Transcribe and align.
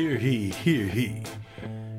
Hear 0.00 0.16
he, 0.16 0.48
hear 0.48 0.86
he. 0.86 1.22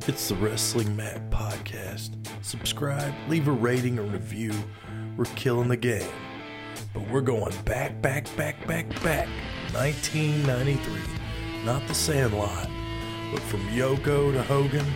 It's 0.07 0.29
the 0.29 0.35
Wrestling 0.37 0.95
Mat 0.95 1.29
Podcast. 1.29 2.17
Subscribe, 2.41 3.13
leave 3.29 3.47
a 3.47 3.51
rating 3.51 3.99
or 3.99 4.05
review. 4.05 4.53
We're 5.15 5.25
killing 5.35 5.67
the 5.67 5.77
game. 5.77 6.09
But 6.95 7.07
we're 7.11 7.21
going 7.21 7.53
back, 7.63 8.01
back, 8.01 8.25
back, 8.35 8.65
back, 8.65 8.89
back. 9.03 9.27
1993. 9.73 10.99
Not 11.63 11.87
the 11.87 11.93
Sandlot. 11.93 12.67
But 13.31 13.43
from 13.43 13.61
Yoko 13.67 14.33
to 14.33 14.41
Hogan 14.41 14.87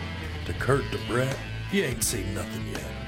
to 0.46 0.52
Curt 0.54 0.82
to 0.90 0.98
Bret, 1.06 1.38
you 1.70 1.84
ain't 1.84 2.02
seen 2.02 2.34
nothing 2.34 2.66
yet. 2.72 3.05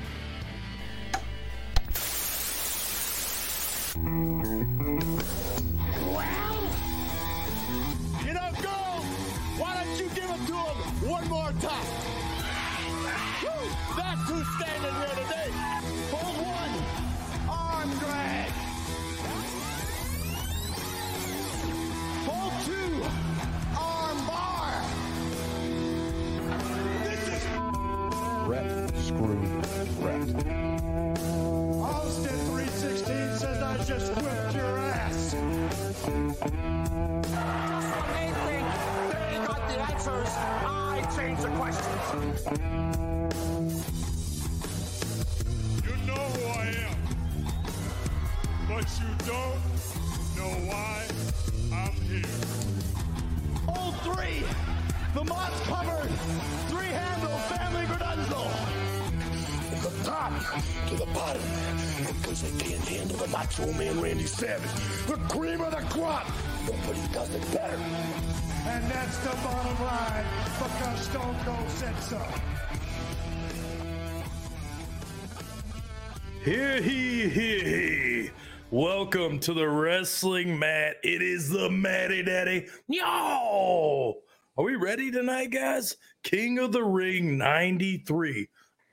We 85.29 85.35
ready 85.35 85.49
tonight, 85.51 85.61
guys? 85.61 85.97
King 86.23 86.59
of 86.59 86.73
the 86.73 86.83
Ring 86.83 87.37
93. 87.37 88.49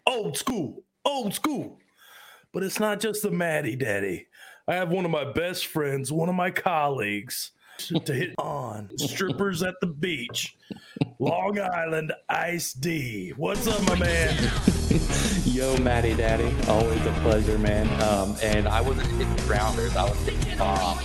Old 0.06 0.38
school, 0.38 0.84
old 1.06 1.34
school. 1.34 1.80
But 2.52 2.64
it's 2.64 2.78
not 2.78 3.00
just 3.00 3.24
the 3.24 3.32
Matty 3.32 3.78
Daddy. 3.78 4.28
I 4.68 4.76
have 4.76 4.92
one 4.92 5.06
of 5.06 5.12
my 5.12 5.32
best 5.32 5.68
friends, 5.68 6.12
one 6.12 6.28
of 6.28 6.36
my 6.36 6.52
colleagues 6.52 7.52
to 7.78 8.14
hit 8.14 8.34
on 8.38 8.90
strippers 8.98 9.64
at 9.64 9.76
the 9.80 9.88
beach. 9.88 10.58
Long 11.20 11.58
Island 11.58 12.12
Ice 12.28 12.74
D. 12.74 13.30
What's 13.38 13.66
up, 13.68 13.82
my 13.88 13.98
man? 13.98 14.52
Yo, 15.46 15.78
Matty 15.78 16.16
Daddy, 16.16 16.54
always 16.68 17.06
a 17.06 17.14
pleasure, 17.22 17.58
man. 17.58 17.88
Um, 18.02 18.36
and 18.44 18.68
I 18.68 18.82
wasn't 18.82 19.08
hitting 19.08 19.48
grounders, 19.48 19.96
I 19.96 20.10
was 20.10 20.20
hitting 20.26 20.58
bombs. 20.58 21.00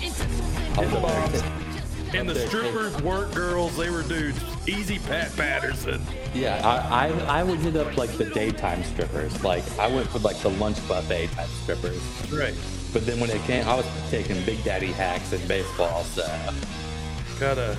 I 0.77 0.81
was 0.81 0.93
up 0.93 1.03
there 1.03 1.41
bombs. 1.41 1.70
And 2.13 2.29
the 2.29 2.47
strippers 2.49 3.01
weren't 3.03 3.35
girls, 3.35 3.77
they 3.77 3.91
were 3.91 4.03
dudes. 4.03 4.39
Easy 4.67 4.99
Pat 4.99 5.35
Patterson. 5.37 6.03
Yeah, 6.35 6.61
I, 6.65 7.09
I 7.09 7.41
I 7.41 7.43
would 7.43 7.61
hit 7.61 7.77
up 7.77 7.97
like 7.97 8.11
the 8.17 8.25
daytime 8.27 8.83
strippers. 8.85 9.43
Like 9.43 9.65
I 9.79 9.87
went 9.87 10.09
for 10.09 10.19
like 10.19 10.39
the 10.39 10.51
lunch 10.51 10.77
buffet 10.89 11.29
type 11.29 11.49
strippers. 11.63 12.03
Right. 12.33 12.55
But 12.93 13.07
then 13.07 13.21
when 13.21 13.31
it 13.31 13.41
came, 13.43 13.67
I 13.67 13.77
was 13.77 13.87
taking 14.11 14.45
Big 14.45 14.63
Daddy 14.65 14.93
hacks 14.93 15.33
in 15.33 15.47
baseball. 15.47 16.05
So 16.05 16.27
Gotta 17.39 17.77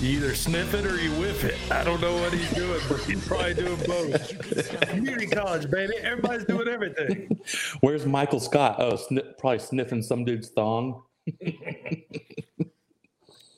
you 0.00 0.10
either 0.16 0.34
sniff 0.34 0.74
it 0.74 0.84
or 0.84 1.00
you 1.00 1.12
whiff 1.12 1.44
it. 1.44 1.54
I 1.70 1.84
don't 1.84 2.00
know 2.00 2.14
what 2.14 2.32
he's 2.32 2.50
doing, 2.52 2.80
but 2.88 2.98
he's 3.00 3.26
probably 3.26 3.54
doing 3.54 3.80
both. 3.86 4.80
Community 4.88 5.26
college, 5.26 5.70
baby. 5.70 5.94
Everybody's 6.02 6.44
doing 6.44 6.68
everything. 6.68 7.40
where's 7.80 8.04
Michael 8.04 8.40
Scott? 8.40 8.76
Oh, 8.80 8.94
sni- 8.94 9.38
probably 9.38 9.60
sniffing 9.60 10.02
some 10.02 10.24
dude's 10.24 10.48
thong. 10.48 11.04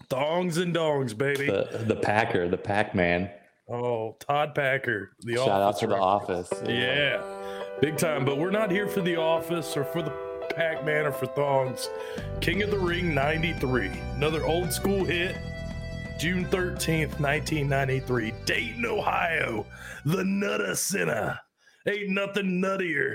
Thongs 0.08 0.58
and 0.58 0.74
dongs, 0.74 1.16
baby. 1.16 1.46
The 1.46 1.84
the 1.86 1.96
Packer, 1.96 2.48
the 2.48 2.56
Pac 2.58 2.94
Man. 2.94 3.30
Oh, 3.68 4.16
Todd 4.20 4.54
Packer. 4.54 5.12
The 5.20 5.36
Shout 5.36 5.48
out 5.48 5.62
office 5.62 5.80
to 5.80 5.86
the 5.86 5.94
record. 5.94 6.04
office. 6.04 6.52
Yeah, 6.66 7.22
big 7.80 7.96
time. 7.98 8.24
But 8.24 8.38
we're 8.38 8.50
not 8.50 8.70
here 8.70 8.86
for 8.86 9.00
the 9.00 9.16
office 9.16 9.76
or 9.76 9.84
for 9.84 10.02
the 10.02 10.12
Pac 10.54 10.84
Man 10.84 11.06
or 11.06 11.12
for 11.12 11.26
thongs. 11.26 11.90
King 12.40 12.62
of 12.62 12.70
the 12.70 12.78
Ring 12.78 13.12
93. 13.14 13.88
Another 14.14 14.44
old 14.46 14.72
school 14.72 15.04
hit. 15.04 15.36
June 16.20 16.46
13th, 16.46 17.18
1993. 17.20 18.32
Dayton, 18.44 18.86
Ohio. 18.86 19.66
The 20.04 20.24
Nutter 20.24 20.74
Center. 20.76 21.38
Ain't 21.88 22.10
nothing 22.10 22.60
nuttier 22.62 23.14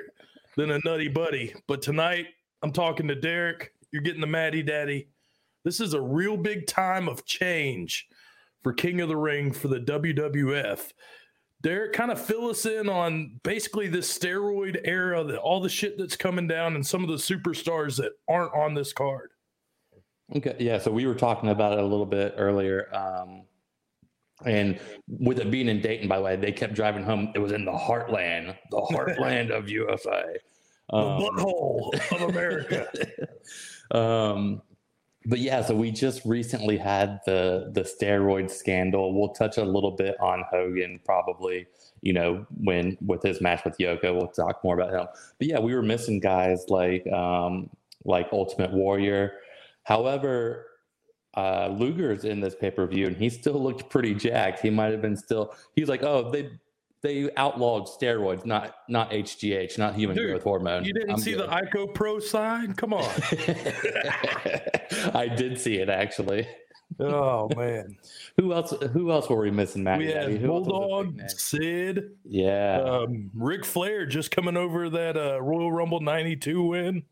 than 0.58 0.72
a 0.72 0.80
nutty 0.86 1.08
buddy. 1.08 1.54
But 1.68 1.82
tonight, 1.82 2.28
I'm 2.62 2.72
talking 2.72 3.08
to 3.08 3.16
Derek. 3.16 3.74
You're 3.92 4.04
getting 4.04 4.22
the 4.22 4.28
Matty 4.28 4.62
Daddy. 4.64 5.08
This 5.64 5.80
is 5.80 5.94
a 5.94 6.02
real 6.02 6.38
big 6.38 6.68
time 6.68 7.08
of 7.08 7.26
change 7.26 8.08
for 8.64 8.74
King 8.74 9.02
of 9.02 9.10
the 9.10 9.18
Ring 9.18 9.52
for 9.52 9.68
the 9.68 9.80
WWF. 9.80 10.92
Derek, 11.62 11.94
kind 11.94 12.12
of 12.12 12.20
fill 12.20 12.50
us 12.50 12.66
in 12.66 12.90
on 12.90 13.40
basically 13.44 13.88
this 13.88 14.18
steroid 14.18 14.82
era, 14.84 15.24
that 15.24 15.38
all 15.38 15.60
the 15.62 15.70
shit 15.70 15.98
that's 15.98 16.16
coming 16.16 16.48
down, 16.48 16.74
and 16.76 16.86
some 16.86 17.04
of 17.04 17.10
the 17.10 17.16
superstars 17.16 17.98
that 17.98 18.14
aren't 18.28 18.54
on 18.56 18.74
this 18.74 18.94
card. 18.94 19.30
Okay, 20.36 20.56
yeah. 20.60 20.80
So 20.80 20.92
we 20.92 21.06
were 21.06 21.14
talking 21.14 21.50
about 21.50 21.74
it 21.74 21.80
a 21.80 21.86
little 21.86 22.06
bit 22.06 22.34
earlier, 22.38 22.88
um, 22.96 23.44
and 24.44 24.80
with 25.08 25.40
it 25.40 25.52
being 25.52 25.70
in 25.70 25.82
Dayton, 25.82 26.08
by 26.08 26.18
the 26.18 26.24
way, 26.24 26.36
they 26.36 26.52
kept 26.52 26.74
driving 26.74 27.04
home. 27.04 27.32
It 27.36 27.40
was 27.40 27.52
in 27.52 27.64
the 27.64 27.72
heartland, 27.72 28.56
the 28.72 28.82
heartland 28.92 29.52
of 29.52 29.70
USA. 29.70 30.24
The 30.90 30.98
Um, 30.98 31.22
butthole 31.22 31.94
of 32.16 32.30
America. 32.30 32.88
um, 33.92 34.62
but 35.26 35.40
yeah, 35.40 35.62
so 35.62 35.76
we 35.76 35.92
just 35.92 36.26
recently 36.26 36.78
had 36.78 37.20
the 37.26 37.72
the 37.74 37.82
steroid 37.82 38.50
scandal. 38.50 39.14
We'll 39.20 39.34
touch 39.34 39.58
a 39.58 39.64
little 39.64 39.92
bit 39.92 40.20
on 40.20 40.44
Hogan, 40.50 41.00
probably. 41.06 41.68
You 42.02 42.14
know, 42.14 42.46
when 42.58 42.98
with 43.06 43.22
his 43.22 43.42
match 43.42 43.64
with 43.64 43.78
Yoko, 43.78 44.16
we'll 44.16 44.28
talk 44.28 44.64
more 44.64 44.80
about 44.80 44.94
him. 44.94 45.08
But 45.38 45.48
yeah, 45.48 45.60
we 45.60 45.76
were 45.76 45.84
missing 45.84 46.20
guys 46.20 46.66
like 46.70 47.06
um, 47.12 47.70
like 48.04 48.30
Ultimate 48.32 48.74
Warrior. 48.74 49.34
However, 49.84 50.66
uh, 51.36 51.70
Luger's 51.72 52.26
in 52.26 52.40
this 52.40 52.56
pay 52.56 52.72
per 52.72 52.88
view, 52.88 53.06
and 53.06 53.16
he 53.16 53.30
still 53.30 53.62
looked 53.62 53.90
pretty 53.90 54.16
jacked. 54.16 54.62
He 54.62 54.72
might 54.72 54.92
have 54.92 55.02
been 55.02 55.18
still. 55.18 55.54
He's 55.76 55.88
like, 55.88 56.02
oh, 56.02 56.32
they 56.32 56.50
they 57.02 57.30
outlawed 57.36 57.88
steroids, 57.88 58.46
not 58.46 58.76
not 58.88 59.12
HGH, 59.12 59.78
not 59.78 59.96
human 59.96 60.16
Dude, 60.16 60.30
growth 60.30 60.44
hormone. 60.44 60.86
You 60.86 60.94
didn't 60.94 61.12
I'm 61.12 61.20
see 61.20 61.34
good. 61.34 61.50
the 61.50 61.54
ICOPRO 61.54 62.22
sign? 62.22 62.74
Come 62.74 62.94
on. 62.94 63.04
I 65.16 65.28
did 65.28 65.60
see 65.60 65.76
it 65.78 65.90
actually. 65.90 66.48
oh 67.00 67.50
man. 67.58 67.98
Who 68.38 68.54
else? 68.54 68.74
Who 68.94 69.12
else 69.12 69.30
were 69.30 69.42
we 69.42 69.52
missing, 69.52 69.84
Matt? 69.84 70.00
We 70.00 70.08
had 70.12 70.42
Bulldog, 70.46 71.20
Sid, 71.30 72.12
Yeah. 72.26 72.82
um, 72.82 73.30
Ric 73.34 73.66
Flair 73.66 74.06
just 74.06 74.32
coming 74.32 74.58
over 74.58 74.90
that 74.90 75.16
uh, 75.18 75.42
Royal 75.42 75.72
Rumble 75.72 76.00
92 76.02 76.64
win. 76.64 77.04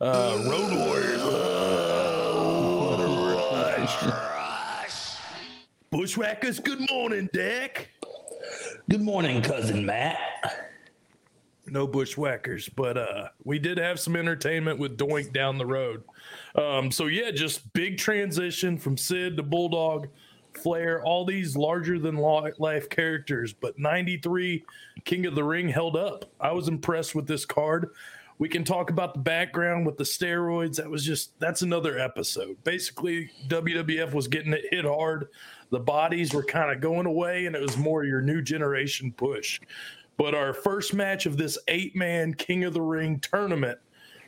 Uh, 0.00 0.38
Road 0.48 0.72
Warriors. 0.86 1.20
Oh, 1.22 2.90
what 2.90 3.00
a 3.00 3.06
rush. 3.56 3.96
Bushwhackers, 5.90 6.58
good 6.60 6.80
morning, 6.90 7.28
Dick. 7.32 7.90
Good 8.86 9.00
morning, 9.00 9.40
cousin 9.40 9.86
Matt. 9.86 10.18
no 11.66 11.86
bushwhackers, 11.86 12.68
but 12.68 12.98
uh, 12.98 13.28
we 13.42 13.58
did 13.58 13.78
have 13.78 13.98
some 13.98 14.14
entertainment 14.14 14.78
with 14.78 14.98
Doink 14.98 15.32
down 15.32 15.56
the 15.56 15.64
road. 15.64 16.04
Um, 16.54 16.90
so 16.90 17.06
yeah, 17.06 17.30
just 17.30 17.72
big 17.72 17.96
transition 17.96 18.76
from 18.76 18.98
Sid 18.98 19.38
to 19.38 19.42
Bulldog, 19.42 20.08
Flair, 20.52 21.02
all 21.02 21.24
these 21.24 21.56
larger 21.56 21.98
than 21.98 22.16
life 22.16 22.90
characters. 22.90 23.54
But 23.54 23.78
'93 23.78 24.62
King 25.06 25.24
of 25.24 25.34
the 25.34 25.44
Ring 25.44 25.70
held 25.70 25.96
up. 25.96 26.26
I 26.38 26.52
was 26.52 26.68
impressed 26.68 27.14
with 27.14 27.26
this 27.26 27.46
card. 27.46 27.88
We 28.36 28.50
can 28.50 28.64
talk 28.64 28.90
about 28.90 29.14
the 29.14 29.20
background 29.20 29.86
with 29.86 29.96
the 29.96 30.04
steroids. 30.04 30.76
That 30.76 30.90
was 30.90 31.06
just 31.06 31.38
that's 31.40 31.62
another 31.62 31.98
episode. 31.98 32.62
Basically, 32.64 33.30
WWF 33.48 34.12
was 34.12 34.28
getting 34.28 34.52
it 34.52 34.66
hit 34.70 34.84
hard. 34.84 35.28
The 35.74 35.80
bodies 35.80 36.32
were 36.32 36.44
kind 36.44 36.70
of 36.70 36.80
going 36.80 37.04
away, 37.06 37.46
and 37.46 37.56
it 37.56 37.60
was 37.60 37.76
more 37.76 38.04
your 38.04 38.20
new 38.20 38.40
generation 38.40 39.10
push. 39.10 39.60
But 40.16 40.32
our 40.32 40.54
first 40.54 40.94
match 40.94 41.26
of 41.26 41.36
this 41.36 41.58
eight-man 41.66 42.34
King 42.34 42.62
of 42.62 42.74
the 42.74 42.80
Ring 42.80 43.18
tournament, 43.18 43.80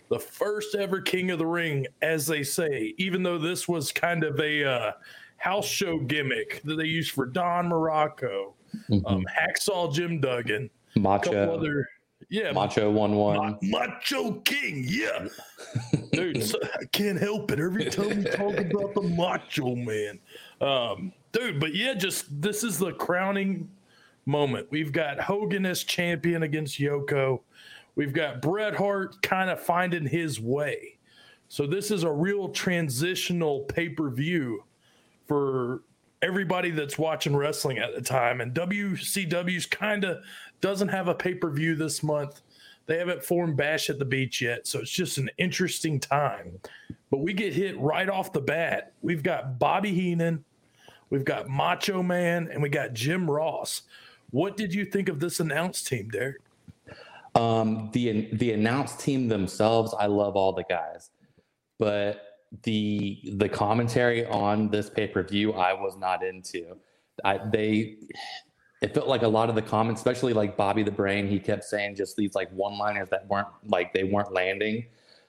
the 0.09 0.19
first 0.19 0.75
ever 0.75 1.01
King 1.01 1.31
of 1.31 1.39
the 1.39 1.47
Ring, 1.47 1.87
as 2.03 2.27
they 2.27 2.43
say, 2.43 2.95
even 2.99 3.23
though 3.23 3.39
this 3.39 3.69
was 3.69 3.93
kind 3.93 4.25
of 4.25 4.41
a 4.41 4.65
uh, 4.65 4.93
house 5.37 5.69
show 5.69 6.01
gimmick 6.01 6.63
that 6.65 6.75
they 6.75 6.87
used 6.87 7.13
for 7.13 7.27
Don 7.27 7.69
Muraco, 7.69 8.55
um, 9.07 9.25
Hacksaw 9.33 9.95
Jim 9.95 10.21
Duggan, 10.21 10.69
Macho, 10.97 11.55
other 11.55 11.87
yeah, 12.29 12.51
Macho 12.51 12.91
one 12.91 13.15
one. 13.15 13.57
Macho 13.63 14.41
King, 14.41 14.85
yeah. 14.89 15.29
Dude, 16.11 16.43
so- 16.45 16.59
I 16.63 16.87
can't 16.87 17.21
help 17.21 17.53
it. 17.53 17.61
Every 17.61 17.85
time 17.85 18.19
we 18.19 18.25
talk 18.25 18.59
about 18.59 18.95
the 18.95 19.03
Macho 19.03 19.77
Man. 19.77 20.19
Um, 20.61 21.13
dude, 21.37 21.61
but 21.61 21.75
yeah, 21.75 21.95
just 21.95 22.41
this 22.41 22.65
is 22.65 22.79
the 22.79 22.93
crowning 22.93 23.69
moment. 24.25 24.67
We've 24.71 24.93
got 24.93 25.21
Hogan 25.21 25.67
as 25.67 25.85
champion 25.85 26.43
against 26.43 26.79
Yoko. 26.79 27.41
We've 27.95 28.13
got 28.13 28.43
Bret 28.43 28.75
Hart 28.75 29.21
kind 29.23 29.51
of 29.51 29.61
finding 29.61 30.07
his 30.07 30.41
way. 30.41 30.99
So 31.49 31.67
this 31.67 31.91
is 31.91 32.03
a 32.03 32.11
real 32.11 32.49
transitional 32.49 33.61
pay-per-view 33.61 34.65
for 35.29 35.83
everybody 36.23 36.71
that's 36.71 36.99
watching 36.99 37.37
wrestling 37.37 37.79
at 37.79 37.95
the 37.95 38.03
time. 38.03 38.41
And 38.41 38.53
WCW's 38.53 39.67
kind 39.67 40.05
of 40.05 40.19
doesn't 40.61 40.89
have 40.89 41.09
a 41.09 41.15
pay 41.15 41.35
per 41.35 41.51
view 41.51 41.75
this 41.75 42.03
month. 42.03 42.43
They 42.87 42.99
haven't 42.99 43.23
formed 43.23 43.57
Bash 43.57 43.91
at 43.91 43.99
the 43.99 44.05
Beach 44.05 44.41
yet. 44.41 44.67
So 44.67 44.81
it's 44.81 44.91
just 44.91 45.19
an 45.19 45.31
interesting 45.39 46.01
time. 46.01 46.59
But 47.11 47.19
we 47.19 47.33
get 47.33 47.53
hit 47.53 47.79
right 47.79 48.09
off 48.09 48.33
the 48.33 48.41
bat. 48.41 48.93
We've 49.03 49.23
got 49.23 49.59
Bobby 49.59 49.93
Heenan, 49.93 50.45
we've 51.17 51.25
got 51.25 51.49
Macho 51.49 52.03
Man, 52.03 52.51
and 52.53 52.63
we 52.63 52.69
got 52.69 52.93
Jim 52.93 53.31
Ross. 53.31 53.83
What 54.31 54.59
did 54.59 54.75
you 54.75 54.85
think 54.85 55.09
of 55.09 55.19
this 55.19 55.41
announced 55.41 55.87
team, 55.87 56.11
Derek? 56.11 56.43
Um, 57.35 57.91
the 57.93 58.29
the 58.35 58.53
announced 58.53 59.01
team 59.01 59.27
themselves, 59.27 59.95
I 59.99 60.07
love 60.07 60.37
all 60.37 60.53
the 60.53 60.65
guys, 60.65 61.11
but 61.79 62.23
the 62.65 63.19
the 63.37 63.49
commentary 63.49 64.27
on 64.27 64.69
this 64.69 64.91
pay 64.91 65.07
per 65.07 65.23
view, 65.23 65.55
I 65.55 65.73
was 65.73 65.97
not 65.97 66.23
into. 66.23 66.77
I 67.25 67.39
they 67.39 67.97
it 68.83 68.93
felt 68.93 69.09
like 69.09 69.23
a 69.23 69.29
lot 69.29 69.49
of 69.49 69.55
the 69.55 69.63
comments, 69.63 70.01
especially 70.01 70.35
like 70.35 70.55
Bobby 70.55 70.83
the 70.83 70.91
Brain, 70.91 71.29
he 71.29 71.39
kept 71.39 71.65
saying 71.65 71.97
just 71.97 72.15
these 72.17 72.35
like 72.35 72.51
one 72.53 72.77
liners 72.77 73.09
that 73.09 73.27
weren't 73.27 73.49
like 73.65 73.95
they 73.95 74.05
weren't 74.05 74.33
landing. 74.33 74.85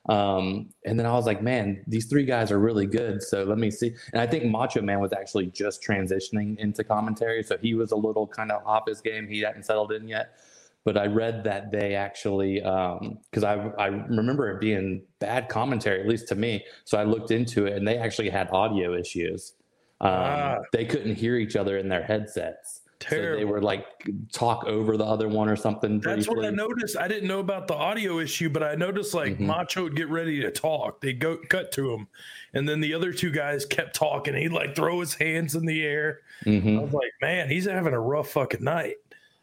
Um, 0.10 0.70
and 0.86 0.98
then 0.98 1.06
I 1.06 1.12
was 1.14 1.26
like, 1.26 1.42
man, 1.42 1.84
these 1.88 2.06
three 2.06 2.26
guys 2.26 2.52
are 2.52 2.60
really 2.60 2.86
good. 2.86 3.22
So 3.22 3.44
let 3.44 3.58
me 3.58 3.70
see. 3.70 3.94
And 4.14 4.22
I 4.22 4.28
think 4.28 4.46
Macho 4.46 4.82
Man 4.82 5.00
was 5.00 5.12
actually 5.14 5.48
just 5.48 5.84
transitioning 5.84 6.58
into 6.60 6.84
commentary. 6.84 7.44
So 7.44 7.58
he 7.58 7.74
was 7.74 7.92
a 7.92 7.96
little 7.96 8.26
kind 8.26 8.52
of 8.52 8.66
off 8.66 8.84
his 8.88 9.02
game. 9.02 9.28
He 9.28 9.42
hadn't 9.42 9.64
settled 9.66 9.92
in 9.92 10.08
yet. 10.08 10.40
But 10.86 10.98
I 10.98 11.08
read 11.08 11.44
that 11.44 11.70
they 11.72 11.96
actually, 11.96 12.62
because 12.62 13.44
I, 13.44 13.56
I 13.78 13.88
remember 13.88 14.50
it 14.52 14.62
being 14.62 15.02
bad 15.20 15.50
commentary, 15.50 16.00
at 16.00 16.08
least 16.08 16.30
to 16.30 16.36
me. 16.36 16.64
So 16.86 16.98
I 16.98 17.04
looked 17.04 17.32
into 17.32 17.66
it 17.66 17.74
and 17.74 17.86
they 17.86 17.98
actually 17.98 18.30
had 18.30 18.50
audio 18.52 18.96
issues. 18.96 19.54
Um, 20.00 20.12
Ah. 20.12 20.58
They 20.72 20.86
couldn't 20.86 21.16
hear 21.16 21.36
each 21.36 21.56
other 21.58 21.78
in 21.78 21.90
their 21.90 22.04
headsets. 22.04 22.77
So 23.00 23.10
they 23.16 23.22
Terrible. 23.22 23.52
were 23.52 23.62
like 23.62 23.86
talk 24.32 24.66
over 24.66 24.98
the 24.98 25.06
other 25.06 25.28
one 25.28 25.48
or 25.50 25.56
something. 25.56 26.00
That's 26.00 26.28
what 26.28 26.44
I 26.44 26.50
noticed. 26.50 26.98
I 26.98 27.08
didn't 27.08 27.28
know 27.28 27.40
about 27.40 27.68
the 27.68 27.76
audio 27.76 28.20
issue, 28.20 28.50
but 28.50 28.64
I 28.64 28.74
noticed 28.76 29.14
like 29.14 29.38
Mhm. 29.38 29.42
Macho 29.42 29.84
would 29.84 29.96
get 29.96 30.10
ready 30.10 30.42
to 30.42 30.50
talk. 30.52 31.00
They 31.02 31.14
go 31.14 31.38
cut 31.38 31.72
to 31.74 31.94
him, 31.94 32.08
and 32.54 32.68
then 32.68 32.80
the 32.82 32.94
other 32.96 33.14
two 33.14 33.30
guys 33.30 33.66
kept 33.66 33.96
talking. 33.96 34.34
He'd 34.36 34.50
like 34.52 34.76
throw 34.76 35.00
his 35.00 35.14
hands 35.14 35.54
in 35.54 35.66
the 35.66 35.86
air. 35.86 36.22
I 36.46 36.50
Mhm. 36.50 36.82
was 36.82 36.92
like, 36.94 37.12
man, 37.22 37.50
he's 37.50 37.66
having 37.66 37.94
a 37.94 38.00
rough 38.00 38.30
fucking 38.32 38.64
night. 38.64 38.96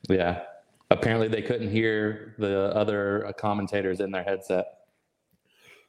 Yeah. 0.09 0.43
Apparently, 0.91 1.29
they 1.29 1.43
couldn't 1.43 1.71
hear 1.71 2.35
the 2.39 2.75
other 2.75 3.33
commentators 3.39 4.01
in 4.01 4.11
their 4.11 4.25
headset. 4.25 4.67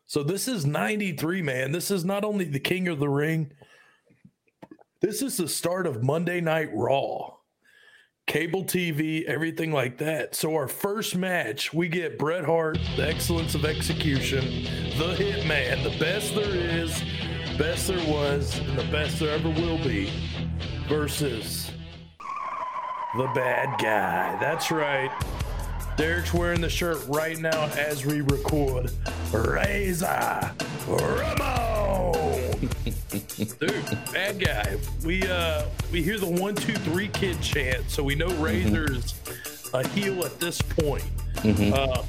So 0.05 0.21
this 0.21 0.47
is 0.47 0.67
93, 0.67 1.41
man. 1.41 1.71
This 1.71 1.89
is 1.89 2.05
not 2.05 2.23
only 2.23 2.45
the 2.45 2.59
king 2.59 2.87
of 2.87 2.99
the 2.99 3.09
ring. 3.09 3.51
This 5.01 5.21
is 5.23 5.37
the 5.37 5.47
start 5.47 5.87
of 5.87 6.03
Monday 6.03 6.41
Night 6.41 6.69
Raw. 6.73 7.34
Cable 8.27 8.63
TV, 8.63 9.23
everything 9.25 9.71
like 9.71 9.97
that. 9.99 10.33
So 10.33 10.55
our 10.55 10.67
first 10.67 11.15
match, 11.15 11.73
we 11.73 11.87
get 11.87 12.17
Bret 12.17 12.43
Hart, 12.43 12.79
the 12.95 13.07
excellence 13.07 13.53
of 13.53 13.65
execution, 13.65 14.43
the 14.97 15.13
hitman, 15.15 15.83
the 15.83 15.97
best 15.99 16.33
there 16.33 16.55
is, 16.55 17.03
best 17.57 17.87
there 17.87 18.03
was, 18.11 18.57
and 18.59 18.77
the 18.77 18.83
best 18.85 19.19
there 19.19 19.29
ever 19.29 19.49
will 19.49 19.77
be, 19.77 20.11
versus 20.89 21.71
the 23.15 23.27
bad 23.35 23.79
guy. 23.79 24.37
That's 24.39 24.71
right. 24.71 25.11
Derek's 25.95 26.33
wearing 26.33 26.61
the 26.61 26.69
shirt 26.69 27.05
right 27.07 27.37
now 27.37 27.65
as 27.77 28.05
we 28.05 28.21
record. 28.21 28.91
Razor 29.31 30.51
Ramon. 30.87 31.64
Dude, 33.37 33.97
bad 34.13 34.39
guy. 34.39 34.77
We 35.03 35.23
uh 35.23 35.65
we 35.91 36.01
hear 36.01 36.17
the 36.17 36.27
one, 36.27 36.55
two, 36.55 36.73
three 36.73 37.09
kid 37.09 37.41
chant, 37.41 37.89
so 37.89 38.01
we 38.01 38.15
know 38.15 38.29
Razor's 38.35 39.13
a 39.73 39.85
heel 39.89 40.23
at 40.23 40.39
this 40.39 40.61
point. 40.61 41.03
Uh, 41.43 42.03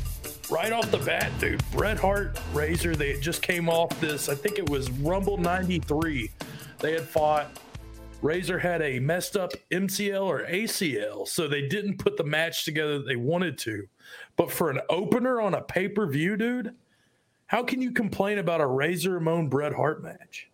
right 0.50 0.72
off 0.72 0.88
the 0.92 0.98
bat, 0.98 1.32
dude, 1.40 1.60
Bret 1.72 1.98
Hart, 1.98 2.38
Razor, 2.54 2.94
they 2.94 3.18
just 3.18 3.42
came 3.42 3.68
off 3.68 3.98
this. 4.00 4.28
I 4.28 4.36
think 4.36 4.58
it 4.58 4.70
was 4.70 4.88
Rumble 4.90 5.36
'93. 5.36 6.30
They 6.78 6.92
had 6.92 7.02
fought. 7.02 7.48
Razor 8.22 8.58
had 8.58 8.80
a 8.80 8.98
messed 8.98 9.36
up 9.36 9.52
MCL 9.70 10.24
or 10.24 10.46
ACL, 10.46 11.26
so 11.28 11.48
they 11.48 11.66
didn't 11.68 11.98
put 11.98 12.16
the 12.16 12.24
match 12.24 12.64
together 12.64 12.98
that 12.98 13.06
they 13.06 13.16
wanted 13.16 13.58
to. 13.58 13.86
But 14.36 14.50
for 14.50 14.70
an 14.70 14.80
opener 14.88 15.40
on 15.40 15.54
a 15.54 15.60
pay 15.60 15.88
per 15.88 16.06
view, 16.06 16.36
dude, 16.36 16.74
how 17.46 17.64
can 17.64 17.82
you 17.82 17.90
complain 17.90 18.38
about 18.38 18.60
a 18.60 18.66
Razor 18.66 19.12
Ramon 19.12 19.48
Bret 19.48 19.74
Hart 19.74 20.02
match? 20.02 20.48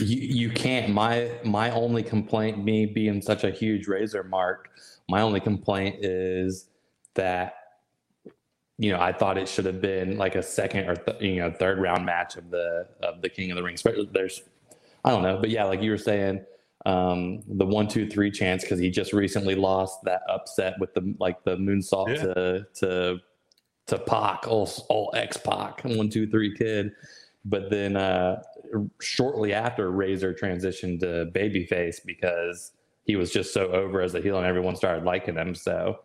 You, 0.00 0.16
you 0.20 0.50
can't. 0.50 0.92
My 0.92 1.30
my 1.44 1.70
only 1.70 2.02
complaint, 2.02 2.62
me 2.64 2.84
being 2.86 3.22
such 3.22 3.44
a 3.44 3.50
huge 3.50 3.86
razor 3.86 4.24
mark, 4.24 4.70
my 5.08 5.20
only 5.20 5.38
complaint 5.40 6.04
is 6.04 6.66
that 7.14 7.54
you 8.76 8.90
know 8.90 9.00
I 9.00 9.12
thought 9.12 9.38
it 9.38 9.48
should 9.48 9.66
have 9.66 9.80
been 9.80 10.18
like 10.18 10.34
a 10.34 10.42
second 10.42 10.88
or 10.88 10.96
th- 10.96 11.20
you 11.22 11.36
know 11.36 11.52
third 11.52 11.78
round 11.78 12.04
match 12.04 12.36
of 12.36 12.50
the 12.50 12.88
of 13.02 13.22
the 13.22 13.28
King 13.28 13.52
of 13.52 13.56
the 13.56 13.62
Rings. 13.62 13.84
There's 14.12 14.42
I 15.04 15.10
don't 15.10 15.22
know, 15.22 15.38
but 15.38 15.50
yeah, 15.50 15.62
like 15.64 15.80
you 15.80 15.92
were 15.92 15.96
saying, 15.98 16.44
um, 16.84 17.42
the 17.46 17.64
one 17.64 17.86
two 17.86 18.08
three 18.08 18.32
chance 18.32 18.64
because 18.64 18.80
he 18.80 18.90
just 18.90 19.12
recently 19.12 19.54
lost 19.54 20.02
that 20.02 20.22
upset 20.28 20.74
with 20.80 20.92
the 20.94 21.14
like 21.20 21.44
the 21.44 21.56
moonsault 21.56 22.08
Yeah. 22.08 22.22
to 22.34 22.66
to 22.80 23.20
to 23.86 23.98
Pac, 24.00 24.48
all 24.48 24.68
all 24.88 25.12
X 25.14 25.36
Pac, 25.36 25.82
one 25.84 26.10
two 26.10 26.28
three 26.28 26.52
kid. 26.56 26.90
But 27.44 27.70
then 27.70 27.96
uh, 27.96 28.42
shortly 29.00 29.52
after, 29.52 29.90
Razor 29.90 30.34
transitioned 30.34 31.00
to 31.00 31.30
babyface 31.34 32.04
because 32.04 32.72
he 33.04 33.16
was 33.16 33.32
just 33.32 33.52
so 33.54 33.68
over 33.72 34.00
as 34.00 34.14
a 34.14 34.20
heel, 34.20 34.36
and 34.38 34.46
everyone 34.46 34.76
started 34.76 35.04
liking 35.04 35.36
him. 35.36 35.54
So, 35.54 36.00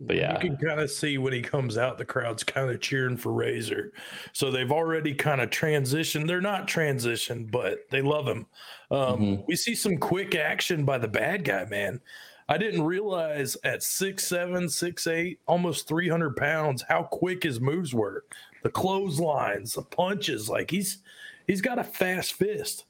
but 0.00 0.16
yeah, 0.16 0.32
You 0.34 0.50
can 0.50 0.56
kind 0.56 0.80
of 0.80 0.90
see 0.90 1.18
when 1.18 1.32
he 1.32 1.42
comes 1.42 1.76
out, 1.76 1.98
the 1.98 2.04
crowd's 2.04 2.42
kind 2.42 2.70
of 2.70 2.80
cheering 2.80 3.16
for 3.16 3.32
Razor. 3.32 3.92
So 4.32 4.50
they've 4.50 4.72
already 4.72 5.14
kind 5.14 5.40
of 5.40 5.50
transitioned. 5.50 6.26
They're 6.26 6.40
not 6.40 6.66
transitioned, 6.66 7.50
but 7.50 7.80
they 7.90 8.02
love 8.02 8.26
him. 8.26 8.46
Um, 8.90 9.18
Mhm. 9.20 9.44
We 9.46 9.56
see 9.56 9.74
some 9.74 9.98
quick 9.98 10.34
action 10.34 10.84
by 10.84 10.98
the 10.98 11.08
bad 11.08 11.44
guy, 11.44 11.66
man. 11.66 12.00
I 12.48 12.58
didn't 12.58 12.82
realize 12.82 13.56
at 13.64 13.82
six 13.82 14.26
seven, 14.26 14.68
six 14.68 15.06
eight, 15.06 15.38
almost 15.46 15.86
300 15.86 16.36
pounds, 16.36 16.82
how 16.88 17.04
quick 17.04 17.44
his 17.44 17.60
moves 17.60 17.94
were. 17.94 18.24
The 18.62 18.70
clotheslines, 18.70 19.74
the 19.74 19.82
punches. 19.82 20.48
Like 20.48 20.70
he's 20.70 20.98
he's 21.46 21.60
got 21.60 21.78
a 21.78 21.84
fast 21.84 22.34
fist. 22.34 22.84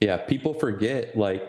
Yeah, 0.00 0.18
people 0.18 0.54
forget 0.54 1.16
like 1.16 1.42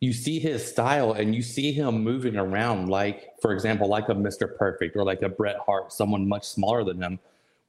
you 0.00 0.12
see 0.12 0.38
his 0.38 0.66
style 0.66 1.12
and 1.12 1.34
you 1.34 1.42
see 1.42 1.72
him 1.72 2.02
moving 2.02 2.36
around 2.36 2.88
like 2.88 3.30
for 3.40 3.52
example 3.52 3.88
like 3.88 4.08
a 4.08 4.14
Mr. 4.14 4.56
Perfect 4.56 4.96
or 4.96 5.04
like 5.04 5.22
a 5.22 5.28
Bret 5.28 5.56
Hart, 5.64 5.92
someone 5.92 6.28
much 6.28 6.46
smaller 6.46 6.84
than 6.84 7.02
him. 7.02 7.18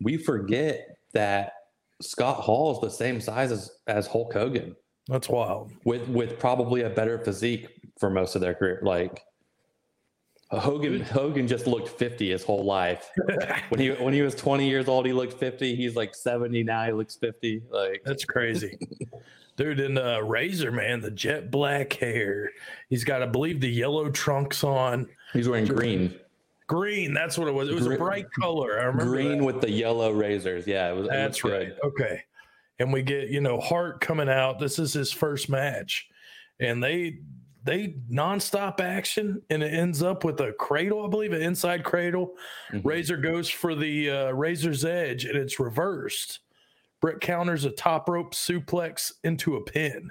We 0.02 0.18
forget 0.18 0.98
that 1.14 1.54
Scott 2.02 2.38
Hall 2.38 2.74
is 2.74 2.82
the 2.82 2.90
same 2.90 3.20
size 3.20 3.52
as, 3.52 3.72
as 3.88 4.08
Hulk 4.08 4.34
Hogan 4.34 4.76
That's 5.08 5.28
wild. 5.28 5.72
with 5.84 6.08
with 6.08 6.40
probably 6.40 6.82
a 6.82 6.90
better 6.90 7.20
physique 7.20 7.68
for 8.00 8.10
most 8.10 8.36
of 8.36 8.42
their 8.42 8.54
career. 8.54 8.80
Like 8.84 9.24
Hogan 10.52 11.02
Hogan 11.02 11.48
just 11.48 11.68
looked 11.68 11.90
50 11.90 12.32
his 12.32 12.44
whole 12.44 12.64
life. 12.64 13.10
when 13.70 13.80
he 13.80 13.90
when 13.92 14.14
he 14.14 14.22
was 14.22 14.34
20 14.36 14.68
years 14.68 14.88
old, 14.88 15.06
he 15.06 15.14
looked 15.14 15.34
50. 15.34 15.76
He's 15.76 15.96
like 15.96 16.16
70 16.16 16.64
now, 16.64 16.86
he 16.86 16.92
looks 16.92 17.16
50. 17.16 17.62
Like 17.70 18.02
That's 18.04 18.26
crazy. 18.26 18.78
Dude, 19.58 19.82
in 19.82 19.98
uh, 19.98 20.20
Razor, 20.22 20.72
man, 20.72 21.02
the 21.02 21.12
jet 21.12 21.52
black 21.52 21.92
hair. 21.94 22.50
He's 22.90 23.04
got, 23.04 23.22
I 23.22 23.26
believe, 23.26 23.60
the 23.60 23.70
yellow 23.70 24.10
trunks 24.10 24.64
on. 24.64 25.08
he's 25.34 25.50
wearing 25.50 25.66
green. 25.66 26.18
Green. 26.66 27.14
That's 27.14 27.38
what 27.38 27.50
it 27.50 27.54
was. 27.54 27.68
It 27.68 27.76
was 27.76 27.86
Gre- 27.88 27.96
a 27.96 27.98
bright 27.98 28.26
color. 28.40 28.80
I 28.80 28.86
remember 28.86 29.12
Green 29.12 29.40
that. 29.40 29.44
with 29.44 29.60
the 29.60 29.70
yellow 29.70 30.14
razors. 30.14 30.66
Yeah, 30.66 30.90
it 30.90 30.96
was. 30.96 31.10
That's 31.10 31.44
looked 31.44 31.54
right. 31.54 31.68
good. 31.68 31.88
Okay. 31.90 32.24
And 32.80 32.94
we 32.94 33.02
get, 33.02 33.28
you 33.28 33.42
know, 33.42 33.60
Hart 33.60 34.00
coming 34.00 34.30
out. 34.30 34.60
This 34.60 34.80
is 34.80 34.94
his 34.94 35.12
first 35.12 35.50
match. 35.50 36.08
And 36.62 36.82
they 36.82 37.20
they 37.64 37.96
nonstop 38.10 38.80
action 38.80 39.42
and 39.50 39.62
it 39.62 39.74
ends 39.74 40.02
up 40.02 40.24
with 40.24 40.40
a 40.40 40.54
cradle, 40.54 41.06
I 41.06 41.10
believe, 41.10 41.34
an 41.34 41.42
inside 41.42 41.84
cradle. 41.84 42.36
Mhm. 42.72 42.86
Razor 42.86 43.18
goes 43.18 43.50
for 43.50 43.76
the 43.76 44.10
uh, 44.10 44.32
razor's 44.32 44.86
edge 44.86 45.26
and 45.26 45.38
it's 45.38 45.60
reversed. 45.60 46.40
Bret 47.02 47.22
counters 47.22 47.66
a 47.66 47.72
top 47.72 48.10
rope 48.10 48.34
suplex 48.34 49.14
into 49.24 49.56
a 49.56 49.64
pin. 49.64 50.10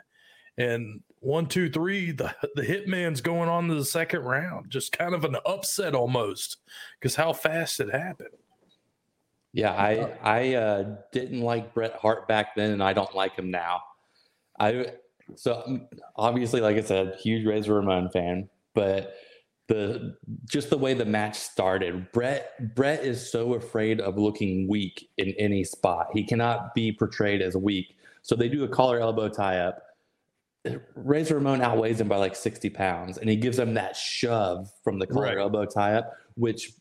And 0.57 1.03
one, 1.21 1.47
two, 1.47 1.71
three, 1.71 2.11
the, 2.13 2.35
the 2.55 2.63
hitman's 2.63 3.21
going 3.21 3.49
on 3.49 3.69
to 3.69 3.75
the 3.75 3.85
second 3.85 4.23
round. 4.23 4.71
Just 4.71 4.93
kind 4.97 5.15
of 5.15 5.25
an 5.25 5.37
upset 5.47 5.95
almost 5.95 6.59
because 6.99 7.15
how 7.15 7.33
fast 7.33 7.81
it 7.81 7.91
happened. 7.91 8.31
Yeah, 9.53 9.73
I 9.73 10.13
I 10.23 10.55
uh, 10.55 10.97
didn't 11.11 11.41
like 11.41 11.73
Bret 11.73 11.95
Hart 11.95 12.29
back 12.29 12.55
then, 12.55 12.73
and 12.73 12.83
I 12.83 12.93
don't 12.93 13.15
like 13.15 13.35
him 13.35 13.51
now. 13.51 13.81
I 14.61 14.93
so 15.37 15.81
obviously, 16.17 16.61
like 16.61 16.77
I 16.77 16.83
said, 16.83 17.17
huge 17.21 17.47
Razor 17.47 17.75
Ramon 17.75 18.09
fan, 18.11 18.49
but 18.75 19.15
the 19.69 20.17
just 20.49 20.71
the 20.71 20.79
way 20.79 20.95
the 20.95 21.05
match 21.05 21.37
started, 21.37 22.11
Bret 22.13 22.75
Bret 22.75 23.05
is 23.05 23.31
so 23.31 23.55
afraid 23.55 24.01
of 24.01 24.17
looking 24.17 24.67
weak 24.69 25.11
in 25.19 25.35
any 25.39 25.63
spot. 25.65 26.09
He 26.15 26.25
cannot 26.25 26.75
be 26.75 26.93
portrayed 26.93 27.43
as 27.43 27.57
weak. 27.57 27.97
So 28.23 28.35
they 28.35 28.49
do 28.49 28.65
a 28.65 28.69
collar 28.69 28.99
elbow 29.01 29.29
tie 29.29 29.59
up. 29.59 29.83
Razor 30.95 31.37
Ramon 31.37 31.63
outweighs 31.63 32.01
him 32.01 32.09
by 32.09 32.17
like 32.17 32.35
60 32.37 32.69
pounds, 32.71 33.19
and 33.19 33.29
he 33.31 33.37
gives 33.37 33.59
him 33.59 33.75
that 33.75 33.97
shove 33.97 34.71
from 34.83 34.99
the 34.99 35.07
collar 35.07 35.27
Right. 35.27 35.39
elbow 35.39 35.65
tie 35.65 35.95
up, 35.95 36.13
which 36.35 36.73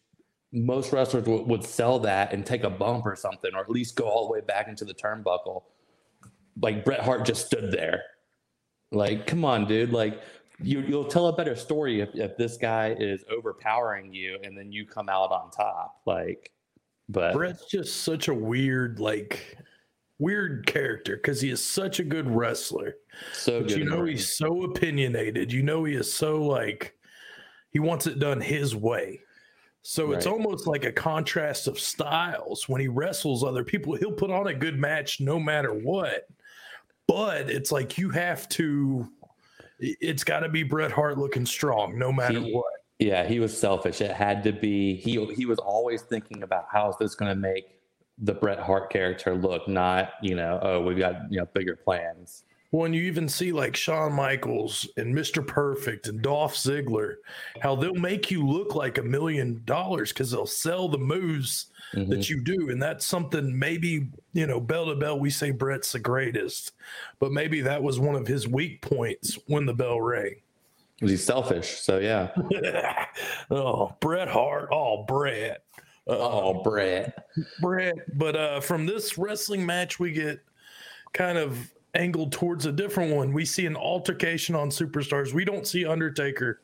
most 0.52 0.92
wrestlers 0.92 1.26
w- 1.26 1.44
would 1.46 1.64
sell 1.64 2.00
that 2.00 2.34
and 2.34 2.46
take 2.46 2.64
a 2.64 2.70
bump 2.70 3.06
or 3.06 3.16
something, 3.16 3.52
or 3.54 3.60
at 3.62 3.70
least 3.70 3.96
go 3.96 4.06
all 4.06 4.28
the 4.28 4.34
way 4.34 4.42
back 4.42 4.68
into 4.68 4.84
the 4.86 4.94
turnbuckle. 4.94 5.64
Like 6.62 6.84
Bret 6.86 7.02
Hart 7.02 7.26
just 7.26 7.46
stood 7.46 7.72
there. 7.72 8.02
Like, 8.92 9.28
come 9.28 9.44
on, 9.46 9.68
dude. 9.68 9.92
Like, 9.92 10.22
you, 10.62 10.82
you'll 10.82 11.06
tell 11.06 11.28
a 11.28 11.36
better 11.36 11.56
story 11.56 12.02
if, 12.02 12.10
if 12.16 12.38
this 12.38 12.58
guy 12.58 12.96
is 12.98 13.24
overpowering 13.30 14.14
you 14.14 14.40
and 14.44 14.58
then 14.58 14.72
you 14.72 14.86
come 14.86 15.10
out 15.10 15.32
on 15.32 15.52
top. 15.52 16.02
Like, 16.06 16.52
but 17.10 17.34
Bret's 17.34 17.66
just 17.66 18.02
such 18.04 18.28
a 18.28 18.34
weird, 18.34 19.00
like, 19.00 19.58
weird 20.20 20.66
character 20.66 21.16
because 21.16 21.40
he 21.42 21.50
is 21.50 21.64
such 21.64 22.00
a 22.00 22.04
good 22.04 22.30
wrestler. 22.30 22.96
so 23.34 23.60
But 23.60 23.70
good. 23.70 23.78
you 23.78 23.86
know, 23.86 24.04
he's 24.04 24.36
so 24.36 24.64
opinionated. 24.64 25.52
You 25.54 25.64
know, 25.64 25.84
he 25.84 25.94
is 25.94 26.12
so 26.12 26.44
like, 26.44 26.96
he 27.70 27.80
wants 27.80 28.08
it 28.08 28.20
done 28.20 28.42
his 28.42 28.76
way. 28.76 29.22
So 29.84 30.12
it's 30.12 30.26
almost 30.26 30.68
like 30.68 30.84
a 30.84 30.92
contrast 30.92 31.68
of 31.68 31.80
styles. 31.80 32.68
When 32.68 32.82
he 32.82 32.90
wrestles 32.90 33.42
other 33.42 33.64
people, 33.64 33.96
he'll 33.96 34.12
put 34.12 34.32
on 34.32 34.48
a 34.48 34.54
good 34.54 34.78
match 34.78 35.22
no 35.22 35.40
matter 35.40 35.72
what. 35.72 36.28
But 37.08 37.50
it's 37.50 37.72
like 37.72 37.98
you 37.98 38.10
have 38.10 38.48
to, 38.50 39.10
it's 39.80 40.24
got 40.24 40.42
to 40.42 40.50
be 40.50 40.64
Bret 40.64 40.92
Hart 40.92 41.18
looking 41.18 41.46
strong 41.46 41.98
no 41.98 42.12
matter 42.12 42.40
He- 42.40 42.54
what. 42.54 42.66
Yeah, 43.00 43.28
he 43.28 43.40
was 43.40 43.56
selfish. 43.56 44.02
It 44.02 44.12
had 44.12 44.44
to 44.46 44.52
be. 44.52 44.96
He 44.96 45.24
he 45.36 45.46
was 45.46 45.60
always 45.60 46.02
thinking 46.02 46.42
about 46.42 46.66
how 46.72 46.90
is 46.90 46.96
this 47.00 47.14
going 47.14 47.30
to 47.30 47.40
make 47.40 47.80
the 48.18 48.34
Bret 48.34 48.60
Hart 48.60 48.90
character 48.92 49.36
look, 49.36 49.68
not 49.68 50.14
you 50.24 50.36
know, 50.36 50.60
oh, 50.64 50.82
we've 50.82 50.98
got 50.98 51.32
you 51.32 51.38
know 51.38 51.46
bigger 51.54 51.76
plans. 51.76 52.44
When 52.72 52.92
you 52.94 53.04
even 53.04 53.30
see 53.30 53.54
like 53.54 53.78
Shawn 53.78 54.12
Michaels 54.14 54.88
and 54.98 55.16
Mr. 55.16 55.46
Perfect 55.46 56.08
and 56.08 56.22
Dolph 56.22 56.54
Ziggler, 56.56 57.16
how 57.62 57.76
they'll 57.76 57.94
make 57.94 58.30
you 58.30 58.46
look 58.46 58.76
like 58.76 58.98
a 58.98 59.04
million 59.04 59.62
dollars 59.66 60.12
because 60.12 60.32
they'll 60.32 60.46
sell 60.46 60.90
the 60.90 60.98
moves 60.98 61.68
Mhm. 61.94 62.10
that 62.10 62.30
you 62.30 62.44
do. 62.44 62.70
And 62.70 62.82
that's 62.82 63.06
something 63.06 63.58
maybe, 63.58 64.08
you 64.34 64.46
know, 64.46 64.60
bell 64.60 64.88
to 64.88 64.96
bell, 64.96 65.18
we 65.18 65.30
say 65.30 65.52
Bret's 65.52 65.94
the 65.94 66.00
greatest, 66.00 66.74
but 67.20 67.32
maybe 67.32 67.62
that 67.62 67.82
was 67.82 68.02
one 68.02 68.16
of 68.16 68.28
his 68.28 68.46
weak 68.50 68.82
points 68.82 69.40
when 69.48 69.66
the 69.66 69.74
bell 69.74 70.02
rang. 70.02 70.36
He's 71.00 71.24
selfish. 71.24 71.80
So 71.80 72.00
yeah. 72.00 72.32
oh, 73.52 73.96
Bret 74.02 74.28
Hart. 74.28 74.68
Oh, 74.74 75.04
Bret. 75.04 75.64
Oh, 76.08 76.62
Bret. 76.64 77.28
Brett. 77.62 77.96
But 78.18 78.36
uh, 78.36 78.60
from 78.60 78.86
this 78.86 79.18
wrestling 79.18 79.66
match, 79.66 80.00
we 80.00 80.12
get 80.12 80.40
kind 81.14 81.38
of 81.38 81.72
angled 81.98 82.32
towards 82.32 82.66
a 82.66 82.72
different 82.72 83.14
one. 83.14 83.34
We 83.34 83.46
see 83.46 83.66
an 83.66 83.76
altercation 83.76 84.56
on 84.56 84.70
Superstars. 84.70 85.34
We 85.34 85.44
don't 85.44 85.68
see 85.68 85.86
Undertaker 85.86 86.62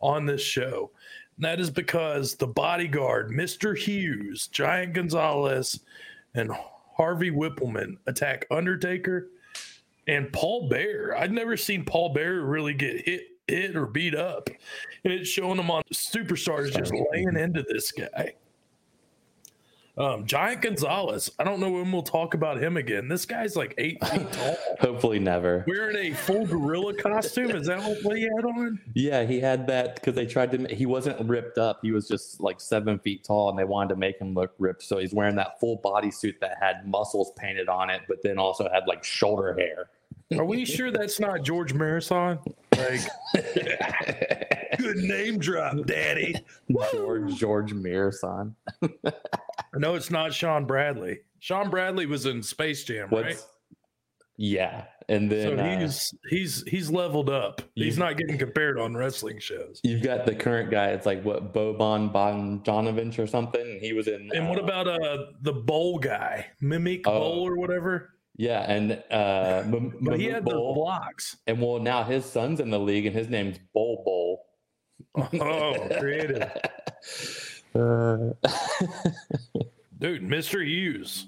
on 0.00 0.26
this 0.26 0.40
show. 0.40 0.90
And 1.36 1.44
that 1.44 1.60
is 1.60 1.70
because 1.70 2.34
the 2.34 2.46
bodyguard, 2.46 3.30
Mr. 3.30 3.76
Hughes, 3.76 4.46
Giant 4.48 4.94
Gonzalez, 4.94 5.80
and 6.34 6.50
Harvey 6.96 7.30
Wippleman 7.30 7.98
attack 8.06 8.46
Undertaker 8.50 9.28
and 10.06 10.32
Paul 10.32 10.68
Bearer. 10.68 11.16
I'd 11.16 11.32
never 11.32 11.56
seen 11.56 11.84
Paul 11.84 12.14
Bearer 12.14 12.42
really 12.42 12.74
get 12.74 13.06
hit 13.06 13.28
hit 13.48 13.76
or 13.76 13.86
beat 13.86 14.14
up. 14.14 14.48
And 15.04 15.12
it's 15.12 15.28
showing 15.28 15.58
him 15.58 15.70
on 15.70 15.82
Superstars 15.92 16.76
just 16.76 16.92
laying 17.12 17.36
into 17.36 17.62
this 17.62 17.92
guy. 17.92 18.34
Um, 19.98 20.26
Giant 20.26 20.60
Gonzalez. 20.60 21.30
I 21.38 21.44
don't 21.44 21.58
know 21.58 21.70
when 21.70 21.90
we'll 21.90 22.02
talk 22.02 22.34
about 22.34 22.62
him 22.62 22.76
again. 22.76 23.08
This 23.08 23.24
guy's 23.24 23.56
like 23.56 23.72
eight 23.78 23.96
feet 24.06 24.30
tall, 24.32 24.56
Hopefully 24.78 25.18
never. 25.18 25.64
wearing 25.66 25.96
a 26.12 26.14
full 26.14 26.44
gorilla 26.46 26.92
costume. 26.94 27.52
Is 27.52 27.66
that 27.68 27.80
what 28.02 28.16
he 28.16 28.24
had 28.24 28.44
on? 28.44 28.78
Yeah, 28.94 29.24
he 29.24 29.40
had 29.40 29.66
that 29.68 29.94
because 29.94 30.14
they 30.14 30.26
tried 30.26 30.50
to. 30.52 30.74
He 30.74 30.84
wasn't 30.84 31.18
ripped 31.26 31.56
up. 31.56 31.78
He 31.80 31.92
was 31.92 32.08
just 32.08 32.42
like 32.42 32.60
seven 32.60 32.98
feet 32.98 33.24
tall, 33.24 33.48
and 33.48 33.58
they 33.58 33.64
wanted 33.64 33.88
to 33.90 33.96
make 33.96 34.20
him 34.20 34.34
look 34.34 34.52
ripped. 34.58 34.82
So 34.82 34.98
he's 34.98 35.14
wearing 35.14 35.36
that 35.36 35.58
full 35.58 35.78
bodysuit 35.78 36.40
that 36.40 36.58
had 36.60 36.86
muscles 36.86 37.32
painted 37.36 37.70
on 37.70 37.88
it, 37.88 38.02
but 38.06 38.22
then 38.22 38.38
also 38.38 38.68
had 38.70 38.86
like 38.86 39.02
shoulder 39.02 39.54
hair. 39.54 39.88
Are 40.38 40.44
we 40.44 40.64
sure 40.66 40.90
that's 40.90 41.18
not 41.18 41.42
George 41.42 41.72
Muresan? 41.72 42.38
Like, 42.76 43.00
good 44.78 44.96
name 44.98 45.38
drop, 45.38 45.86
Daddy. 45.86 46.34
George 46.92 47.34
George 47.36 47.72
Muresan. 47.72 48.52
I 49.74 49.78
know 49.78 49.94
it's 49.94 50.10
not 50.10 50.32
Shawn 50.32 50.64
Bradley. 50.66 51.20
Shawn 51.38 51.70
Bradley 51.70 52.06
was 52.06 52.26
in 52.26 52.42
Space 52.42 52.84
Jam, 52.84 53.08
right? 53.10 53.36
Yeah, 54.38 54.84
and 55.08 55.30
then 55.32 55.56
So 55.56 55.62
uh, 55.64 55.78
he's 55.80 56.14
he's 56.28 56.62
he's 56.66 56.90
leveled 56.90 57.30
up. 57.30 57.62
He's 57.74 57.96
not 57.96 58.16
getting 58.18 58.36
compared 58.36 58.78
on 58.78 58.94
wrestling 58.94 59.38
shows. 59.38 59.80
you've 59.82 60.02
got 60.02 60.26
the 60.26 60.34
current 60.34 60.70
guy. 60.70 60.88
It's 60.88 61.06
like 61.06 61.22
what 61.24 61.54
Boban 61.54 62.12
Bogdanovich 62.12 63.18
or 63.18 63.26
something. 63.26 63.60
and 63.62 63.80
He 63.80 63.92
was 63.94 64.08
in. 64.08 64.30
And 64.34 64.48
what 64.50 64.58
uh, 64.58 64.62
about 64.64 64.88
uh 64.88 65.26
the 65.40 65.52
bowl 65.54 65.98
guy, 65.98 66.46
Mimic 66.60 67.06
Oh. 67.06 67.18
Bol 67.18 67.46
or 67.48 67.56
whatever? 67.56 68.10
Yeah, 68.36 68.70
and 68.70 69.02
uh, 69.10 69.62
M- 69.64 69.96
But 70.02 70.20
he 70.20 70.26
had 70.26 70.44
Bol. 70.44 70.74
blocks. 70.74 71.36
and 71.46 71.58
well, 71.60 71.78
now 71.78 72.04
his 72.04 72.26
son's 72.26 72.60
in 72.60 72.68
the 72.68 72.78
league, 72.78 73.06
and 73.06 73.16
his 73.16 73.28
name's 73.30 73.58
Bol 73.72 74.02
Bol. 74.04 74.42
Oh, 75.40 75.88
creative. 75.98 76.50
Uh, 77.76 78.32
Dude, 79.98 80.22
Mr. 80.22 80.64
Hughes. 80.64 81.26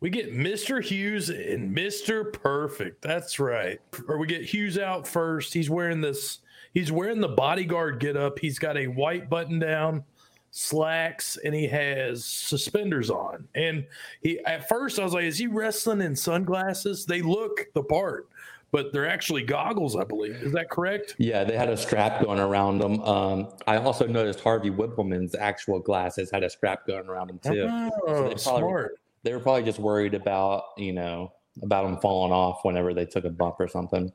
We 0.00 0.10
get 0.10 0.34
Mr. 0.34 0.82
Hughes 0.82 1.28
and 1.28 1.76
Mr. 1.76 2.32
Perfect. 2.32 3.02
That's 3.02 3.38
right. 3.38 3.78
Or 4.08 4.18
we 4.18 4.26
get 4.26 4.42
Hughes 4.42 4.76
out 4.76 5.06
first. 5.06 5.54
He's 5.54 5.70
wearing 5.70 6.00
this, 6.00 6.40
he's 6.74 6.90
wearing 6.90 7.20
the 7.20 7.28
bodyguard 7.28 8.00
get 8.00 8.16
up. 8.16 8.38
He's 8.38 8.58
got 8.58 8.76
a 8.76 8.88
white 8.88 9.30
button 9.30 9.60
down, 9.60 10.02
slacks, 10.50 11.38
and 11.44 11.54
he 11.54 11.68
has 11.68 12.24
suspenders 12.24 13.10
on. 13.10 13.46
And 13.54 13.86
he 14.22 14.40
at 14.40 14.68
first 14.68 14.98
I 14.98 15.04
was 15.04 15.12
like, 15.12 15.24
is 15.24 15.38
he 15.38 15.46
wrestling 15.46 16.00
in 16.00 16.16
sunglasses? 16.16 17.06
They 17.06 17.22
look 17.22 17.68
the 17.72 17.84
part, 17.84 18.28
but 18.72 18.92
they're 18.92 19.08
actually 19.08 19.42
goggles, 19.42 19.94
I 19.94 20.02
believe. 20.04 20.34
Is 20.36 20.52
that 20.52 20.70
correct? 20.70 21.14
yeah, 21.18 21.44
they 21.44 21.56
had 21.56 21.68
a 21.68 21.76
strap 21.76 22.22
going 22.24 22.40
around 22.40 22.78
them. 22.78 23.00
Um, 23.02 23.48
I 23.66 23.76
also 23.76 24.06
noticed 24.06 24.40
Harvey 24.40 24.70
Wippleman's 24.70 25.34
actual 25.34 25.78
glasses 25.78 26.30
had 26.32 26.42
a 26.42 26.50
strap 26.50 26.86
going 26.86 27.06
around 27.06 27.28
them 27.28 27.38
too. 27.38 27.66
Oh, 27.70 27.90
they 28.28 28.34
probably- 28.34 28.38
smart. 28.38 28.98
They 29.24 29.32
were 29.32 29.40
probably 29.40 29.62
just 29.62 29.78
worried 29.78 30.14
about 30.14 30.64
you 30.76 30.92
know 30.92 31.32
about 31.62 31.84
them 31.84 31.98
falling 31.98 32.32
off 32.32 32.60
whenever 32.64 32.92
they 32.94 33.04
took 33.04 33.24
a 33.24 33.30
bump 33.30 33.56
or 33.60 33.68
something. 33.68 34.10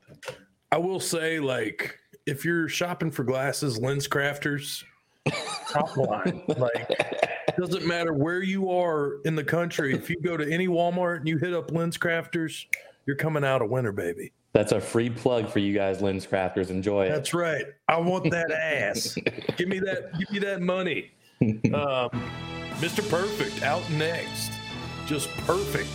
I 0.70 0.76
will 0.76 1.00
say, 1.00 1.38
like, 1.40 1.96
if 2.26 2.44
you're 2.44 2.68
shopping 2.68 3.10
for 3.10 3.24
glasses, 3.24 3.78
LensCrafters, 3.78 4.84
top 5.70 5.96
line. 5.96 6.42
Like, 6.48 6.90
doesn't 7.58 7.86
matter 7.86 8.12
where 8.12 8.42
you 8.42 8.70
are 8.70 9.20
in 9.24 9.34
the 9.34 9.44
country. 9.44 9.94
If 9.94 10.10
you 10.10 10.16
go 10.22 10.36
to 10.36 10.52
any 10.52 10.68
Walmart 10.68 11.18
and 11.18 11.28
you 11.28 11.38
hit 11.38 11.54
up 11.54 11.70
LensCrafters, 11.70 12.66
you're 13.06 13.16
coming 13.16 13.44
out 13.44 13.62
a 13.62 13.66
winner, 13.66 13.92
baby. 13.92 14.32
That's 14.52 14.72
a 14.72 14.80
free 14.80 15.10
plug 15.10 15.48
for 15.48 15.58
you 15.58 15.74
guys, 15.74 16.00
LensCrafters. 16.00 16.70
Enjoy 16.70 17.06
it. 17.06 17.10
That's 17.10 17.34
right. 17.34 17.64
I 17.88 17.98
want 17.98 18.30
that 18.30 18.50
ass. 18.50 19.16
give 19.56 19.68
me 19.68 19.78
that. 19.80 20.18
Give 20.18 20.30
me 20.30 20.38
that 20.40 20.62
money. 20.62 21.10
Um, 21.42 22.10
Mr. 22.80 23.08
Perfect 23.08 23.62
out 23.62 23.88
next. 23.90 24.52
Just 25.06 25.28
perfect. 25.38 25.90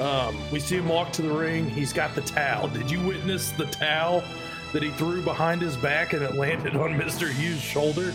Um, 0.00 0.36
we 0.50 0.58
see 0.58 0.76
him 0.76 0.88
walk 0.88 1.12
to 1.12 1.22
the 1.22 1.32
ring. 1.32 1.68
He's 1.68 1.92
got 1.92 2.14
the 2.14 2.22
towel. 2.22 2.68
Did 2.68 2.90
you 2.90 3.00
witness 3.06 3.50
the 3.52 3.66
towel 3.66 4.24
that 4.72 4.82
he 4.82 4.90
threw 4.92 5.22
behind 5.22 5.60
his 5.60 5.76
back 5.76 6.14
and 6.14 6.22
it 6.22 6.34
landed 6.34 6.74
on 6.76 6.94
Mr. 6.98 7.30
Hughes' 7.30 7.60
shoulder? 7.60 8.12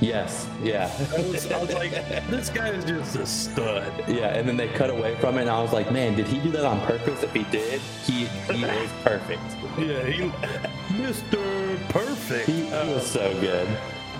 Yes, 0.00 0.46
yeah. 0.62 0.88
I 1.16 1.20
was, 1.22 1.50
I 1.50 1.60
was 1.60 1.72
like, 1.74 1.90
this 2.28 2.50
guy 2.50 2.68
is 2.68 2.84
just 2.84 3.16
a 3.16 3.26
stud. 3.26 3.92
Yeah, 4.06 4.28
and 4.36 4.48
then 4.48 4.56
they 4.56 4.68
cut 4.68 4.90
away 4.90 5.16
from 5.16 5.38
it, 5.38 5.42
and 5.42 5.50
I 5.50 5.60
was 5.60 5.72
like, 5.72 5.90
man, 5.90 6.14
did 6.14 6.28
he 6.28 6.38
do 6.38 6.50
that 6.52 6.64
on 6.64 6.80
purpose? 6.86 7.24
If 7.24 7.32
he 7.34 7.42
did, 7.44 7.80
he 8.04 8.26
he 8.52 8.62
is 8.84 8.90
perfect. 9.02 9.42
Yeah, 9.76 10.04
he, 10.04 10.30
Mr. 10.94 11.78
Perfect. 11.88 12.46
He, 12.46 12.66
he 12.66 12.72
Uh, 12.72 12.94
was 12.94 13.06
so 13.06 13.32
good. 13.40 13.68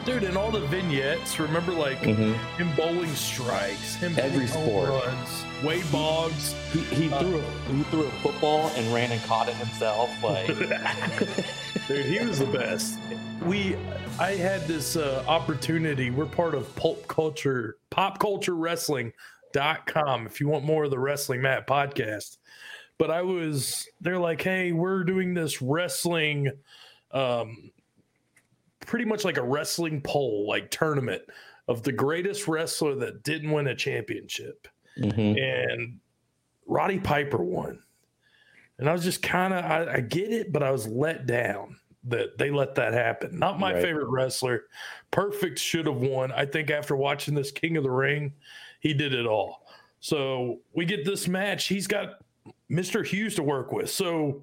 dude, 0.04 0.24
in 0.24 0.36
all 0.36 0.50
the 0.50 0.60
vignettes. 0.66 1.38
Remember, 1.38 1.70
like 1.72 2.00
Mhm. 2.02 2.34
him 2.56 2.72
bowling 2.76 3.14
strikes, 3.14 3.94
him 3.96 4.16
Every 4.18 4.46
sport. 4.48 4.88
runs, 4.88 5.44
Wade 5.64 5.84
Boggs. 5.90 6.54
He, 6.72 6.80
he 6.80 7.12
Uh, 7.12 7.20
threw 7.20 7.38
a, 7.38 7.42
he 7.74 7.82
threw 7.84 8.04
a 8.04 8.10
football 8.22 8.70
and 8.76 8.94
ran 8.94 9.10
and 9.10 9.20
caught 9.24 9.48
it 9.48 9.54
himself. 9.56 10.10
Like, 10.22 10.46
Dude, 11.88 12.06
he 12.06 12.24
was 12.24 12.38
the 12.38 12.46
best. 12.46 12.98
We, 13.42 13.76
I 14.18 14.32
had 14.32 14.66
this 14.68 14.96
uh, 14.96 15.24
opportunity. 15.26 16.10
We're 16.10 16.26
part 16.26 16.54
of 16.54 16.74
Pulp 16.76 17.06
Culture, 17.08 17.76
Pop 17.90 18.18
Culture 18.18 18.54
Wrestling.com. 18.54 20.26
If 20.26 20.40
you 20.40 20.48
want 20.48 20.64
more 20.64 20.84
of 20.84 20.90
the 20.90 20.98
Wrestling 20.98 21.42
Matt 21.42 21.66
podcast, 21.66 22.36
but 22.98 23.10
I 23.10 23.22
was, 23.22 23.88
they're 24.00 24.18
like, 24.18 24.42
hey, 24.42 24.72
we're 24.72 25.04
doing 25.04 25.34
this 25.34 25.62
wrestling, 25.62 26.50
um, 27.12 27.70
pretty 28.86 29.04
much 29.04 29.24
like 29.24 29.38
a 29.38 29.42
wrestling 29.42 30.00
poll, 30.02 30.46
like 30.48 30.70
tournament 30.70 31.22
of 31.68 31.82
the 31.82 31.92
greatest 31.92 32.48
wrestler 32.48 32.94
that 32.96 33.22
didn't 33.22 33.50
win 33.50 33.66
a 33.68 33.74
championship 33.74 34.66
mhm. 34.98 35.40
and 35.40 35.98
Roddy 36.66 36.98
Piper 36.98 37.42
won. 37.42 37.82
And 38.78 38.88
I 38.88 38.92
was 38.92 39.02
just 39.02 39.22
kind 39.22 39.52
of, 39.52 39.64
I, 39.64 39.94
I 39.94 40.00
get 40.00 40.32
it, 40.32 40.52
but 40.52 40.62
I 40.62 40.70
was 40.70 40.86
let 40.86 41.26
down 41.26 41.76
that 42.04 42.38
they 42.38 42.50
let 42.50 42.74
that 42.76 42.92
happen. 42.92 43.38
Not 43.38 43.58
my 43.58 43.72
Right. 43.72 43.82
favorite 43.82 44.08
wrestler. 44.08 44.64
Perfect 45.10 45.58
should 45.58 45.86
have 45.86 45.96
won. 45.96 46.30
I 46.32 46.46
think 46.46 46.70
after 46.70 46.94
watching 46.94 47.34
this 47.34 47.50
King 47.50 47.76
of 47.76 47.82
the 47.82 47.90
Ring, 47.90 48.32
he 48.80 48.94
did 48.94 49.12
it 49.14 49.26
all. 49.26 49.66
So 50.00 50.60
we 50.72 50.84
get 50.84 51.04
this 51.04 51.26
match. 51.26 51.66
He's 51.66 51.88
got 51.88 52.20
Mr. 52.70 53.04
Hughes 53.04 53.34
to 53.34 53.42
work 53.42 53.72
with. 53.72 53.90
So, 53.90 54.42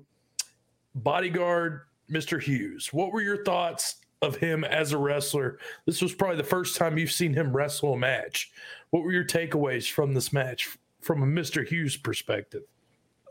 bodyguard, 0.95 1.81
Mr. 2.11 2.41
Hughes, 2.41 2.91
what 2.91 3.11
were 3.11 3.21
your 3.21 3.43
thoughts 3.43 3.97
of 4.21 4.35
him 4.35 4.63
as 4.63 4.91
a 4.91 4.97
wrestler? 4.97 5.59
This 5.85 6.01
was 6.01 6.13
probably 6.13 6.37
the 6.37 6.43
first 6.43 6.75
time 6.75 6.97
you've 6.97 7.11
seen 7.11 7.33
him 7.33 7.55
wrestle 7.55 7.93
a 7.93 7.97
match. 7.97 8.51
What 8.89 9.03
were 9.03 9.11
your 9.11 9.25
takeaways 9.25 9.89
from 9.89 10.13
this 10.13 10.31
match 10.31 10.77
from 11.01 11.23
a 11.23 11.25
Mr. 11.25 11.67
Hughes 11.67 11.97
perspective? 11.97 12.63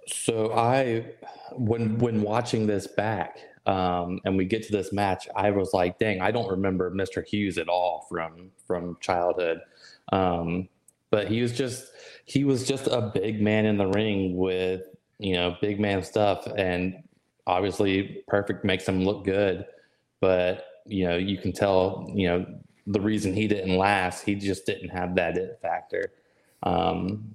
So 0.06 0.52
I, 0.52 1.06
when 1.52 1.98
when 1.98 2.22
watching 2.22 2.66
this 2.66 2.86
back, 2.86 3.38
um, 3.66 4.20
and 4.24 4.36
we 4.36 4.44
get 4.44 4.62
to 4.64 4.72
this 4.72 4.92
match, 4.92 5.28
I 5.34 5.50
was 5.50 5.72
like, 5.72 5.98
"Dang, 5.98 6.20
I 6.20 6.30
don't 6.30 6.50
remember 6.50 6.90
Mr. 6.90 7.24
Hughes 7.26 7.56
at 7.58 7.68
all 7.68 8.06
from 8.08 8.50
from 8.66 8.98
childhood." 9.00 9.60
Um, 10.12 10.68
but 11.10 11.28
he 11.28 11.40
was 11.40 11.52
just 11.52 11.86
he 12.26 12.44
was 12.44 12.66
just 12.66 12.86
a 12.86 13.10
big 13.14 13.40
man 13.40 13.66
in 13.66 13.78
the 13.78 13.86
ring 13.86 14.36
with 14.36 14.82
you 15.18 15.34
know 15.34 15.56
big 15.60 15.80
man 15.80 16.02
stuff, 16.02 16.46
and 16.56 17.02
obviously, 17.46 18.22
perfect 18.28 18.64
makes 18.64 18.86
him 18.86 19.04
look 19.04 19.24
good. 19.24 19.64
But 20.20 20.66
you 20.86 21.06
know, 21.06 21.16
you 21.16 21.38
can 21.38 21.52
tell 21.52 22.10
you 22.14 22.28
know 22.28 22.46
the 22.86 23.00
reason 23.00 23.34
he 23.34 23.48
didn't 23.48 23.76
last, 23.76 24.24
he 24.24 24.34
just 24.34 24.66
didn't 24.66 24.90
have 24.90 25.14
that 25.14 25.36
it 25.38 25.58
factor. 25.62 26.12
Um, 26.62 27.34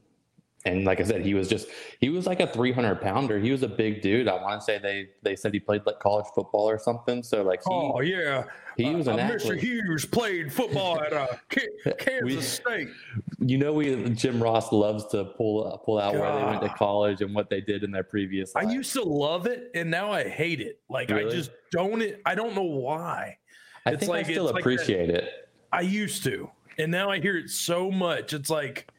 and 0.66 0.84
like 0.84 1.00
I 1.00 1.04
said, 1.04 1.26
he 1.26 1.34
was 1.34 1.48
just 1.48 1.70
he 2.00 2.10
was 2.10 2.28
like 2.28 2.42
a 2.42 2.48
300 2.48 3.02
pounder. 3.02 3.40
He 3.40 3.52
was 3.52 3.64
a 3.64 3.68
big 3.68 4.02
dude. 4.02 4.28
I 4.28 4.36
want 4.42 4.60
to 4.60 4.66
say 4.66 4.78
they 4.78 5.08
they 5.24 5.36
said 5.36 5.54
he 5.54 5.60
played 5.60 5.86
like 5.86 6.00
college 6.00 6.26
football 6.36 6.70
or 6.70 6.78
something. 6.78 7.24
So 7.24 7.44
like 7.44 7.62
he, 7.62 7.70
Oh 7.72 8.02
yeah, 8.02 8.44
he 8.76 8.94
was 8.94 9.08
an 9.08 9.20
uh, 9.20 9.30
Mr. 9.30 9.58
Hughes 9.58 10.06
played 10.06 10.52
football 10.52 11.02
at 11.02 11.14
uh, 11.14 11.28
Kansas 11.98 12.24
We- 12.24 12.42
State. 12.42 12.90
You 13.40 13.58
know, 13.58 13.72
we 13.72 14.10
Jim 14.10 14.44
Ross 14.44 14.74
loves 14.74 15.06
to 15.08 15.26
pull 15.26 15.82
pull 15.86 15.98
out 15.98 16.14
where 16.14 16.36
they 16.36 16.44
went 16.44 16.62
to 16.62 16.70
college 16.70 17.22
and 17.22 17.34
what 17.34 17.50
they 17.50 17.62
did 17.62 17.86
in 17.86 17.92
their 17.92 18.04
previous. 18.04 18.54
I 18.54 18.64
used 18.64 18.92
to 18.94 19.04
love 19.04 19.46
it, 19.48 19.72
and 19.74 19.90
now 19.90 20.12
I 20.12 20.28
hate 20.28 20.60
it. 20.60 20.82
Like 20.90 21.10
I 21.10 21.24
just 21.24 21.52
don't. 21.72 22.02
It. 22.02 22.22
I 22.26 22.36
don't 22.36 22.54
know 22.54 22.64
why. 22.64 23.38
I 23.90 23.94
it's 23.94 24.00
think 24.02 24.10
like- 24.12 24.26
I 24.28 24.32
still 24.32 24.46
it's 24.48 24.54
like 24.54 24.62
appreciate 24.62 25.10
it. 25.10 25.50
I 25.72 25.82
used 25.82 26.24
to, 26.24 26.50
and 26.78 26.92
now 26.92 27.10
I 27.12 27.20
hear 27.20 27.38
it 27.38 27.50
so 27.50 27.92
much. 27.92 28.34
It's 28.34 28.50
like, 28.50 28.90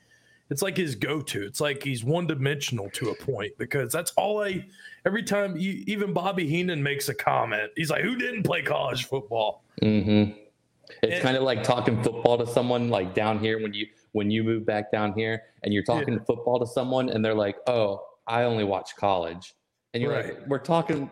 it's 0.50 0.62
like 0.62 0.76
his 0.76 0.94
go-to. 0.94 1.44
It's 1.44 1.60
like 1.60 1.82
he's 1.82 2.04
one-dimensional 2.04 2.90
to 2.90 3.10
a 3.10 3.14
point 3.14 3.52
because 3.58 3.92
that's 3.92 4.12
all 4.12 4.42
I. 4.42 4.66
Every 5.06 5.22
time 5.22 5.56
you, 5.56 5.82
even 5.86 6.12
Bobby 6.12 6.46
Heenan 6.46 6.82
makes 6.82 7.08
a 7.08 7.14
comment, 7.14 7.70
he's 7.76 7.90
like, 7.90 8.02
"Who 8.02 8.16
didn't 8.16 8.42
play 8.44 8.62
college 8.62 9.06
football?" 9.06 9.64
hmm 9.82 10.24
It's 11.02 11.14
And- 11.14 11.22
kind 11.22 11.36
of 11.36 11.42
like 11.44 11.62
talking 11.62 12.02
football 12.02 12.36
to 12.38 12.46
someone 12.46 12.88
like 12.88 13.14
down 13.14 13.38
here 13.38 13.60
when 13.62 13.72
you 13.74 13.86
when 14.12 14.30
you 14.30 14.42
move 14.44 14.66
back 14.66 14.90
down 14.92 15.12
here 15.14 15.42
and 15.62 15.72
you're 15.72 15.84
talking 15.84 16.18
football 16.20 16.58
to 16.58 16.66
someone 16.66 17.08
and 17.10 17.24
they're 17.24 17.34
like, 17.34 17.56
"Oh, 17.68 18.04
I 18.26 18.42
only 18.42 18.64
watch 18.64 18.94
college," 18.96 19.54
and 19.94 20.02
you're 20.02 20.12
like, 20.14 20.38
"We're 20.48 20.58
talking." 20.58 21.10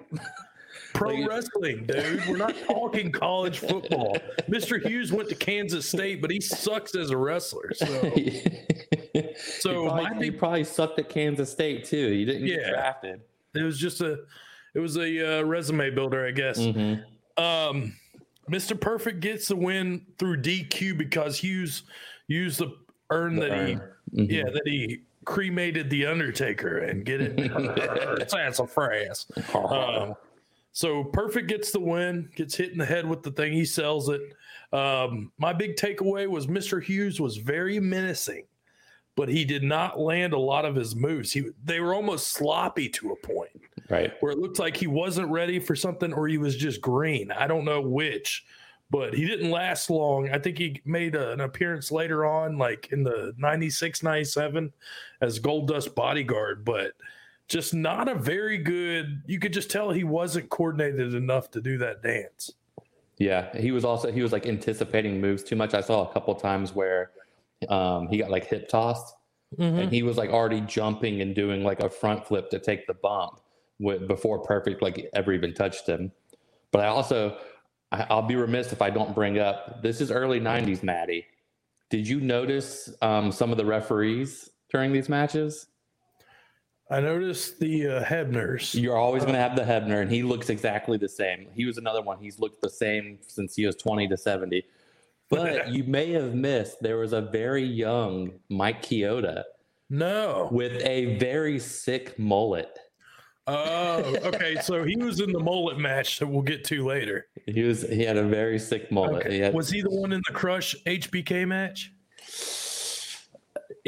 Pro 0.98 1.10
Like- 1.14 1.28
wrestling, 1.28 1.86
dude. 1.86 2.26
We're 2.28 2.36
not 2.36 2.54
talking 2.66 3.12
college 3.12 3.58
football. 3.60 4.16
Mr. 4.48 4.84
Hughes 4.84 5.12
went 5.12 5.28
to 5.28 5.34
Kansas 5.34 5.88
State, 5.88 6.20
but 6.20 6.30
he 6.30 6.40
sucks 6.40 6.94
as 6.94 7.10
a 7.10 7.16
wrestler. 7.16 7.72
So, 7.74 7.86
so 9.36 9.82
he 9.84 9.88
probably, 9.88 10.24
he 10.26 10.30
probably 10.30 10.64
sucked 10.64 10.98
at 10.98 11.08
Kansas 11.08 11.50
State 11.50 11.84
too. 11.84 12.10
He 12.10 12.24
didn't 12.24 12.46
get 12.46 12.66
drafted. 12.68 13.20
it 13.54 13.62
was 13.62 13.78
just 13.78 14.00
a, 14.00 14.18
it 14.74 14.80
was 14.80 14.96
a 14.96 15.40
uh, 15.40 15.42
resume 15.44 15.90
builder, 15.90 16.26
I 16.26 16.30
guess. 16.32 16.58
Mhm. 16.58 17.02
Um, 17.36 17.94
Mr. 18.50 18.78
Perfect 18.80 19.20
gets 19.20 19.48
the 19.48 19.56
win 19.56 20.04
through 20.18 20.38
DQ 20.42 20.96
because 20.98 21.38
Hughes 21.38 21.82
used 22.26 22.58
the 22.58 22.74
urn 23.10 23.36
The 23.36 23.40
that 23.48 23.68
he, 23.68 23.74
urn. 23.74 23.92
Mhm. 24.16 24.30
yeah, 24.30 24.44
that 24.52 24.62
he 24.64 25.02
cremated 25.24 25.90
the 25.90 26.06
Undertaker 26.06 26.78
and 26.78 27.04
get 27.04 27.20
it. 27.20 27.36
That's 28.30 28.58
a 28.58 28.66
phrase. 28.66 29.26
Um, 29.54 30.14
so 30.72 31.04
Perfect 31.04 31.48
gets 31.48 31.70
the 31.70 31.80
win, 31.80 32.30
gets 32.36 32.54
hit 32.54 32.72
in 32.72 32.78
the 32.78 32.86
head 32.86 33.08
with 33.08 33.22
the 33.22 33.32
thing. 33.32 33.52
He 33.52 33.64
sells 33.64 34.08
it. 34.08 34.20
Um, 34.72 35.32
my 35.38 35.52
big 35.52 35.76
takeaway 35.76 36.28
was 36.28 36.46
Mr. 36.46 36.82
Hughes 36.82 37.20
was 37.20 37.38
very 37.38 37.80
menacing, 37.80 38.44
but 39.16 39.28
he 39.28 39.44
did 39.44 39.62
not 39.62 39.98
land 39.98 40.34
a 40.34 40.38
lot 40.38 40.64
of 40.64 40.74
his 40.74 40.94
moves. 40.94 41.32
He 41.32 41.50
they 41.64 41.80
were 41.80 41.94
almost 41.94 42.28
sloppy 42.28 42.88
to 42.90 43.12
a 43.12 43.26
point 43.26 43.50
right. 43.88 44.12
where 44.20 44.32
it 44.32 44.38
looked 44.38 44.58
like 44.58 44.76
he 44.76 44.86
wasn't 44.86 45.30
ready 45.30 45.58
for 45.58 45.74
something 45.74 46.12
or 46.12 46.28
he 46.28 46.38
was 46.38 46.56
just 46.56 46.80
green. 46.80 47.32
I 47.32 47.46
don't 47.46 47.64
know 47.64 47.80
which, 47.80 48.44
but 48.90 49.14
he 49.14 49.26
didn't 49.26 49.50
last 49.50 49.90
long. 49.90 50.30
I 50.30 50.38
think 50.38 50.58
he 50.58 50.80
made 50.84 51.14
a- 51.14 51.32
an 51.32 51.40
appearance 51.40 51.90
later 51.90 52.24
on, 52.24 52.58
like 52.58 52.92
in 52.92 53.02
the 53.02 53.34
96, 53.38 54.02
97 54.02 54.72
as 55.20 55.40
Goldust 55.40 55.94
bodyguard, 55.94 56.64
but 56.64 56.92
just 57.48 57.74
not 57.74 58.08
a 58.08 58.14
very 58.14 58.58
good. 58.58 59.22
You 59.26 59.38
could 59.38 59.52
just 59.52 59.70
tell 59.70 59.90
he 59.90 60.04
wasn't 60.04 60.50
coordinated 60.50 61.14
enough 61.14 61.50
to 61.52 61.60
do 61.60 61.78
that 61.78 62.02
dance. 62.02 62.52
Yeah, 63.16 63.56
he 63.56 63.72
was 63.72 63.84
also 63.84 64.12
he 64.12 64.22
was 64.22 64.32
like 64.32 64.46
anticipating 64.46 65.20
moves 65.20 65.42
too 65.42 65.56
much. 65.56 65.74
I 65.74 65.80
saw 65.80 66.08
a 66.08 66.12
couple 66.12 66.34
times 66.34 66.74
where 66.74 67.10
um, 67.68 68.06
he 68.08 68.18
got 68.18 68.30
like 68.30 68.46
hip 68.46 68.68
tossed, 68.68 69.14
and 69.58 69.90
he 69.90 70.02
was 70.02 70.16
like 70.16 70.30
already 70.30 70.60
jumping 70.60 71.20
and 71.22 71.34
doing 71.34 71.64
like 71.64 71.80
a 71.80 71.88
front 71.88 72.26
flip 72.26 72.50
to 72.50 72.58
take 72.58 72.86
the 72.86 72.94
bump 72.94 73.40
with, 73.80 74.06
before 74.06 74.38
perfect 74.40 74.82
like 74.82 75.08
ever 75.14 75.32
even 75.32 75.54
touched 75.54 75.88
him. 75.88 76.12
But 76.70 76.82
I 76.82 76.88
also 76.88 77.38
I, 77.90 78.06
I'll 78.10 78.22
be 78.22 78.36
remiss 78.36 78.72
if 78.72 78.82
I 78.82 78.90
don't 78.90 79.14
bring 79.14 79.38
up 79.38 79.82
this 79.82 80.00
is 80.00 80.10
early 80.10 80.38
'90s, 80.38 80.82
Maddie. 80.82 81.26
Did 81.90 82.06
you 82.06 82.20
notice 82.20 82.94
um, 83.00 83.32
some 83.32 83.50
of 83.50 83.56
the 83.56 83.64
referees 83.64 84.50
during 84.70 84.92
these 84.92 85.08
matches? 85.08 85.68
I 86.90 87.00
noticed 87.00 87.60
the 87.60 87.86
uh, 87.86 88.04
Hebners. 88.04 88.80
You're 88.80 88.96
always 88.96 89.22
going 89.22 89.34
to 89.34 89.40
have 89.40 89.56
the 89.56 89.62
Hebner, 89.62 90.00
and 90.00 90.10
he 90.10 90.22
looks 90.22 90.48
exactly 90.48 90.96
the 90.96 91.08
same. 91.08 91.46
He 91.52 91.66
was 91.66 91.76
another 91.76 92.00
one. 92.00 92.18
He's 92.18 92.38
looked 92.38 92.62
the 92.62 92.70
same 92.70 93.18
since 93.26 93.54
he 93.54 93.66
was 93.66 93.76
20 93.76 94.08
to 94.08 94.16
70. 94.16 94.64
But 95.28 95.68
you 95.72 95.84
may 95.84 96.12
have 96.12 96.34
missed 96.34 96.80
there 96.80 96.96
was 96.96 97.12
a 97.12 97.20
very 97.20 97.62
young 97.64 98.32
Mike 98.48 98.82
Chioda 98.82 99.42
No. 99.90 100.48
with 100.50 100.80
a 100.82 101.16
very 101.18 101.58
sick 101.58 102.18
mullet. 102.18 102.78
Oh, 103.46 104.14
okay. 104.24 104.56
So 104.62 104.84
he 104.84 104.96
was 104.96 105.20
in 105.20 105.32
the 105.32 105.38
mullet 105.40 105.78
match 105.78 106.18
that 106.18 106.26
we'll 106.26 106.42
get 106.42 106.64
to 106.66 106.86
later. 106.86 107.26
He 107.46 107.62
was 107.62 107.82
he 107.82 108.02
had 108.02 108.16
a 108.16 108.26
very 108.26 108.58
sick 108.58 108.90
mullet. 108.92 109.26
Okay. 109.26 109.34
He 109.36 109.40
had- 109.40 109.54
Was 109.54 109.70
he 109.70 109.82
the 109.82 109.90
one 109.90 110.12
in 110.12 110.22
the 110.26 110.34
Crush 110.34 110.74
HBK 110.86 111.46
match? 111.46 111.92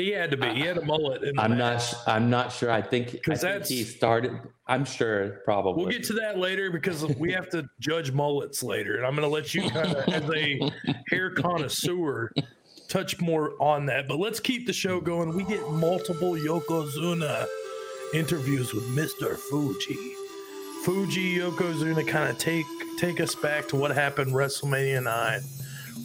He 0.01 0.11
had 0.13 0.31
to 0.31 0.37
be. 0.37 0.49
He 0.55 0.61
had 0.61 0.79
a 0.79 0.85
mullet. 0.85 1.23
In 1.25 1.39
I'm 1.39 1.59
not 1.59 1.95
I'm 2.07 2.31
not 2.31 2.53
sure. 2.53 2.71
I 2.71 2.81
think, 2.81 3.15
I 3.15 3.19
'Cause 3.19 3.41
think 3.43 3.67
he 3.67 3.85
started. 3.85 4.33
I'm 4.67 4.85
sure 4.85 5.41
probably. 5.45 5.83
We'll 5.83 5.93
get 5.93 6.05
to 6.05 6.15
that 6.15 6.39
later 6.39 6.71
because 6.71 7.05
we 7.17 7.33
have 7.33 7.51
to 7.51 7.69
judge 7.81 8.11
mullets 8.13 8.63
later, 8.63 8.97
and 8.97 9.05
I'm 9.07 9.15
going 9.15 9.29
to 9.29 9.33
let 9.35 9.53
you 9.55 9.69
kind 9.69 9.95
of, 9.95 10.09
as 10.09 10.31
a 10.31 10.71
hair 11.11 11.31
connoisseur, 11.31 12.33
touch 12.89 13.21
more 13.21 13.53
on 13.61 13.85
that. 13.87 14.09
But 14.09 14.19
let's 14.19 14.41
keep 14.41 14.67
the 14.67 14.73
show 14.73 15.01
going. 15.01 15.35
We 15.37 15.45
get 15.45 15.71
multiple 15.71 16.33
Yokozuna 16.33 17.47
interviews 18.15 18.73
with 18.73 18.85
Mr. 18.97 19.37
Fuji. 19.37 19.97
Fuji 20.85 21.37
Yokozuna 21.39 22.07
kind 22.09 22.31
of 22.31 22.39
take 22.39 22.65
take 22.99 23.21
us 23.21 23.35
back 23.35 23.69
to 23.69 23.77
what 23.77 23.91
happened 23.91 24.33
WrestleMania 24.33 25.03
nine, 25.03 25.43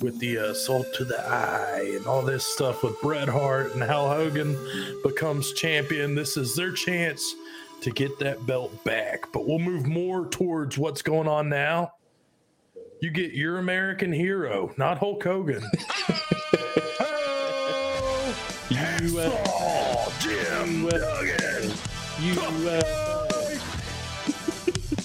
with 0.01 0.19
the 0.19 0.37
uh, 0.37 0.53
salt 0.53 0.87
to 0.95 1.05
the 1.05 1.19
eye 1.19 1.93
and 1.95 2.05
all 2.05 2.21
this 2.21 2.45
stuff 2.45 2.83
with 2.83 2.99
Bret 3.01 3.27
Hart 3.29 3.73
and 3.73 3.83
how 3.83 4.07
Hogan 4.07 4.57
becomes 5.03 5.53
champion. 5.53 6.15
This 6.15 6.37
is 6.37 6.55
their 6.55 6.71
chance 6.71 7.35
to 7.81 7.91
get 7.91 8.17
that 8.19 8.45
belt 8.45 8.83
back. 8.83 9.31
But 9.31 9.47
we'll 9.47 9.59
move 9.59 9.85
more 9.85 10.27
towards 10.27 10.77
what's 10.77 11.01
going 11.01 11.27
on 11.27 11.49
now. 11.49 11.93
You 13.01 13.11
get 13.11 13.33
your 13.33 13.57
American 13.59 14.11
hero, 14.11 14.73
not 14.77 14.97
Hulk 14.97 15.23
Hogan. 15.23 15.63
U.S. 18.69 20.23
Jim 20.23 20.87
Duggan. 20.89 21.71
U.S. 22.21 23.05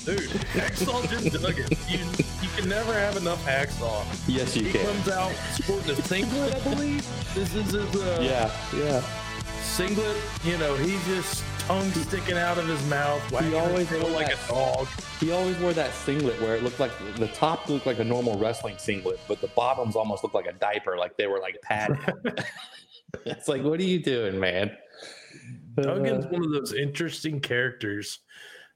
Dude, 0.04 0.30
hacksaw 0.54 1.08
Jim 1.10 1.42
Duggan. 1.42 1.68
You, 1.90 1.98
you 2.39 2.39
can 2.60 2.68
never 2.68 2.92
have 2.92 3.16
enough 3.16 3.44
hacksaw. 3.46 4.04
Yes, 4.28 4.56
you 4.56 4.64
He 4.66 4.72
can. 4.72 4.80
He 4.80 4.86
comes 4.86 5.08
out 5.08 5.32
sporting 5.54 5.90
a 5.90 6.02
singlet, 6.02 6.54
I 6.54 6.60
believe. 6.74 7.34
This 7.34 7.54
is 7.54 7.72
his 7.72 7.96
uh, 7.96 8.18
Yeah, 8.22 8.50
yeah. 8.76 9.02
singlet. 9.62 10.16
You 10.44 10.58
know, 10.58 10.74
he 10.76 10.98
just 11.12 11.42
tongue 11.60 11.90
sticking 11.92 12.36
out 12.36 12.58
of 12.58 12.66
his 12.66 12.84
mouth. 12.88 13.22
his 13.30 13.54
always 13.54 13.90
wore 13.90 14.10
like 14.10 14.28
that. 14.28 14.38
a 14.46 14.52
dog. 14.52 14.86
He 15.20 15.30
always 15.32 15.56
wore 15.58 15.72
that 15.72 15.92
singlet 15.94 16.40
where 16.40 16.56
it 16.56 16.62
looked 16.62 16.80
like 16.80 16.92
the 17.16 17.28
top 17.28 17.68
looked 17.68 17.86
like 17.86 17.98
a 17.98 18.04
normal 18.04 18.38
wrestling 18.38 18.76
singlet, 18.78 19.20
but 19.28 19.40
the 19.40 19.48
bottoms 19.48 19.96
almost 19.96 20.22
looked 20.22 20.34
like 20.34 20.46
a 20.46 20.52
diaper, 20.54 20.96
like 20.96 21.16
they 21.16 21.26
were 21.26 21.40
like 21.40 21.56
padded. 21.62 21.98
it's 23.26 23.48
like, 23.48 23.62
what 23.62 23.78
are 23.80 23.84
you 23.84 24.02
doing, 24.02 24.38
man? 24.40 24.76
Duggan's 25.76 26.26
Uh, 26.26 26.28
one 26.30 26.44
of 26.44 26.50
those 26.52 26.72
interesting 26.74 27.40
characters 27.40 28.18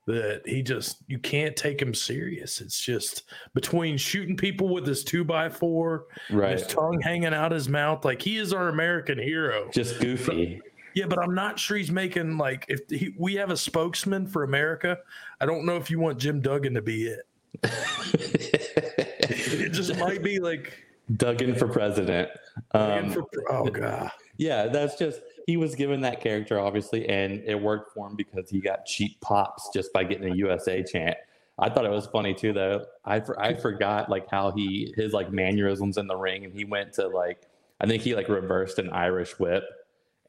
that 0.07 0.43
he 0.45 0.63
just 0.63 0.99
you 1.07 1.19
can't 1.19 1.57
take 1.57 1.81
him 1.81 1.95
serious. 1.95 2.61
It's 2.61 2.81
just 2.81 3.25
between 3.55 3.97
shooting 3.97 4.37
people 4.37 4.69
with 4.69 4.87
his 4.87 5.05
two 5.05 5.25
by 5.25 5.49
four, 5.49 6.07
and 6.29 6.43
his 6.43 6.67
tongue 6.67 7.01
hanging 7.01 7.35
out 7.35 7.53
his 7.53 7.69
mouth, 7.69 8.05
like 8.05 8.21
he 8.21 8.37
is 8.37 8.53
our 8.53 8.69
American 8.69 9.19
hero. 9.19 9.71
Just 9.73 10.01
goofy. 10.01 10.61
Yeah, 10.95 11.07
but 11.07 11.19
I'm 11.19 11.35
not 11.35 11.59
sure 11.59 11.77
he's 11.77 11.91
making 11.91 12.39
like 12.39 12.67
if 12.69 12.81
he, 12.89 13.15
we 13.19 13.35
have 13.35 13.51
a 13.51 13.57
spokesman 13.57 14.27
for 14.27 14.45
America. 14.45 14.99
I 15.41 15.47
don't 15.47 15.65
know 15.67 15.77
if 15.77 15.91
you 15.91 15.99
want 15.99 16.19
Jim 16.19 16.41
Duggan 16.41 16.75
to 16.75 16.83
be 16.83 17.09
it. 17.09 17.27
It 19.27 19.73
just 19.73 19.97
might 19.97 20.23
be 20.23 20.39
like 20.39 20.85
Duggan 21.17 21.55
for 21.55 21.69
president. 21.69 22.29
Um, 22.73 23.11
for, 23.11 23.25
oh 23.51 23.67
god. 23.67 24.11
yeah, 24.37 24.67
that's 24.67 24.97
just 24.97 25.21
he 25.47 25.57
was 25.57 25.75
given 25.75 26.01
that 26.03 26.21
character 26.21 26.59
obviously, 26.59 27.09
and 27.09 27.43
it 27.47 27.61
worked 27.61 27.93
for 27.93 28.07
him 28.09 28.17
because 28.17 28.49
he 28.51 28.61
got 28.61 28.87
cheap 28.87 29.21
pops 29.21 29.71
just 29.73 29.93
by 29.93 30.05
getting 30.05 30.31
a 30.31 30.35
USA 30.35 30.83
chant. 30.83 31.17
I 31.59 31.69
thought 31.71 31.85
it 31.85 31.91
was 31.91 32.07
funny 32.07 32.35
too, 32.35 32.53
though. 32.53 32.85
I 33.05 33.21
for, 33.21 33.41
I 33.41 33.55
forgot 33.55 34.11
like 34.11 34.29
how 34.29 34.51
he 34.51 34.93
his 34.97 35.13
like 35.13 35.33
mannerisms 35.33 35.99
in 35.99 36.07
the 36.07 36.17
ring, 36.17 36.45
and 36.45 36.53
he 36.53 36.65
went 36.65 36.93
to 36.95 37.09
like 37.09 37.49
I 37.81 37.87
think 37.87 38.03
he 38.03 38.15
like 38.15 38.29
reversed 38.29 38.79
an 38.79 38.91
Irish 38.91 39.39
whip, 39.39 39.65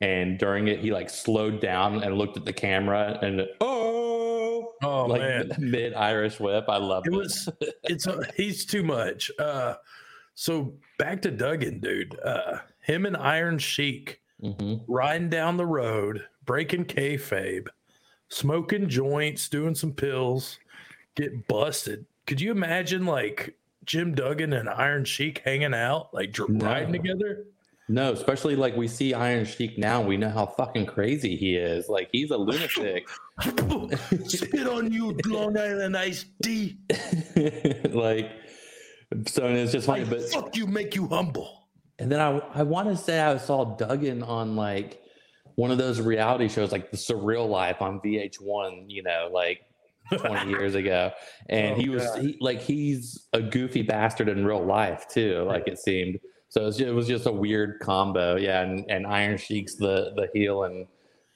and 0.01 0.37
during 0.37 0.67
it 0.67 0.79
he 0.79 0.91
like 0.91 1.09
slowed 1.09 1.61
down 1.61 2.03
and 2.03 2.17
looked 2.17 2.37
at 2.37 2.45
the 2.45 2.53
camera 2.53 3.17
and 3.21 3.47
oh 3.61 4.35
Oh 4.83 5.05
like 5.05 5.21
man. 5.21 5.51
mid 5.59 5.93
Irish 5.93 6.39
whip. 6.39 6.65
I 6.67 6.77
love 6.77 7.05
It 7.05 7.11
was 7.11 7.49
it's 7.83 8.07
a, 8.07 8.21
he's 8.35 8.65
too 8.65 8.83
much. 8.83 9.31
Uh 9.39 9.75
so 10.35 10.73
back 10.99 11.21
to 11.23 11.31
Duggan, 11.31 11.79
dude. 11.79 12.17
Uh 12.23 12.59
him 12.81 13.05
and 13.05 13.17
Iron 13.17 13.57
Sheik 13.57 14.21
hmm 14.41 14.75
riding 14.87 15.29
down 15.29 15.57
the 15.57 15.65
road, 15.65 16.25
breaking 16.45 16.85
kayfabe, 16.85 17.67
smoking 18.29 18.89
joints, 18.89 19.47
doing 19.49 19.75
some 19.75 19.93
pills, 19.93 20.59
get 21.15 21.47
busted. 21.47 22.05
Could 22.27 22.41
you 22.41 22.51
imagine 22.51 23.05
like 23.05 23.55
Jim 23.85 24.13
Duggan 24.15 24.53
and 24.53 24.69
Iron 24.69 25.05
Sheik 25.05 25.41
hanging 25.45 25.73
out, 25.73 26.13
like 26.13 26.35
No. 26.49 26.65
riding 26.65 26.91
together? 26.93 27.45
No, 27.87 28.11
especially 28.11 28.55
like 28.55 28.75
we 28.75 28.87
see 28.87 29.13
Iron 29.13 29.45
Sheik 29.45 29.77
now, 29.77 30.01
we 30.01 30.17
know 30.17 30.29
how 30.29 30.47
fucking 30.47 30.87
crazy 30.87 31.35
he 31.35 31.55
is. 31.55 31.87
Like 31.87 32.09
he's 32.11 32.31
a 32.31 32.37
lunatic. 32.37 33.07
Spit 34.25 34.67
on 34.67 34.91
you, 34.91 35.15
Long 35.27 35.55
Island 35.57 35.95
iced 35.95 36.27
tea. 36.41 36.77
like 37.91 38.31
so 39.27 39.45
it's 39.45 39.71
just 39.71 39.85
funny, 39.85 40.01
Like, 40.01 40.09
but 40.09 40.29
fuck 40.29 40.55
you, 40.57 40.65
make 40.65 40.95
you 40.95 41.07
humble. 41.07 41.64
And 41.99 42.11
then 42.11 42.19
I 42.19 42.37
I 42.53 42.63
want 42.63 42.89
to 42.89 42.97
say 42.97 43.19
I 43.19 43.37
saw 43.37 43.75
Duggan 43.75 44.23
on 44.23 44.55
like 44.55 45.01
one 45.55 45.71
of 45.71 45.77
those 45.77 46.01
reality 46.01 46.49
shows 46.49 46.71
like 46.71 46.91
the 46.91 46.97
Surreal 46.97 47.47
Life 47.49 47.81
on 47.81 47.99
VH1, 48.01 48.85
you 48.87 49.03
know, 49.03 49.29
like 49.31 49.61
20 50.17 50.49
years 50.49 50.75
ago. 50.81 51.11
And 51.49 51.75
Oh, 51.75 51.79
he 51.79 51.89
was 51.89 52.13
he, 52.15 52.37
like 52.41 52.61
he's 52.61 53.27
a 53.33 53.41
goofy 53.41 53.81
bastard 53.81 54.27
in 54.27 54.45
real 54.45 54.63
life 54.65 55.07
too, 55.09 55.43
like 55.47 55.67
it 55.67 55.79
seemed. 55.79 56.19
So 56.49 56.61
it 56.61 56.65
was 56.65 56.77
just, 56.77 56.89
it 56.89 56.93
was 56.93 57.07
just 57.07 57.25
a 57.25 57.31
weird 57.31 57.79
combo. 57.79 58.35
Yeah, 58.35 58.61
and, 58.61 58.85
and 58.89 59.07
Iron 59.07 59.37
Sheik's 59.37 59.75
the 59.75 60.11
the 60.15 60.27
heel 60.33 60.63
and 60.63 60.87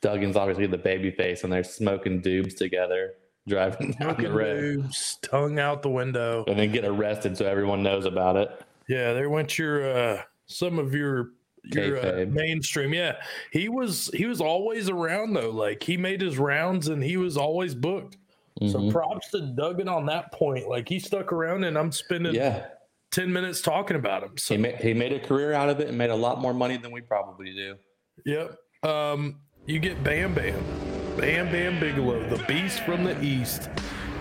Duggan's 0.02 0.36
obviously 0.36 0.68
the 0.68 0.78
baby 0.78 1.12
face 1.12 1.44
and 1.44 1.52
they're 1.52 1.64
smoking 1.64 2.22
dubes 2.22 2.54
together 2.56 3.14
driving 3.48 3.92
down 4.00 4.16
the 4.22 4.32
road 4.32 4.92
tongue 5.24 5.60
out 5.60 5.82
the 5.82 5.90
window. 5.90 6.44
and 6.48 6.60
then 6.60 6.72
get 6.72 6.86
arrested 6.86 7.36
so 7.38 7.46
everyone 7.46 7.82
knows 7.82 8.06
about 8.06 8.36
it. 8.36 8.50
Yeah, 8.88 9.14
there 9.14 9.30
went 9.30 9.58
your 9.58 9.90
uh 9.90 10.22
some 10.50 10.78
of 10.80 10.94
your 10.94 11.32
your 11.64 11.98
uh, 11.98 12.26
mainstream. 12.28 12.94
Yeah, 12.94 13.16
he 13.52 13.70
was 13.70 14.10
he 14.14 14.26
was 14.26 14.42
always 14.42 14.90
around 14.90 15.34
though. 15.34 15.52
Like 15.52 15.82
he 15.84 15.96
made 15.98 16.22
his 16.22 16.38
rounds 16.38 16.88
and 16.90 17.02
he 17.04 17.18
was 17.18 17.38
always 17.38 17.74
booked. 17.76 18.18
So 18.62 18.80
Mhm. 18.80 18.92
props 18.92 19.30
to 19.32 19.42
Duggan 19.42 19.88
on 19.88 20.06
that 20.08 20.34
point. 20.34 20.68
Like 20.68 20.90
he 20.90 21.00
stuck 21.00 21.32
around 21.32 21.64
and 21.64 21.78
I'm 21.78 21.92
spending 21.94 22.34
Yeah. 22.36 22.66
ten 23.12 23.32
minutes 23.32 23.62
talking 23.62 23.96
about 23.96 24.24
him. 24.24 24.38
So 24.38 24.56
He 24.56 24.62
made, 24.62 24.76
he 24.78 24.94
made 24.94 25.14
a 25.14 25.20
career 25.20 25.54
out 25.54 25.70
of 25.70 25.80
it 25.80 25.88
and 25.88 25.98
made 25.98 26.10
a 26.10 26.16
lot 26.16 26.42
more 26.42 26.54
money 26.54 26.76
than 26.78 26.92
we 26.92 27.00
probably 27.02 27.54
do. 27.54 27.76
yep. 28.26 28.58
Um, 28.84 29.40
you 29.66 29.80
get 29.80 30.04
Bam 30.04 30.34
Bam, 30.34 30.62
Bam 31.18 31.46
Bam 31.52 31.80
Bigelow, 31.80 32.28
the 32.30 32.44
beast 32.46 32.82
from 32.82 33.04
the 33.04 33.22
east. 33.24 33.70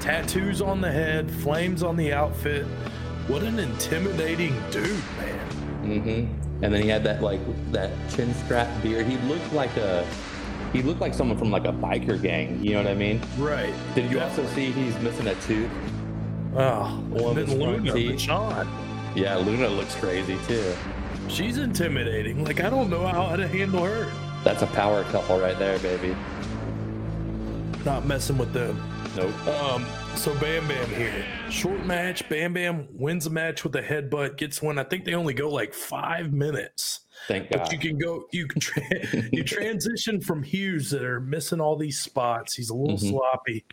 Tattoos 0.01 0.61
on 0.61 0.81
the 0.81 0.91
head, 0.91 1.31
flames 1.31 1.83
on 1.83 1.97
the 1.97 2.13
outfit. 2.13 2.65
What 3.27 3.43
an 3.43 3.59
intimidating 3.59 4.55
dude, 4.71 4.87
man. 5.19 5.48
Hmm 5.89 6.65
And 6.65 6.75
then 6.75 6.83
he 6.83 6.89
had 6.89 7.05
that 7.05 7.23
like 7.23 7.41
that 7.73 7.91
chin 8.11 8.35
strap 8.35 8.69
beard. 8.83 9.07
He 9.07 9.17
looked 9.29 9.53
like 9.53 9.77
a 9.77 10.07
he 10.73 10.83
looked 10.83 11.01
like 11.01 11.15
someone 11.15 11.39
from 11.39 11.51
like 11.51 11.65
a 11.65 11.73
biker 11.73 12.21
gang. 12.21 12.63
You 12.63 12.73
know 12.75 12.83
what 12.83 12.91
I 12.91 12.95
mean? 12.95 13.21
Right. 13.39 13.73
Did 13.95 14.11
you 14.11 14.21
also 14.21 14.47
see 14.49 14.71
he's 14.71 14.97
missing 14.99 15.27
a 15.29 15.35
tooth? 15.37 15.71
Oh, 16.55 17.03
One 17.11 17.25
of 17.25 17.39
and 17.39 17.49
his 17.49 17.49
then 17.49 17.59
front 17.61 17.85
Luna, 17.85 17.93
teeth. 17.93 18.21
Sean. 18.21 18.69
Yeah, 19.15 19.37
Luna 19.37 19.69
looks 19.69 19.95
crazy 19.95 20.37
too. 20.47 20.75
She's 21.29 21.59
intimidating. 21.59 22.45
Like 22.45 22.61
I 22.61 22.69
don't 22.71 22.91
know 22.91 23.07
how 23.07 23.35
to 23.37 23.47
handle 23.49 23.85
her. 23.85 24.11
That's 24.45 24.63
a 24.63 24.67
power 24.69 25.05
couple 25.05 25.39
right 25.41 25.59
there, 25.59 25.79
baby. 25.79 26.15
Not 27.85 28.07
messing 28.07 28.39
with 28.39 28.53
them. 28.53 28.81
Nope. 29.17 29.47
Um, 29.49 29.87
so 30.15 30.33
Bam 30.39 30.69
Bam 30.69 30.89
here. 30.91 31.25
Short 31.51 31.85
match. 31.85 32.29
Bam 32.29 32.53
Bam 32.53 32.87
wins 32.93 33.27
a 33.27 33.31
match 33.31 33.65
with 33.65 33.75
a 33.77 33.83
headbutt. 33.83 34.37
Gets 34.37 34.63
one. 34.63 34.79
I 34.79 34.85
think 34.85 35.05
they 35.05 35.15
only 35.15 35.35
go 35.35 35.49
like 35.51 35.75
five 35.75 36.33
minutes. 36.33 37.01
Thank 37.27 37.51
But 37.51 37.65
God. 37.65 37.73
you 37.73 37.79
can 37.79 37.99
go. 37.99 38.27
You 38.31 38.47
can 38.47 38.61
tra- 38.61 38.83
you 39.33 39.43
transition 39.43 40.21
from 40.21 40.43
Hughes 40.43 40.91
that 40.91 41.03
are 41.03 41.21
missing 41.21 41.61
all 41.61 41.77
these 41.77 41.99
spots. 41.99 42.55
He's 42.55 42.71
a 42.71 42.75
little 42.75 42.97
Mhm. 42.97 43.11
sloppy. 43.11 43.65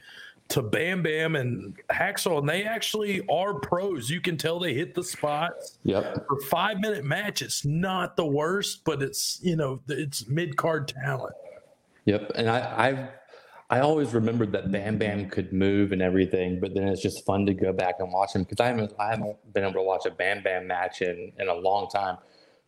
To 0.50 0.62
Bam 0.62 1.02
Bam 1.02 1.36
and 1.36 1.76
Hacksaw, 1.89 2.38
and 2.39 2.48
they 2.50 2.63
actually 2.65 3.26
are 3.28 3.56
pros. 3.56 4.12
You 4.12 4.21
can 4.21 4.38
tell 4.38 4.60
they 4.60 4.76
hit 4.76 4.93
the 4.93 5.04
spots. 5.04 5.80
Yep. 5.84 6.26
for 6.28 6.39
five 6.41 6.80
minute 6.80 7.04
match, 7.04 7.41
it's 7.41 7.65
not 7.65 8.15
the 8.15 8.26
worst, 8.28 8.84
but 8.84 9.02
it's 9.02 9.39
you 9.43 9.56
know 9.56 9.80
it's 9.89 10.28
mid 10.28 10.56
card 10.56 10.88
talent. 10.88 11.34
Yep. 12.06 12.32
And 12.36 12.48
I 12.50 12.60
I 12.60 13.10
I 13.69 13.80
always 13.80 14.13
remembered 14.13 14.51
that 14.51 14.71
Bam 14.71 14.97
Bam 14.97 15.30
could 15.30 15.51
move 15.51 15.91
and 15.91 16.01
everything, 16.01 16.60
but 16.60 16.75
then 16.75 16.88
it's 16.88 17.01
just 17.01 17.25
fun 17.25 17.45
to 17.47 17.54
go 17.54 17.73
back 17.73 17.95
and 17.99 18.12
watch 18.12 18.36
him 18.36 18.43
because 18.43 18.60
I 18.60 18.67
haven't 18.67 18.93
I 18.99 19.10
haven't 19.10 19.54
been 19.54 19.63
able 19.63 19.73
to 19.73 19.82
watch 19.82 20.06
a 20.06 20.12
Bam 20.12 20.43
Bam 20.43 20.67
match 20.67 21.01
in 21.01 21.32
in 21.39 21.47
a 21.47 21.54
long 21.54 21.89
time. 21.89 22.17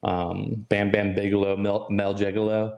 Um, 0.03 0.65
Bam 0.69 0.91
Bam 0.91 1.13
Bigelow, 1.13 1.55
Mel, 1.57 1.87
Mel 1.91 2.15
Gigolo, 2.15 2.77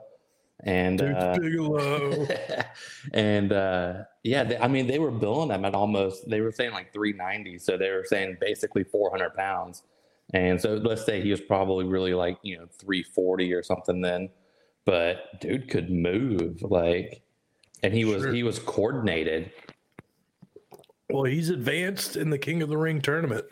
and 0.64 1.02
uh, 1.02 1.38
Bigelow. 1.40 2.28
and 3.14 3.54
uh, 3.54 3.94
yeah, 4.24 4.44
they, 4.44 4.58
I 4.58 4.68
mean 4.68 4.88
they 4.88 5.00
were 5.00 5.12
billing 5.12 5.50
them 5.50 5.64
at 5.64 5.74
almost 5.74 6.30
they 6.30 6.42
were 6.42 6.52
saying 6.52 6.72
like 6.72 6.92
390, 6.92 7.58
so 7.60 7.78
they 7.78 7.90
were 7.92 8.06
saying 8.06 8.38
basically 8.42 8.84
400 8.84 9.34
pounds. 9.34 9.84
And 10.34 10.62
so 10.62 10.76
let's 10.76 11.06
say 11.06 11.22
he 11.22 11.32
was 11.32 11.42
probably 11.42 11.86
really 11.86 12.14
like 12.14 12.38
you 12.44 12.58
know 12.58 12.68
340 12.80 13.54
or 13.54 13.64
something 13.64 14.02
then, 14.02 14.30
but 14.86 15.40
dude 15.40 15.70
could 15.70 15.90
move 15.90 16.62
like, 16.64 17.22
and 17.84 17.94
he 17.94 18.06
was 18.06 18.24
Sure. 18.24 18.34
he 18.34 18.44
was 18.44 18.60
coordinated. 18.60 19.52
well, 21.10 21.24
he's 21.24 21.50
advanced 21.50 22.16
in 22.18 22.30
the 22.30 22.38
King 22.38 22.62
of 22.62 22.70
the 22.70 22.78
Ring 22.78 23.02
tournament. 23.02 23.46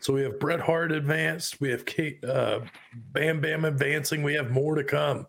So 0.00 0.12
we 0.12 0.22
have 0.22 0.38
Bret 0.38 0.60
Hart 0.60 0.92
advanced. 0.92 1.60
We 1.60 1.70
have 1.70 1.84
Kate, 1.84 2.22
uh, 2.24 2.60
Bam 3.12 3.40
Bam 3.40 3.64
advancing. 3.64 4.22
We 4.22 4.34
have 4.34 4.50
more 4.50 4.74
to 4.74 4.84
come. 4.84 5.26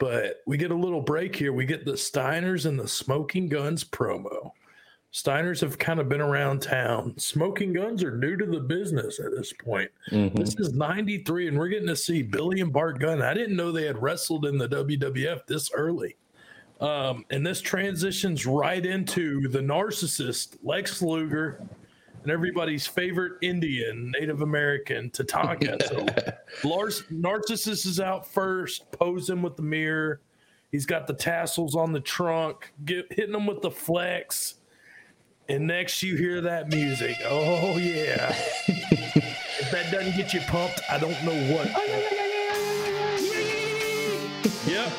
But 0.00 0.42
we 0.46 0.56
get 0.56 0.72
a 0.72 0.76
little 0.76 1.00
break 1.00 1.34
here. 1.36 1.52
We 1.52 1.64
get 1.66 1.86
the 1.86 1.92
Steiners 1.92 2.66
and 2.66 2.78
the 2.78 2.88
Smoking 2.88 3.48
Guns 3.48 3.84
promo. 3.84 4.50
Steiners 5.12 5.60
have 5.60 5.78
kind 5.78 6.00
of 6.00 6.08
been 6.08 6.20
around 6.20 6.60
town. 6.60 7.14
Smoking 7.16 7.72
guns 7.72 8.02
are 8.02 8.16
new 8.16 8.36
to 8.36 8.44
the 8.46 8.58
business 8.58 9.20
at 9.20 9.30
this 9.30 9.52
point. 9.52 9.88
Mhm. 10.10 10.34
This 10.34 10.56
is 10.58 10.74
93, 10.74 11.46
and 11.46 11.56
we're 11.56 11.68
getting 11.68 11.86
to 11.86 11.94
see 11.94 12.22
Billy 12.22 12.60
and 12.60 12.72
Bart 12.72 12.98
Gunn. 12.98 13.22
I 13.22 13.32
didn't 13.32 13.54
know 13.56 13.70
they 13.70 13.86
had 13.86 14.02
wrestled 14.02 14.44
in 14.44 14.58
the 14.58 14.66
WWF 14.68 15.46
this 15.46 15.70
early. 15.72 16.16
Um, 16.80 17.24
and 17.30 17.46
this 17.46 17.60
transitions 17.60 18.46
right 18.46 18.84
into 18.84 19.48
the 19.48 19.60
narcissist, 19.60 20.56
Lex 20.62 21.00
Luger, 21.00 21.60
and 22.22 22.32
everybody's 22.32 22.86
favorite 22.86 23.34
Indian, 23.42 24.12
Native 24.18 24.42
American, 24.42 25.10
Tatanka. 25.10 25.82
so 25.86 26.68
Lars, 26.68 27.04
Narcissus 27.10 27.86
is 27.86 28.00
out 28.00 28.26
first, 28.26 28.90
posing 28.90 29.42
with 29.42 29.56
the 29.56 29.62
mirror. 29.62 30.20
He's 30.72 30.86
got 30.86 31.06
the 31.06 31.14
tassels 31.14 31.76
on 31.76 31.92
the 31.92 32.00
trunk, 32.00 32.72
get, 32.84 33.06
hitting 33.12 33.32
them 33.32 33.46
with 33.46 33.62
the 33.62 33.70
flex. 33.70 34.54
And 35.48 35.66
next 35.66 36.02
you 36.02 36.16
hear 36.16 36.40
that 36.40 36.72
music. 36.72 37.16
Oh, 37.24 37.76
yeah. 37.76 38.34
if 38.66 39.70
that 39.70 39.92
doesn't 39.92 40.16
get 40.16 40.32
you 40.32 40.40
pumped, 40.40 40.80
I 40.90 40.98
don't 40.98 41.22
know 41.24 41.54
what. 41.54 41.66
yep, 44.66 44.92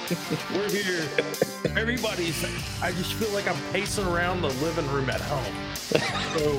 we're 0.53 0.69
here. 0.69 1.51
Everybody's, 1.77 2.41
I 2.81 2.93
just 2.93 3.13
feel 3.15 3.29
like 3.31 3.49
I'm 3.49 3.61
pacing 3.73 4.07
around 4.07 4.41
the 4.41 4.47
living 4.63 4.87
room 4.91 5.09
at 5.09 5.19
home. 5.19 5.53
So 5.75 6.51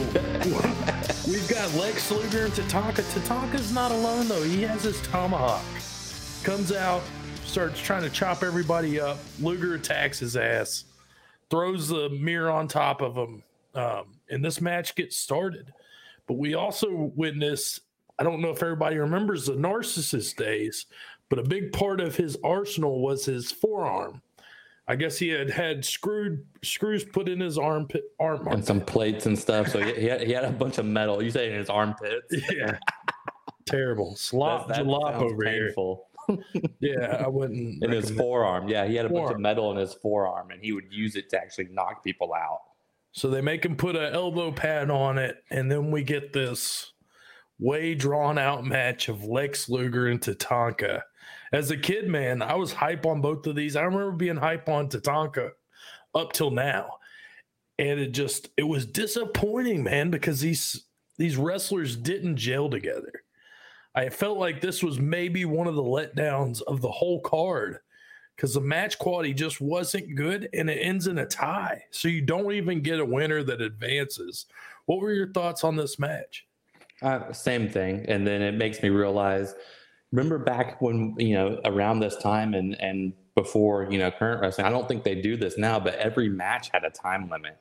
we've 1.31 1.48
got 1.48 1.72
Lex 1.74 2.11
Luger 2.11 2.44
and 2.44 2.52
Tatanka. 2.52 3.02
Tatanka's 3.14 3.72
not 3.72 3.92
alone, 3.92 4.29
though. 4.29 4.42
He 4.42 4.62
has 4.64 4.83
his 4.83 5.00
tomahawk. 5.00 5.64
Comes 6.44 6.70
out, 6.70 7.02
starts 7.46 7.81
trying 7.81 8.02
to 8.02 8.11
chop 8.11 8.42
everybody 8.42 9.00
up. 9.00 9.16
Luger 9.40 9.74
attacks 9.74 10.18
his 10.18 10.37
ass, 10.37 10.85
throws 11.48 11.88
the 11.88 12.11
mirror 12.11 12.50
on 12.50 12.68
top 12.68 13.00
of 13.00 13.16
him, 13.16 13.42
um, 13.74 14.18
and 14.29 14.44
this 14.44 14.61
match 14.61 14.94
gets 14.96 15.16
started. 15.16 15.72
But 16.26 16.35
we 16.35 16.55
also 16.55 17.11
witness, 17.16 17.81
I 18.18 18.22
don't 18.22 18.42
know 18.42 18.50
if 18.50 18.62
everybody 18.62 18.98
remembers 18.98 19.46
the 19.46 19.55
narcissist 19.55 20.37
days, 20.37 20.85
but 21.31 21.38
a 21.38 21.42
big 21.42 21.72
part 21.72 22.00
of 22.00 22.16
his 22.16 22.37
arsenal 22.44 23.00
was 23.00 23.24
his 23.24 23.50
forearm. 23.50 24.20
I 24.88 24.94
guess 24.96 25.18
he 25.18 25.29
had 25.29 25.51
had 25.51 25.85
screwed 25.85 26.44
screws 26.62 27.05
put 27.05 27.29
in 27.29 27.40
his 27.40 27.59
armpit 27.59 28.05
arm. 28.20 28.46
and 28.49 28.64
some 28.64 28.81
plates 28.81 29.27
and 29.27 29.37
stuff. 29.38 29.68
So 29.68 29.81
he, 29.81 29.92
he, 30.01 30.07
had, 30.07 30.22
he 30.22 30.33
had 30.33 30.44
a 30.44 30.51
bunch 30.53 30.79
of 30.79 30.87
metal. 30.87 31.22
You 31.22 31.31
say 31.31 31.51
in 31.51 31.57
his 31.59 31.68
armpits? 31.68 32.27
yeah, 32.53 32.79
terrible 33.66 34.14
slop 34.16 34.68
That- 34.68 34.77
that 34.79 34.87
jalop 34.87 35.14
over 35.16 35.44
painful. 35.44 35.96
here. 35.96 36.07
Yeah, 36.81 37.22
I 37.25 37.29
wouldn't. 37.29 37.85
In 37.85 37.90
his 37.92 38.11
forearm, 38.11 38.66
yeah, 38.68 38.85
he 38.85 38.96
had 38.96 39.07
a 39.07 39.09
bunch 39.09 39.31
of 39.31 39.38
metal 39.38 39.70
in 39.70 39.77
his 39.77 39.94
forearm, 39.94 40.51
and 40.51 40.61
he 40.61 40.72
would 40.72 40.87
use 40.92 41.14
it 41.14 41.31
to 41.31 41.38
actually 41.40 41.68
knock 41.70 42.03
people 42.03 42.35
out. 42.35 42.59
So 43.12 43.29
they 43.31 43.40
make 43.40 43.64
him 43.64 43.77
put 43.77 43.94
an 43.94 44.12
elbow 44.12 44.51
pad 44.51 44.90
on 44.90 45.18
it, 45.18 45.37
and 45.51 45.70
then 45.70 45.92
we 45.92 46.03
get 46.03 46.33
this 46.33 46.92
way 47.61 47.94
drawn 47.94 48.38
out 48.38 48.64
match 48.64 49.09
of 49.09 49.22
Lex 49.25 49.68
Luger 49.68 50.09
and 50.09 50.20
Tatanka. 50.20 51.03
As 51.52 51.70
a 51.70 51.76
kid, 51.76 52.09
man, 52.09 52.42
I 52.42 52.54
was 52.54 52.72
hype 52.72 53.06
on 53.06 53.20
both 53.20 53.46
of 53.46 53.54
these. 53.54 53.76
I 53.76 53.82
remember 53.82 54.12
being 54.12 54.37
hype 54.37 54.68
on 54.68 54.88
Tatanka 54.88 55.50
up 56.14 56.32
till 56.32 56.50
now. 56.50 56.98
And 57.78 58.00
it 58.00 58.12
just 58.12 58.48
it 58.56 58.62
was 58.62 58.87
disappointing, 58.87 59.85
man, 59.85 60.11
because 60.11 60.40
these 60.40 60.87
these 61.18 61.37
wrestlers 61.37 61.96
didn't 61.96 62.37
gel 62.37 62.70
together. 62.70 63.12
I 63.94 64.09
felt 64.11 64.38
like 64.38 64.61
this 64.61 64.82
was 64.82 64.98
maybe 64.98 65.44
one 65.44 65.66
of 65.66 65.74
the 65.74 65.82
letdowns 65.82 66.62
of 66.62 66.80
the 66.80 66.90
whole 66.90 67.20
card 67.20 67.78
because 68.37 68.52
the 68.52 68.61
match 68.61 68.98
quality 68.98 69.32
just 69.32 69.61
wasn't 69.61 70.14
good 70.14 70.50
and 70.52 70.68
it 70.68 70.74
ends 70.74 71.06
in 71.06 71.18
a 71.18 71.26
tie. 71.26 71.82
So 71.90 72.09
you 72.09 72.20
don't 72.20 72.52
even 72.52 72.82
get 72.82 73.00
a 73.00 73.04
winner 73.04 73.42
that 73.42 73.62
advances. 73.62 74.46
What 74.85 75.00
were 75.00 75.12
your 75.12 75.32
thoughts 75.32 75.64
on 75.64 75.76
this 75.76 75.98
match? 75.98 76.46
Uh, 77.00 77.32
same 77.32 77.70
thing. 77.70 78.04
And 78.09 78.26
then 78.26 78.42
it 78.42 78.52
makes 78.52 78.82
me 78.82 78.90
realize 78.90 79.54
remember 80.12 80.38
back 80.38 80.81
when, 80.81 81.14
you 81.19 81.35
know, 81.35 81.61
around 81.64 82.01
this 82.01 82.16
time 82.16 82.55
and, 82.55 82.81
and 82.81 83.12
before, 83.35 83.90
you 83.90 83.99
know, 83.99 84.11
current 84.11 84.40
wrestling, 84.40 84.66
I 84.66 84.71
don't 84.71 84.88
think 84.88 85.05
they 85.05 85.14
do 85.14 85.37
this 85.37 85.59
now, 85.59 85.79
but 85.79 85.95
every 85.97 86.29
match 86.29 86.71
had 86.73 86.85
a 86.85 86.90
time 86.90 87.29
limit. 87.29 87.59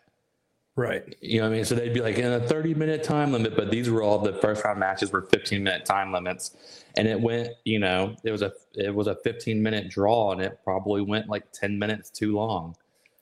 Right. 0.77 1.15
You 1.21 1.39
know 1.39 1.47
what 1.47 1.53
I 1.53 1.55
mean? 1.55 1.65
So 1.65 1.75
they'd 1.75 1.93
be 1.93 2.01
like 2.01 2.17
in 2.17 2.31
a 2.31 2.39
30 2.39 2.73
minute 2.73 3.03
time 3.03 3.31
limit, 3.31 3.55
but 3.55 3.71
these 3.71 3.89
were 3.89 4.03
all 4.03 4.19
the 4.19 4.33
first 4.33 4.63
round 4.65 4.79
matches 4.79 5.11
were 5.11 5.21
15 5.21 5.63
minute 5.63 5.85
time 5.85 6.11
limits. 6.11 6.55
And 6.97 7.07
it 7.07 7.19
went, 7.19 7.49
you 7.63 7.79
know, 7.79 8.15
it 8.23 8.31
was 8.31 8.41
a 8.41 8.51
it 8.73 8.93
was 8.93 9.07
a 9.07 9.15
15 9.15 9.61
minute 9.61 9.89
draw 9.89 10.33
and 10.33 10.41
it 10.41 10.59
probably 10.65 11.01
went 11.01 11.29
like 11.29 11.49
10 11.53 11.79
minutes 11.79 12.09
too 12.09 12.35
long. 12.35 12.75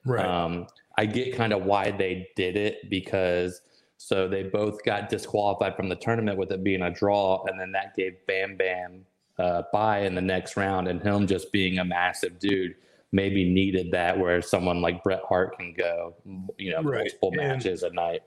Right. 0.03 0.25
Um, 0.25 0.67
I 0.97 1.05
get 1.05 1.35
kind 1.35 1.53
of 1.53 1.63
why 1.63 1.91
they 1.91 2.27
did 2.35 2.55
it 2.55 2.89
because 2.89 3.61
so 3.97 4.27
they 4.27 4.43
both 4.43 4.83
got 4.83 5.09
disqualified 5.09 5.75
from 5.75 5.89
the 5.89 5.95
tournament 5.95 6.37
with 6.37 6.51
it 6.51 6.63
being 6.63 6.81
a 6.81 6.91
draw, 6.91 7.43
and 7.45 7.57
then 7.57 7.71
that 7.71 7.95
gave 7.95 8.17
Bam 8.27 8.57
Bam 8.57 9.05
uh, 9.39 9.63
bye 9.71 9.99
in 10.01 10.15
the 10.15 10.21
next 10.21 10.55
round, 10.57 10.87
and 10.87 11.01
him 11.01 11.27
just 11.27 11.51
being 11.51 11.79
a 11.79 11.85
massive 11.85 12.39
dude 12.39 12.75
maybe 13.11 13.47
needed 13.47 13.91
that 13.91 14.17
where 14.17 14.41
someone 14.41 14.81
like 14.81 15.03
Bret 15.03 15.21
Hart 15.27 15.57
can 15.57 15.73
go, 15.73 16.15
you 16.57 16.71
know, 16.71 16.81
Right. 16.81 16.99
multiple 17.03 17.29
And- 17.33 17.37
matches 17.37 17.83
a 17.83 17.91
night. 17.91 18.21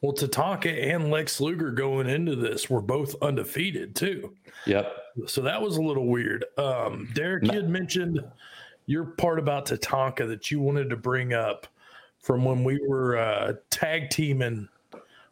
well, 0.00 0.12
Tatanka 0.12 0.94
and 0.94 1.10
Lex 1.10 1.40
Luger 1.40 1.72
going 1.72 2.08
into 2.08 2.36
this 2.36 2.70
were 2.70 2.80
both 2.80 3.16
undefeated 3.20 3.96
too. 3.96 4.32
Yep. 4.66 4.92
So 5.26 5.40
that 5.42 5.60
was 5.60 5.76
a 5.76 5.82
little 5.82 6.06
weird. 6.06 6.44
Um, 6.56 7.08
Derek, 7.14 7.44
you 7.46 7.50
had 7.52 7.68
mentioned 7.68 8.20
your 8.86 9.04
part 9.06 9.40
about 9.40 9.66
Tatanka 9.66 10.28
that 10.28 10.52
you 10.52 10.60
wanted 10.60 10.88
to 10.90 10.96
bring 10.96 11.34
up 11.34 11.66
from 12.20 12.44
when 12.44 12.62
we 12.62 12.78
were 12.86 13.16
uh, 13.16 13.54
tag 13.70 14.08
teaming 14.10 14.68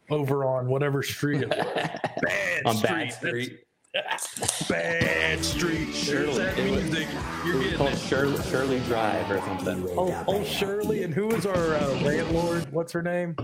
over 0.09 0.43
on 0.43 0.67
whatever 0.67 1.01
street 1.01 1.43
it 1.43 1.49
was. 1.49 1.57
Bad 2.21 2.61
On 2.65 2.75
Street. 2.75 2.89
Bad 2.89 3.13
Street. 3.13 3.59
That's 4.05 4.67
Bad 4.67 5.43
Street. 5.43 5.93
Shirley. 5.93 6.25
There's 6.37 6.37
that 6.37 6.57
It 6.59 6.71
was- 6.71 6.83
music. 6.83 7.07
You're 7.45 7.57
was 7.59 7.73
called. 7.75 7.97
Shirley, 7.97 8.43
Shirley 8.43 8.79
Drive 8.81 9.31
or 9.31 9.39
something. 9.41 9.87
Oh, 9.97 10.23
oh, 10.27 10.43
Shirley, 10.43 11.03
and 11.03 11.13
who 11.13 11.27
was 11.27 11.45
our 11.45 11.75
uh, 11.75 11.87
landlord? 12.01 12.71
What's 12.71 12.91
her 12.93 13.01
name? 13.01 13.35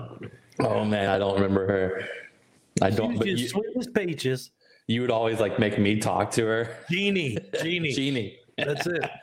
Oh 0.60 0.84
man, 0.86 1.10
I 1.10 1.18
don't 1.18 1.36
remember 1.36 1.68
her. 1.68 2.04
I 2.82 2.90
don't. 2.90 3.18
But 3.18 3.28
She's 3.28 3.42
you, 3.42 3.48
sweet 3.50 3.78
as 3.78 3.88
peaches. 3.88 4.52
you 4.88 5.02
would 5.02 5.12
always 5.12 5.40
like 5.40 5.58
make 5.60 5.80
me 5.80 6.00
talk 6.00 6.32
to 6.32 6.46
her. 6.46 6.78
Jeannie. 6.90 7.38
Jeannie. 7.62 7.92
Jeannie. 7.96 8.38
That's 8.58 8.88
it. 8.88 9.10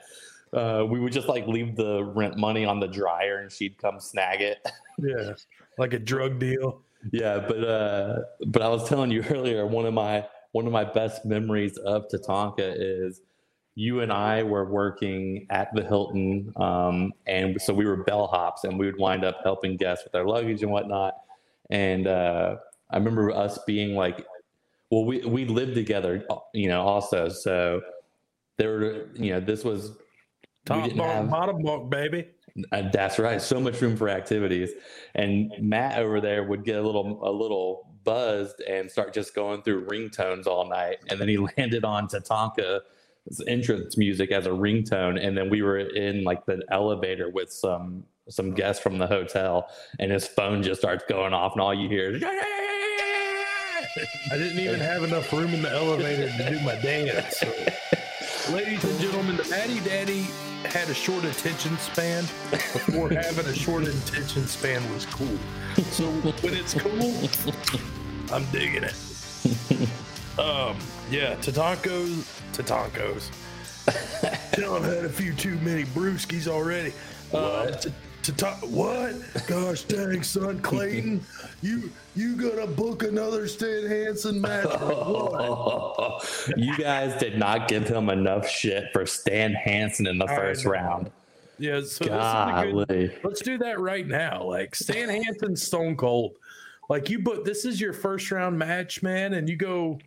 Uh, 0.53 0.85
we 0.85 0.99
would 0.99 1.13
just 1.13 1.29
like 1.29 1.47
leave 1.47 1.77
the 1.77 2.03
rent 2.03 2.37
money 2.37 2.65
on 2.65 2.81
the 2.81 2.89
dryer 2.89 3.39
and 3.39 3.53
she'd 3.53 3.79
come 3.79 4.01
snag 4.01 4.41
it. 4.41 4.59
Yeah. 4.99 5.35
Like 5.79 5.93
a 5.93 5.99
drug 6.01 6.41
deal. 6.41 6.83
yeah, 7.13 7.39
but 7.39 7.63
uh, 7.63 8.19
but 8.49 8.61
I 8.61 8.67
was 8.69 8.89
telling 8.89 9.13
you 9.13 9.23
earlier, 9.31 9.65
one 9.65 9.87
of 9.87 9.95
my 9.95 10.27
one 10.53 10.67
of 10.67 10.73
my 10.73 10.85
best 10.85 11.25
memories 11.25 11.77
of 11.79 12.09
Tatanka 12.09 12.75
is 12.77 13.21
you 13.77 14.01
and 14.01 14.13
I 14.13 14.43
were 14.43 14.65
working 14.71 15.47
at 15.51 15.73
the 15.75 15.83
Hilton, 15.85 16.53
um, 16.57 17.13
and 17.27 17.61
so 17.63 17.73
we 17.73 17.87
were 17.87 18.05
bellhops, 18.05 18.65
and 18.65 18.79
we 18.79 18.87
would 18.87 18.99
wind 18.99 19.25
up 19.25 19.39
helping 19.45 19.77
guests 19.77 20.05
with 20.05 20.13
their 20.13 20.25
luggage 20.27 20.63
and 20.63 20.71
whatnot. 20.73 21.15
And 21.71 22.07
uh, 22.09 22.57
I 22.91 22.97
remember 22.97 23.31
us 23.31 23.59
being 23.67 23.95
like, 23.95 24.27
well, 24.91 25.05
we 25.05 25.21
we 25.21 25.45
lived 25.47 25.75
together, 25.77 26.25
you 26.53 26.69
know, 26.69 26.83
also. 26.83 27.29
So 27.29 27.81
there 28.59 28.71
were, 28.71 29.07
you 29.15 29.33
know, 29.33 29.41
this 29.41 29.65
was 29.65 29.93
Top 30.67 30.81
bunk, 30.81 30.97
have- 30.99 31.31
bottom 31.31 31.63
bunk, 31.63 31.91
baby. 31.91 32.27
uh, 32.73 32.91
that's 32.93 33.19
right. 33.21 33.41
So 33.41 33.61
much 33.61 33.81
room 33.81 33.97
for 33.97 34.09
activities. 34.09 34.71
And 35.15 35.53
Matt 35.61 35.99
over 36.01 36.21
there 36.21 36.43
would 36.43 36.65
get 36.65 36.77
a 36.77 36.83
little 36.83 37.21
a 37.27 37.31
little 37.31 37.87
buzzed 38.05 38.61
and 38.61 38.91
start 38.91 39.13
just 39.13 39.35
going 39.35 39.63
through 39.63 39.87
ringtones 39.87 40.47
all 40.47 40.69
night. 40.69 40.99
And 41.09 41.21
then 41.21 41.29
he 41.29 41.37
landed 41.59 41.85
on 41.85 42.09
Tatanka's 42.09 43.43
entrance 43.47 43.97
music 43.97 44.31
as 44.31 44.47
a 44.47 44.51
ringtone. 44.51 45.25
And 45.25 45.37
then 45.37 45.51
we 45.51 45.63
were 45.63 45.79
in 45.79 46.25
like 46.25 46.47
the 46.47 46.63
elevator 46.71 47.29
with 47.29 47.53
some 47.53 48.05
some 48.29 48.53
guests 48.53 48.83
from 48.83 48.99
the 48.99 49.07
hotel, 49.07 49.69
and 49.99 50.11
his 50.13 50.27
phone 50.27 50.63
just 50.63 50.81
starts 50.81 51.05
going 51.09 51.35
off, 51.35 51.53
and 51.53 51.61
all 51.61 51.75
you 51.75 51.89
hear 51.89 52.15
is 52.15 52.23
I 54.31 54.39
didn't 54.39 54.61
even 54.61 54.79
have 54.79 55.03
enough 55.03 55.33
room 55.33 55.53
in 55.53 55.63
the 55.63 55.71
elevator 55.71 56.29
to 56.29 56.51
do 56.51 56.61
my 56.61 56.77
dance. 56.77 57.39
So, 57.39 57.49
ladies 58.53 58.85
and 58.85 59.01
gentlemen, 59.01 59.37
the 59.37 59.49
Matty 59.49 59.81
Daddy 59.81 60.27
had 60.65 60.89
a 60.89 60.95
short 60.95 61.25
attention 61.25 61.77
span 61.79 62.23
before 62.51 63.09
having 63.11 63.47
a 63.47 63.55
short 63.55 63.85
attention 63.85 64.47
span 64.47 64.83
was 64.93 65.07
cool. 65.07 65.39
So 65.91 66.07
when 66.11 66.55
it's 66.55 66.75
cool, 66.75 68.35
I'm 68.35 68.45
digging 68.53 68.85
it. 68.85 68.95
Um, 70.39 70.77
yeah, 71.11 71.35
Tatanko's, 71.37 72.25
Tatanko's. 72.53 73.31
I've 73.89 74.85
had 74.85 75.05
a 75.05 75.09
few 75.09 75.35
too 75.35 75.57
many 75.59 75.85
brewskis 75.85 76.47
already. 76.47 76.93
Uh, 77.33 77.73
t- 78.31 78.37
Tata- 78.37 78.67
what? 78.67 79.15
Gosh 79.47 79.83
dang, 79.83 80.23
son, 80.23 80.61
Clayton, 80.61 81.25
you 81.63 81.91
you 82.17 82.37
gonna 82.37 82.67
book 82.67 83.03
another 83.03 83.47
Stan 83.47 83.87
Hansen 83.87 84.41
match? 84.41 84.65
you 86.57 86.77
guys 86.77 87.19
did 87.21 87.39
not 87.39 87.69
give 87.69 87.87
him 87.87 88.09
enough 88.11 88.49
shit 88.49 88.93
for 88.93 89.07
Stan 89.07 89.53
Hansen 89.55 90.07
in 90.07 90.19
the 90.19 90.27
I 90.27 90.37
first 90.37 90.65
know. 90.65 90.71
round. 90.73 91.11
Yeah, 91.59 91.83
so 91.83 92.05
this 92.05 92.07
is 92.07 92.09
a 92.09 92.71
good, 92.73 93.21
let's 93.23 93.43
do 93.43 93.59
that 93.59 93.81
right 93.81 94.07
now. 94.07 94.45
Like 94.45 94.75
Stan 94.75 95.09
Hansen, 95.11 95.55
Stone 95.55 95.97
Cold. 95.97 96.37
Like 96.89 97.11
you, 97.11 97.21
but 97.21 97.45
this 97.45 97.65
is 97.65 97.81
your 97.81 97.93
first 97.93 98.31
round 98.31 98.59
match, 98.59 99.03
man, 99.03 99.35
and 99.35 99.49
you 99.49 99.57
go, 99.57 99.99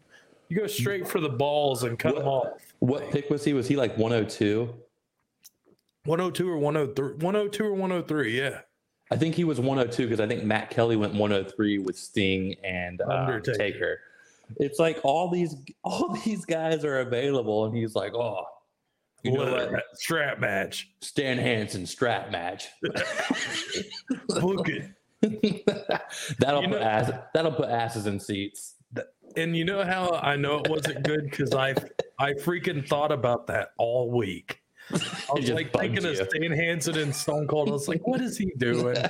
you 0.49 0.57
go 0.57 0.67
straight 0.67 1.07
for 1.07 1.21
the 1.21 1.29
balls 1.29 1.83
and 1.83 1.97
cut 1.97 2.15
them 2.15 2.27
off. 2.27 2.47
What 2.79 3.11
pick 3.11 3.29
was 3.29 3.45
he? 3.45 3.53
Was 3.53 3.67
he 3.67 3.75
like 3.75 3.97
102? 3.97 4.73
102 6.05 6.49
or 6.49 6.57
103, 6.57 7.13
102 7.25 7.63
or 7.63 7.71
103. 7.71 8.37
Yeah, 8.37 8.59
I 9.11 9.17
think 9.17 9.35
he 9.35 9.43
was 9.43 9.59
102 9.59 10.03
because 10.03 10.19
I 10.19 10.27
think 10.27 10.43
Matt 10.43 10.69
Kelly 10.69 10.95
went 10.95 11.13
103 11.13 11.79
with 11.79 11.97
Sting 11.97 12.55
and 12.63 13.01
uh, 13.01 13.09
Undertaker. 13.09 13.57
Taker. 13.57 13.99
It's 14.57 14.79
like 14.79 14.99
all 15.03 15.29
these 15.29 15.55
all 15.83 16.17
these 16.25 16.45
guys 16.45 16.83
are 16.83 16.99
available, 16.99 17.65
and 17.65 17.75
he's 17.75 17.95
like, 17.95 18.13
oh, 18.13 18.43
you 19.23 19.31
know 19.33 19.51
what? 19.51 19.83
strap 19.93 20.39
match. 20.39 20.89
Stan 21.01 21.37
Hansen 21.37 21.85
strap 21.85 22.31
match. 22.31 22.67
Book 24.27 24.67
it. 24.69 24.91
that'll 26.39 26.63
You 26.63 26.67
put 26.67 26.81
know- 26.81 26.85
ass, 26.85 27.11
that'll 27.33 27.53
put 27.53 27.69
asses 27.69 28.07
in 28.07 28.19
seats. 28.19 28.75
And 29.35 29.55
you 29.57 29.65
know 29.65 29.83
how 29.83 30.11
I 30.21 30.35
know 30.35 30.59
it 30.59 30.69
wasn't 30.69 31.03
good 31.03 31.23
because 31.29 31.53
I 31.55 31.73
I 32.19 32.33
freaking 32.33 32.87
thought 32.87 33.11
about 33.11 33.47
that 33.47 33.69
all 33.79 34.11
week. 34.11 34.59
I 34.91 35.33
was 35.33 35.49
like 35.49 35.71
thinking 35.73 36.05
of 36.05 36.15
you. 36.15 36.25
Stan 36.29 36.51
Hansen 36.51 36.97
and 36.97 37.15
Stone 37.15 37.47
Cold. 37.47 37.69
I 37.69 37.71
was 37.71 37.87
like, 37.87 38.05
what 38.07 38.21
is 38.21 38.37
he 38.37 38.51
doing? 38.57 38.97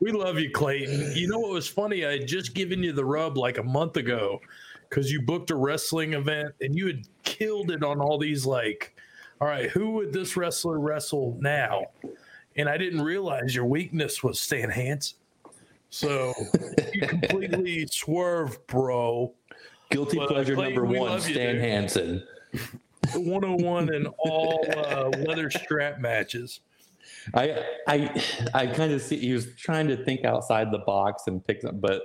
We 0.00 0.12
love 0.12 0.38
you, 0.38 0.48
Clayton. 0.52 1.16
You 1.16 1.26
know 1.26 1.40
what 1.40 1.50
was 1.50 1.66
funny? 1.66 2.06
I 2.06 2.12
had 2.12 2.28
just 2.28 2.54
given 2.54 2.84
you 2.84 2.92
the 2.92 3.04
rub 3.04 3.36
like 3.36 3.58
a 3.58 3.64
month 3.64 3.96
ago 3.96 4.40
because 4.88 5.10
you 5.10 5.20
booked 5.20 5.50
a 5.50 5.56
wrestling 5.56 6.12
event 6.12 6.54
and 6.60 6.76
you 6.76 6.86
had 6.86 7.02
killed 7.24 7.72
it 7.72 7.82
on 7.82 8.00
all 8.00 8.16
these 8.16 8.46
like, 8.46 8.94
all 9.40 9.48
right, 9.48 9.68
who 9.70 9.90
would 9.94 10.12
this 10.12 10.36
wrestler 10.36 10.78
wrestle 10.78 11.36
now? 11.40 11.86
And 12.54 12.68
I 12.68 12.76
didn't 12.78 13.02
realize 13.02 13.56
your 13.56 13.64
weakness 13.66 14.22
was 14.22 14.38
Stan 14.40 14.70
Hansen. 14.70 15.18
So 15.90 16.32
you 16.94 17.00
completely 17.08 17.86
swerved, 17.90 18.64
bro. 18.68 19.32
Guilty 19.90 20.18
Well, 20.18 20.28
pleasure 20.28 20.54
Clayton, 20.54 20.74
number 20.76 20.98
one: 21.00 21.12
you, 21.14 21.20
Stan 21.20 21.54
dude. 21.56 21.64
Hansen. 21.64 22.22
101 23.14 23.94
in 23.94 24.06
all 24.18 24.64
uh, 24.76 25.08
leather 25.26 25.50
strap 25.50 25.98
matches. 25.98 26.60
I 27.34 27.64
I 27.86 28.22
I 28.54 28.66
kind 28.66 28.92
of 28.92 29.02
see 29.02 29.18
he 29.18 29.32
was 29.32 29.54
trying 29.56 29.88
to 29.88 29.96
think 30.04 30.24
outside 30.24 30.70
the 30.70 30.78
box 30.78 31.24
and 31.26 31.44
pick 31.46 31.62
some, 31.62 31.78
but 31.80 32.02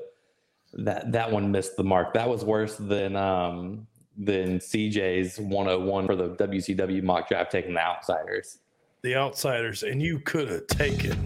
that 0.73 1.11
that 1.11 1.31
one 1.31 1.51
missed 1.51 1.75
the 1.77 1.83
mark. 1.83 2.13
That 2.13 2.27
was 2.29 2.43
worse 2.43 2.75
than 2.77 3.15
um 3.15 3.87
than 4.17 4.59
CJ's 4.59 5.39
101 5.39 6.05
for 6.05 6.15
the 6.15 6.29
WCW 6.35 7.01
mock 7.03 7.27
draft 7.27 7.51
taking 7.51 7.73
the 7.73 7.79
outsiders. 7.81 8.59
the 9.01 9.15
outsiders, 9.15 9.83
and 9.83 10.01
you 10.01 10.19
could 10.19 10.49
have 10.49 10.67
taken 10.67 11.17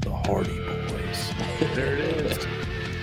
the 0.00 0.10
Hardy 0.10 0.58
Boys. 0.58 1.32
There 1.74 1.96
it 1.96 2.00
is. 2.00 2.38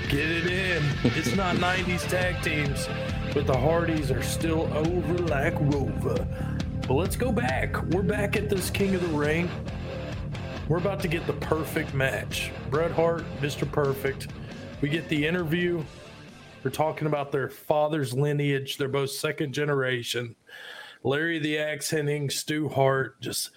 Get 0.10 0.30
it 0.30 0.46
in. 0.48 0.84
It's 1.04 1.36
not 1.36 1.56
90s 1.58 2.08
tag 2.10 2.42
teams, 2.44 2.88
but 3.36 3.46
the 3.46 3.58
Hardys 3.58 4.12
are 4.12 4.24
still 4.24 4.62
over 4.74 5.18
like 5.18 5.60
Rover. 5.60 6.26
But 6.88 6.94
let's 6.94 7.18
go 7.18 7.34
back. 7.34 7.84
We're 7.88 8.02
back 8.02 8.38
at 8.38 8.50
this 8.50 8.70
King 8.70 8.96
of 8.96 9.02
the 9.02 9.10
Ring. 9.10 9.50
We're 10.70 10.78
about 10.78 11.02
to 11.02 11.10
get 11.10 11.28
the 11.28 11.34
perfect 11.34 11.94
match. 11.94 12.54
Bret 12.70 12.92
Hart, 12.92 13.26
Mr. 13.42 13.70
Perfect. 13.70 14.30
We 14.80 14.88
get 14.88 15.10
the 15.10 15.28
interview. 15.28 15.84
They're 16.64 16.72
talking 16.72 17.08
about 17.08 17.34
their 17.34 17.50
father's 17.50 18.14
lineage. 18.14 18.78
They're 18.78 18.88
both 18.88 19.12
second 19.12 19.54
generation. 19.54 20.38
Larry 21.04 21.38
the 21.38 21.58
Axe 21.58 21.90
Henning, 21.90 22.30
Stu 22.30 22.70
Hart, 22.70 23.20
just 23.20 23.52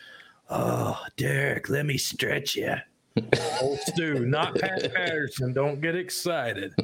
Oh, 0.51 1.01
Derek, 1.17 1.69
let 1.69 1.87
me 1.87 1.99
stretch 1.99 2.57
you. 2.57 2.75
Old 3.63 3.79
Stu, 3.81 4.27
not 4.27 4.57
Pat 4.59 4.93
Patterson. 4.93 5.53
Don't 5.53 5.81
get 5.81 5.95
excited. 5.95 6.75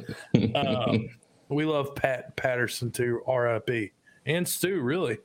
Um, 0.55 1.09
we 1.49 1.65
love 1.65 1.95
Pat 1.95 2.35
Patterson 2.35 2.91
too, 2.91 3.21
RIP, 3.27 3.91
and 4.25 4.47
Stu, 4.47 4.81
really. 4.81 5.17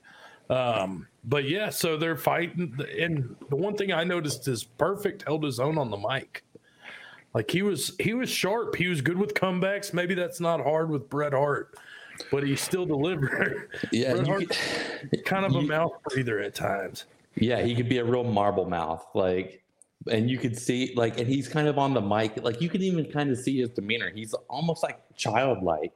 Um, 0.48 1.06
but 1.24 1.48
yeah, 1.48 1.70
so 1.70 1.96
they're 1.96 2.16
fighting. 2.16 2.76
And 2.98 3.36
the 3.48 3.56
one 3.56 3.76
thing 3.76 3.92
I 3.92 4.04
noticed 4.04 4.48
is 4.48 4.64
Perfect 4.64 5.22
held 5.22 5.44
his 5.44 5.60
own 5.60 5.78
on 5.78 5.90
the 5.90 5.96
mic. 5.96 6.44
Like 7.34 7.50
he 7.50 7.62
was, 7.62 7.94
he 8.00 8.14
was 8.14 8.28
sharp. 8.28 8.74
He 8.74 8.88
was 8.88 9.00
good 9.00 9.16
with 9.16 9.34
comebacks. 9.34 9.94
Maybe 9.94 10.14
that's 10.14 10.40
not 10.40 10.60
hard 10.60 10.90
with 10.90 11.08
Bret 11.08 11.32
Hart, 11.32 11.76
but 12.32 12.42
he 12.42 12.56
still 12.56 12.86
delivered. 12.86 13.68
Yeah, 13.92 14.16
you 14.16 14.46
kind 15.24 15.44
of 15.44 15.54
a 15.54 15.62
mouth 15.62 15.92
breather 16.04 16.40
at 16.40 16.54
times. 16.54 17.04
Yeah, 17.36 17.62
he 17.62 17.74
could 17.74 17.88
be 17.88 17.98
a 17.98 18.04
real 18.04 18.24
marble 18.24 18.68
mouth, 18.68 19.06
like, 19.14 19.62
and 20.10 20.30
you 20.30 20.38
could 20.38 20.58
see 20.58 20.92
like, 20.96 21.18
and 21.18 21.28
he's 21.28 21.48
kind 21.48 21.68
of 21.68 21.78
on 21.78 21.94
the 21.94 22.00
mic, 22.00 22.42
like 22.42 22.60
you 22.60 22.68
can 22.68 22.82
even 22.82 23.04
kind 23.04 23.30
of 23.30 23.38
see 23.38 23.60
his 23.60 23.70
demeanor. 23.70 24.10
He's 24.10 24.34
almost 24.48 24.82
like 24.82 24.98
childlike, 25.16 25.92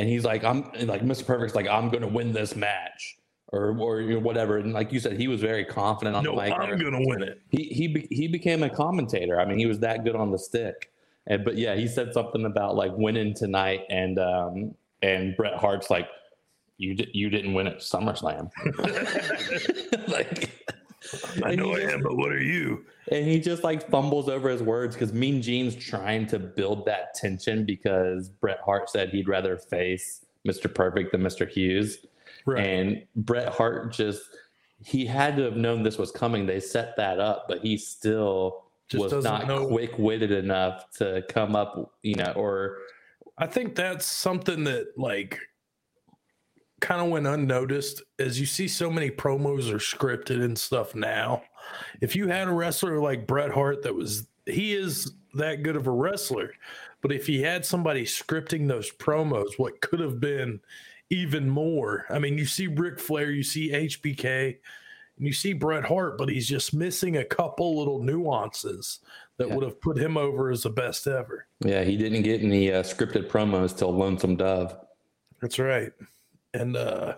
and 0.00 0.08
he's 0.08 0.24
like, 0.24 0.42
I'm 0.44 0.62
like 0.86 1.02
Mr. 1.02 1.26
Perfect's 1.26 1.54
like, 1.54 1.68
I'm 1.68 1.90
gonna 1.90 2.08
win 2.08 2.32
this 2.32 2.56
match, 2.56 3.18
or 3.48 3.76
or 3.78 4.00
you 4.00 4.14
know, 4.14 4.20
whatever. 4.20 4.56
And 4.58 4.72
like 4.72 4.92
you 4.92 4.98
said, 5.00 5.18
he 5.20 5.28
was 5.28 5.40
very 5.40 5.64
confident 5.64 6.16
on 6.16 6.24
No, 6.24 6.34
the 6.34 6.42
mic. 6.42 6.52
I'm 6.58 6.78
gonna 6.78 6.98
win 7.06 7.22
it. 7.22 7.40
he 7.50 7.64
he 7.64 7.88
be, 7.88 8.08
he 8.10 8.26
became 8.26 8.62
a 8.62 8.70
commentator. 8.70 9.38
I 9.38 9.44
mean, 9.44 9.58
he 9.58 9.66
was 9.66 9.78
that 9.80 10.04
good 10.04 10.16
on 10.16 10.30
the 10.30 10.38
stick. 10.38 10.90
And 11.26 11.44
but 11.44 11.56
yeah, 11.56 11.74
he 11.76 11.86
said 11.86 12.14
something 12.14 12.46
about 12.46 12.76
like 12.76 12.92
winning 12.96 13.34
tonight, 13.34 13.82
and 13.90 14.18
um 14.18 14.74
and 15.02 15.36
Bret 15.36 15.54
Hart's 15.54 15.90
like, 15.90 16.08
you 16.78 16.94
di- 16.94 17.10
you 17.12 17.28
didn't 17.28 17.52
win 17.52 17.66
at 17.66 17.78
SummerSlam. 17.80 18.50
like, 20.08 20.50
I 21.44 21.54
know 21.54 21.72
I 21.72 21.80
just- 21.80 21.94
am, 21.94 22.02
but 22.02 22.16
what 22.16 22.32
are 22.32 22.42
you? 22.42 22.84
and 23.10 23.26
he 23.26 23.40
just 23.40 23.64
like 23.64 23.90
fumbles 23.90 24.28
over 24.28 24.48
his 24.48 24.62
words 24.62 24.94
because 24.94 25.12
Mean 25.12 25.42
Gene's 25.42 25.74
trying 25.74 26.26
to 26.28 26.38
build 26.38 26.86
that 26.86 27.14
tension 27.14 27.64
because 27.64 28.28
Bret 28.28 28.60
Hart 28.64 28.88
said 28.88 29.08
he'd 29.10 29.26
rather 29.28 29.56
face 29.56 30.24
Mr. 30.46 30.72
Perfect 30.72 31.10
than 31.12 31.20
Mr. 31.22 31.48
Hughes. 31.48 32.06
Right. 32.46 32.64
And 32.64 33.02
Bret 33.16 33.48
Hart 33.48 33.92
just 33.92 34.22
he 34.84 35.04
had 35.04 35.36
to 35.36 35.42
have 35.42 35.56
known 35.56 35.82
this 35.82 35.98
was 35.98 36.10
coming. 36.12 36.46
They 36.46 36.60
set 36.60 36.96
that 36.96 37.18
up, 37.18 37.46
but 37.48 37.60
he 37.62 37.76
still 37.76 38.64
Just 38.88 39.14
was 39.14 39.24
not 39.24 39.46
know- 39.48 39.66
quick 39.66 39.98
witted 39.98 40.30
enough 40.30 40.88
to 40.98 41.22
come 41.28 41.56
up, 41.56 41.92
you 42.02 42.14
know, 42.14 42.32
or 42.36 42.78
I 43.38 43.46
think 43.46 43.74
that's 43.74 44.06
something 44.06 44.64
that 44.64 44.86
like 44.96 45.38
kind 46.80 47.00
of 47.00 47.08
went 47.08 47.26
unnoticed 47.26 48.02
as 48.18 48.40
you 48.40 48.46
see 48.46 48.66
so 48.68 48.90
many 48.90 49.10
promos 49.10 49.70
are 49.72 49.76
scripted 49.78 50.42
and 50.42 50.58
stuff 50.58 50.94
now. 50.94 51.42
If 52.00 52.16
you 52.16 52.28
had 52.28 52.48
a 52.48 52.52
wrestler 52.52 53.00
like 53.00 53.26
Bret 53.26 53.50
Hart 53.50 53.82
that 53.82 53.94
was 53.94 54.26
he 54.46 54.72
is 54.72 55.12
that 55.34 55.62
good 55.62 55.76
of 55.76 55.86
a 55.86 55.90
wrestler, 55.92 56.52
but 57.02 57.12
if 57.12 57.26
he 57.26 57.42
had 57.42 57.64
somebody 57.64 58.04
scripting 58.04 58.66
those 58.66 58.90
promos, 58.90 59.58
what 59.58 59.80
could 59.80 60.00
have 60.00 60.18
been 60.20 60.60
even 61.10 61.48
more. 61.48 62.06
I 62.10 62.18
mean, 62.18 62.38
you 62.38 62.46
see 62.46 62.66
Ric 62.66 62.98
Flair, 62.98 63.30
you 63.30 63.42
see 63.42 63.70
HBK, 63.72 64.56
and 65.18 65.26
you 65.26 65.32
see 65.32 65.52
Bret 65.52 65.84
Hart, 65.84 66.16
but 66.18 66.28
he's 66.28 66.48
just 66.48 66.72
missing 66.72 67.16
a 67.16 67.24
couple 67.24 67.76
little 67.78 68.02
nuances 68.02 69.00
that 69.36 69.48
Yeah. 69.48 69.54
would 69.56 69.64
have 69.64 69.80
put 69.80 69.98
him 69.98 70.16
over 70.16 70.50
as 70.50 70.62
the 70.62 70.70
best 70.70 71.06
ever. 71.06 71.46
yeah, 71.64 71.82
he 71.84 71.96
didn't 71.96 72.22
get 72.22 72.42
any 72.42 72.72
uh, 72.72 72.82
scripted 72.82 73.28
promos 73.28 73.76
till 73.76 73.92
Lonesome 73.92 74.36
Dove. 74.36 74.76
That's 75.40 75.58
right. 75.58 75.92
And 76.54 76.76
uh 76.76 77.14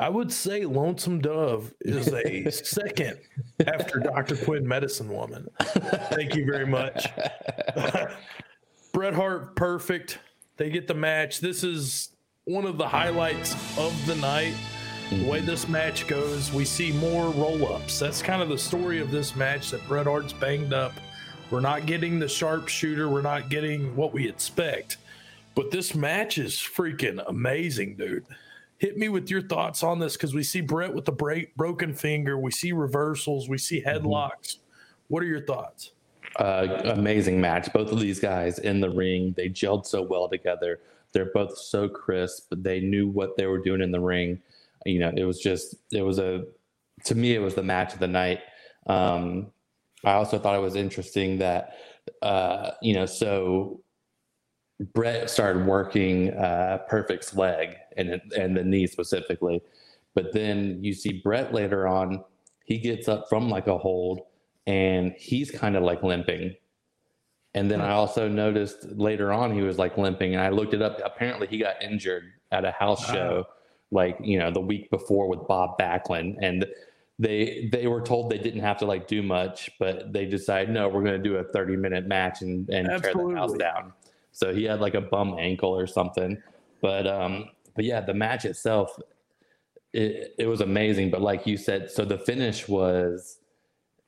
I 0.00 0.08
would 0.08 0.32
say 0.32 0.64
Lonesome 0.64 1.20
Dove 1.20 1.74
is 1.82 2.08
a 2.08 2.50
second 2.50 3.18
after 3.66 3.98
Dr. 3.98 4.34
Quinn 4.34 4.66
Medicine 4.66 5.12
Woman. 5.12 5.46
Thank 5.60 6.34
you 6.34 6.46
very 6.46 6.66
much. 6.66 7.06
Bret 8.94 9.12
Hart, 9.12 9.56
perfect. 9.56 10.18
They 10.56 10.70
get 10.70 10.88
the 10.88 10.94
match. 10.94 11.40
This 11.40 11.62
is 11.62 12.12
one 12.44 12.64
of 12.64 12.78
the 12.78 12.88
highlights 12.88 13.52
of 13.78 13.94
the 14.06 14.14
night. 14.16 14.54
The 15.10 15.28
way 15.28 15.40
this 15.40 15.68
match 15.68 16.06
goes, 16.06 16.50
we 16.50 16.64
see 16.64 16.92
more 16.92 17.28
roll 17.30 17.70
ups. 17.70 17.98
That's 17.98 18.22
kind 18.22 18.40
of 18.40 18.48
the 18.48 18.58
story 18.58 19.00
of 19.00 19.10
this 19.10 19.36
match 19.36 19.70
that 19.70 19.86
Bret 19.86 20.06
Hart's 20.06 20.32
banged 20.32 20.72
up. 20.72 20.92
We're 21.50 21.60
not 21.60 21.84
getting 21.84 22.18
the 22.18 22.28
sharpshooter. 22.28 23.08
We're 23.10 23.20
not 23.20 23.50
getting 23.50 23.94
what 23.96 24.14
we 24.14 24.26
expect. 24.26 24.96
But 25.54 25.70
this 25.70 25.94
match 25.94 26.38
is 26.38 26.54
freaking 26.54 27.22
amazing, 27.26 27.96
dude. 27.96 28.24
Hit 28.78 28.96
me 28.96 29.08
with 29.08 29.30
your 29.30 29.42
thoughts 29.42 29.82
on 29.82 29.98
this 29.98 30.16
because 30.16 30.34
we 30.34 30.42
see 30.42 30.60
Bret 30.60 30.94
with 30.94 31.04
the 31.04 31.12
break, 31.12 31.54
broken 31.56 31.94
finger. 31.94 32.38
We 32.38 32.50
see 32.50 32.72
reversals. 32.72 33.48
We 33.48 33.58
see 33.58 33.82
headlocks. 33.82 34.56
What 35.08 35.22
are 35.22 35.26
your 35.26 35.44
thoughts? 35.44 35.92
uh, 36.38 36.80
amazing 36.84 37.40
match. 37.40 37.72
Both 37.72 37.92
of 37.92 38.00
these 38.00 38.20
guys 38.20 38.58
in 38.58 38.80
the 38.80 38.90
ring, 38.90 39.34
they 39.36 39.48
gelled 39.48 39.86
so 39.86 40.02
well 40.02 40.28
together. 40.28 40.80
They're 41.12 41.32
both 41.32 41.58
so 41.58 41.88
crisp. 41.88 42.52
They 42.56 42.80
knew 42.80 43.08
what 43.08 43.36
they 43.36 43.46
were 43.46 43.58
doing 43.58 43.80
in 43.80 43.90
the 43.90 44.00
ring. 44.00 44.40
You 44.86 45.00
know, 45.00 45.12
it 45.16 45.24
was 45.24 45.40
just, 45.40 45.74
it 45.92 46.02
was 46.02 46.18
a, 46.18 46.44
to 47.04 47.14
me, 47.14 47.34
it 47.34 47.40
was 47.40 47.54
the 47.54 47.62
match 47.62 47.92
of 47.92 47.98
the 47.98 48.06
night. 48.06 48.40
Um, 48.86 49.48
I 50.04 50.12
also 50.12 50.38
thought 50.38 50.54
it 50.54 50.62
was 50.62 50.76
interesting 50.76 51.38
that, 51.38 51.76
uh, 52.22 52.70
you 52.80 52.94
know, 52.94 53.06
so 53.06 53.80
Bret 54.94 55.28
started 55.28 55.66
working 55.66 56.32
uh, 56.34 56.78
Perfect's 56.88 57.34
leg 57.36 57.76
and 57.96 58.20
and 58.36 58.56
the 58.56 58.64
knee 58.64 58.86
specifically, 58.86 59.62
but 60.14 60.32
then 60.32 60.82
you 60.82 60.94
see 60.94 61.20
Bret 61.22 61.52
later 61.52 61.86
on. 61.86 62.24
he 62.64 62.78
gets 62.78 63.08
up 63.08 63.28
from 63.28 63.50
like 63.50 63.66
a 63.66 63.76
hold 63.76 64.20
and 64.66 65.12
he's 65.18 65.50
kind 65.50 65.76
of 65.76 65.82
like 65.82 66.02
limping. 66.02 66.54
And 67.54 67.68
then 67.68 67.80
I 67.80 67.90
also 67.90 68.28
noticed 68.28 68.84
later 68.92 69.32
on 69.32 69.52
he 69.52 69.62
was 69.62 69.76
like 69.76 69.98
limping, 69.98 70.34
and 70.34 70.42
I 70.42 70.50
looked 70.50 70.72
it 70.72 70.82
up. 70.82 71.00
Apparently, 71.04 71.48
he 71.48 71.58
got 71.58 71.82
injured 71.82 72.32
at 72.52 72.64
a 72.64 72.70
house 72.70 73.04
show, 73.04 73.44
like 73.90 74.16
you 74.22 74.38
know, 74.38 74.52
the 74.52 74.60
week 74.60 74.88
before 74.88 75.26
with 75.28 75.48
Bob 75.48 75.76
Backlund, 75.76 76.36
and 76.40 76.64
they 77.18 77.68
they 77.72 77.88
were 77.88 78.02
told 78.02 78.30
they 78.30 78.38
didn't 78.38 78.60
have 78.60 78.78
to 78.78 78.86
like 78.86 79.08
do 79.08 79.20
much, 79.20 79.68
but 79.80 80.12
they 80.12 80.26
decided 80.26 80.72
no, 80.72 80.88
we're 80.88 81.02
going 81.02 81.20
to 81.20 81.28
do 81.28 81.38
a 81.38 81.44
thirty 81.44 81.76
minute 81.76 82.06
match 82.06 82.40
and 82.40 82.68
and 82.70 82.86
tear 83.02 83.12
the 83.12 83.34
house 83.34 83.52
down. 83.54 83.92
So 84.32 84.54
he 84.54 84.64
had 84.64 84.80
like 84.80 84.94
a 84.94 85.00
bum 85.00 85.36
ankle 85.38 85.76
or 85.76 85.86
something, 85.86 86.42
but 86.80 87.06
um, 87.06 87.50
but 87.76 87.84
yeah, 87.84 88.00
the 88.00 88.14
match 88.14 88.44
itself, 88.44 88.96
it 89.92 90.34
it 90.38 90.46
was 90.46 90.60
amazing. 90.60 91.10
But 91.10 91.20
like 91.22 91.46
you 91.46 91.56
said, 91.56 91.90
so 91.90 92.04
the 92.04 92.18
finish 92.18 92.68
was 92.68 93.38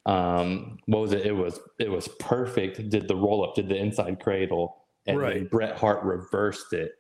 um 0.06 0.78
what 0.86 1.00
was 1.00 1.12
it 1.12 1.24
it 1.26 1.32
was 1.32 1.60
it 1.78 1.88
was 1.90 2.08
perfect 2.18 2.90
did 2.90 3.06
the 3.06 3.14
roll 3.14 3.44
up 3.44 3.54
did 3.54 3.68
the 3.68 3.76
inside 3.76 4.18
cradle 4.20 4.84
and 5.06 5.22
then 5.22 5.28
Right. 5.28 5.50
bret 5.50 5.76
hart 5.78 6.02
reversed 6.02 6.72
it 6.72 6.92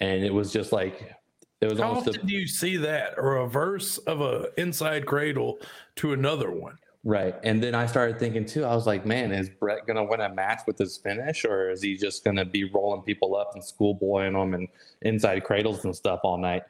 and 0.00 0.24
it 0.24 0.34
was 0.34 0.52
just 0.52 0.72
like 0.72 1.14
it 1.60 1.66
was 1.66 1.78
How 1.78 1.88
almost 1.88 2.08
often 2.08 2.22
a, 2.22 2.26
do 2.26 2.34
you 2.34 2.46
see 2.46 2.76
that? 2.78 3.14
A 3.18 3.22
reverse 3.22 3.98
of 3.98 4.20
a 4.20 4.48
inside 4.60 5.06
cradle 5.06 5.58
to 5.96 6.12
another 6.12 6.50
one. 6.50 6.78
Right 7.04 7.34
and 7.44 7.62
then 7.62 7.74
i 7.74 7.84
started 7.84 8.18
thinking 8.18 8.46
too 8.46 8.64
i 8.64 8.74
was 8.74 8.86
like 8.86 9.04
man 9.04 9.30
is 9.30 9.50
Bret 9.50 9.86
gonna 9.86 10.04
win 10.04 10.20
a 10.20 10.28
match 10.32 10.60
with 10.66 10.78
his 10.78 10.96
finish 10.96 11.44
or 11.44 11.70
is 11.70 11.82
he 11.82 11.96
just 11.96 12.24
gonna 12.24 12.44
be 12.46 12.64
rolling 12.64 13.02
people 13.02 13.36
up 13.36 13.50
and 13.54 13.62
schoolboying 13.62 14.32
them 14.32 14.54
and 14.54 14.68
inside 15.02 15.44
cradles 15.44 15.84
and 15.84 15.94
stuff 15.94 16.20
all 16.24 16.38
night 16.38 16.62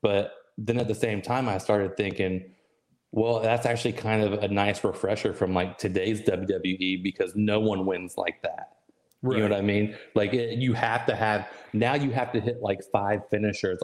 but 0.00 0.32
then 0.56 0.78
at 0.78 0.88
the 0.88 0.94
same 0.94 1.20
time 1.20 1.48
i 1.48 1.58
started 1.58 1.96
thinking 1.96 2.42
well 3.10 3.40
that's 3.40 3.66
actually 3.66 3.92
kind 3.92 4.22
of 4.22 4.42
a 4.42 4.48
nice 4.48 4.82
refresher 4.82 5.34
from 5.34 5.52
like 5.52 5.76
today's 5.76 6.22
wwe 6.22 7.02
because 7.02 7.36
no 7.36 7.60
one 7.60 7.84
wins 7.84 8.16
like 8.16 8.40
that 8.42 8.70
You 9.36 9.42
know 9.42 9.50
what 9.50 9.58
I 9.58 9.62
mean? 9.62 9.96
Like 10.14 10.34
it, 10.34 10.58
you 10.58 10.72
have 10.72 11.06
to 11.06 11.14
have 11.14 11.48
now 11.72 11.94
you 11.94 12.10
have 12.10 12.32
to 12.32 12.40
hit 12.40 12.60
like 12.60 12.80
five 12.92 13.20
finishers 13.30 13.80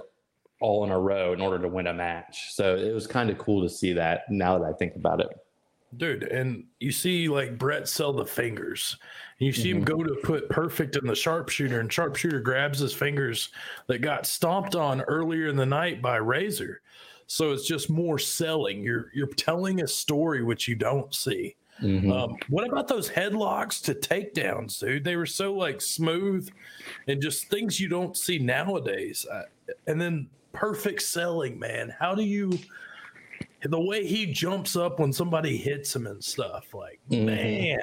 all 0.61 0.85
in 0.85 0.91
a 0.91 0.99
row 0.99 1.33
in 1.33 1.41
order 1.41 1.61
to 1.61 1.69
win 1.69 1.87
a 1.87 1.95
match. 1.95 2.53
So 2.55 2.77
it 2.77 2.93
was 2.93 3.07
kind 3.07 3.31
of 3.31 3.39
cool 3.39 3.63
to 3.63 3.69
see 3.69 3.93
that 3.93 4.23
now 4.31 4.59
that 4.59 4.65
I 4.65 4.73
think 4.73 4.97
about 4.97 5.21
it. 5.21 5.29
Dude, 5.97 6.25
and 6.25 6.65
you 6.81 6.93
see 6.93 7.29
like 7.29 7.57
Bret 7.59 7.89
sell 7.89 8.13
the 8.13 8.27
fingers. 8.27 8.97
And 9.41 9.47
you 9.47 9.53
see 9.53 9.71
him 9.71 9.85
go 9.85 10.03
to 10.03 10.17
put 10.23 10.51
perfect 10.51 10.97
in 10.97 11.07
the 11.07 11.15
sharpshooter, 11.15 11.81
and 11.81 11.91
sharpshooter 11.91 12.41
grabs 12.41 12.81
his 12.81 12.93
fingers 12.93 13.49
that 13.87 14.01
got 14.01 14.27
stomped 14.27 14.75
on 14.75 15.01
earlier 15.03 15.49
in 15.49 15.57
the 15.57 15.65
night 15.65 16.03
by 16.03 16.17
Razor. 16.17 16.83
So 17.27 17.53
it's 17.53 17.67
just 17.67 17.89
more 17.89 18.19
selling. 18.19 18.83
You're 18.83 19.11
you're 19.15 19.29
telling 19.29 19.81
a 19.81 19.89
story 19.89 20.43
which 20.43 20.69
you 20.69 20.75
don't 20.75 21.15
see. 21.15 21.57
Um, 22.11 22.37
what 22.49 22.67
about 22.69 22.89
those 22.89 23.09
headlocks 23.09 23.81
to 23.85 23.95
takedowns, 23.95 24.81
dude? 24.81 25.05
They 25.05 25.15
were 25.17 25.27
so 25.27 25.55
like 25.55 25.81
smooth 25.81 26.49
and 27.07 27.23
just 27.23 27.47
things 27.47 27.79
you 27.79 27.89
don't 27.89 28.17
see 28.17 28.39
nowadays. 28.39 29.25
Uh, 29.31 29.43
and 29.87 30.01
then 30.01 30.29
perfect 30.53 31.03
selling, 31.03 31.59
man. 31.59 31.95
How 31.99 32.15
do 32.15 32.23
you? 32.25 32.59
The 33.63 33.81
way 33.81 34.07
he 34.07 34.27
jumps 34.27 34.77
up 34.77 35.01
when 35.01 35.13
somebody 35.13 35.57
hits 35.57 35.95
him 35.95 36.07
and 36.07 36.23
stuff, 36.23 36.73
like 36.75 37.01
man, 37.11 37.81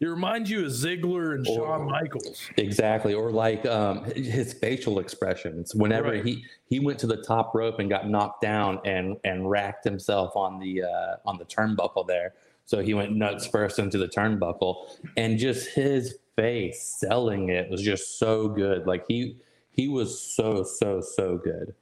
it 0.00 0.06
reminds 0.06 0.50
you 0.50 0.64
of 0.66 0.72
Ziggler 0.72 1.36
and 1.36 1.46
Shawn 1.46 1.86
Michaels. 1.86 2.42
Exactly, 2.56 3.14
or 3.14 3.30
like 3.30 3.64
um, 3.66 4.04
his 4.04 4.52
facial 4.54 4.98
expressions. 4.98 5.74
Whenever 5.74 6.10
Right. 6.10 6.24
he 6.24 6.44
he 6.66 6.80
went 6.80 6.98
to 6.98 7.06
the 7.06 7.18
top 7.22 7.54
rope 7.54 7.78
and 7.78 7.88
got 7.88 8.08
knocked 8.08 8.42
down 8.42 8.80
and 8.84 9.16
and 9.24 9.48
racked 9.48 9.84
himself 9.84 10.34
on 10.36 10.58
the 10.58 10.82
uh, 10.82 11.16
on 11.24 11.38
the 11.38 11.44
turnbuckle 11.44 12.06
there. 12.08 12.34
So 12.66 12.82
he 12.82 12.94
went 12.94 13.12
nuts 13.12 13.46
first 13.46 13.78
into 13.78 13.98
the 13.98 14.08
turnbuckle, 14.08 14.88
and 15.16 15.38
just 15.38 15.68
his 15.68 16.16
face 16.34 16.96
selling 16.98 17.50
it 17.50 17.70
was 17.70 17.80
just 17.80 18.18
so 18.18 18.48
good. 18.48 18.86
Like 18.86 19.04
he 19.06 19.36
he 19.70 19.86
was 19.86 20.20
so 20.20 20.64
so 20.64 21.00
so 21.00 21.38
good. 21.38 21.74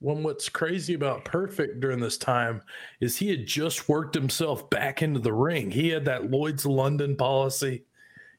When 0.00 0.22
what's 0.22 0.48
crazy 0.48 0.94
about 0.94 1.24
Perfect 1.24 1.80
during 1.80 2.00
this 2.00 2.18
time 2.18 2.62
is 3.00 3.16
he 3.16 3.30
had 3.30 3.46
just 3.46 3.88
worked 3.88 4.14
himself 4.14 4.68
back 4.68 5.02
into 5.02 5.20
the 5.20 5.32
ring. 5.32 5.70
He 5.70 5.88
had 5.88 6.04
that 6.04 6.30
Lloyd's 6.30 6.66
London 6.66 7.16
policy. 7.16 7.84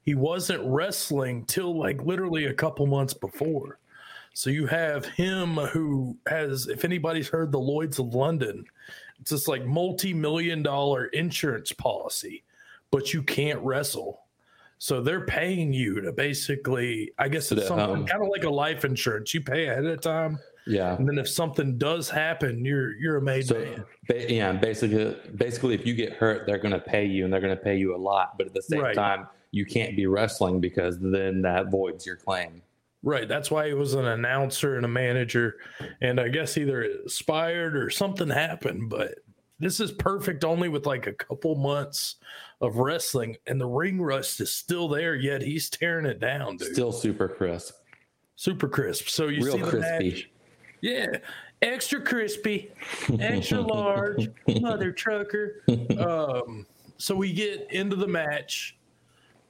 He 0.03 0.13
wasn't 0.13 0.63
wrestling 0.65 1.45
till 1.45 1.77
like 1.77 2.03
literally 2.03 2.45
a 2.45 2.53
couple 2.53 2.85
months 2.85 3.13
before. 3.13 3.79
So 4.33 4.49
you 4.49 4.67
have 4.67 5.05
him 5.05 5.55
who 5.55 6.17
has, 6.27 6.67
if 6.67 6.83
anybody's 6.83 7.29
heard 7.29 7.51
the 7.51 7.59
Lloyd's 7.59 7.99
of 7.99 8.13
London, 8.13 8.65
it's 9.19 9.31
this 9.31 9.47
like 9.47 9.65
multi 9.65 10.13
million 10.13 10.61
dollar 10.61 11.05
insurance 11.07 11.71
policy, 11.71 12.43
but 12.91 13.13
you 13.13 13.23
can't 13.23 13.59
wrestle. 13.61 14.25
So 14.77 15.01
they're 15.01 15.25
paying 15.25 15.73
you 15.73 16.01
to 16.01 16.11
basically, 16.11 17.13
I 17.17 17.29
guess 17.29 17.51
it's 17.51 17.67
something 17.67 17.89
um, 17.89 17.95
home. 17.95 18.07
kind 18.07 18.21
of 18.21 18.29
like 18.29 18.43
a 18.43 18.49
life 18.49 18.83
insurance. 18.83 19.33
You 19.33 19.41
pay 19.41 19.67
ahead 19.67 19.85
of 19.85 20.01
time. 20.01 20.37
Yeah. 20.67 20.95
And 20.95 21.07
then 21.07 21.17
if 21.19 21.29
something 21.29 21.77
does 21.77 22.09
happen, 22.09 22.65
you're 22.65 22.95
you're 22.95 23.17
a 23.17 23.21
made 23.21 23.45
So 23.47 23.55
man. 23.59 23.85
ba- 24.07 24.33
yeah, 24.33 24.51
basically, 24.53 25.15
basically, 25.35 25.75
if 25.75 25.85
you 25.85 25.93
get 25.93 26.13
hurt, 26.13 26.45
they're 26.47 26.57
going 26.57 26.73
to 26.73 26.79
pay 26.79 27.05
you, 27.05 27.23
and 27.23 27.31
they're 27.33 27.41
going 27.41 27.55
to 27.55 27.63
pay 27.63 27.77
you 27.77 27.95
a 27.95 27.97
lot. 27.97 28.37
But 28.37 28.47
at 28.47 28.53
the 28.53 28.61
same 28.63 28.81
Right. 28.81 28.95
time, 28.95 29.27
you 29.51 29.65
can't 29.65 29.95
be 29.95 30.07
wrestling 30.07 30.59
because 30.59 30.99
then 30.99 31.41
that 31.43 31.69
voids 31.69 32.05
your 32.05 32.15
claim. 32.15 32.61
Right. 33.03 33.27
That's 33.27 33.51
why 33.51 33.67
he 33.67 33.73
was 33.75 33.93
an 33.93 34.05
announcer 34.05 34.75
and 34.77 34.83
a 34.85 34.87
manager. 34.89 35.57
And 36.01 36.19
I 36.19 36.27
guess 36.29 36.57
either 36.57 36.81
it 36.81 37.01
expired 37.05 37.75
or 37.77 37.91
something 37.91 38.27
happened. 38.29 38.89
But 38.89 39.19
this 39.59 39.79
is 39.79 39.91
perfect 39.91 40.43
only 40.43 40.67
with 40.69 40.87
like 40.87 41.05
a 41.05 41.13
couple 41.13 41.53
months 41.55 42.15
of 42.61 42.77
wrestling. 42.77 43.37
And 43.45 43.61
the 43.61 43.67
ring 43.67 44.01
rust 44.01 44.41
is 44.41 44.51
still 44.51 44.87
there, 44.87 45.13
yet 45.13 45.43
he's 45.43 45.69
tearing 45.69 46.07
it 46.07 46.19
down, 46.19 46.57
dude. 46.57 46.73
Still 46.73 46.91
super 46.91 47.27
crisp, 47.29 47.75
Super 48.35 48.67
crisp. 48.67 49.07
So 49.07 49.27
you 49.27 49.43
real 49.45 49.53
see 49.57 49.61
the 49.61 49.69
crispy. 49.69 50.09
match. 50.09 50.29
Yeah. 50.85 51.17
Extra 51.63 51.99
crispy, 51.99 52.71
extra 53.19 53.59
large, 53.59 54.29
mother 54.61 54.91
trucker. 54.91 55.63
Um, 55.97 56.67
so 56.97 57.15
we 57.15 57.33
get 57.33 57.71
into 57.71 57.95
the 57.95 58.07
match. 58.07 58.77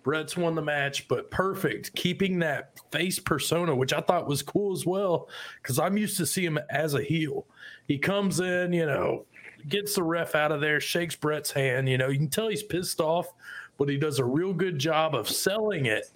Bret's 0.03 0.37
won 0.37 0.55
the 0.55 0.61
match, 0.61 1.09
but 1.09 1.29
perfect, 1.31 1.93
keeping 1.95 2.39
that 2.39 2.71
face 2.91 3.19
persona, 3.19 3.75
which 3.75 3.91
I 3.91 3.99
thought 3.99 4.27
was 4.27 4.41
cool 4.43 4.71
as 4.71 4.85
well, 4.85 5.27
because 5.61 5.77
I'm 5.77 5.97
used 5.97 6.15
to 6.17 6.25
see 6.25 6.45
him 6.45 6.57
as 6.69 6.93
a 6.93 7.03
heel. 7.03 7.45
He 7.87 7.97
comes 7.97 8.39
in, 8.39 8.71
you 8.71 8.85
know, 8.85 9.25
gets 9.67 9.95
the 9.95 10.03
ref 10.03 10.35
out 10.35 10.53
of 10.53 10.61
there, 10.61 10.79
shakes 10.79 11.15
Bret's 11.15 11.51
hand. 11.51 11.89
You 11.89 11.97
know, 11.97 12.07
you 12.07 12.19
can 12.19 12.29
tell 12.29 12.47
he's 12.47 12.63
pissed 12.63 13.01
off, 13.01 13.33
but 13.77 13.89
he 13.89 13.97
does 13.97 14.19
a 14.19 14.25
real 14.25 14.53
good 14.53 14.79
job 14.79 15.15
of 15.15 15.27
selling 15.27 15.87
it 15.87 16.11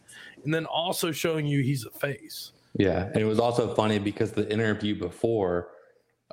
and 0.45 0.53
then 0.53 0.65
also 0.65 1.11
showing 1.11 1.45
you 1.45 1.61
he's 1.61 1.84
a 1.84 1.89
face. 1.89 2.53
Yeah, 2.78 3.05
and 3.05 3.17
it 3.17 3.26
was 3.26 3.39
also 3.39 3.74
funny 3.74 3.99
because 3.99 4.32
the 4.32 4.49
interview 4.51 4.97
before, 4.97 5.70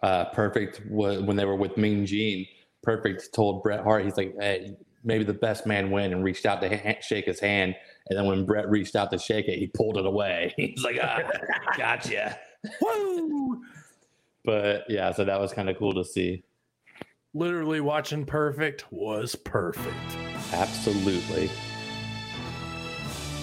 uh, 0.02 0.26
Perfect 0.26 0.82
was 0.88 1.22
when 1.22 1.36
they 1.36 1.44
were 1.44 1.56
with 1.56 1.76
Mean 1.76 2.06
Gene. 2.06 2.46
Perfect 2.82 3.32
told 3.34 3.62
Bret 3.62 3.82
Hart, 3.82 4.04
he's 4.04 4.16
like, 4.16 4.34
"Hey, 4.38 4.76
maybe 5.02 5.24
the 5.24 5.34
best 5.34 5.66
man 5.66 5.90
win," 5.90 6.12
and 6.12 6.22
reached 6.22 6.46
out 6.46 6.60
to 6.60 6.68
ha- 6.68 7.00
shake 7.00 7.24
his 7.24 7.40
hand. 7.40 7.74
And 8.08 8.18
then 8.18 8.26
when 8.26 8.44
Bret 8.44 8.68
reached 8.68 8.94
out 8.94 9.10
to 9.10 9.18
shake 9.18 9.48
it, 9.48 9.58
he 9.58 9.66
pulled 9.66 9.96
it 9.96 10.06
away. 10.06 10.54
He's 10.56 10.84
like, 10.84 10.98
"Ah, 11.02 11.22
gotcha." 11.76 12.38
Woo! 12.80 13.62
But 14.44 14.84
yeah, 14.88 15.12
so 15.12 15.24
that 15.24 15.40
was 15.40 15.52
kind 15.52 15.68
of 15.68 15.76
cool 15.78 15.94
to 15.94 16.04
see. 16.04 16.44
Literally 17.34 17.80
watching 17.80 18.24
Perfect 18.24 18.90
was 18.92 19.34
perfect. 19.34 20.16
Absolutely. 20.52 21.50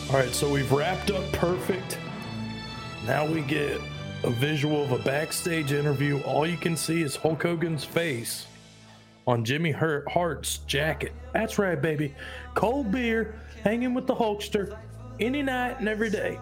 All 0.10 0.16
right, 0.16 0.34
so 0.34 0.50
we've 0.50 0.72
wrapped 0.72 1.12
up 1.12 1.30
Perfect. 1.32 1.98
Now 3.06 3.26
we 3.26 3.42
get 3.42 3.82
a 4.24 4.30
visual 4.30 4.82
of 4.82 4.94
a 4.94 5.00
backstage 5.00 5.74
interview. 5.74 6.22
All 6.22 6.48
you 6.48 6.56
can 6.56 6.78
see 6.78 7.02
is 7.02 7.18
Hulk 7.18 7.44
Hogan's 7.44 7.84
face 7.84 8.48
on 9.28 9.44
Jimmy 9.44 9.72
Hart's 9.72 10.60
jacket. 10.60 11.12
That's 11.34 11.60
right, 11.60 11.82
baby. 11.82 12.16
Cold 12.56 12.94
beer, 12.94 13.36
hanging 13.62 13.94
with 13.94 14.08
the 14.08 14.16
Hulkster, 14.16 14.78
any 15.20 15.42
night 15.42 15.80
and 15.80 15.90
every 15.90 16.10
day. 16.10 16.40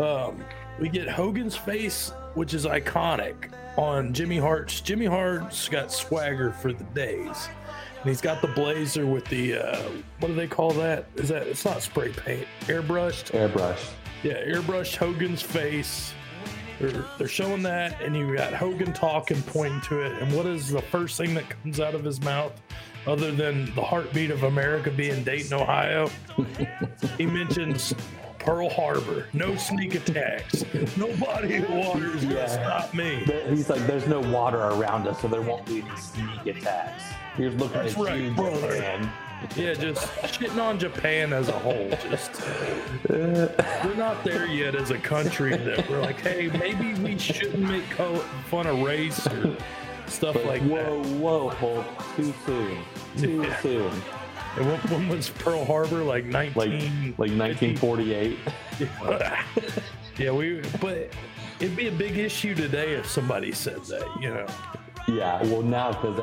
Um, 0.00 0.44
we 0.80 0.88
get 0.88 1.08
Hogan's 1.08 1.56
face, 1.56 2.10
which 2.34 2.52
is 2.52 2.66
iconic 2.66 3.52
on 3.76 4.12
Jimmy 4.12 4.38
Hart's. 4.38 4.80
Jimmy 4.80 5.06
Hart's 5.06 5.68
got 5.68 5.92
swagger 5.92 6.50
for 6.50 6.72
the 6.72 6.84
days. 6.84 7.48
And 8.00 8.08
he's 8.08 8.20
got 8.20 8.42
the 8.42 8.48
blazer 8.48 9.06
with 9.06 9.24
the 9.26 9.54
uh, 9.54 9.82
what 10.18 10.28
do 10.28 10.34
they 10.34 10.48
call 10.48 10.72
that? 10.72 11.06
Is 11.14 11.28
that 11.28 11.46
it's 11.46 11.64
not 11.64 11.80
spray 11.80 12.10
paint, 12.10 12.48
airbrushed? 12.62 13.30
Airbrush. 13.30 13.78
Yeah, 14.22 14.34
airbrushed 14.44 14.96
Hogan's 14.96 15.42
face. 15.42 16.12
They're, 16.80 17.04
they're 17.18 17.28
showing 17.28 17.62
that, 17.62 18.00
and 18.00 18.16
you 18.16 18.36
got 18.36 18.52
Hogan 18.54 18.92
talking, 18.92 19.40
pointing 19.42 19.80
to 19.82 20.00
it. 20.00 20.20
And 20.20 20.34
what 20.34 20.46
is 20.46 20.70
the 20.70 20.82
first 20.82 21.16
thing 21.16 21.34
that 21.34 21.48
comes 21.48 21.80
out 21.80 21.94
of 21.94 22.04
his 22.04 22.20
mouth, 22.20 22.52
other 23.06 23.30
than 23.32 23.72
the 23.74 23.82
heartbeat 23.82 24.30
of 24.30 24.44
America 24.44 24.90
being 24.90 25.22
Dayton, 25.24 25.52
Ohio? 25.54 26.08
he 27.18 27.26
mentions 27.26 27.94
Pearl 28.38 28.68
Harbor, 28.68 29.26
no 29.32 29.54
sneak 29.56 29.94
attacks, 29.94 30.64
nobody 30.96 31.54
in 31.54 31.62
the 31.62 31.70
water 31.70 32.16
is 32.16 32.24
gonna 32.24 32.34
Yeah. 32.34 32.46
stop 32.46 32.94
me. 32.94 33.24
He's 33.48 33.70
like, 33.70 33.86
there's 33.86 34.08
no 34.08 34.20
water 34.20 34.58
around 34.58 35.06
us, 35.06 35.20
so 35.20 35.28
there 35.28 35.42
won't 35.42 35.64
be 35.66 35.82
any 35.82 35.96
sneak 35.96 36.56
attacks. 36.56 37.04
Here's 37.36 37.54
looking 37.54 37.78
That's 37.82 37.94
at 37.96 38.04
right, 38.04 38.20
you, 38.20 38.32
brother. 38.34 38.74
Japan. 38.76 39.10
Yeah, 39.56 39.74
just 39.74 40.06
shitting 40.22 40.60
on 40.62 40.78
Japan 40.78 41.32
as 41.32 41.48
a 41.48 41.52
whole. 41.52 41.90
Just 42.10 42.40
we're 43.08 43.94
not 43.96 44.22
there 44.24 44.46
yet 44.46 44.74
as 44.74 44.90
a 44.90 44.98
country 44.98 45.56
that 45.56 45.88
we're 45.90 46.00
like, 46.00 46.20
hey, 46.20 46.48
maybe 46.58 46.94
we 47.02 47.18
shouldn't 47.18 47.58
make 47.58 47.84
fun 48.50 48.66
of 48.66 48.80
race 48.80 49.26
or 49.26 49.56
stuff 50.06 50.34
But 50.34 50.46
like 50.46 50.62
whoa, 50.62 51.02
whoa, 51.18 51.48
Hulk, 51.50 51.84
too 52.16 52.32
soon, 52.46 52.78
too 53.16 53.42
Yeah. 53.42 53.60
soon. 53.60 53.90
that. 53.90 54.02
And 54.58 54.66
when, 54.66 54.78
when 54.80 55.08
was 55.08 55.30
Pearl 55.30 55.64
Harbor? 55.64 56.02
Like 56.02 56.24
Like, 56.32 56.54
19. 56.54 57.14
like 57.18 57.30
1948. 57.30 58.38
yeah, 60.18 60.30
we. 60.30 60.60
But 60.80 61.10
it'd 61.60 61.76
be 61.76 61.88
a 61.88 61.92
big 61.92 62.18
issue 62.18 62.54
today 62.54 62.92
if 62.94 63.08
somebody 63.08 63.52
said 63.52 63.82
that. 63.86 64.06
You 64.20 64.30
know, 64.30 64.46
Yeah, 65.08 65.42
well 65.44 65.62
now 65.62 65.92
because 65.92 66.20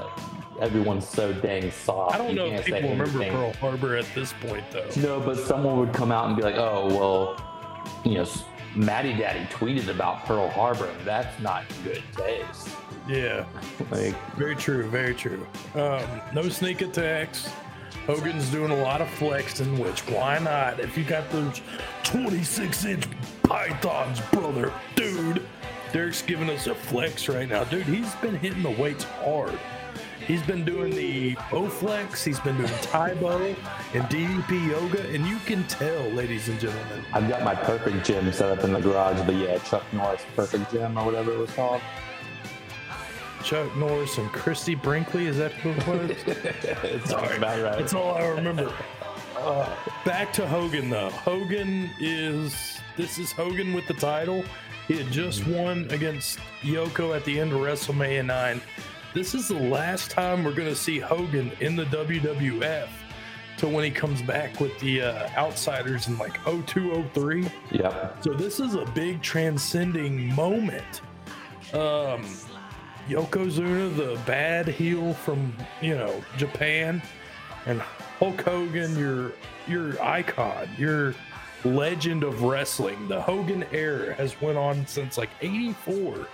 everyone's 0.62 1.08
so 1.08 1.34
dang 1.34 1.72
soft. 1.72 2.16
I 2.16 2.18
don't 2.18 2.30
you 2.30 2.36
know 2.36 2.46
if 2.48 2.66
people 2.66 2.90
remember. 2.90 3.30
Pearl 3.30 3.54
Harbor 3.54 3.96
at 3.98 4.06
this 4.16 4.34
point 4.34 4.64
though. 4.72 4.88
No, 4.98 5.20
but 5.20 5.38
someone 5.38 5.78
would 5.80 5.94
come 5.94 6.12
out 6.12 6.28
and 6.28 6.36
be 6.36 6.44
like, 6.44 6.56
"Oh, 6.58 6.88
well, 6.88 7.82
you 8.04 8.16
know, 8.16 8.28
Matty 8.76 9.14
Daddy 9.14 9.46
tweeted 9.54 9.90
about 9.90 10.26
Pearl 10.26 10.50
Harbor, 10.50 10.86
and 10.88 11.06
that's 11.08 11.40
not 11.42 11.64
good 11.84 12.04
taste." 12.16 12.70
Yeah. 13.08 13.46
Like, 13.92 14.14
Very 14.36 14.56
true, 14.56 14.88
very 14.90 15.16
true. 15.16 15.48
Um, 15.74 16.04
no 16.34 16.48
sneak 16.50 16.82
attacks. 16.82 17.50
Hogan's 18.06 18.50
doing 18.52 18.72
a 18.72 18.76
lot 18.84 19.02
of 19.02 19.10
flexing, 19.10 19.80
which 19.80 20.02
why 20.10 20.38
not? 20.40 20.80
If 20.80 20.96
you 20.98 21.04
got 21.04 21.30
those 21.32 21.62
26 22.04 22.86
inch 22.86 23.06
pythons, 23.44 24.20
brother, 24.32 24.72
dude. 24.96 25.42
Derek's 25.92 26.22
giving 26.22 26.50
us 26.52 26.68
a 26.68 26.76
flex 26.76 27.28
right 27.30 27.50
now. 27.50 27.64
Dude, 27.64 27.84
he's 27.88 28.14
been 28.16 28.36
hitting 28.36 28.62
the 28.62 28.70
weights 28.72 29.06
hard. 29.06 29.58
He's 30.30 30.44
been 30.44 30.64
doing 30.64 30.92
the 30.92 31.34
Bowflex, 31.50 32.24
he's 32.24 32.40
been 32.40 32.56
doing 32.56 32.70
Tae 32.84 33.16
Bo 33.20 33.40
and 33.96 34.04
DDP 34.10 34.70
yoga, 34.70 35.02
and 35.10 35.26
you 35.26 35.40
can 35.40 35.64
tell, 35.64 36.04
ladies 36.12 36.50
and 36.50 36.60
gentlemen. 36.60 37.04
I've 37.14 37.28
got 37.28 37.42
my 37.44 37.56
perfect 37.56 38.06
gym 38.06 38.32
set 38.32 38.56
up 38.56 38.64
in 38.64 38.72
the 38.72 38.80
garage, 38.80 39.20
the 39.26 39.34
yeah, 39.34 39.58
Chuck 39.58 39.84
Norris 39.92 40.22
Perfect 40.36 40.72
Gym 40.72 41.00
or 41.00 41.06
whatever 41.06 41.32
it 41.32 41.40
was 41.40 41.50
called. 41.50 41.82
Chuck 43.44 43.76
Norris 43.76 44.20
and 44.20 44.32
Christie 44.32 44.76
Brinkley, 44.76 45.26
is 45.26 45.38
that 45.38 45.52
who 45.52 45.72
it 45.72 45.88
was? 45.88 47.10
sounds 47.10 47.36
about 47.36 47.64
right. 47.64 47.80
That's 47.80 47.96
all 47.96 48.14
I 48.14 48.28
remember. 48.28 48.72
Uh, 49.38 49.74
back 50.04 50.34
to 50.34 50.46
Hogan 50.46 50.90
though. 50.90 51.10
Hogan 51.12 51.90
is 52.02 52.78
this 52.98 53.18
is 53.18 53.32
Hogan 53.32 53.72
with 53.72 53.88
the 53.88 53.94
title. 53.94 54.44
He 54.86 54.98
had 54.98 55.10
just 55.14 55.48
won 55.48 55.88
against 55.92 56.40
Yoko 56.62 57.16
at 57.16 57.24
the 57.24 57.40
end 57.40 57.54
of 57.54 57.60
WrestleMania 57.60 58.26
9. 58.26 58.62
This 59.12 59.34
is 59.34 59.48
the 59.48 59.56
last 59.56 60.12
time 60.12 60.44
we're 60.44 60.54
going 60.54 60.70
to 60.70 60.76
see 60.76 61.00
Hogan 61.00 61.52
in 61.62 61.76
the 61.76 61.86
WWF 61.86 62.88
till 63.58 63.72
when 63.72 63.84
he 63.84 63.90
comes 63.90 64.22
back 64.22 64.60
with 64.60 64.78
the 64.80 65.02
uh, 65.02 65.30
Outsiders 65.36 66.08
in 66.08 66.18
like 66.20 66.38
0203. 66.44 67.50
Yep. 67.72 68.18
So 68.22 68.34
this 68.34 68.60
is 68.60 68.76
a 68.76 68.86
big 68.94 69.24
transcending 69.24 70.34
moment. 70.36 71.02
Um, 71.74 72.24
Yokozuna, 73.08 73.96
the 73.98 74.20
bad 74.28 74.68
heel 74.68 75.16
from 75.16 75.54
you 75.82 75.98
know 75.98 76.24
Japan, 76.38 77.02
and 77.66 77.82
Hulk 78.20 78.42
Hogan, 78.42 78.96
your 78.96 79.32
your 79.68 80.00
icon, 80.04 80.70
your 80.78 81.16
legend 81.66 82.24
of 82.24 82.44
wrestling. 82.44 83.08
The 83.08 83.20
Hogan 83.20 83.66
era 83.72 84.14
has 84.14 84.40
went 84.40 84.60
on 84.60 84.86
since 84.86 85.18
like 85.18 85.32
'84, 85.42 86.28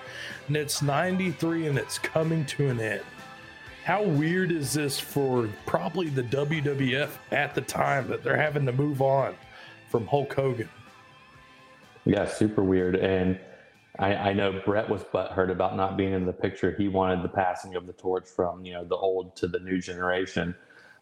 and 0.47 0.57
it's 0.57 0.81
'93, 0.81 1.67
and 1.67 1.77
it's 1.77 1.97
coming 1.97 2.45
to 2.47 2.69
an 2.69 2.79
end. 2.79 3.03
How 3.83 4.01
weird 4.03 4.51
is 4.51 4.73
this 4.73 4.99
for 4.99 5.47
probably 5.65 6.09
the 6.09 6.23
WWF 6.23 7.11
at 7.31 7.53
the 7.53 7.61
time 7.61 8.07
that 8.07 8.23
they're 8.23 8.35
having 8.35 8.65
to 8.65 8.71
move 8.71 9.01
on 9.01 9.35
from 9.89 10.07
Hulk 10.07 10.33
Hogan? 10.33 10.69
Yeah, 12.05 12.25
super 12.25 12.63
weird. 12.63 12.95
And 12.95 13.39
I, 13.99 14.15
I 14.15 14.33
know 14.33 14.61
Bret 14.65 14.89
was 14.89 15.03
butthurt 15.03 15.51
about 15.51 15.75
not 15.75 15.97
being 15.97 16.13
in 16.13 16.25
the 16.25 16.33
picture. 16.33 16.75
He 16.77 16.87
wanted 16.87 17.23
the 17.23 17.29
passing 17.29 17.75
of 17.75 17.87
the 17.87 17.93
torch 17.93 18.27
from 18.27 18.65
you 18.65 18.73
know 18.73 18.83
the 18.83 18.95
old 18.95 19.35
to 19.37 19.47
the 19.47 19.59
new 19.59 19.79
generation. 19.79 20.55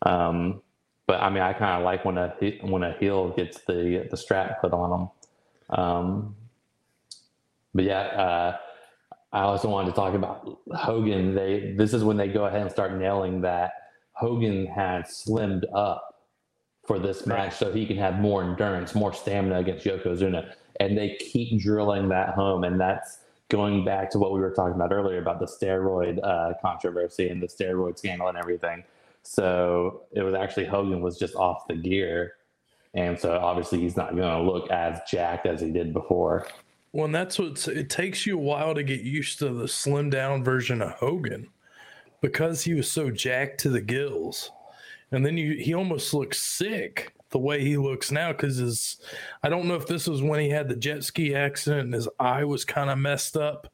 Um, 0.03 0.61
but 1.07 1.21
I 1.21 1.29
mean, 1.29 1.43
I 1.43 1.53
kind 1.53 1.77
of 1.77 1.83
like 1.83 2.05
when 2.05 2.17
a 2.17 2.35
when 2.61 2.83
a 2.83 2.93
heel 2.93 3.29
gets 3.29 3.61
the 3.61 4.07
the 4.09 4.17
strap 4.17 4.61
put 4.61 4.73
on 4.73 4.89
them. 4.89 5.79
Um, 5.79 6.35
but 7.73 7.85
yeah, 7.85 8.01
uh, 8.01 8.57
I 9.33 9.41
also 9.41 9.67
wanted 9.67 9.89
to 9.89 9.95
talk 9.95 10.13
about 10.13 10.59
Hogan. 10.73 11.33
They 11.33 11.73
this 11.75 11.93
is 11.93 12.03
when 12.03 12.17
they 12.17 12.27
go 12.27 12.45
ahead 12.45 12.61
and 12.61 12.71
start 12.71 12.95
nailing 12.95 13.41
that 13.41 13.73
Hogan 14.13 14.67
had 14.67 15.05
slimmed 15.05 15.63
up 15.73 16.13
for 16.85 16.99
this 16.99 17.25
match 17.25 17.55
so 17.55 17.71
he 17.71 17.85
can 17.85 17.97
have 17.97 18.19
more 18.19 18.43
endurance, 18.43 18.93
more 18.93 19.13
stamina 19.13 19.59
against 19.59 19.85
Yokozuna. 19.85 20.53
And 20.79 20.97
they 20.97 21.17
keep 21.19 21.59
drilling 21.61 22.09
that 22.09 22.29
home. 22.29 22.63
And 22.63 22.79
that's 22.79 23.19
going 23.49 23.85
back 23.85 24.11
to 24.11 24.19
what 24.19 24.33
we 24.33 24.39
were 24.39 24.51
talking 24.51 24.75
about 24.75 24.91
earlier 24.91 25.19
about 25.19 25.39
the 25.39 25.45
steroid 25.45 26.19
uh, 26.23 26.53
controversy 26.61 27.29
and 27.29 27.41
the 27.41 27.47
steroid 27.47 27.97
scandal 27.97 28.27
and 28.27 28.37
everything. 28.37 28.83
So 29.23 30.03
it 30.11 30.21
was 30.21 30.35
actually 30.35 30.65
Hogan 30.65 31.01
was 31.01 31.17
just 31.17 31.35
off 31.35 31.67
the 31.67 31.75
gear. 31.75 32.33
And 32.93 33.19
so 33.19 33.39
obviously 33.39 33.79
he's 33.79 33.97
not 33.97 34.15
going 34.15 34.29
to 34.29 34.51
look 34.51 34.69
as 34.69 34.99
jacked 35.09 35.47
as 35.47 35.61
he 35.61 35.71
did 35.71 35.93
before. 35.93 36.45
Well, 36.93 37.05
and 37.05 37.15
that's 37.15 37.39
what 37.39 37.67
it 37.67 37.89
takes 37.89 38.25
you 38.25 38.37
a 38.37 38.41
while 38.41 38.75
to 38.75 38.83
get 38.83 39.01
used 39.01 39.39
to 39.39 39.49
the 39.49 39.67
slim 39.67 40.11
down 40.11 40.43
version 40.43 40.81
of 40.81 40.91
Hogan 40.91 41.47
because 42.21 42.63
he 42.63 42.75
was 42.75 42.89
so 42.89 43.09
jacked 43.09 43.59
to 43.61 43.69
the 43.69 43.81
gills. 43.81 44.51
And 45.11 45.25
then 45.25 45.35
you 45.35 45.57
he 45.57 45.73
almost 45.73 46.13
looks 46.13 46.39
sick 46.39 47.13
the 47.31 47.39
way 47.39 47.61
he 47.61 47.77
looks 47.77 48.11
now 48.11 48.31
because 48.31 48.57
his 48.57 48.97
I 49.41 49.49
don't 49.49 49.67
know 49.67 49.75
if 49.75 49.87
this 49.87 50.07
was 50.07 50.21
when 50.21 50.39
he 50.39 50.49
had 50.49 50.69
the 50.69 50.75
jet 50.75 51.03
ski 51.03 51.35
accident 51.35 51.85
and 51.85 51.93
his 51.93 52.07
eye 52.19 52.43
was 52.43 52.63
kind 52.63 52.91
of 52.91 52.99
messed 52.99 53.35
up, 53.35 53.71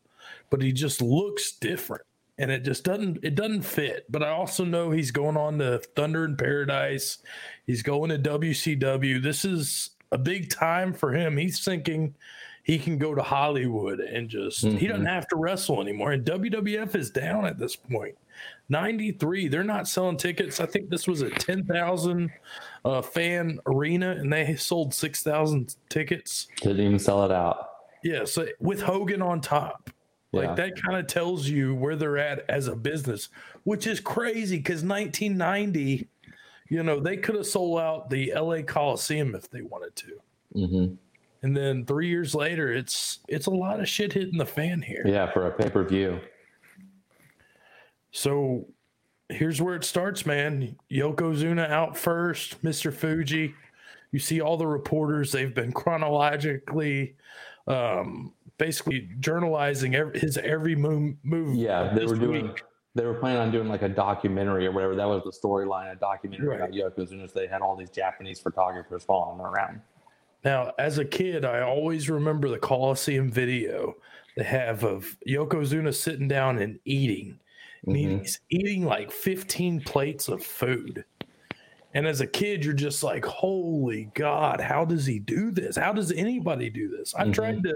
but 0.50 0.62
he 0.62 0.72
just 0.72 1.02
looks 1.02 1.52
different 1.52 2.04
and 2.38 2.50
it 2.50 2.64
just 2.64 2.86
doesn't 2.86 3.20
it 3.22 3.36
doesn't 3.36 3.64
fit. 3.64 4.06
But 4.10 4.24
I 4.24 4.30
also 4.30 4.64
know 4.64 4.92
he's 4.92 5.12
going 5.12 5.36
on 5.36 5.60
to 5.60 5.80
Thunder 5.96 6.24
in 6.24 6.38
Paradise. 6.38 7.18
He's 7.68 7.84
going 7.84 8.10
to 8.10 8.18
WCW. 8.18 9.22
This 9.22 9.44
is 9.44 9.92
a 10.12 10.18
big 10.18 10.50
time 10.50 10.94
for 10.94 11.14
him. 11.14 11.38
He's 11.38 11.64
thinking 11.64 12.16
he 12.70 12.78
can 12.78 13.00
go 13.00 13.16
to 13.16 13.24
Hollywood 13.24 14.00
and 14.00 14.30
just 14.30 14.64
he 14.64 14.86
doesn't 14.86 15.08
have 15.08 15.28
to 15.30 15.38
wrestle 15.38 15.82
anymore. 15.82 16.12
And 16.12 16.24
WWF 16.24 16.94
is 16.94 17.10
down 17.10 17.48
at 17.48 17.58
this 17.58 17.76
point. 17.76 18.16
93, 18.70 19.48
they're 19.48 19.64
not 19.64 19.88
selling 19.88 20.18
tickets. 20.18 20.60
I 20.60 20.68
think 20.68 20.92
this 20.92 21.08
was 21.08 21.24
a 21.24 21.32
10,000 21.32 22.30
uh, 22.86 23.02
fan 23.02 23.60
arena 23.66 24.12
and 24.12 24.32
they 24.32 24.56
sold 24.56 24.94
6,000 24.94 25.78
tickets. 25.90 26.48
Didn't 26.62 26.86
even 26.86 27.00
sell 27.00 27.26
it 27.26 27.32
out. 27.32 27.70
Yeah, 28.04 28.24
so 28.26 28.46
with 28.60 28.84
Hogan 28.84 29.24
on 29.24 29.42
top. 29.42 29.90
Yeah. 30.32 30.42
Like 30.42 30.56
that 30.58 30.80
kind 30.80 30.96
of 30.96 31.08
tells 31.08 31.48
you 31.48 31.74
where 31.74 31.96
they're 31.96 32.20
at 32.20 32.48
as 32.50 32.68
a 32.68 32.76
business, 32.76 33.30
which 33.64 33.88
is 33.88 34.00
crazy 34.00 34.58
because 34.58 34.84
1990, 34.84 36.08
you 36.70 36.84
know, 36.84 37.00
they 37.00 37.18
could 37.18 37.34
have 37.34 37.48
sold 37.48 37.80
out 37.80 38.12
the 38.12 38.32
LA 38.36 38.62
Coliseum 38.62 39.34
if 39.34 39.50
they 39.50 39.64
wanted 39.64 39.96
to. 39.96 40.22
hmm 40.54 40.94
And 41.42 41.56
then 41.56 41.86
three 41.86 42.08
years 42.10 42.36
later, 42.36 42.72
it's 42.72 43.20
it's 43.30 43.46
a 43.46 43.52
lot 43.52 43.80
of 43.80 43.88
shit 43.88 44.14
hitting 44.14 44.38
the 44.38 44.46
fan 44.46 44.82
here. 44.82 45.04
Yeah, 45.06 45.32
for 45.32 45.48
a 45.48 45.52
pay 45.52 45.70
per 45.70 45.84
view. 45.86 46.20
So 48.12 48.66
here's 49.30 49.62
where 49.62 49.76
it 49.76 49.84
starts, 49.84 50.26
man. 50.26 50.76
Yokozuna 50.92 51.70
out 51.70 51.98
first, 51.98 52.64
Mr. 52.64 52.92
Fuji. 52.94 53.54
You 54.12 54.20
see 54.20 54.42
all 54.42 54.58
the 54.58 54.66
reporters, 54.68 55.32
they've 55.32 55.54
been 55.54 55.72
chronologically 55.72 57.16
um 57.68 58.34
basically 58.58 59.08
journalizing 59.20 59.94
every, 59.96 60.20
his 60.20 60.38
every 60.40 60.76
move 60.76 61.16
move 61.24 61.56
Yeah, 61.56 61.94
they 61.94 62.06
were 62.06 62.16
doing. 62.16 62.48
week. 62.48 62.64
They 62.96 63.06
were 63.06 63.14
planning 63.14 63.40
on 63.42 63.52
doing 63.52 63.70
like 63.70 63.84
a 63.84 63.88
documentary 63.90 64.66
or 64.66 64.72
whatever. 64.72 64.96
That 64.96 65.08
was 65.08 65.24
the 65.24 65.32
storyline, 65.32 65.92
a 65.92 65.96
documentary 65.96 66.48
Right. 66.50 66.58
about 66.60 66.72
Yokozuna. 66.72 67.32
So 67.32 67.40
they 67.40 67.48
had 67.48 67.62
all 67.62 67.76
these 67.76 67.92
Japanese 67.92 68.40
photographers 68.40 69.04
following 69.04 69.40
him 69.40 69.46
around. 69.46 69.82
Now, 70.44 70.72
as 70.80 70.98
a 70.98 71.06
kid, 71.06 71.44
I 71.46 71.62
always 71.62 72.10
remember 72.10 72.50
the 72.50 72.60
Coliseum 72.60 73.30
video 73.32 73.96
they 74.38 74.44
have 74.44 74.84
of 74.84 75.18
Yokozuna 75.28 75.94
sitting 75.94 76.28
down 76.28 76.60
and 76.60 76.80
eating. 76.86 77.40
And 77.86 77.96
Mhm. 77.96 78.22
he's 78.22 78.40
eating 78.50 78.86
like 78.86 79.12
15 79.12 79.82
plates 79.82 80.28
of 80.30 80.44
food. 80.44 81.04
And 81.94 82.06
as 82.08 82.22
a 82.22 82.28
kid, 82.28 82.64
you're 82.64 82.74
just 82.74 83.04
like, 83.04 83.26
holy 83.26 84.12
God, 84.14 84.62
how 84.62 84.86
does 84.86 85.06
he 85.06 85.18
do 85.20 85.50
this? 85.52 85.76
How 85.76 85.92
does 85.92 86.12
anybody 86.12 86.70
do 86.70 86.88
this? 86.88 87.16
I 87.16 87.26
Mhm. 87.26 87.34
trying 87.34 87.64
to 87.64 87.76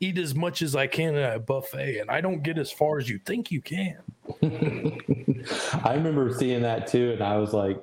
eat 0.00 0.18
as 0.18 0.34
much 0.34 0.62
as 0.62 0.76
I 0.76 0.86
can 0.86 1.16
at 1.16 1.36
a 1.36 1.40
buffet, 1.40 1.98
and 1.98 2.10
I 2.10 2.20
don't 2.20 2.42
get 2.42 2.58
as 2.58 2.70
far 2.70 2.98
as 2.98 3.08
you 3.08 3.18
think 3.18 3.50
you 3.50 3.60
can. 3.60 3.98
I 5.82 5.94
remember 5.94 6.32
seeing 6.32 6.62
that 6.62 6.86
too, 6.86 7.12
and 7.12 7.22
I 7.22 7.38
was 7.38 7.52
like, 7.54 7.78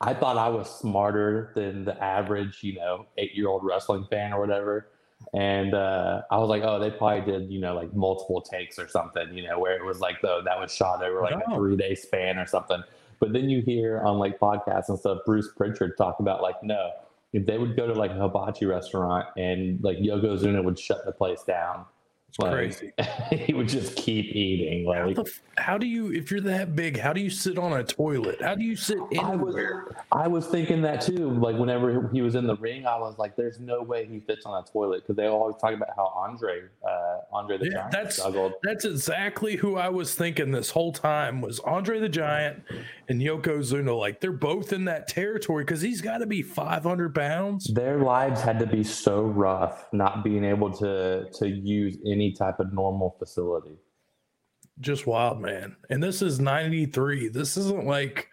I 0.00 0.14
thought 0.14 0.38
I 0.38 0.48
was 0.48 0.70
smarter 0.78 1.52
than 1.54 1.84
the 1.84 2.02
average, 2.02 2.58
you 2.62 2.74
know, 2.74 3.06
eight 3.18 3.34
year 3.34 3.48
old 3.48 3.64
wrestling 3.64 4.06
fan 4.10 4.32
or 4.32 4.40
whatever. 4.40 4.88
And 5.34 5.74
uh, 5.74 6.22
I 6.30 6.38
was 6.38 6.48
like, 6.48 6.62
oh, 6.62 6.78
they 6.78 6.90
probably 6.90 7.30
did, 7.30 7.50
you 7.50 7.60
know, 7.60 7.74
like 7.74 7.94
multiple 7.94 8.40
takes 8.40 8.78
or 8.78 8.88
something, 8.88 9.34
you 9.36 9.46
know, 9.46 9.58
where 9.58 9.76
it 9.76 9.84
was 9.84 10.00
like, 10.00 10.22
though, 10.22 10.40
that 10.42 10.58
was 10.58 10.74
shot 10.74 11.02
over 11.02 11.20
like 11.20 11.34
a 11.34 11.54
three 11.54 11.76
day 11.76 11.94
span 11.94 12.38
or 12.38 12.46
something. 12.46 12.82
But 13.18 13.34
then 13.34 13.50
you 13.50 13.60
hear 13.60 14.00
on 14.00 14.18
like 14.18 14.40
podcasts 14.40 14.88
and 14.88 14.98
stuff, 14.98 15.18
Bruce 15.26 15.50
Pritchard 15.54 15.98
talk 15.98 16.20
about 16.20 16.40
like, 16.40 16.62
no, 16.62 16.90
if 17.34 17.44
they 17.44 17.58
would 17.58 17.76
go 17.76 17.86
to 17.86 17.92
like 17.92 18.10
a 18.12 18.14
hibachi 18.14 18.64
restaurant 18.64 19.26
and 19.36 19.82
like 19.84 19.98
Yokozuna 19.98 20.64
would 20.64 20.78
shut 20.78 21.04
the 21.04 21.12
place 21.12 21.42
down. 21.42 21.84
It's 22.30 22.38
Like, 22.38 22.52
crazy. 22.52 22.92
he 23.44 23.52
would 23.54 23.68
just 23.68 23.96
keep 23.96 24.26
eating. 24.26 24.86
How, 24.92 25.06
Like 25.06 25.16
the 25.16 25.22
f- 25.22 25.42
how 25.58 25.76
do 25.78 25.86
you, 25.86 26.12
if 26.12 26.30
you're 26.30 26.40
that 26.42 26.76
big, 26.76 26.96
how 26.96 27.12
do 27.12 27.20
you 27.20 27.28
sit 27.28 27.58
on 27.58 27.72
a 27.72 27.82
toilet? 27.82 28.40
How 28.40 28.54
do 28.54 28.62
you 28.62 28.76
sit 28.76 28.98
I 29.18 29.34
was, 29.34 29.54
anywhere? 29.54 29.96
I 30.12 30.28
was 30.28 30.46
thinking 30.46 30.80
that 30.82 31.00
too. 31.00 31.30
Like 31.30 31.56
whenever 31.58 32.08
he 32.12 32.22
was 32.22 32.36
in 32.36 32.46
the 32.46 32.54
ring, 32.56 32.86
I 32.86 32.96
was 32.98 33.18
like, 33.18 33.34
"There's 33.34 33.58
no 33.58 33.82
way 33.82 34.06
he 34.06 34.20
fits 34.20 34.46
on 34.46 34.62
a 34.62 34.66
toilet," 34.66 35.02
because 35.02 35.16
they 35.16 35.26
always 35.26 35.56
talk 35.56 35.74
about 35.74 35.88
how 35.96 36.06
Andre, 36.16 36.62
uh, 36.88 37.18
Andre 37.32 37.58
the 37.58 37.64
Yeah, 37.66 37.70
Giant, 37.72 37.92
that's 37.92 38.16
struggled. 38.18 38.52
that's 38.62 38.84
exactly 38.84 39.56
who 39.56 39.76
I 39.76 39.88
was 39.88 40.14
thinking 40.14 40.52
this 40.52 40.70
whole 40.70 40.92
time 40.92 41.40
was 41.40 41.58
Andre 41.60 41.98
the 41.98 42.08
Giant 42.08 42.62
and 43.08 43.20
Yokozuna. 43.20 43.98
Like 43.98 44.20
they're 44.20 44.30
both 44.32 44.72
in 44.72 44.84
that 44.84 45.08
territory 45.08 45.64
because 45.64 45.80
he's 45.82 46.00
got 46.00 46.18
to 46.18 46.26
be 46.26 46.42
500 46.42 47.12
pounds. 47.14 47.64
Their 47.74 47.98
lives 47.98 48.40
had 48.40 48.58
to 48.60 48.66
be 48.66 48.84
so 48.84 49.22
rough, 49.22 49.88
not 49.92 50.22
being 50.22 50.44
able 50.44 50.70
to 50.78 51.28
to 51.30 51.48
use 51.48 51.96
any 52.06 52.19
type 52.28 52.60
of 52.60 52.72
normal 52.72 53.16
facility. 53.18 53.76
Just 54.80 55.06
wild, 55.06 55.40
man. 55.40 55.76
And 55.90 56.02
this 56.02 56.22
is 56.22 56.40
93. 56.40 57.28
This 57.28 57.56
isn't 57.56 57.86
like 57.86 58.28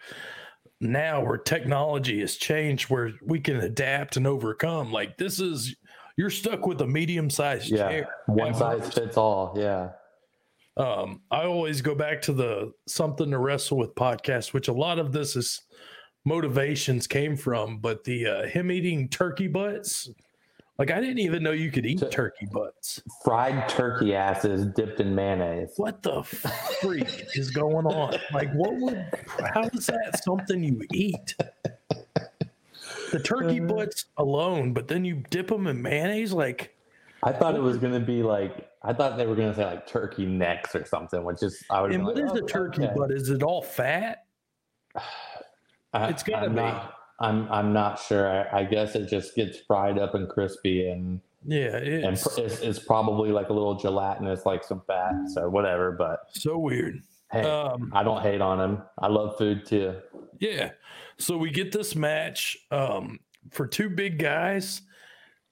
now 0.80 1.24
where 1.24 1.36
technology 1.38 2.20
has 2.20 2.36
changed 2.36 2.88
where 2.90 3.12
we 3.26 3.40
can 3.40 3.56
adapt 3.56 4.16
and 4.16 4.26
overcome. 4.26 4.92
Like 4.92 5.16
this 5.18 5.40
is 5.40 5.74
you're 6.16 6.30
stuck 6.30 6.66
with 6.66 6.80
a 6.80 6.86
medium 6.86 7.30
sized 7.30 7.68
Yeah, 7.70 7.88
chair. 7.88 8.08
one 8.26 8.54
size 8.54 8.92
fits 8.92 9.16
all. 9.16 9.54
Yeah, 9.56 9.90
um, 10.76 11.20
I 11.30 11.44
always 11.44 11.80
go 11.82 11.94
back 11.94 12.22
to 12.22 12.32
the 12.32 12.72
something 12.86 13.30
to 13.30 13.38
wrestle 13.38 13.76
with 13.78 13.94
podcast, 13.94 14.52
which 14.52 14.68
a 14.68 14.72
lot 14.72 14.98
of 14.98 15.12
this 15.12 15.34
is 15.36 15.60
motivations 16.24 17.06
came 17.06 17.36
from, 17.36 17.78
but 17.78 18.04
the 18.04 18.26
uh, 18.26 18.46
him 18.46 18.70
eating 18.70 19.08
turkey 19.08 19.48
butts, 19.48 20.08
like 20.78 20.90
I 20.90 21.00
didn't 21.00 21.18
even 21.18 21.42
know 21.42 21.50
you 21.52 21.70
could 21.70 21.84
eat 21.86 21.98
Tur- 22.00 22.08
turkey 22.10 22.46
butts. 22.52 23.02
fried 23.24 23.68
turkey 23.68 24.14
asses 24.14 24.66
dipped 24.74 25.00
in 25.00 25.14
mayonnaise. 25.14 25.72
What 25.76 26.02
the 26.02 26.22
freak 26.22 27.26
is 27.34 27.50
going 27.50 27.86
on? 27.86 28.14
Like, 28.32 28.52
what 28.52 28.74
would? 28.76 29.04
How 29.54 29.62
is 29.74 29.86
that 29.86 30.20
something 30.24 30.62
you 30.62 30.80
eat? 30.92 31.34
The 33.10 33.18
turkey 33.20 33.58
Uh-huh. 33.60 33.74
butts 33.74 34.04
alone, 34.18 34.72
but 34.72 34.88
then 34.88 35.04
you 35.04 35.24
dip 35.30 35.48
them 35.48 35.66
in 35.66 35.80
mayonnaise. 35.82 36.32
Like, 36.32 36.74
I 37.22 37.32
thought 37.32 37.54
it 37.56 37.62
was 37.62 37.78
gonna 37.78 37.98
be 38.00 38.22
like 38.22 38.70
I 38.82 38.92
thought 38.92 39.16
they 39.16 39.26
were 39.26 39.34
gonna 39.34 39.54
say 39.54 39.64
like 39.64 39.86
turkey 39.88 40.26
necks 40.26 40.74
or 40.76 40.84
something, 40.84 41.24
which 41.24 41.42
is 41.42 41.64
I 41.70 41.80
would. 41.82 41.90
and 41.92 42.04
what 42.04 42.14
been 42.14 42.26
is 42.26 42.32
like, 42.32 42.42
a 42.42 42.44
"Oh, 42.44 42.46
turkey 42.46 42.84
okay." 42.84 42.94
butt? 42.94 43.10
Is 43.10 43.30
it 43.30 43.42
all 43.42 43.62
fat? 43.62 44.24
I, 45.92 46.08
It's 46.10 46.22
gotta 46.22 46.50
be. 46.50 46.56
Not, 46.56 46.97
I'm 47.20 47.50
I'm 47.50 47.72
not 47.72 47.98
sure. 48.00 48.28
I, 48.28 48.60
I 48.60 48.64
guess 48.64 48.94
it 48.94 49.08
just 49.08 49.34
gets 49.34 49.58
fried 49.58 49.98
up 49.98 50.14
and 50.14 50.28
crispy, 50.28 50.88
and 50.88 51.20
Yeah, 51.44 51.76
and 51.76 52.14
it's 52.14 52.22
pr- 52.26 52.40
it's, 52.42 52.60
it's 52.60 52.78
probably 52.78 53.30
like 53.32 53.48
a 53.48 53.52
little 53.52 53.74
gelatinous, 53.74 54.46
like 54.46 54.62
some 54.64 54.82
fat, 54.86 55.14
so 55.34 55.48
whatever. 55.48 55.92
But 55.92 56.20
so 56.32 56.58
weird. 56.58 57.02
hey, 57.32 57.42
Um, 57.42 57.90
I 57.94 58.02
don't 58.02 58.22
hate 58.22 58.40
on 58.40 58.60
him. 58.60 58.82
I 58.98 59.08
love 59.08 59.36
food 59.36 59.66
too. 59.66 59.96
Yeah. 60.38 60.70
So 61.18 61.36
we 61.36 61.50
get 61.50 61.72
this 61.72 61.96
match 61.96 62.56
um, 62.70 63.18
for 63.50 63.66
two 63.66 63.90
big 63.90 64.18
guys. 64.20 64.82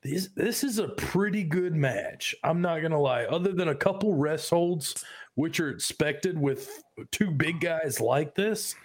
This 0.02 0.28
this 0.36 0.62
is 0.62 0.78
a 0.78 0.88
pretty 0.90 1.42
good 1.42 1.74
match. 1.74 2.32
I'm 2.44 2.60
not 2.60 2.80
gonna 2.80 3.00
lie. 3.00 3.24
Other 3.24 3.52
than 3.52 3.68
a 3.68 3.74
couple 3.74 4.14
rest 4.14 4.50
holds, 4.50 5.04
which 5.34 5.58
are 5.58 5.70
expected 5.70 6.38
with 6.38 6.84
two 7.10 7.32
big 7.32 7.60
guys 7.60 8.00
like 8.00 8.36
this, 8.36 8.76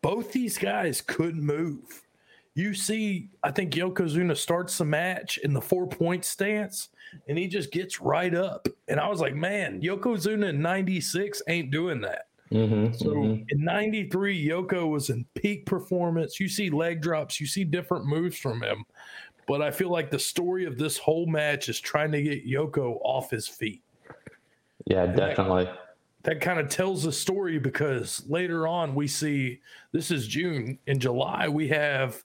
both 0.00 0.32
these 0.32 0.56
guys 0.56 1.02
could 1.02 1.36
move. 1.36 2.00
You 2.54 2.72
see, 2.72 3.30
I 3.42 3.50
think 3.50 3.72
Yokozuna 3.72 4.36
starts 4.36 4.78
the 4.78 4.84
match 4.84 5.38
in 5.38 5.52
the 5.52 5.60
four 5.60 5.88
point 5.88 6.24
stance, 6.24 6.90
and 7.28 7.36
he 7.36 7.48
just 7.48 7.72
gets 7.72 8.00
right 8.00 8.34
up. 8.34 8.68
And 8.88 9.00
I 9.00 9.08
was 9.08 9.20
like, 9.20 9.34
man, 9.34 9.80
Yokozuna 9.80 10.50
in 10.50 10.62
'96 10.62 11.42
ain't 11.48 11.70
doing 11.70 12.00
that. 12.02 12.26
Mm-hmm, 12.52 12.94
So 12.94 13.10
in 13.12 13.46
93, 13.58 14.46
Yoko 14.46 14.88
was 14.88 15.10
in 15.10 15.24
peak 15.34 15.66
performance. 15.66 16.38
You 16.38 16.48
see 16.48 16.70
leg 16.70 17.00
drops, 17.00 17.40
you 17.40 17.46
see 17.46 17.64
different 17.64 18.06
moves 18.06 18.38
from 18.38 18.62
him. 18.62 18.84
But 19.48 19.60
I 19.60 19.70
feel 19.70 19.90
like 19.90 20.10
the 20.10 20.18
story 20.18 20.64
of 20.64 20.78
this 20.78 20.96
whole 20.96 21.26
match 21.26 21.68
is 21.68 21.80
trying 21.80 22.12
to 22.12 22.22
get 22.22 22.46
Yoko 22.46 22.98
off 23.02 23.30
his 23.30 23.48
feet. 23.48 23.82
Yeah, 24.86 25.06
definitely. 25.06 25.68
That 26.22 26.40
kind 26.40 26.60
of 26.60 26.68
tells 26.68 27.02
the 27.02 27.12
story 27.12 27.58
because 27.58 28.24
later 28.28 28.66
on 28.66 28.94
we 28.94 29.08
see 29.08 29.60
this 29.92 30.10
is 30.10 30.26
June. 30.26 30.78
In 30.86 31.00
July, 31.00 31.48
we 31.48 31.68
have 31.68 32.22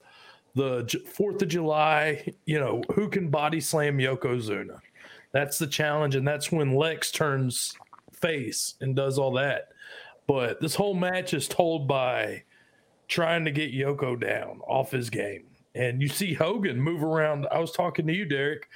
the 0.55 0.83
4th 0.83 1.41
of 1.41 1.47
July, 1.47 2.33
you 2.45 2.59
know, 2.59 2.81
who 2.93 3.09
can 3.09 3.29
body 3.29 3.59
slam 3.59 3.97
Yokozuna? 3.97 4.79
That's 5.31 5.57
the 5.59 5.67
challenge. 5.67 6.15
And 6.15 6.27
that's 6.27 6.51
when 6.51 6.75
Lex 6.75 7.11
turns 7.11 7.73
face 8.13 8.75
and 8.81 8.95
does 8.95 9.17
all 9.17 9.33
that. 9.33 9.69
But 10.27 10.61
this 10.61 10.75
whole 10.75 10.93
match 10.93 11.33
is 11.33 11.47
told 11.47 11.87
by 11.87 12.43
trying 13.07 13.45
to 13.45 13.51
get 13.51 13.73
Yoko 13.73 14.19
down 14.19 14.61
off 14.67 14.91
his 14.91 15.09
game. 15.09 15.45
And 15.75 16.01
you 16.01 16.07
see 16.07 16.33
Hogan 16.33 16.79
move 16.79 17.03
around. 17.03 17.47
I 17.51 17.59
was 17.59 17.71
talking 17.71 18.05
to 18.07 18.13
you, 18.13 18.25
Derek. 18.25 18.67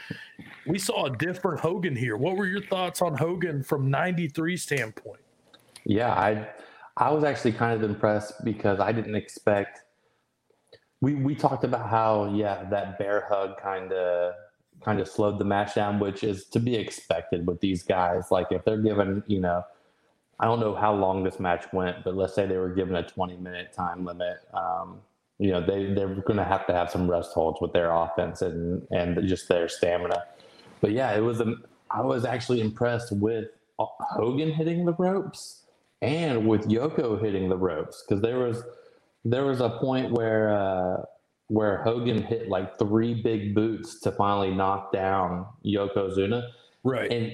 We 0.68 0.80
saw 0.80 1.06
a 1.06 1.18
different 1.18 1.60
Hogan 1.60 1.96
here. 1.96 2.18
What 2.18 2.38
were 2.38 2.46
your 2.46 2.62
thoughts 2.62 3.02
on 3.02 3.16
Hogan 3.16 3.64
from 3.64 3.90
93 3.90 4.58
standpoint? 4.58 5.20
Yeah, 5.86 6.12
I 6.12 6.48
I 6.98 7.12
was 7.12 7.24
actually 7.24 7.54
kind 7.54 7.74
of 7.74 7.90
impressed 7.90 8.44
because 8.46 8.80
I 8.80 8.92
didn't 8.92 9.16
expect. 9.16 9.83
We 11.04 11.16
we 11.16 11.36
talked 11.36 11.66
about 11.66 11.90
how 11.90 12.32
yeah 12.34 12.64
that 12.70 12.98
bear 12.98 13.28
hug 13.28 13.62
kind 13.62 13.92
of 13.92 14.36
kind 14.86 15.02
of 15.02 15.08
slowed 15.10 15.38
the 15.38 15.44
match 15.44 15.76
down, 15.76 16.00
which 16.00 16.24
is 16.24 16.46
to 16.46 16.60
be 16.62 16.76
expected 16.76 17.46
with 17.46 17.60
these 17.60 17.84
guys. 17.84 18.32
Like 18.32 18.48
if 18.52 18.64
they're 18.64 18.82
given 18.82 19.22
you 19.28 19.42
know, 19.42 19.66
I 20.40 20.46
don't 20.46 20.62
know 20.62 20.74
how 20.74 20.94
long 20.94 21.26
this 21.26 21.42
match 21.42 21.66
went, 21.74 22.06
but 22.06 22.16
let's 22.16 22.34
say 22.34 22.46
they 22.46 22.56
were 22.56 22.74
given 22.74 22.96
a 22.96 23.04
twenty 23.04 23.36
minute 23.36 23.74
time 23.74 24.06
limit. 24.06 24.38
Um, 24.54 25.02
you 25.40 25.52
know 25.52 25.60
they 25.60 25.94
they're 25.94 26.16
going 26.22 26.38
to 26.38 26.46
have 26.46 26.66
to 26.68 26.74
have 26.74 26.90
some 26.90 27.12
rest 27.12 27.34
holds 27.34 27.60
with 27.60 27.74
their 27.74 27.92
offense 27.92 28.42
and 28.42 28.88
and 28.92 29.28
just 29.28 29.50
their 29.50 29.68
stamina. 29.68 30.24
But 30.80 30.94
yeah, 30.94 31.14
it 31.14 31.22
was 31.22 31.42
a. 31.42 31.56
I 31.92 32.00
was 32.00 32.24
actually 32.24 32.62
impressed 32.62 33.12
with 33.12 33.50
uh, 33.78 33.86
Hogan 34.00 34.54
hitting 34.54 34.86
the 34.86 34.94
ropes 34.94 35.64
and 36.02 36.48
with 36.48 36.70
Yoko 36.70 37.22
hitting 37.22 37.50
the 37.50 37.58
ropes 37.58 38.04
because 38.08 38.22
there 38.22 38.40
was 38.40 38.64
there 39.26 39.46
was 39.46 39.62
a 39.62 39.70
point 39.70 40.12
where 40.12 40.54
uh, 40.54 41.04
where 41.48 41.84
Hogan 41.84 42.22
hit 42.24 42.50
like 42.50 42.78
three 42.80 43.14
big 43.14 43.54
boots 43.54 44.00
to 44.02 44.12
finally 44.12 44.54
knock 44.54 44.92
down 44.92 45.46
Yokozuna 45.66 46.48
Right. 46.84 47.12
and 47.12 47.34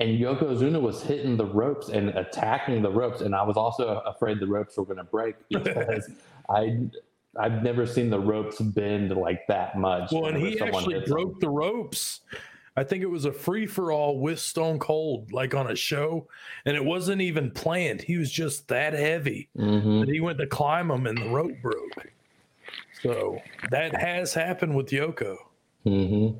and 0.00 0.18
Yokozuna 0.18 0.80
was 0.80 1.02
hitting 1.02 1.36
the 1.36 1.46
ropes 1.46 1.88
and 1.88 2.08
attacking 2.10 2.82
the 2.82 2.90
ropes 2.90 3.20
and 3.20 3.34
I 3.34 3.42
was 3.42 3.56
also 3.56 4.00
afraid 4.06 4.40
the 4.40 4.46
ropes 4.46 4.76
were 4.76 4.84
going 4.84 4.96
to 4.98 5.04
break 5.04 5.36
because 5.50 6.10
I 6.50 6.88
I've 7.38 7.62
never 7.62 7.86
seen 7.86 8.10
the 8.10 8.18
ropes 8.20 8.60
bend 8.60 9.10
like 9.16 9.46
that 9.48 9.76
much. 9.78 10.12
Well, 10.12 10.26
and 10.26 10.36
he 10.36 10.60
actually 10.60 10.94
hits 10.94 11.08
them. 11.08 11.16
broke 11.16 11.40
the 11.40 11.48
ropes. 11.48 12.20
I 12.76 12.82
think 12.84 13.02
it 13.02 13.10
was 13.10 13.24
a 13.24 13.32
free 13.32 13.66
for 13.66 13.92
all 13.92 14.18
with 14.18 14.40
Stone 14.40 14.80
Cold, 14.80 15.30
like 15.32 15.54
on 15.54 15.70
a 15.70 15.76
show, 15.76 16.26
and 16.66 16.76
it 16.76 16.84
wasn't 16.84 17.22
even 17.22 17.50
planned. 17.52 18.02
He 18.02 18.16
was 18.16 18.30
just 18.32 18.66
that 18.68 18.94
heavy 18.94 19.48
Mhm. 19.56 20.00
that 20.06 20.12
he 20.12 20.20
went 20.20 20.38
to 20.38 20.46
climb 20.46 20.90
him 20.90 21.06
and 21.06 21.16
the 21.16 21.28
rope 21.28 21.52
broke. 21.62 22.08
So 23.02 23.40
that 23.70 23.94
has 23.94 24.34
happened 24.34 24.74
with 24.74 24.88
Yoko. 24.88 25.36
Mhm. 25.86 26.36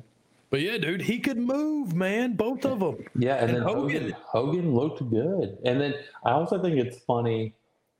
But 0.49 0.61
yeah, 0.61 0.77
dude, 0.77 1.01
he 1.03 1.19
could 1.19 1.37
move, 1.37 1.93
man. 1.95 2.33
Both 2.33 2.65
of 2.65 2.79
them. 2.79 3.05
Yeah, 3.17 3.35
and, 3.35 3.49
And 3.51 3.55
then 3.57 3.63
Hogan. 3.63 4.01
Hogan- 4.01 4.15
Hogan 4.25 4.75
looked 4.75 5.09
good. 5.09 5.57
And 5.63 5.79
then 5.79 5.93
I 6.23 6.31
also 6.31 6.61
think 6.61 6.77
it's 6.77 6.99
funny. 6.99 7.53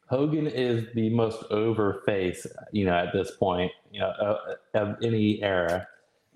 Hogan 0.07 0.45
is 0.47 0.85
the 0.93 1.09
most 1.09 1.43
over 1.51 2.01
face, 2.05 2.45
you 2.71 2.85
know, 2.85 2.93
at 2.93 3.11
this 3.13 3.31
point, 3.31 3.71
you 3.91 3.99
know, 3.99 4.11
of, 4.19 4.37
of 4.73 5.03
any 5.03 5.41
era. 5.41 5.87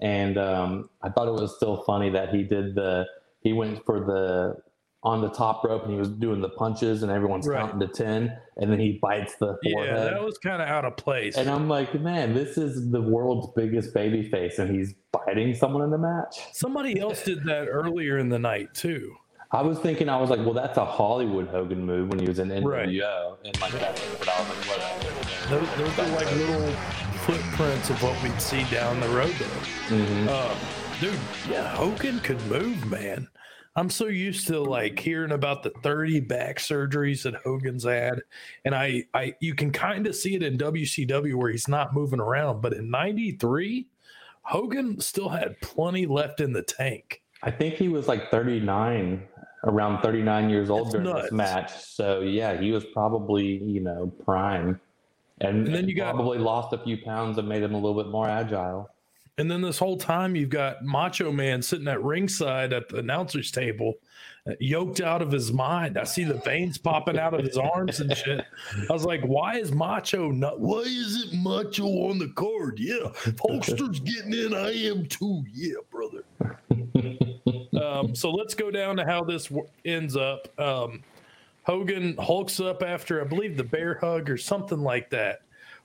And 0.01 0.37
um, 0.37 0.89
I 1.01 1.09
thought 1.09 1.27
it 1.27 1.33
was 1.33 1.55
still 1.57 1.83
funny 1.83 2.09
that 2.11 2.29
he 2.33 2.43
did 2.43 2.75
the 2.75 3.05
he 3.41 3.53
went 3.53 3.85
for 3.85 3.99
the 4.01 4.55
on 5.01 5.21
the 5.21 5.29
top 5.29 5.63
rope 5.63 5.83
and 5.83 5.93
he 5.93 5.97
was 5.97 6.09
doing 6.09 6.41
the 6.41 6.49
punches 6.49 7.03
and 7.03 7.11
everyone's 7.11 7.47
Right. 7.47 7.59
counting 7.61 7.79
to 7.79 7.87
ten 7.87 8.37
and 8.57 8.69
then 8.69 8.79
he 8.79 8.99
bites 9.01 9.35
the 9.35 9.57
forehead. 9.63 9.95
Yeah, 9.95 10.03
that 10.11 10.21
was 10.23 10.37
kind 10.37 10.61
of 10.61 10.67
out 10.67 10.83
of 10.83 10.97
place. 10.97 11.37
and 11.37 11.49
I'm 11.49 11.69
like, 11.69 11.93
man, 12.01 12.33
this 12.33 12.57
is 12.57 12.91
the 12.91 13.01
world's 13.01 13.47
biggest 13.55 13.93
baby 13.93 14.29
face 14.29 14.59
and 14.59 14.69
he's 14.75 14.93
biting 15.13 15.53
someone 15.55 15.83
in 15.83 15.89
the 15.91 15.97
match. 15.97 16.35
Somebody 16.51 16.99
else 16.99 17.23
did 17.23 17.45
that 17.45 17.67
earlier 17.69 18.17
in 18.17 18.27
the 18.27 18.39
night 18.39 18.73
too. 18.73 19.15
I 19.51 19.61
was 19.63 19.79
thinking, 19.79 20.09
I 20.09 20.17
was 20.17 20.29
like, 20.29 20.41
well, 20.41 20.53
that's 20.53 20.77
a 20.77 20.85
Hollywood 20.85 21.47
Hogan 21.47 21.83
move 21.85 22.09
when 22.09 22.19
he 22.19 22.27
was 22.27 22.37
in 22.39 22.49
NWO, 22.49 22.65
Right. 22.65 22.89
and 22.89 23.61
like 23.61 23.71
that's 23.71 24.01
what 24.01 24.29
I 24.29 24.39
was 24.41 24.49
like, 24.49 24.77
whatever. 25.49 25.65
Those, 25.65 25.95
those 25.95 25.99
are 25.99 26.15
like 26.15 26.31
little 26.35 26.75
footprints 27.29 27.89
of 27.91 28.01
what 28.01 28.21
we'd 28.23 28.41
see 28.41 28.63
down 28.71 28.99
the 28.99 29.07
road 29.09 29.33
there. 29.37 29.99
Mhm. 29.99 30.27
Uh, 30.27 30.55
dude, 30.99 31.19
yeah, 31.49 31.67
Hogan 31.75 32.19
could 32.21 32.41
move, 32.47 32.89
man. 32.89 33.27
I'm 33.75 33.89
so 33.91 34.07
used 34.07 34.47
to 34.47 34.59
like 34.59 34.97
hearing 34.97 35.31
about 35.31 35.61
the 35.61 35.69
30 35.83 36.21
back 36.21 36.57
surgeries 36.57 37.21
that 37.23 37.35
Hogan's 37.35 37.83
had, 37.83 38.21
and 38.65 38.73
I, 38.73 39.05
I, 39.13 39.35
you 39.39 39.53
can 39.53 39.71
kind 39.71 40.07
of 40.07 40.15
see 40.15 40.33
it 40.35 40.41
in 40.43 40.57
WCW 40.57 41.35
where 41.35 41.51
he's 41.51 41.67
not 41.67 41.93
moving 41.93 42.19
around, 42.19 42.61
but 42.61 42.73
in 42.73 42.89
'93, 42.89 43.85
Hogan 44.41 44.99
still 44.99 45.29
had 45.29 45.59
plenty 45.61 46.07
left 46.07 46.41
in 46.41 46.51
the 46.51 46.63
tank. 46.63 47.21
I 47.43 47.51
think 47.51 47.75
he 47.75 47.89
was 47.89 48.07
like 48.07 48.31
39, 48.31 49.23
around 49.65 50.01
39 50.01 50.49
years 50.49 50.69
old 50.71 50.87
That's 50.87 50.93
during 50.93 51.07
nuts. 51.07 51.21
this 51.25 51.31
match. 51.31 51.71
So 51.83 52.21
yeah, 52.21 52.59
he 52.59 52.71
was 52.71 52.83
probably 52.85 53.63
you 53.63 53.81
know 53.81 54.11
prime, 54.25 54.81
and, 55.41 55.65
And 55.67 55.75
then 55.75 55.87
you 55.87 55.95
got- 55.95 56.15
probably 56.15 56.37
lost 56.39 56.73
a 56.73 56.77
few 56.79 56.97
pounds 56.97 57.37
and 57.37 57.47
made 57.47 57.63
him 57.63 57.73
a 57.73 57.77
little 57.79 58.01
bit 58.01 58.11
more 58.11 58.27
agile. 58.27 58.89
And 59.37 59.49
then 59.49 59.61
this 59.61 59.79
whole 59.79 59.95
time, 59.95 60.35
you've 60.35 60.49
got 60.49 60.83
Macho 60.83 61.31
Man 61.31 61.61
sitting 61.61 61.87
at 61.87 62.03
ringside 62.03 62.73
at 62.73 62.89
the 62.89 62.97
announcer's 62.97 63.51
table, 63.51 63.93
uh, 64.45 64.51
yoked 64.59 64.99
out 64.99 65.21
of 65.21 65.31
his 65.31 65.53
mind. 65.53 65.97
I 65.97 66.03
see 66.03 66.25
the 66.25 66.33
veins 66.39 66.77
popping 66.77 67.17
out 67.17 67.33
of 67.33 67.45
his 67.45 67.55
arms 67.55 68.01
and 68.01 68.13
shit. 68.17 68.43
I 68.89 68.91
was 68.91 69.05
like, 69.05 69.21
why 69.21 69.55
is 69.55 69.71
Macho 69.71 70.29
not? 70.31 70.59
Why 70.59 70.79
is 70.81 71.23
it 71.23 71.37
Macho 71.37 71.85
on 72.09 72.19
the 72.19 72.27
card? 72.35 72.79
Yeah, 72.81 73.11
Hulkster's 73.41 73.99
getting 74.01 74.33
in. 74.33 74.53
I 74.53 74.73
am 74.73 75.05
too. 75.05 75.45
Yeah, 75.53 75.75
brother. 75.89 76.25
um, 77.81 78.13
so 78.15 78.31
let's 78.31 78.53
go 78.53 78.69
down 78.71 78.97
to 78.97 79.05
how 79.05 79.23
this 79.23 79.45
w- 79.47 79.67
ends 79.85 80.17
up. 80.17 80.47
Um, 80.59 81.01
Hogan 81.69 82.17
hulks 82.17 82.59
up 82.59 82.81
after, 82.81 83.21
I 83.21 83.25
believe, 83.25 83.55
the 83.55 83.63
bear 83.63 83.95
hug 83.95 84.29
or 84.29 84.37
something 84.37 84.81
like 84.81 85.09
that 85.11 85.41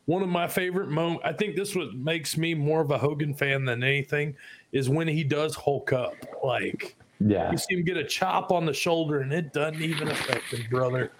one 0.07 0.23
of 0.23 0.29
my 0.29 0.47
favorite 0.47 0.91
moments. 0.91 1.23
I 1.25 1.33
think 1.33 1.57
this 1.57 1.75
what 1.75 1.95
makes 1.95 2.37
me 2.37 2.55
more 2.55 2.81
of 2.81 2.91
a 2.91 2.99
Hogan 2.99 3.35
fan 3.35 3.65
than 3.65 3.83
anything 3.83 4.37
is 4.73 4.89
when 4.89 5.09
he 5.09 5.25
does 5.25 5.55
Hulk 5.55 5.93
up. 5.93 6.15
Like 6.43 6.97
Yeah, 7.21 7.51
you 7.51 7.59
see 7.59 7.75
him 7.75 7.85
get 7.85 7.97
a 7.97 8.05
chop 8.05 8.53
on 8.53 8.67
the 8.67 8.75
shoulder 8.75 9.21
and 9.21 9.33
it 9.33 9.53
doesn't 9.53 9.83
even 9.83 10.09
affect 10.09 10.53
him, 10.53 10.67
brother. 10.71 11.11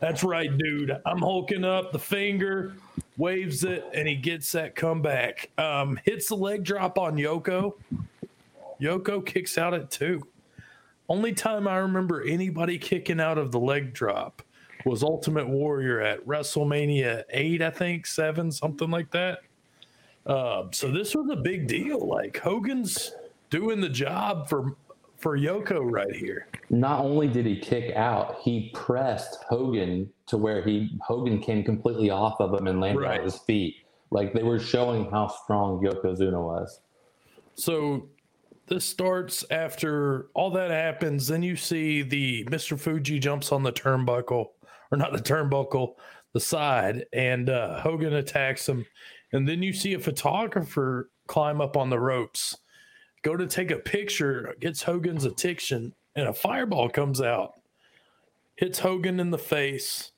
That's 0.00 0.24
right, 0.24 0.56
dude. 0.58 0.96
I'm 1.06 1.18
hulking 1.18 1.64
up 1.64 1.92
the 1.92 1.98
finger, 1.98 2.74
waves 3.18 3.62
it, 3.62 3.88
and 3.94 4.08
he 4.08 4.16
gets 4.16 4.50
that 4.52 4.74
comeback. 4.74 5.50
Um, 5.58 6.00
hits 6.04 6.28
the 6.28 6.34
leg 6.34 6.64
drop 6.64 6.98
on 6.98 7.16
Yoko. 7.16 7.74
Yoko 8.80 9.24
kicks 9.24 9.58
out 9.58 9.74
at 9.74 9.92
two. 9.92 10.26
Only 11.08 11.32
time 11.32 11.68
I 11.68 11.76
remember 11.76 12.22
anybody 12.22 12.78
kicking 12.78 13.20
out 13.20 13.38
of 13.38 13.52
the 13.52 13.60
leg 13.60 13.92
drop 13.92 14.42
was 14.84 15.02
Ultimate 15.02 15.48
Warrior 15.48 16.00
at 16.00 16.26
WrestleMania 16.26 17.24
8, 17.30 17.62
I 17.62 17.70
think, 17.70 18.06
7, 18.06 18.50
something 18.50 18.90
like 18.90 19.10
that. 19.12 19.40
Uh, 20.26 20.64
so 20.72 20.90
this 20.90 21.14
was 21.14 21.28
a 21.30 21.36
big 21.36 21.66
deal. 21.66 22.06
Like 22.06 22.38
Hogan's 22.38 23.12
doing 23.50 23.80
the 23.80 23.88
job 23.88 24.48
for 24.48 24.76
for 25.18 25.38
Yoko 25.38 25.80
right 25.88 26.12
here. 26.16 26.48
not 26.68 26.98
only 26.98 27.28
did 27.28 27.46
he 27.46 27.56
kick 27.56 27.94
out, 27.94 28.40
he 28.42 28.70
pressed 28.74 29.38
Hogan 29.48 30.10
to 30.26 30.36
where 30.36 30.64
he 30.64 30.98
Hogan 31.00 31.38
came 31.40 31.62
completely 31.62 32.10
off 32.10 32.40
of 32.40 32.52
him 32.58 32.66
and 32.66 32.80
landed 32.80 33.00
Right. 33.02 33.18
on 33.20 33.24
his 33.24 33.38
feet. 33.38 33.76
Like 34.10 34.32
they 34.32 34.42
were 34.42 34.58
showing 34.58 35.08
how 35.12 35.28
strong 35.28 35.80
Yokozuna 35.80 36.42
was. 36.44 36.80
So 37.54 38.08
this 38.72 38.86
starts 38.86 39.44
after 39.50 40.28
all 40.32 40.50
that 40.50 40.70
happens. 40.70 41.26
Then 41.26 41.42
you 41.42 41.56
see 41.56 42.00
the 42.00 42.42
Mr. 42.46 42.78
Fuji 42.78 43.18
jumps 43.18 43.52
on 43.52 43.62
the 43.62 43.70
turnbuckle, 43.70 44.46
or 44.90 44.96
not 44.96 45.12
the 45.12 45.18
turnbuckle, 45.18 45.96
the 46.32 46.40
side, 46.40 47.04
and 47.12 47.50
uh, 47.50 47.80
Hogan 47.80 48.14
attacks 48.14 48.66
him. 48.66 48.86
And 49.30 49.46
then 49.46 49.62
you 49.62 49.74
see 49.74 49.92
a 49.92 49.98
photographer 49.98 51.10
climb 51.26 51.60
up 51.60 51.76
on 51.76 51.90
the 51.90 51.98
ropes, 51.98 52.56
go 53.20 53.36
to 53.36 53.46
take 53.46 53.70
a 53.70 53.76
picture, 53.76 54.54
gets 54.58 54.82
Hogan's 54.82 55.26
attention, 55.26 55.92
and 56.16 56.26
a 56.26 56.32
fireball 56.32 56.88
comes 56.88 57.20
out, 57.20 57.52
hits 58.56 58.78
Hogan 58.78 59.20
in 59.20 59.30
the 59.30 59.38
face. 59.38 60.12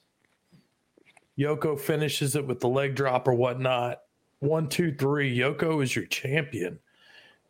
Yoko 1.37 1.77
finishes 1.77 2.37
it 2.37 2.47
with 2.47 2.61
the 2.61 2.69
leg 2.69 2.95
drop 2.95 3.27
or 3.27 3.35
whatnot. 3.35 3.99
One, 4.39 4.69
two, 4.69 4.95
three. 4.95 5.37
Yoko 5.37 5.83
is 5.83 5.97
your 5.97 6.07
champion 6.07 6.79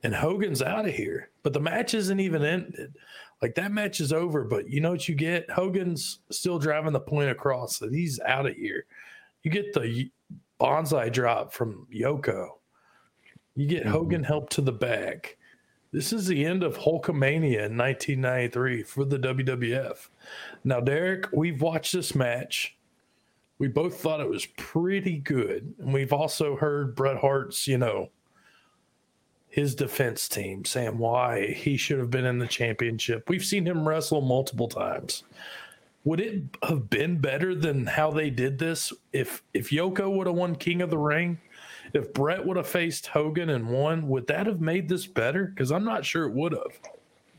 and 0.04 0.14
Hogan's 0.14 0.62
out 0.62 0.86
of 0.86 0.94
here. 0.94 1.30
But 1.42 1.54
the 1.54 1.60
match 1.60 1.94
isn't 1.94 2.20
even 2.20 2.44
ended. 2.44 2.94
Like 3.42 3.54
that 3.56 3.72
match 3.72 4.00
is 4.00 4.12
over, 4.12 4.44
but 4.44 4.68
you 4.70 4.80
know 4.80 4.92
what 4.92 5.08
you 5.08 5.14
get? 5.14 5.50
Hogan's 5.50 6.20
still 6.30 6.58
driving 6.58 6.92
the 6.92 7.00
point 7.00 7.30
across 7.30 7.78
that 7.78 7.92
he's 7.92 8.20
out 8.20 8.46
of 8.46 8.54
here. 8.54 8.84
You 9.42 9.50
get 9.50 9.72
the 9.72 10.10
bonsai 10.60 11.12
drop 11.12 11.52
from 11.52 11.86
Yoko. 11.92 12.48
You 13.56 13.66
get 13.66 13.82
mm-hmm. 13.82 13.92
Hogan 13.92 14.24
help 14.24 14.50
to 14.50 14.60
the 14.60 14.72
back. 14.72 15.36
This 15.90 16.12
is 16.12 16.26
the 16.26 16.44
end 16.44 16.62
of 16.62 16.78
Hulkamania 16.78 17.66
in 17.66 17.76
1993 17.76 18.82
for 18.82 19.04
the 19.04 19.18
WWF. 19.18 20.08
Now, 20.64 20.80
Derek, 20.80 21.28
we've 21.32 21.62
watched 21.62 21.92
this 21.92 22.14
match. 22.14 22.76
We 23.58 23.68
both 23.68 24.00
thought 24.00 24.20
it 24.20 24.28
was 24.28 24.46
pretty 24.56 25.18
good. 25.18 25.74
And 25.78 25.94
we've 25.94 26.12
also 26.12 26.56
heard 26.56 26.96
Bret 26.96 27.18
Hart's, 27.18 27.68
you 27.68 27.78
know, 27.78 28.10
his 29.54 29.76
defense 29.76 30.28
team 30.28 30.64
saying 30.64 30.98
why 30.98 31.46
he 31.46 31.76
should 31.76 32.00
have 32.00 32.10
been 32.10 32.24
in 32.24 32.40
the 32.40 32.46
championship. 32.48 33.28
We've 33.28 33.44
seen 33.44 33.64
him 33.64 33.86
wrestle 33.86 34.20
multiple 34.20 34.66
times. 34.66 35.22
Would 36.02 36.18
it 36.18 36.42
have 36.64 36.90
been 36.90 37.18
better 37.18 37.54
than 37.54 37.86
how 37.86 38.10
they 38.10 38.30
did 38.30 38.58
this 38.58 38.92
if 39.12 39.44
if 39.54 39.70
Yoko 39.70 40.12
would 40.12 40.26
have 40.26 40.34
won 40.34 40.56
King 40.56 40.82
of 40.82 40.90
the 40.90 40.98
Ring? 40.98 41.38
If 41.92 42.12
Bret 42.12 42.44
would 42.44 42.56
have 42.56 42.66
faced 42.66 43.06
Hogan 43.06 43.50
and 43.50 43.68
won, 43.68 44.08
would 44.08 44.26
that 44.26 44.48
have 44.48 44.60
made 44.60 44.88
this 44.88 45.06
better? 45.06 45.44
Because 45.46 45.70
I'm 45.70 45.84
not 45.84 46.04
sure 46.04 46.24
it 46.24 46.34
would 46.34 46.52
have. 46.52 46.80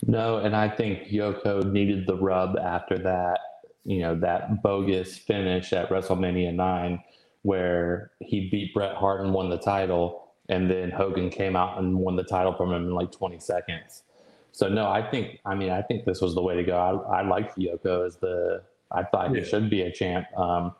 No, 0.08 0.38
and 0.38 0.56
I 0.56 0.70
think 0.70 1.10
Yoko 1.10 1.70
needed 1.70 2.08
the 2.08 2.16
rub 2.16 2.58
after 2.58 2.98
that, 3.00 3.40
you 3.84 4.00
know, 4.00 4.16
that 4.22 4.64
bogus 4.64 5.18
finish 5.18 5.74
at 5.74 5.90
WrestleMania 5.90 6.54
9 6.54 7.04
where 7.42 8.12
he 8.22 8.50
beat 8.50 8.74
Bret 8.74 8.96
Hart 8.96 9.22
and 9.22 9.34
won 9.34 9.50
the 9.50 9.58
title, 9.58 10.25
and 10.50 10.70
then 10.70 10.92
Hogan 10.92 11.30
came 11.30 11.56
out 11.56 11.78
and 11.80 11.98
won 11.98 12.16
the 12.16 12.24
title 12.24 12.54
from 12.54 12.72
him 12.72 12.84
in 12.86 12.92
like 12.94 13.12
20 13.12 13.40
seconds. 13.40 14.04
So 14.52 14.70
no, 14.70 14.88
I 14.90 15.02
think 15.10 15.40
I 15.46 15.56
mean 15.56 15.70
I 15.72 15.82
think 15.82 16.06
this 16.06 16.22
was 16.22 16.34
the 16.36 16.42
way 16.42 16.56
to 16.56 16.64
go. 16.64 17.06
I, 17.10 17.20
I 17.20 17.28
liked 17.28 17.58
Yoko 17.58 18.06
as 18.06 18.18
the 18.18 18.64
I 18.92 19.04
thought 19.04 19.34
Yeah. 19.34 19.42
he 19.42 19.46
should 19.46 19.70
be 19.70 19.82
a 19.82 19.92
champ. 19.92 20.28
Um, 20.38 20.76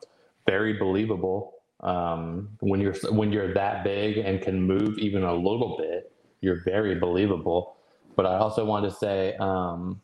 very 0.46 0.74
believable. 0.74 1.54
Um, 1.80 2.48
when 2.60 2.80
you're 2.80 2.94
when 3.10 3.32
you're 3.32 3.52
that 3.54 3.84
big 3.84 4.16
and 4.18 4.40
can 4.40 4.62
move 4.62 4.98
even 4.98 5.24
a 5.24 5.34
little 5.34 5.76
bit, 5.76 6.10
you're 6.40 6.62
very 6.64 6.94
believable. 6.94 7.76
But 8.16 8.24
I 8.24 8.36
also 8.38 8.64
wanted 8.64 8.90
to 8.90 8.96
say, 8.96 9.34
um, 9.36 10.00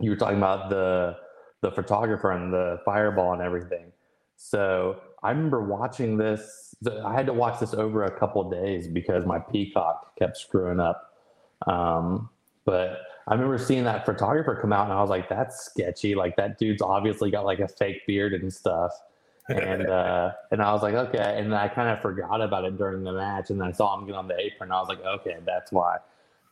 you 0.00 0.10
were 0.10 0.16
talking 0.16 0.38
about 0.38 0.70
the 0.70 1.16
the 1.62 1.72
photographer 1.72 2.30
and 2.30 2.52
the 2.52 2.80
fireball 2.84 3.32
and 3.32 3.42
everything. 3.42 3.90
So 4.36 5.00
I 5.22 5.30
remember 5.30 5.64
watching 5.64 6.16
this. 6.16 6.63
I 7.04 7.12
had 7.12 7.26
to 7.26 7.32
watch 7.32 7.60
this 7.60 7.74
over 7.74 8.04
a 8.04 8.18
couple 8.18 8.40
of 8.42 8.50
days 8.50 8.86
because 8.88 9.26
my 9.26 9.38
Peacock 9.38 10.16
kept 10.18 10.36
screwing 10.36 10.80
up. 10.80 11.12
Um, 11.66 12.28
but 12.64 13.02
I 13.26 13.34
remember 13.34 13.58
seeing 13.58 13.84
that 13.84 14.04
photographer 14.04 14.58
come 14.60 14.72
out, 14.72 14.84
and 14.84 14.92
I 14.92 15.00
was 15.00 15.10
like, 15.10 15.28
"That's 15.28 15.64
sketchy. 15.64 16.14
Like 16.14 16.36
that 16.36 16.58
dude's 16.58 16.82
obviously 16.82 17.30
got 17.30 17.44
like 17.44 17.60
a 17.60 17.68
fake 17.68 18.06
beard 18.06 18.34
and 18.34 18.52
stuff." 18.52 18.92
and 19.48 19.86
uh, 19.88 20.32
and 20.50 20.62
I 20.62 20.72
was 20.72 20.82
like, 20.82 20.94
okay. 20.94 21.38
And 21.38 21.54
I 21.54 21.68
kind 21.68 21.88
of 21.88 22.00
forgot 22.00 22.40
about 22.40 22.64
it 22.64 22.76
during 22.78 23.02
the 23.04 23.12
match, 23.12 23.50
and 23.50 23.60
then 23.60 23.68
I 23.68 23.72
saw 23.72 23.98
him 23.98 24.06
get 24.06 24.14
on 24.14 24.28
the 24.28 24.38
apron. 24.38 24.70
I 24.70 24.80
was 24.80 24.88
like, 24.88 25.04
okay, 25.04 25.36
that's 25.44 25.72
why. 25.72 25.98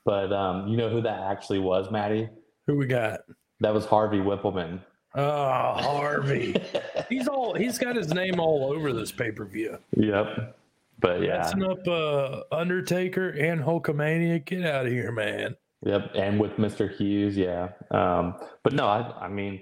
But 0.05 0.33
um, 0.33 0.69
you 0.69 0.77
know 0.77 0.89
who 0.89 1.01
that 1.03 1.21
actually 1.21 1.61
was, 1.61 1.91
Matty? 1.91 2.29
Who 2.67 2.77
we 2.77 2.87
got? 2.87 3.21
That 3.61 3.73
was 3.73 3.85
Harvey 3.85 4.19
Wippleman. 4.19 4.81
Oh, 5.15 5.75
Harvey. 5.75 6.55
he's 7.09 7.29
all 7.29 7.55
he's 7.55 7.79
got 7.79 7.97
his 7.97 8.13
name 8.15 8.41
all 8.41 8.73
over 8.73 8.93
this 8.93 9.13
pay 9.13 9.31
per 9.31 9.45
view. 9.45 9.79
Yep. 9.97 10.57
But 11.01 11.23
yeah, 11.23 11.39
Messing 11.39 11.65
up 11.65 11.87
uh, 11.89 12.43
Undertaker 12.53 13.31
and 13.31 13.61
Hulkamania. 13.61 14.45
Get 14.45 14.65
out 14.65 14.87
of 14.87 14.93
here, 14.93 15.11
man. 15.11 15.57
yep. 15.85 16.13
And 16.15 16.39
with 16.39 16.53
Mr. 16.53 16.95
Hughes, 16.97 17.37
yeah. 17.37 17.71
Um, 17.91 18.37
but 18.63 18.73
no, 18.73 18.87
I, 18.87 19.25
I 19.25 19.29
mean, 19.29 19.61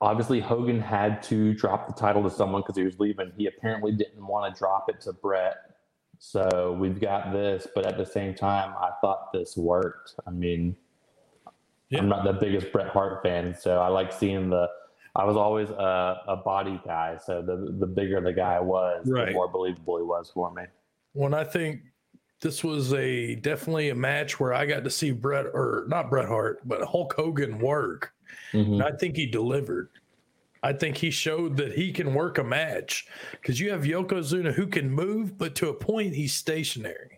obviously 0.00 0.40
Hogan 0.40 0.80
had 0.80 1.22
to 1.24 1.54
drop 1.54 1.88
the 1.88 1.92
title 1.92 2.22
to 2.22 2.30
someone 2.30 2.62
because 2.62 2.76
he 2.76 2.84
was 2.84 2.98
leaving. 3.00 3.32
He 3.36 3.46
apparently 3.46 3.92
didn't 3.92 4.24
want 4.24 4.52
to 4.52 4.58
drop 4.58 4.86
it 4.88 5.00
to 5.02 5.12
Bret. 5.12 5.56
So 6.18 6.76
we've 6.78 7.00
got 7.00 7.32
this, 7.32 7.66
but 7.74 7.84
at 7.84 7.98
the 7.98 8.06
same 8.06 8.34
time, 8.34 8.74
I 8.78 8.90
thought 9.00 9.32
this 9.32 9.56
worked. 9.56 10.14
I 10.26 10.30
mean, 10.30 10.76
Yeah. 11.90 12.00
I'm 12.00 12.08
not 12.08 12.24
the 12.24 12.32
biggest 12.32 12.72
Bret 12.72 12.88
Hart 12.88 13.22
fan, 13.22 13.54
so 13.58 13.78
I 13.80 13.88
like 13.88 14.12
seeing 14.12 14.50
the. 14.50 14.68
I 15.14 15.24
was 15.24 15.36
always 15.36 15.70
a, 15.70 16.20
a 16.28 16.36
body 16.36 16.80
guy, 16.84 17.16
so 17.24 17.40
the 17.40 17.74
the 17.78 17.86
bigger 17.86 18.20
the 18.20 18.32
guy 18.32 18.60
was, 18.60 19.06
Right. 19.06 19.28
the 19.28 19.32
more 19.32 19.48
believable 19.48 19.96
he 19.98 20.02
was 20.02 20.30
for 20.34 20.52
me. 20.52 20.64
When 21.12 21.32
I 21.32 21.44
think 21.44 21.80
this 22.40 22.62
was 22.62 22.92
a 22.92 23.36
definitely 23.36 23.88
a 23.90 23.94
match 23.94 24.38
where 24.38 24.52
I 24.52 24.66
got 24.66 24.84
to 24.84 24.90
see 24.90 25.12
Bret 25.12 25.46
or 25.46 25.86
not 25.88 26.10
Bret 26.10 26.26
Hart, 26.28 26.60
but 26.68 26.82
Hulk 26.82 27.14
Hogan 27.14 27.58
work. 27.58 28.12
Mhm. 28.52 28.72
And 28.74 28.82
I 28.82 28.90
think 28.92 29.16
he 29.16 29.24
delivered. 29.26 29.88
I 30.62 30.72
think 30.72 30.96
he 30.96 31.10
showed 31.10 31.56
that 31.58 31.72
he 31.72 31.92
can 31.92 32.12
work 32.12 32.36
a 32.38 32.44
match 32.44 33.06
because 33.30 33.60
you 33.60 33.70
have 33.70 33.82
Yokozuna 33.84 34.52
who 34.52 34.66
can 34.66 34.90
move, 34.90 35.38
but 35.38 35.54
to 35.56 35.68
a 35.68 35.74
point 35.74 36.14
he's 36.14 36.34
stationary. 36.34 37.15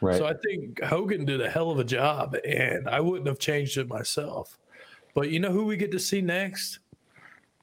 Right. 0.00 0.16
So 0.16 0.26
I 0.26 0.34
think 0.34 0.82
Hogan 0.82 1.24
did 1.24 1.40
a 1.40 1.50
hell 1.50 1.70
of 1.70 1.78
a 1.78 1.84
job, 1.84 2.36
and 2.44 2.88
I 2.88 3.00
wouldn't 3.00 3.26
have 3.26 3.38
changed 3.38 3.76
it 3.78 3.88
myself. 3.88 4.58
But 5.14 5.30
you 5.30 5.40
know 5.40 5.50
who 5.50 5.64
we 5.64 5.76
get 5.76 5.90
to 5.92 5.98
see 5.98 6.20
next? 6.20 6.78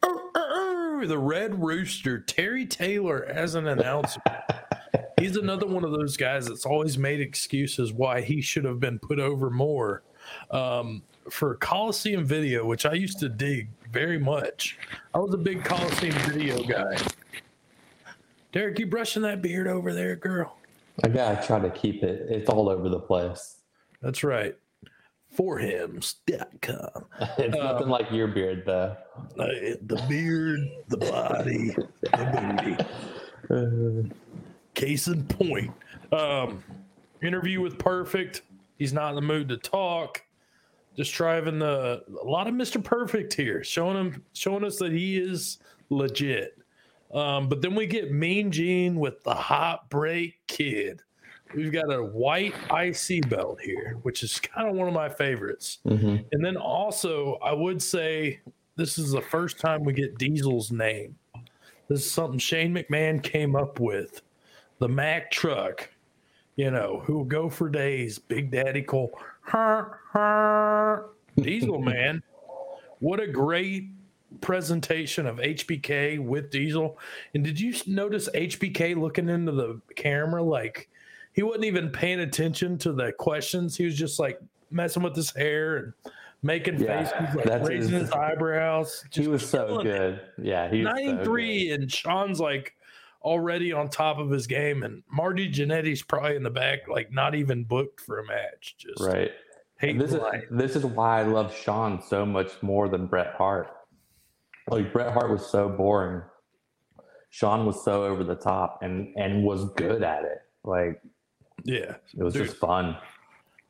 The 0.01 1.17
Red 1.17 1.61
Rooster, 1.61 2.19
Terry 2.19 2.65
Taylor 2.65 3.25
as 3.25 3.55
an 3.55 3.67
announcer. 3.67 4.21
He's 5.19 5.38
another 5.38 5.67
one 5.67 5.83
of 5.83 5.91
those 5.91 6.17
guys 6.17 6.47
that's 6.47 6.65
always 6.65 6.97
made 6.97 7.21
excuses 7.21 7.93
why 7.93 8.21
he 8.21 8.41
should 8.41 8.65
have 8.65 8.79
been 8.79 8.99
put 8.99 9.19
over 9.19 9.49
more. 9.49 10.03
Um, 10.51 11.03
for 11.29 11.55
Coliseum 11.55 12.25
video, 12.25 12.65
which 12.65 12.86
I 12.86 12.93
used 12.93 13.19
to 13.19 13.29
dig 13.29 13.69
very 13.91 14.19
much, 14.19 14.77
I 15.13 15.19
was 15.19 15.33
a 15.33 15.38
big 15.38 15.63
Coliseum 15.63 16.15
video 16.29 16.63
guy. 16.63 16.97
Derek, 18.51 18.79
you 18.79 18.86
brushing 18.86 19.21
that 19.23 19.41
beard 19.41 19.67
over 19.67 19.93
there, 19.93 20.15
girl? 20.15 20.57
I 21.03 21.09
gotta 21.09 21.45
try 21.45 21.59
to 21.59 21.69
keep 21.69 22.03
it. 22.03 22.27
It's 22.29 22.49
all 22.49 22.69
over 22.69 22.89
the 22.89 22.99
place. 22.99 23.57
That's 24.01 24.23
right. 24.23 24.55
Forhims.com. 25.35 27.05
It's 27.37 27.55
nothing 27.55 27.89
like 27.89 28.11
your 28.11 28.27
beard, 28.27 28.63
though. 28.65 28.95
Uh, 29.37 29.47
the 29.81 30.03
beard, 30.07 30.59
the 30.87 30.97
body, 30.97 31.75
the 32.01 32.77
booty. 33.49 34.11
Case 34.73 35.07
in 35.07 35.23
point. 35.25 35.71
Um, 36.11 36.63
interview 37.21 37.61
with 37.61 37.77
Perfect. 37.77 38.43
He's 38.77 38.93
not 38.93 39.09
in 39.09 39.15
the 39.15 39.21
mood 39.21 39.49
to 39.49 39.57
talk. 39.57 40.21
Just 40.95 41.13
driving 41.13 41.59
the 41.59 42.03
a 42.21 42.27
lot 42.27 42.47
of 42.47 42.53
Mr. 42.53 42.81
Perfect 42.81 43.33
here, 43.33 43.63
showing 43.63 43.97
him 43.97 44.23
showing 44.33 44.63
us 44.63 44.77
that 44.77 44.93
he 44.93 45.17
is 45.17 45.57
legit. 45.89 46.57
Um, 47.16 47.47
but 47.47 47.61
then 47.61 47.74
we 47.76 47.88
get 47.88 48.11
Mean 48.11 48.51
Gene 48.51 48.99
with 48.99 49.24
the 49.24 49.34
hot 49.34 49.89
break 49.89 50.36
kid. 50.47 51.01
We've 51.55 51.72
got 51.72 51.93
a 51.93 52.03
white 52.03 52.53
IC 52.70 53.30
belt 53.30 53.61
here, 53.61 53.97
which 54.03 54.22
is 54.22 54.38
kind 54.38 54.68
of 54.68 54.76
one 54.76 54.89
of 54.89 54.93
my 54.93 55.07
favorites. 55.07 55.80
Mhm. 55.86 56.26
And 56.34 56.43
then 56.43 56.57
also, 56.57 57.36
I 57.36 57.53
would 57.53 57.82
say 57.82 58.41
this 58.76 58.97
is 58.97 59.11
the 59.11 59.22
first 59.22 59.59
time 59.59 59.86
we 59.86 59.93
get 59.93 60.18
Diesel's 60.18 60.72
name. 60.72 61.16
This 61.88 62.01
is 62.01 62.11
something 62.11 62.39
Shane 62.39 62.74
McMahon 62.76 63.24
came 63.24 63.55
up 63.55 63.80
with. 63.80 64.22
The 64.80 64.89
Mack 64.89 65.32
truck, 65.32 65.89
you 66.57 66.70
know, 66.70 67.01
who 67.05 67.16
will 67.16 67.24
go 67.24 67.49
for 67.49 67.70
days. 67.70 68.20
Big 68.20 68.51
Daddy 68.51 68.82
Cool. 68.82 69.18
Huh, 69.41 69.86
huh. 70.11 71.03
Diesel 71.38 71.80
man. 71.80 72.22
What 72.99 73.22
a 73.22 73.28
great 73.28 73.89
presentation 74.41 75.25
of 75.25 75.38
HBK 75.38 76.19
with 76.19 76.49
Diesel. 76.51 76.97
And 77.33 77.43
did 77.43 77.59
you 77.59 77.73
notice 77.88 78.29
HBK 78.33 78.95
looking 78.99 79.29
into 79.29 79.51
the 79.51 79.79
camera 79.95 80.43
like 80.43 80.89
he 81.33 81.43
wasn't 81.43 81.65
even 81.65 81.89
paying 81.89 82.19
attention 82.21 82.77
to 82.79 82.93
the 82.93 83.11
questions? 83.13 83.75
He 83.77 83.86
was 83.86 83.97
just 83.97 84.19
like 84.19 84.39
messing 84.71 85.03
with 85.03 85.15
his 85.15 85.31
hair 85.31 85.77
and 85.77 85.93
making 86.43 86.79
Yeah, 86.79 87.03
faces, 87.05 87.36
like 87.45 87.67
raising 87.67 87.91
his- 87.93 88.01
his, 88.03 88.11
eyebrows. 88.11 89.05
He 89.11 89.27
was 89.27 89.47
so 89.47 89.65
killing 89.67 89.88
it. 89.88 89.89
good. 89.89 90.21
Yeah, 90.45 90.69
he 90.69 90.83
was 90.83 90.93
so 90.95 91.25
good. 91.25 91.79
and 91.81 91.91
Shawn's 91.91 92.39
like 92.39 92.75
already 93.23 93.73
on 93.73 93.89
top 93.89 94.19
of 94.19 94.29
his 94.29 94.45
game, 94.45 94.83
and 94.83 95.01
Marty 95.11 95.51
Jannetty's 95.51 96.03
probably 96.03 96.36
in 96.36 96.43
the 96.43 96.51
back, 96.51 96.88
like 96.88 97.11
not 97.11 97.33
even 97.33 97.63
booked 97.63 97.99
for 98.01 98.19
a 98.19 98.25
match. 98.27 98.75
Just 98.77 99.01
Right. 99.01 99.31
This 99.81 100.13
is 100.13 100.19
life. 100.19 100.45
this 100.49 100.75
is 100.75 100.83
why 100.86 101.19
I 101.19 101.23
love 101.23 101.53
Shawn 101.55 102.01
so 102.01 102.25
much 102.25 102.49
more 102.63 102.88
than 102.88 103.05
Bret 103.07 103.33
Hart. 103.36 103.74
Like 104.70 104.91
Bret 104.91 105.13
Hart 105.13 105.30
was 105.30 105.45
so 105.45 105.70
boring. 105.70 106.22
Shawn 107.30 107.66
was 107.66 107.84
so 107.84 108.05
over 108.05 108.24
the 108.24 108.36
top 108.36 108.80
and 108.82 109.13
and 109.18 109.43
was 109.43 109.66
good 109.76 110.03
at 110.03 110.24
it. 110.24 110.39
Like 110.63 111.01
yeah. 111.63 111.95
it 112.18 112.24
was 112.24 112.34
Dude. 112.34 112.47
just 112.47 112.57
fun. 112.57 112.97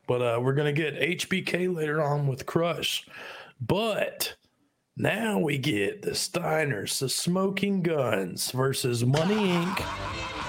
But 0.08 0.22
uh, 0.22 0.39
we're 0.41 0.54
gonna 0.54 0.72
get 0.72 1.00
HBK 1.00 1.76
later 1.76 2.02
on 2.02 2.28
with 2.28 2.46
Crush, 2.46 3.08
but 3.60 4.36
now 4.96 5.39
we 5.39 5.58
get 5.58 6.04
the 6.04 6.12
Steiners, 6.12 7.00
the 7.00 7.10
Smoking 7.10 7.82
Guns 7.82 8.52
versus 8.52 9.04
Money 9.04 9.36
Inc. 9.36 10.45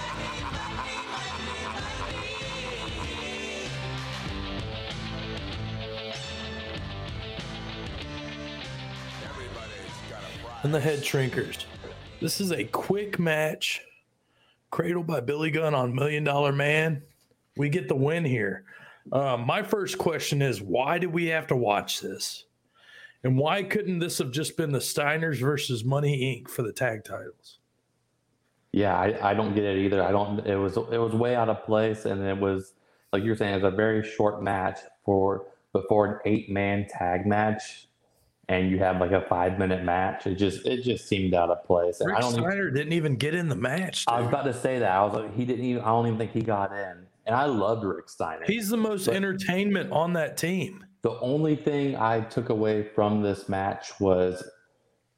and 10.67 10.75
the 10.75 10.81
Head 10.81 10.99
Shrinkers. 10.99 11.65
This 12.21 12.41
is 12.41 12.51
a 12.51 12.65
quick 12.65 13.21
match, 13.21 13.83
cradled 14.73 15.07
by 15.07 15.21
Billy 15.21 15.53
Gunn 15.53 15.77
on 15.77 15.95
Million 15.95 16.25
Dollar 16.25 16.51
Man. 16.51 17.03
We 17.57 17.69
get 17.69 17.87
the 17.87 17.95
win 17.95 18.25
here. 18.25 18.65
Um, 19.13 19.47
my 19.47 19.63
first 19.63 19.97
question 19.97 20.43
is 20.43 20.61
why 20.61 20.99
do 20.99 21.09
we 21.09 21.27
have 21.27 21.47
to 21.49 21.57
watch 21.57 22.01
this? 22.01 22.47
And 23.23 23.39
why 23.39 23.63
couldn't 23.63 24.01
this 24.01 24.19
have 24.19 24.33
just 24.33 24.57
been 24.57 24.73
the 24.73 24.81
Steiners 24.81 25.39
versus 25.39 25.85
Money 25.85 26.43
Inc. 26.43 26.51
for 26.51 26.63
the 26.63 26.73
tag 26.73 27.05
titles? 27.05 27.61
Yeah, 28.73 28.99
I, 28.99 29.31
I 29.31 29.35
don't 29.35 29.55
get 29.55 29.63
it 29.63 29.79
either. 29.79 30.03
I 30.03 30.11
don't 30.11 30.45
it 30.45 30.57
was 30.57 30.77
it 30.77 30.99
was 30.99 31.13
way 31.13 31.37
out 31.37 31.49
of 31.49 31.65
place 31.65 32.07
and 32.07 32.21
it 32.27 32.37
was 32.37 32.73
like 33.13 33.23
you're 33.23 33.37
saying, 33.37 33.53
it 33.53 33.63
was 33.63 33.73
a 33.73 33.77
very 33.77 34.03
short 34.03 34.43
match 34.43 34.81
for 35.05 35.47
before 35.73 36.07
an 36.07 36.19
eight 36.25 36.51
man 36.51 36.89
tag 36.89 37.25
match 37.25 37.87
and 38.49 38.71
you 38.71 38.79
have 38.79 39.01
like 39.01 39.11
a 39.13 39.23
five 39.29 39.59
minute 39.59 39.83
match. 39.85 40.27
It 40.27 40.37
just 40.37 40.65
it 40.67 40.83
just 40.83 41.09
seemed 41.09 41.35
out 41.35 41.51
of 41.51 41.65
place. 41.65 42.01
And 42.01 42.09
Rick 42.09 42.19
I 42.19 42.21
don't 42.21 42.33
even, 42.35 42.45
Steiner 42.45 42.71
didn't 42.71 42.93
even 42.93 43.17
get 43.17 43.35
in 43.35 43.49
the 43.49 43.57
match. 43.57 44.05
I 44.09 44.19
was 44.21 44.27
dude. 44.27 44.35
about 44.35 44.45
to 44.45 44.55
say 44.55 44.79
that. 44.79 44.91
I 44.91 45.03
was 45.05 45.15
like, 45.15 45.35
he 45.37 45.45
didn't 45.45 45.65
even. 45.65 45.83
I 45.83 45.87
don't 45.87 46.07
even 46.07 46.19
think 46.19 46.33
he 46.33 46.43
got 46.43 46.73
in. 46.73 47.07
And 47.27 47.35
I 47.35 47.47
loved 47.47 47.83
Rick 47.85 48.09
Steiner. 48.09 48.45
He's 48.47 48.69
the 48.69 48.77
most 48.77 49.07
But- 49.07 49.17
entertainment 49.17 49.91
on 49.93 50.13
that 50.15 50.37
team. 50.37 50.85
the 51.03 51.19
only 51.21 51.55
thing 51.57 51.97
I 51.97 52.21
took 52.21 52.49
away 52.51 52.83
from 52.83 53.23
this 53.23 53.49
match 53.49 53.93
was 54.01 54.49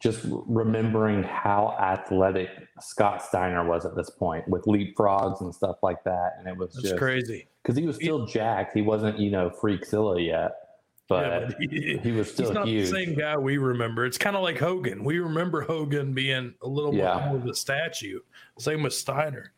just 0.00 0.20
remembering 0.46 1.22
how 1.22 1.74
athletic 1.80 2.50
Scott 2.80 3.22
Steiner 3.22 3.66
was 3.66 3.84
at 3.84 3.96
this 3.96 4.10
point 4.10 4.46
with 4.48 4.62
leapfrogs 4.64 5.40
and 5.40 5.52
stuff 5.54 5.76
like 5.82 6.04
that. 6.04 6.34
And 6.38 6.46
it 6.46 6.56
was 6.56 6.72
That's 6.74 6.90
just 6.90 6.96
crazy. 6.98 7.48
because 7.62 7.76
he 7.76 7.84
was 7.86 7.96
still 7.96 8.24
jacked. 8.26 8.74
He 8.74 8.82
wasn't, 8.82 9.18
you 9.18 9.30
know, 9.30 9.50
Freakzilla 9.50 10.24
yet, 10.24 10.52
but, 11.08 11.26
Yeah, 11.26 11.46
but 11.46 11.56
he- 11.72 11.96
he 12.02 12.12
was 12.12 12.36
He's 12.36 12.50
not 12.50 12.68
huge. 12.68 12.90
the 12.90 12.96
same 13.04 13.14
guy 13.14 13.36
we 13.36 13.58
remember. 13.58 14.04
It's 14.06 14.18
kind 14.18 14.36
of 14.36 14.42
like 14.42 14.58
Hogan. 14.58 15.02
We 15.04 15.18
remember 15.18 15.62
Hogan 15.62 16.12
being 16.14 16.54
a 16.62 16.68
little 16.68 16.94
Yeah. 16.94 17.26
more 17.28 17.36
of 17.36 17.46
a 17.46 17.54
statue. 17.54 18.20
Same 18.58 18.82
with 18.82 18.92
Steiner. 18.94 19.52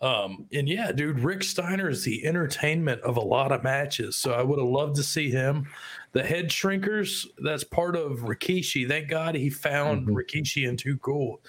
Um, 0.00 0.46
and 0.52 0.68
yeah, 0.68 0.90
dude, 0.90 1.20
Rick 1.20 1.44
Steiner 1.44 1.88
is 1.88 2.02
the 2.02 2.26
entertainment 2.26 3.00
of 3.02 3.16
a 3.16 3.20
lot 3.20 3.52
of 3.52 3.62
matches. 3.62 4.16
So 4.16 4.32
I 4.32 4.42
would 4.42 4.58
have 4.58 4.66
loved 4.66 4.96
to 4.96 5.02
see 5.04 5.30
him. 5.30 5.68
The 6.10 6.24
head 6.24 6.48
shrinkers, 6.48 7.24
that's 7.44 7.62
part 7.62 7.94
of 7.94 8.18
Rikishi. 8.20 8.88
Thank 8.88 9.08
God 9.08 9.36
he 9.36 9.48
found 9.48 10.08
Mhm. 10.08 10.14
Rikishi 10.14 10.68
and 10.68 10.76
Too 10.76 10.96
Cool. 10.98 11.40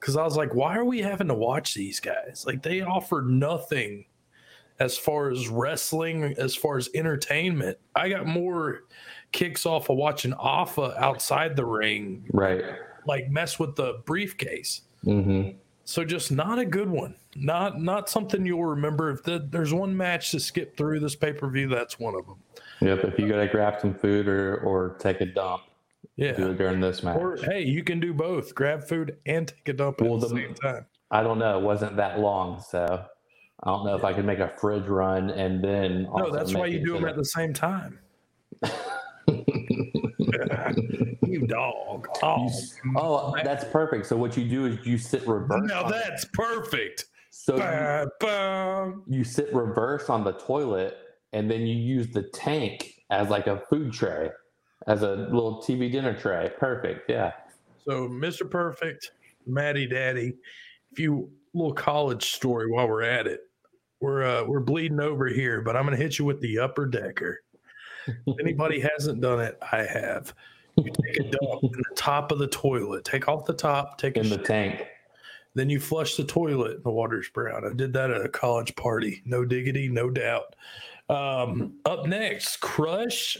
Cause 0.00 0.16
I 0.18 0.24
was 0.24 0.36
like, 0.36 0.54
why 0.54 0.76
are 0.76 0.84
we 0.84 1.00
having 1.00 1.28
to 1.28 1.34
watch 1.34 1.72
these 1.72 2.00
guys? 2.00 2.44
Like 2.46 2.62
they 2.62 2.82
offer 2.82 3.22
nothing 3.26 4.04
as 4.82 4.98
far 4.98 5.30
as 5.30 5.48
wrestling, 5.48 6.34
as 6.38 6.56
far 6.56 6.76
as 6.76 6.90
entertainment. 6.94 7.78
I 7.94 8.08
got 8.08 8.26
more 8.26 8.80
kicks 9.30 9.64
off 9.64 9.88
of 9.88 9.96
watching 9.96 10.32
Alpha 10.32 10.94
outside 10.98 11.54
the 11.54 11.64
ring, 11.64 12.24
right. 12.32 12.64
like 13.06 13.30
mess 13.30 13.58
with 13.60 13.76
the 13.76 14.02
briefcase. 14.04 14.82
hmm 15.04 15.50
So 15.84 16.04
just 16.04 16.32
not 16.32 16.58
a 16.58 16.64
good 16.64 16.90
one. 16.90 17.14
Not 17.36 17.80
not 17.80 18.10
something 18.10 18.44
you'll 18.44 18.64
remember. 18.64 19.10
If 19.10 19.22
the, 19.22 19.38
there's 19.50 19.72
one 19.72 19.96
match 19.96 20.32
to 20.32 20.40
skip 20.40 20.76
through 20.76 20.98
this 21.00 21.14
pay 21.14 21.32
per 21.32 21.48
view, 21.48 21.68
that's 21.68 21.98
one 22.00 22.14
of 22.16 22.26
them. 22.26 22.38
Yep. 22.80 23.04
If 23.04 23.18
you 23.20 23.28
got 23.28 23.36
to 23.36 23.46
grab 23.46 23.80
some 23.80 23.94
food 23.94 24.26
or, 24.26 24.56
or 24.58 24.96
take 24.98 25.20
a 25.20 25.26
dump, 25.26 25.62
yeah, 26.16 26.32
do 26.32 26.50
it 26.50 26.58
during 26.58 26.80
this 26.80 27.04
match. 27.04 27.16
Or 27.16 27.36
hey, 27.36 27.62
you 27.62 27.84
can 27.84 28.00
do 28.00 28.12
both: 28.12 28.52
grab 28.54 28.82
food 28.82 29.16
and 29.26 29.46
take 29.46 29.68
a 29.68 29.72
dump 29.72 30.02
at 30.02 30.08
the 30.08 30.18
the- 30.18 30.28
same 30.28 30.54
time. 30.54 30.86
I 31.12 31.22
don't 31.22 31.38
know. 31.38 31.58
It 31.58 31.62
wasn't 31.62 31.96
that 31.96 32.18
long, 32.20 32.60
so 32.60 33.04
I 33.64 33.70
don't 33.70 33.86
know 33.86 33.94
if 33.94 34.04
I 34.04 34.12
could 34.12 34.24
make 34.24 34.40
a 34.40 34.48
fridge 34.48 34.86
run 34.86 35.30
and 35.30 35.62
then. 35.62 36.08
No, 36.14 36.30
that's 36.32 36.52
why 36.52 36.66
you 36.66 36.84
do 36.84 36.94
them 36.94 37.04
at 37.04 37.16
the 37.16 37.24
same 37.24 37.52
time. 37.52 38.00
you 41.22 41.46
dog. 41.46 42.08
Oh, 42.22 42.50
Oh, 42.96 43.34
that's 43.44 43.64
perfect. 43.64 44.06
So 44.06 44.16
what 44.16 44.36
you 44.36 44.48
do 44.48 44.66
is 44.66 44.84
you 44.84 44.98
sit 44.98 45.26
reverse. 45.28 45.62
now 45.64 45.84
that's 45.88 46.24
perfect. 46.32 47.06
so 47.30 47.56
you, 48.20 49.04
you 49.08 49.24
sit 49.24 49.54
reverse 49.54 50.10
on 50.10 50.24
the 50.24 50.32
toilet, 50.32 50.96
and 51.32 51.48
then 51.50 51.60
you 51.60 51.76
use 51.76 52.08
the 52.08 52.24
tank 52.34 53.00
as 53.10 53.28
like 53.28 53.46
a 53.46 53.62
food 53.70 53.92
tray, 53.92 54.30
as 54.88 55.02
a 55.02 55.14
little 55.14 55.62
TV 55.62 55.90
dinner 55.90 56.18
tray. 56.18 56.50
Perfect. 56.58 57.08
Yeah. 57.08 57.32
So, 57.84 58.08
Mr. 58.08 58.48
Perfect, 58.48 59.12
Matty 59.46 59.86
Daddy, 59.86 60.34
if 60.90 60.98
you 60.98 61.30
little 61.54 61.72
college 61.74 62.32
story 62.32 62.70
while 62.70 62.88
we're 62.88 63.02
at 63.02 63.26
it. 63.26 63.40
We're 64.02 64.24
uh, 64.24 64.44
we're 64.44 64.60
bleeding 64.60 65.00
over 65.00 65.28
here, 65.28 65.62
but 65.62 65.76
I'm 65.76 65.84
gonna 65.84 65.96
hit 65.96 66.18
you 66.18 66.24
with 66.24 66.40
the 66.40 66.58
upper 66.58 66.86
decker. 66.86 67.40
If 68.06 68.36
anybody 68.40 68.80
hasn't 68.96 69.20
done 69.20 69.40
it, 69.40 69.58
I 69.72 69.84
have. 69.84 70.34
You 70.76 70.90
take 71.04 71.20
a 71.20 71.24
dump 71.24 71.62
in 71.62 71.70
the 71.70 71.94
top 71.94 72.32
of 72.32 72.38
the 72.38 72.48
toilet. 72.48 73.04
Take 73.04 73.28
off 73.28 73.44
the 73.46 73.52
top. 73.52 73.98
Take 73.98 74.16
a 74.16 74.20
in 74.20 74.28
the 74.28 74.36
shit, 74.36 74.44
tank. 74.46 74.86
then 75.54 75.70
you 75.70 75.78
flush 75.78 76.16
the 76.16 76.24
toilet 76.24 76.76
and 76.76 76.84
the 76.84 76.90
water's 76.90 77.28
brown. 77.28 77.64
I 77.64 77.74
did 77.74 77.92
that 77.92 78.10
at 78.10 78.24
a 78.24 78.28
college 78.28 78.74
party. 78.74 79.22
No 79.24 79.44
diggity, 79.44 79.88
no 79.88 80.10
doubt. 80.10 80.56
Um, 81.08 81.74
up 81.84 82.06
next, 82.06 82.56
Crush 82.60 83.36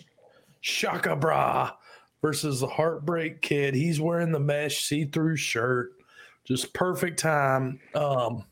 Shaka 0.61 1.17
Bra 1.17 1.73
versus 2.21 2.61
the 2.61 2.67
Heartbreak 2.69 3.41
Kid. 3.41 3.75
He's 3.75 4.01
wearing 4.01 4.31
the 4.31 4.41
mesh 4.41 4.83
see-through 4.83 5.37
shirt. 5.37 5.93
Just 6.45 6.75
perfect 6.75 7.19
time. 7.19 7.81
Um, 7.95 8.45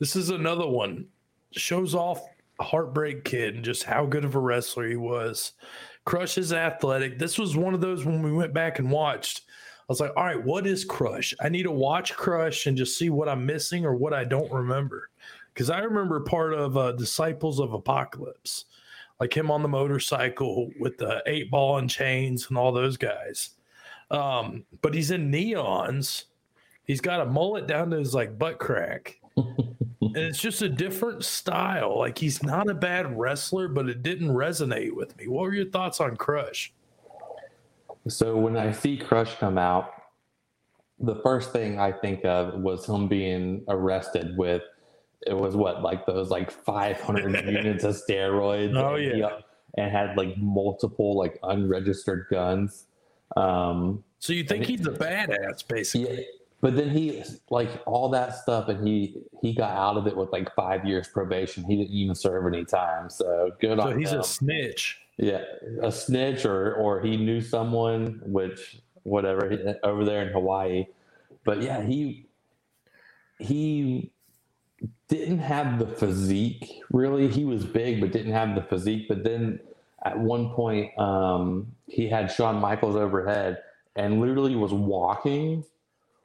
this 0.00 0.16
is 0.16 0.30
another 0.30 0.66
one. 0.66 1.06
Shows 1.52 1.94
off 1.94 2.20
Heartbreak 2.60 3.24
Kid 3.24 3.54
and 3.54 3.64
just 3.64 3.84
how 3.84 4.06
good 4.06 4.24
of 4.24 4.34
a 4.34 4.40
wrestler 4.40 4.88
he 4.88 4.96
was. 4.96 5.52
Crush 6.04 6.38
is 6.38 6.52
athletic. 6.52 7.18
This 7.18 7.38
was 7.38 7.56
one 7.56 7.74
of 7.74 7.80
those 7.80 8.04
when 8.04 8.22
we 8.22 8.32
went 8.32 8.52
back 8.52 8.78
and 8.78 8.90
watched. 8.90 9.42
I 9.48 9.92
was 9.92 10.00
like, 10.00 10.12
all 10.16 10.24
right, 10.24 10.42
what 10.42 10.66
is 10.66 10.84
Crush? 10.84 11.34
I 11.40 11.48
need 11.48 11.64
to 11.64 11.70
watch 11.70 12.14
Crush 12.14 12.66
and 12.66 12.76
just 12.76 12.98
see 12.98 13.10
what 13.10 13.28
I'm 13.28 13.44
missing 13.44 13.84
or 13.84 13.94
what 13.94 14.14
I 14.14 14.24
don't 14.24 14.50
remember. 14.50 15.10
Because 15.52 15.68
I 15.68 15.80
remember 15.80 16.20
part 16.20 16.54
of 16.54 16.76
uh, 16.76 16.92
Disciples 16.92 17.60
of 17.60 17.72
Apocalypse, 17.72 18.66
like 19.18 19.36
him 19.36 19.50
on 19.50 19.62
the 19.62 19.68
motorcycle 19.68 20.70
with 20.78 20.96
the 20.96 21.22
eight 21.26 21.50
ball 21.50 21.78
and 21.78 21.90
chains 21.90 22.46
and 22.48 22.56
all 22.56 22.72
those 22.72 22.96
guys. 22.96 23.50
Um, 24.10 24.64
but 24.80 24.94
he's 24.94 25.10
in 25.10 25.30
neons. 25.30 26.24
He's 26.84 27.00
got 27.00 27.20
a 27.20 27.26
mullet 27.26 27.66
down 27.66 27.90
to 27.90 27.98
his 27.98 28.14
like 28.14 28.38
butt 28.38 28.58
crack. 28.58 29.18
and 30.00 30.16
it's 30.16 30.40
just 30.40 30.62
a 30.62 30.68
different 30.68 31.24
style. 31.24 31.98
Like 31.98 32.16
he's 32.18 32.42
not 32.42 32.68
a 32.70 32.74
bad 32.74 33.18
wrestler, 33.18 33.68
but 33.68 33.88
it 33.88 34.02
didn't 34.02 34.28
resonate 34.30 34.94
with 34.94 35.16
me. 35.18 35.28
What 35.28 35.42
were 35.42 35.54
your 35.54 35.66
thoughts 35.70 36.00
on 36.00 36.16
Crush? 36.16 36.72
So 38.08 38.36
when 38.36 38.56
I 38.56 38.72
see 38.72 38.96
Crush 38.96 39.34
come 39.36 39.58
out, 39.58 39.92
the 40.98 41.16
first 41.16 41.52
thing 41.52 41.78
I 41.78 41.92
think 41.92 42.24
of 42.24 42.60
was 42.60 42.86
him 42.86 43.08
being 43.08 43.62
arrested 43.68 44.36
with 44.36 44.62
it 45.26 45.34
was 45.36 45.54
what 45.54 45.82
like 45.82 46.06
those 46.06 46.30
like 46.30 46.50
500 46.50 47.44
units 47.46 47.84
of 47.84 47.94
steroids. 47.94 48.74
Oh, 48.74 48.94
and 48.94 49.04
he- 49.12 49.18
yeah. 49.20 49.40
and 49.76 49.90
had 49.90 50.16
like 50.16 50.34
multiple 50.38 51.16
like 51.16 51.38
unregistered 51.42 52.26
guns. 52.30 52.86
Um, 53.36 54.02
So 54.18 54.32
you 54.32 54.44
think 54.44 54.64
he's 54.64 54.86
a 54.86 54.90
badass, 54.90 55.66
basically? 55.68 56.26
But 56.60 56.76
then 56.76 56.90
he 56.90 57.22
like 57.50 57.70
all 57.86 58.08
that 58.10 58.34
stuff, 58.36 58.68
and 58.68 58.86
he 58.86 59.16
he 59.40 59.54
got 59.54 59.70
out 59.76 59.96
of 59.96 60.06
it 60.06 60.16
with 60.16 60.30
like 60.32 60.54
five 60.54 60.84
years 60.84 61.08
probation. 61.08 61.64
He 61.64 61.76
didn't 61.76 61.92
even 61.94 62.14
serve 62.14 62.46
any 62.46 62.64
time, 62.64 63.08
so 63.10 63.52
good 63.60 63.78
on 63.78 63.86
So 63.86 63.92
on 63.92 63.98
he's 63.98 64.12
him. 64.12 64.20
a 64.20 64.24
snitch. 64.24 64.98
Yeah, 65.16 65.42
a 65.82 65.92
snitch 65.92 66.44
or 66.44 66.74
or 66.74 67.00
he 67.00 67.16
knew 67.16 67.40
someone, 67.40 68.20
which 68.24 68.78
whatever 69.02 69.50
he- 69.50 69.74
over 69.82 70.04
there 70.04 70.22
in 70.22 70.28
Hawaii. 70.32 70.86
But 71.44 71.62
yeah, 71.62 71.82
he 71.82 72.26
he 73.38 74.10
didn't 75.08 75.38
have 75.38 75.78
the 75.78 75.86
physique 75.86 76.80
really. 76.90 77.28
He 77.28 77.44
was 77.44 77.64
big, 77.64 78.00
but 78.00 78.12
didn't 78.12 78.32
have 78.32 78.54
the 78.54 78.62
physique. 78.62 79.08
But 79.08 79.24
then 79.24 79.60
at 80.04 80.18
one 80.18 80.50
point, 80.50 80.96
um, 80.98 81.72
he 81.86 82.08
had 82.08 82.30
Shawn 82.30 82.56
Michaels 82.56 82.96
overhead 82.96 83.58
and 83.96 84.20
literally 84.20 84.56
was 84.56 84.72
walking 84.72 85.64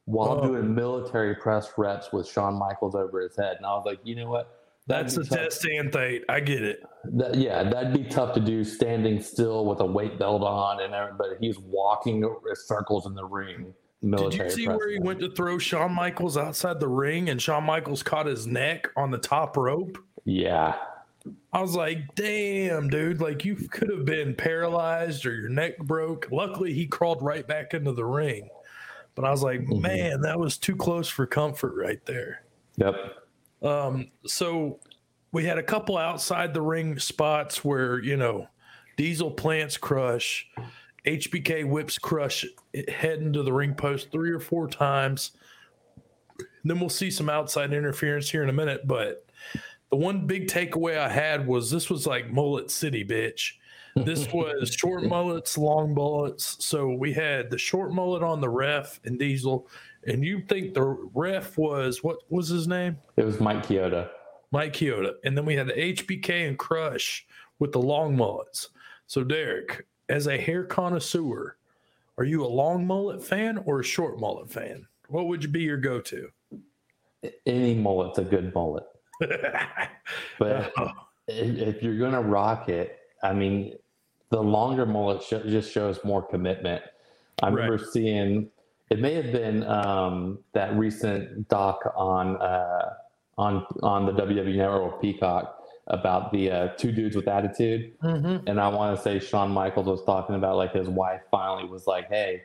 while 0.06 0.40
Oh. 0.40 0.48
doing 0.48 0.74
military 0.74 1.36
press 1.36 1.72
reps 1.78 2.12
with 2.14 2.28
Shawn 2.28 2.54
Michaels 2.56 2.96
over 2.96 3.22
his 3.22 3.36
head. 3.36 3.58
And 3.58 3.66
I 3.66 3.74
was 3.76 3.86
like, 3.86 4.00
you 4.04 4.16
know 4.16 4.30
what? 4.30 4.62
That'd 4.88 5.08
That's 5.08 5.18
a 5.18 5.36
test 5.36 5.64
anthate. 5.64 6.22
I 6.30 6.40
get 6.40 6.62
it. 6.64 6.84
that, 7.06 7.36
yeah, 7.36 7.64
that'd 7.64 7.92
be 7.94 8.04
tough 8.04 8.36
to 8.36 8.40
do 8.40 8.64
standing 8.64 9.20
still 9.20 9.66
with 9.66 9.80
a 9.80 9.86
weight 9.86 10.20
belt 10.20 10.44
on 10.44 10.82
and 10.82 10.94
everybody. 10.94 11.36
He's 11.40 11.58
walking 11.58 12.24
circles 12.54 13.08
in 13.08 13.16
the 13.16 13.26
ring. 13.26 13.74
Did 14.08 14.36
you 14.36 14.50
see 14.52 14.68
where 14.68 14.90
he 14.90 15.00
went 15.00 15.20
to 15.22 15.32
throw 15.32 15.58
Shawn 15.58 15.92
Michaels 15.92 16.38
outside 16.38 16.80
the 16.80 16.88
ring 16.88 17.30
and 17.30 17.42
Shawn 17.42 17.64
Michaels 17.64 18.04
caught 18.04 18.28
his 18.28 18.46
neck 18.46 18.88
on 18.96 19.10
the 19.10 19.18
top 19.18 19.58
rope? 19.58 19.98
Yeah, 20.26 20.76
I 21.52 21.62
was 21.62 21.76
like, 21.76 22.14
damn, 22.14 22.88
dude, 22.88 23.20
like 23.20 23.44
you 23.44 23.56
could 23.56 23.90
have 23.90 24.06
been 24.06 24.36
paralyzed 24.36 25.26
or 25.26 25.34
your 25.34 25.50
neck 25.50 25.80
broke. 25.80 26.28
Luckily, 26.32 26.74
he 26.74 26.86
crawled 26.86 27.24
right 27.24 27.48
back 27.48 27.74
into 27.74 27.94
the 27.94 28.06
ring. 28.06 28.48
But 29.16 29.24
I 29.26 29.32
was 29.32 29.42
like, 29.42 29.62
Mhm. 29.62 29.82
man, 29.82 30.22
that 30.22 30.38
was 30.40 30.58
too 30.58 30.76
close 30.76 31.08
for 31.08 31.26
comfort 31.26 31.74
right 31.76 32.04
there. 32.06 32.44
yep. 32.78 32.96
Um, 33.62 34.12
so 34.26 34.80
we 35.32 35.46
had 35.46 35.58
a 35.58 35.64
couple 35.64 35.98
outside 35.98 36.54
the 36.54 36.62
ring 36.62 37.00
spots 37.00 37.64
where, 37.64 38.00
you 38.04 38.18
know, 38.18 38.48
Diesel 38.98 39.32
plants 39.32 39.78
crush, 39.78 40.48
HBK 41.06 41.64
whips 41.64 41.98
crush 41.98 42.46
head 42.90 43.20
into 43.20 43.44
the 43.44 43.54
ring 43.54 43.74
post 43.74 44.12
three 44.12 44.32
or 44.32 44.40
four 44.42 44.68
times. 44.68 45.32
Then 46.66 46.80
we'll 46.82 46.90
see 46.90 47.10
some 47.10 47.30
outside 47.30 47.72
interference 47.74 48.30
here 48.30 48.44
in 48.44 48.50
a 48.50 48.54
minute. 48.54 48.86
But 48.86 49.26
the 49.90 49.96
one 49.98 50.28
big 50.28 50.48
takeaway 50.48 50.98
I 50.98 51.10
had 51.10 51.48
was 51.48 51.72
this 51.72 51.90
was 51.90 52.06
like 52.06 52.30
mullet 52.32 52.70
city, 52.72 53.06
bitch. 53.06 53.54
This 53.96 54.28
was 54.34 54.74
short 54.74 55.04
mullets, 55.04 55.58
long 55.58 55.94
mullets. 55.94 56.64
So 56.64 56.90
we 56.90 57.14
had 57.14 57.50
the 57.50 57.58
short 57.58 57.94
mullet 57.94 58.24
on 58.24 58.42
the 58.42 58.50
ref 58.50 59.00
and 59.06 59.18
Diesel. 59.18 59.68
And 60.08 60.24
you 60.24 60.42
think 60.42 60.74
the 60.74 60.84
ref 61.14 61.58
was 61.58 62.04
what 62.04 62.18
was 62.30 62.48
his 62.48 62.68
name? 62.68 62.98
It 63.18 63.26
was 63.26 63.40
Mike 63.40 63.66
Chioda. 63.66 64.10
Mike 64.52 64.74
Chioda. 64.74 65.14
And 65.24 65.38
then 65.38 65.46
we 65.46 65.56
had 65.56 65.68
the 65.68 65.74
HBK 65.74 66.48
and 66.48 66.60
Crush 66.60 67.26
with 67.60 67.72
the 67.72 67.82
long 67.82 68.16
mullets. 68.16 68.70
So, 69.08 69.24
Derek, 69.24 69.86
as 70.10 70.28
a 70.28 70.38
hair 70.38 70.64
connoisseur, 70.64 71.58
are 72.18 72.24
you 72.24 72.44
a 72.44 72.48
long 72.48 72.86
mullet 72.86 73.24
fan 73.24 73.58
or 73.66 73.80
a 73.80 73.84
short 73.84 74.20
mullet 74.20 74.50
fan? 74.50 74.88
What 75.10 75.28
would 75.28 75.44
you 75.44 75.50
be 75.50 75.62
your 75.62 75.78
go 75.78 76.00
to? 76.02 76.30
Any 77.46 77.76
mullet's 77.76 78.20
a 78.20 78.24
good 78.24 78.54
mullet, 78.54 78.86
but 79.20 80.52
uh-huh. 80.52 80.94
if, 81.28 81.76
if 81.76 81.84
you're 81.84 81.98
gonna 81.98 82.22
rock 82.22 82.70
it, 82.70 83.00
I 83.24 83.34
mean, 83.34 83.74
the 84.30 84.42
longer 84.42 84.86
mullet 84.86 85.22
sh- 85.24 85.48
just 85.48 85.72
shows 85.72 86.00
more 86.04 86.22
commitment. 86.22 86.84
I 87.42 87.48
Right. 87.48 87.56
remember 87.56 87.78
seeing 87.84 88.50
it 88.90 89.00
may 89.00 89.14
have 89.16 89.32
been 89.32 89.64
um, 89.64 90.40
that 90.54 90.76
recent 90.78 91.48
doc 91.50 91.80
on 91.96 92.38
uh, 92.38 92.94
on 93.38 93.66
on 93.84 94.06
the 94.06 94.14
WWE 94.14 94.56
Network 94.56 94.94
with 94.94 95.02
Peacock 95.02 95.60
about 95.88 96.32
the 96.32 96.52
uh, 96.52 96.68
two 96.78 96.92
dudes 96.92 97.16
with 97.16 97.28
attitude, 97.28 97.94
mm-hmm. 98.02 98.48
and 98.48 98.60
I 98.60 98.68
want 98.70 98.96
to 98.96 99.02
say 99.02 99.20
Shawn 99.20 99.52
Michaels 99.52 99.88
was 99.88 100.04
talking 100.04 100.36
about 100.36 100.56
like 100.58 100.74
his 100.74 100.88
wife 100.88 101.22
finally 101.32 101.68
was 101.68 101.88
like, 101.88 102.08
"Hey, 102.10 102.44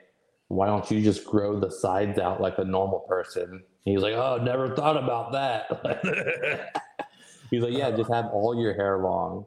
why 0.49 0.66
don't 0.66 0.91
you 0.91 1.03
just 1.03 1.24
grow 1.24 1.59
the 1.61 1.70
sides 1.70 2.18
out 2.18 2.41
like 2.41 2.59
a 2.59 2.64
normal 2.64 3.01
person?" 3.01 3.62
He's 3.85 4.01
like, 4.03 4.14
"Oh, 4.14 4.39
never 4.43 4.74
thought 4.74 4.97
about 4.97 5.33
that." 5.33 6.72
He's 7.51 7.62
like, 7.62 7.72
"Yeah, 7.72 7.91
just 7.93 8.11
have 8.12 8.26
all 8.33 8.59
your 8.61 8.74
hair 8.74 8.99
long." 8.99 9.47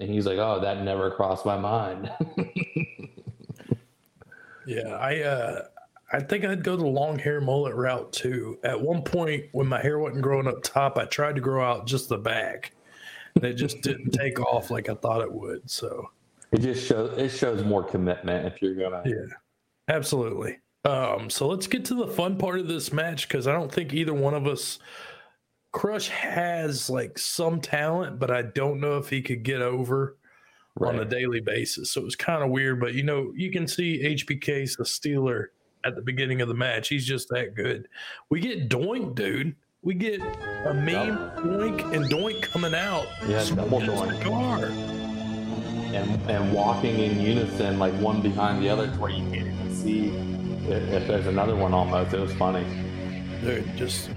And 0.00 0.08
he's 0.08 0.26
like, 0.26 0.38
"Oh, 0.38 0.60
that 0.60 0.82
never 0.82 1.10
crossed 1.10 1.44
my 1.46 1.56
mind." 1.58 2.10
Yeah, 4.70 4.94
I 4.96 5.20
uh 5.22 5.62
I 6.12 6.20
think 6.20 6.44
I'd 6.44 6.62
go 6.62 6.76
the 6.76 6.86
long 6.86 7.18
hair 7.18 7.40
mullet 7.40 7.74
route 7.74 8.12
too. 8.12 8.58
At 8.62 8.80
one 8.80 9.02
point 9.02 9.46
when 9.52 9.66
my 9.66 9.80
hair 9.80 9.98
wasn't 9.98 10.22
growing 10.22 10.46
up 10.46 10.62
top, 10.62 10.96
I 10.96 11.06
tried 11.06 11.34
to 11.36 11.40
grow 11.40 11.64
out 11.64 11.86
just 11.86 12.08
the 12.08 12.18
back. 12.18 12.72
And 13.34 13.44
it 13.44 13.54
just 13.54 13.80
didn't 13.80 14.10
take 14.12 14.40
off 14.40 14.70
like 14.70 14.88
I 14.88 14.94
thought 14.94 15.22
it 15.22 15.32
would. 15.32 15.68
So 15.68 16.10
it 16.52 16.60
just 16.60 16.86
shows 16.86 17.18
it 17.18 17.30
shows 17.30 17.64
more 17.64 17.82
commitment 17.82 18.46
if 18.46 18.62
you're 18.62 18.74
gonna. 18.74 19.02
Yeah, 19.04 19.34
absolutely. 19.88 20.58
Um, 20.84 21.28
so 21.30 21.48
let's 21.48 21.66
get 21.66 21.84
to 21.86 21.94
the 21.94 22.06
fun 22.06 22.38
part 22.38 22.58
of 22.58 22.68
this 22.68 22.92
match 22.92 23.28
because 23.28 23.46
I 23.46 23.52
don't 23.52 23.72
think 23.72 23.92
either 23.92 24.14
one 24.14 24.34
of 24.34 24.46
us. 24.46 24.78
Crush 25.72 26.08
has 26.08 26.90
like 26.90 27.18
some 27.18 27.60
talent, 27.60 28.18
but 28.18 28.30
I 28.30 28.42
don't 28.42 28.80
know 28.80 28.98
if 28.98 29.08
he 29.08 29.22
could 29.22 29.42
get 29.42 29.62
over 29.62 30.16
on 30.80 30.98
a 30.98 31.04
daily 31.04 31.40
basis. 31.40 31.92
So 31.92 32.00
it 32.00 32.04
was 32.04 32.16
kind 32.16 32.42
of 32.42 32.50
weird. 32.50 32.80
But 32.80 32.94
you 32.94 33.02
know, 33.02 33.32
you 33.36 33.50
can 33.50 33.66
see 33.66 34.02
HBK's 34.02 34.76
the 34.76 34.84
Steeler 34.84 35.46
at 35.84 35.94
the 35.94 36.02
beginning 36.02 36.40
of 36.40 36.48
the 36.48 36.54
match. 36.54 36.88
He's 36.88 37.06
just 37.06 37.28
that 37.30 37.54
good. 37.54 37.88
We 38.30 38.40
get 38.40 38.68
Doink, 38.68 39.14
dude. 39.14 39.54
We 39.82 39.94
get 39.94 40.20
a 40.20 40.74
meme 40.74 41.16
Doink 41.38 41.94
and 41.94 42.04
Doink 42.06 42.42
coming 42.42 42.74
out. 42.74 43.06
Yeah, 43.26 43.44
double 43.54 43.80
Doink. 43.80 44.24
and 45.94 46.30
and 46.30 46.52
walking 46.52 46.98
in 46.98 47.20
unison, 47.20 47.78
like 47.78 47.94
one 47.94 48.20
behind 48.20 48.62
the 48.62 48.68
other, 48.68 48.88
to 48.88 48.92
where 48.98 49.10
you 49.10 49.24
can't 49.30 49.46
even 49.48 49.74
see 49.74 50.08
if, 50.68 50.82
if 50.92 51.08
there's 51.08 51.26
another 51.26 51.56
one. 51.56 51.72
Almost, 51.72 52.12
it 52.12 52.20
was 52.20 52.34
funny. 52.34 52.66
Dude, 53.42 53.74
just 53.76 54.10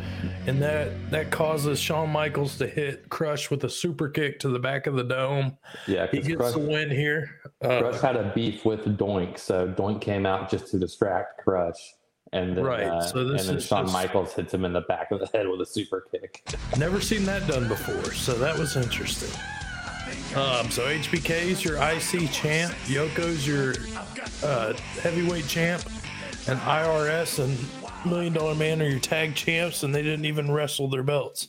and 0.47 0.61
that 0.61 1.09
that 1.11 1.31
causes 1.31 1.79
Shawn 1.79 2.09
Michaels 2.09 2.57
to 2.57 2.67
hit 2.67 3.07
Crush 3.09 3.49
with 3.49 3.63
a 3.63 3.69
super 3.69 4.09
kick 4.09 4.39
to 4.39 4.49
the 4.49 4.59
back 4.59 4.85
of 4.85 4.95
the 4.95 5.03
dome. 5.03 5.57
Yeah, 5.87 6.07
He 6.11 6.19
gets 6.19 6.35
Crush, 6.35 6.53
the 6.53 6.59
win 6.59 6.89
here. 6.91 7.39
Uh, 7.63 7.79
Crush 7.79 8.01
had 8.01 8.15
a 8.17 8.31
beef 8.35 8.65
with 8.65 8.81
Doink, 8.97 9.37
so 9.39 9.67
Doink 9.67 10.01
came 10.01 10.25
out 10.25 10.49
just 10.51 10.67
to 10.71 10.79
distract 10.79 11.41
Crush, 11.43 11.77
and 12.33 12.57
then, 12.57 12.65
Right, 12.65 12.83
uh, 12.83 13.01
so 13.01 13.23
this 13.25 13.41
and 13.41 13.49
then 13.51 13.57
is 13.57 13.65
Shawn 13.65 13.83
just- 13.85 13.93
Michaels 13.93 14.33
hits 14.33 14.53
him 14.53 14.65
in 14.65 14.73
the 14.73 14.81
back 14.81 15.11
of 15.11 15.19
the 15.21 15.27
head 15.27 15.47
with 15.47 15.61
a 15.61 15.65
super 15.65 16.05
kick. 16.11 16.43
Never 16.77 16.99
seen 16.99 17.23
that 17.25 17.47
done 17.47 17.67
before, 17.69 18.13
so 18.13 18.33
that 18.33 18.57
was 18.57 18.75
interesting. 18.75 19.31
Um, 20.35 20.69
so 20.69 20.83
HBK's 20.87 21.63
your 21.63 21.77
IC 21.77 22.29
champ, 22.31 22.73
Yoko's 22.87 23.47
your 23.47 23.73
uh, 24.43 24.73
heavyweight 25.01 25.47
champ, 25.47 25.83
and 26.47 26.59
IRS 26.59 27.39
and 27.41 27.57
Million 28.05 28.33
Dollar 28.33 28.55
Man 28.55 28.81
are 28.81 28.87
your 28.87 28.99
tag 28.99 29.35
champs, 29.35 29.83
and 29.83 29.93
they 29.93 30.01
didn't 30.01 30.25
even 30.25 30.51
wrestle 30.51 30.89
their 30.89 31.03
belts. 31.03 31.47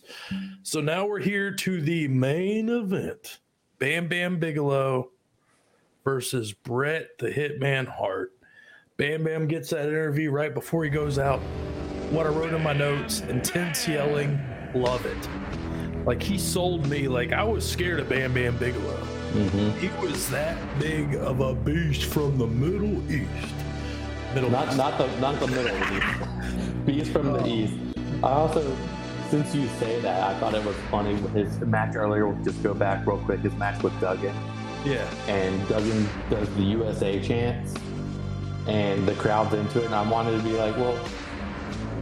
So 0.62 0.80
now 0.80 1.06
we're 1.06 1.20
here 1.20 1.50
to 1.52 1.80
the 1.80 2.08
main 2.08 2.68
event: 2.68 3.40
Bam 3.78 4.08
Bam 4.08 4.38
Bigelow 4.38 5.10
versus 6.04 6.52
Bret 6.52 7.18
the 7.18 7.30
Hitman 7.30 7.86
Hart. 7.86 8.32
Bam 8.96 9.24
Bam 9.24 9.48
gets 9.48 9.70
that 9.70 9.88
interview 9.88 10.30
right 10.30 10.54
before 10.54 10.84
he 10.84 10.90
goes 10.90 11.18
out. 11.18 11.40
What 12.10 12.26
I 12.26 12.30
wrote 12.30 12.52
in 12.52 12.62
my 12.62 12.72
notes: 12.72 13.20
intense 13.22 13.88
yelling, 13.88 14.38
love 14.74 15.04
it. 15.06 15.28
Like 16.06 16.22
he 16.22 16.38
sold 16.38 16.86
me. 16.86 17.08
Like 17.08 17.32
I 17.32 17.42
was 17.42 17.68
scared 17.68 18.00
of 18.00 18.08
Bam 18.08 18.32
Bam 18.34 18.56
Bigelow. 18.58 19.00
Mm-hmm. 19.32 19.80
He 19.80 20.06
was 20.06 20.30
that 20.30 20.56
big 20.78 21.16
of 21.16 21.40
a 21.40 21.54
beast 21.54 22.04
from 22.04 22.38
the 22.38 22.46
Middle 22.46 23.10
East. 23.10 23.54
Middle 24.34 24.50
Not 24.50 24.76
not 24.76 24.98
the 24.98 25.06
not 25.20 25.38
the 25.38 25.46
middle 25.46 25.76
east. 25.94 26.86
Beast 26.86 27.12
from 27.12 27.32
the 27.32 27.40
oh. 27.40 27.46
east. 27.46 27.74
I 28.24 28.32
also, 28.32 28.76
since 29.30 29.54
you 29.54 29.68
say 29.78 30.00
that, 30.00 30.22
I 30.22 30.38
thought 30.40 30.54
it 30.54 30.64
was 30.64 30.74
funny. 30.90 31.14
With 31.14 31.32
his 31.34 31.60
match 31.60 31.94
earlier. 31.94 32.26
We'll 32.26 32.42
just 32.44 32.60
go 32.60 32.74
back 32.74 33.06
real 33.06 33.18
quick. 33.18 33.40
His 33.40 33.54
match 33.54 33.80
with 33.82 33.98
Duggan, 34.00 34.34
yeah. 34.84 35.08
and 35.28 35.68
Duggan 35.68 36.08
does 36.30 36.52
the 36.56 36.62
USA 36.62 37.20
chants, 37.22 37.74
and 38.66 39.06
the 39.06 39.14
crowd's 39.14 39.54
into 39.54 39.80
it. 39.80 39.86
And 39.86 39.94
I 39.94 40.08
wanted 40.10 40.36
to 40.36 40.42
be 40.42 40.52
like, 40.52 40.76
well, 40.76 40.98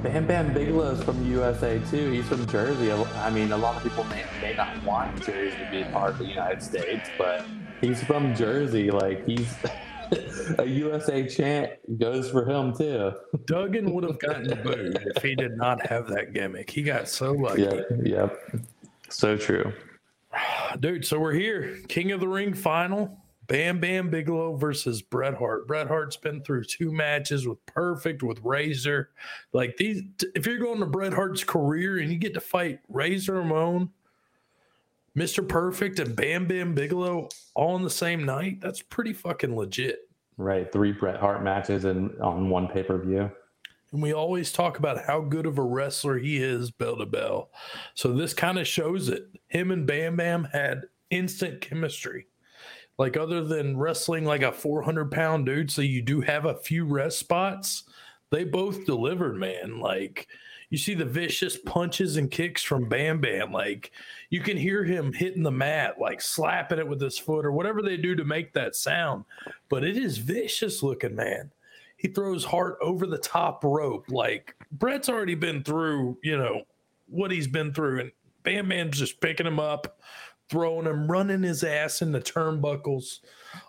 Bam 0.03 0.27
Bam 0.27 0.55
Bigelow's 0.55 1.03
from 1.05 1.25
USA 1.31 1.83
too. 1.91 2.11
He's 2.13 2.27
from 2.27 2.47
Jersey. 2.47 2.91
I 2.91 3.29
mean, 3.29 3.53
a 3.53 3.59
lot 3.59 3.77
of 3.77 3.83
people 3.83 4.05
may, 4.05 4.25
may 4.41 4.55
not 4.55 4.83
want 4.85 5.23
Jersey 5.23 5.57
to 5.59 5.69
be 5.71 5.85
part 5.93 6.13
of 6.13 6.19
the 6.19 6.27
United 6.27 6.63
States, 6.63 7.11
but 7.19 7.45
he's 7.83 8.03
from 8.03 8.35
Jersey. 8.35 8.91
Like 8.91 9.27
he's 9.27 9.55
a 10.59 10.65
USA 10.67 11.27
chant 11.27 11.73
goes 11.99 12.31
for 12.31 12.49
him 12.49 12.77
too. 12.77 13.13
Duggan 13.47 13.93
would 13.93 14.05
have 14.05 14.19
gotten 14.19 14.63
booed 14.63 14.99
if 15.17 15.23
he 15.23 15.35
did 15.35 15.57
not 15.57 15.85
have 15.87 16.09
that 16.09 16.33
gimmick. 16.33 16.71
He 16.71 16.83
got 16.83 17.09
so 17.09 17.33
lucky. 17.33 17.63
Yep, 17.63 17.87
yep. 18.03 18.41
So 19.09 19.37
true. 19.37 19.73
Dude, 20.81 21.05
so 21.05 21.19
we're 21.19 21.33
here. 21.33 21.79
King 21.89 22.13
of 22.13 22.21
the 22.21 22.29
Ring 22.29 22.55
final. 22.55 23.19
Bam 23.49 23.81
Bam 23.81 24.09
Bigelow 24.09 24.57
versus 24.57 25.03
Bret 25.03 25.35
Hart. 25.35 25.67
Bret 25.67 25.89
Hart's 25.89 26.17
been 26.17 26.43
through 26.43 26.65
two 26.65 26.93
matches 26.93 27.47
with 27.47 27.65
Perfect, 27.67 28.23
with 28.23 28.41
Razor. 28.43 29.11
Like 29.53 29.77
these, 29.77 30.03
if 30.35 30.47
you're 30.47 30.59
going 30.59 30.81
to 30.81 30.87
Bret 30.87 31.13
Hart's 31.13 31.45
career 31.45 31.99
and 31.99 32.11
you 32.11 32.19
get 32.19 32.35
to 32.35 32.41
fight 32.41 32.79
Razor 32.89 33.35
Ramon, 33.35 33.91
Mr. 35.17 35.47
Perfect, 35.47 35.99
and 35.99 36.17
Bam 36.17 36.47
Bam 36.47 36.75
Bigelow 36.75 37.29
all 37.55 37.75
on 37.75 37.83
the 37.83 37.91
same 37.91 38.25
night, 38.25 38.61
that's 38.61 38.81
pretty 38.81 39.13
fucking 39.13 39.55
legit. 39.55 40.09
Right, 40.39 40.71
three 40.73 40.93
Bret 40.93 41.21
Hart 41.21 41.43
matches 41.43 41.85
and 41.85 42.19
on 42.21 42.49
one 42.49 42.69
pay 42.69 42.83
per 42.83 42.99
view. 42.99 43.31
And 43.93 44.03
we 44.03 44.15
always 44.15 44.53
talk 44.53 44.79
about 44.79 45.05
how 45.05 45.21
good 45.21 45.45
of 45.45 45.59
a 45.59 45.63
wrestler 45.63 46.17
he 46.17 46.39
is, 46.39 46.71
bell 46.71 46.97
to 46.97 47.05
bell. 47.05 47.51
So 47.95 48.13
this 48.13 48.33
kind 48.33 48.59
of 48.59 48.67
shows 48.67 49.11
it. 49.11 49.29
Him 49.49 49.71
and 49.71 49.87
Bam 49.87 50.17
Bam 50.17 50.45
had 50.45 50.85
instant 51.11 51.61
chemistry. 51.61 52.27
Like, 52.99 53.19
other 53.19 53.45
than 53.45 53.77
wrestling 53.77 54.25
like 54.25 54.43
a 54.43 54.53
400 54.53 55.11
pound 55.11 55.45
dude, 55.47 55.71
so 55.71 55.83
you 55.83 56.01
do 56.01 56.23
have 56.23 56.47
a 56.47 56.57
few 56.57 56.87
rest 56.87 57.19
spots, 57.19 57.85
they 58.31 58.45
both 58.45 58.87
delivered, 58.87 59.37
man. 59.37 59.79
Like, 59.79 60.27
you 60.73 60.79
see 60.79 60.95
the 60.95 61.05
vicious 61.05 61.57
punches 61.57 62.17
and 62.17 62.33
kicks 62.33 62.65
from 62.65 62.89
Bam 62.89 63.21
Bam. 63.21 63.53
Like, 63.53 63.93
you 64.31 64.41
can 64.41 64.57
hear 64.57 64.83
him 64.83 65.13
hitting 65.13 65.45
the 65.45 65.53
mat, 65.53 66.01
like 66.01 66.21
slapping 66.21 66.81
it 66.81 66.89
with 66.89 67.01
his 67.01 67.19
foot 67.19 67.47
or 67.47 67.53
whatever 67.53 67.81
they 67.81 67.97
do 67.97 68.17
to 68.17 68.25
make 68.25 68.53
that 68.55 68.75
sound. 68.75 69.25
But 69.69 69.85
it 69.85 69.97
is 69.97 70.19
vicious 70.19 70.83
looking, 70.83 71.15
man 71.15 71.53
he 72.03 72.09
throws 72.09 72.45
Hart 72.45 72.79
over 72.83 73.07
the 73.07 73.17
top 73.17 73.63
rope. 73.63 74.07
Like 74.09 74.57
Bret's 74.73 75.09
already 75.09 75.37
been 75.37 75.63
through, 75.63 76.19
you 76.25 76.37
know, 76.37 76.63
what 77.07 77.31
he's 77.31 77.47
been 77.47 77.73
through, 77.73 78.01
and 78.01 78.13
Bam 78.43 78.69
Bam's 78.69 78.99
just 78.99 79.21
picking 79.21 79.47
him 79.47 79.61
up, 79.61 80.01
throwing 80.49 80.87
him, 80.87 81.09
running 81.09 81.45
his 81.45 81.63
ass 81.63 82.03
in 82.03 82.11
the 82.11 82.21
turnbuckles, 82.21 83.21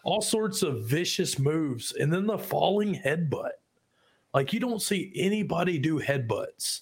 all 0.03 0.19
sorts 0.19 0.63
of 0.63 0.85
vicious 0.85 1.37
moves, 1.37 1.91
and 1.93 2.11
then 2.11 2.25
the 2.25 2.39
falling 2.39 2.95
headbutt. 2.95 3.51
Like 4.33 4.51
you 4.51 4.59
don't 4.59 4.81
see 4.81 5.13
anybody 5.15 5.77
do 5.77 5.99
headbutts, 5.99 6.81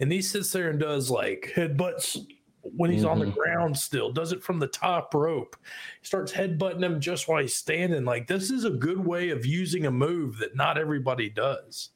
and 0.00 0.10
he 0.10 0.22
sits 0.22 0.52
there 0.52 0.70
and 0.70 0.80
does 0.80 1.10
like 1.10 1.52
headbutts 1.54 2.18
when 2.62 2.90
he's 2.90 3.04
on 3.04 3.18
the 3.18 3.26
ground 3.26 3.76
still, 3.76 4.12
does 4.12 4.32
it 4.32 4.42
from 4.42 4.58
the 4.58 4.68
top 4.68 5.12
rope. 5.14 5.56
He 6.00 6.06
starts 6.06 6.32
headbutting 6.32 6.82
him 6.82 7.00
just 7.00 7.28
while 7.28 7.42
he's 7.42 7.56
standing. 7.56 8.04
Like, 8.04 8.26
this 8.26 8.50
is 8.50 8.64
a 8.64 8.70
good 8.70 9.04
way 9.04 9.30
of 9.30 9.44
using 9.44 9.86
a 9.86 9.90
move 9.90 10.38
that 10.38 10.54
not 10.54 10.78
everybody 10.78 11.28
does 11.28 11.90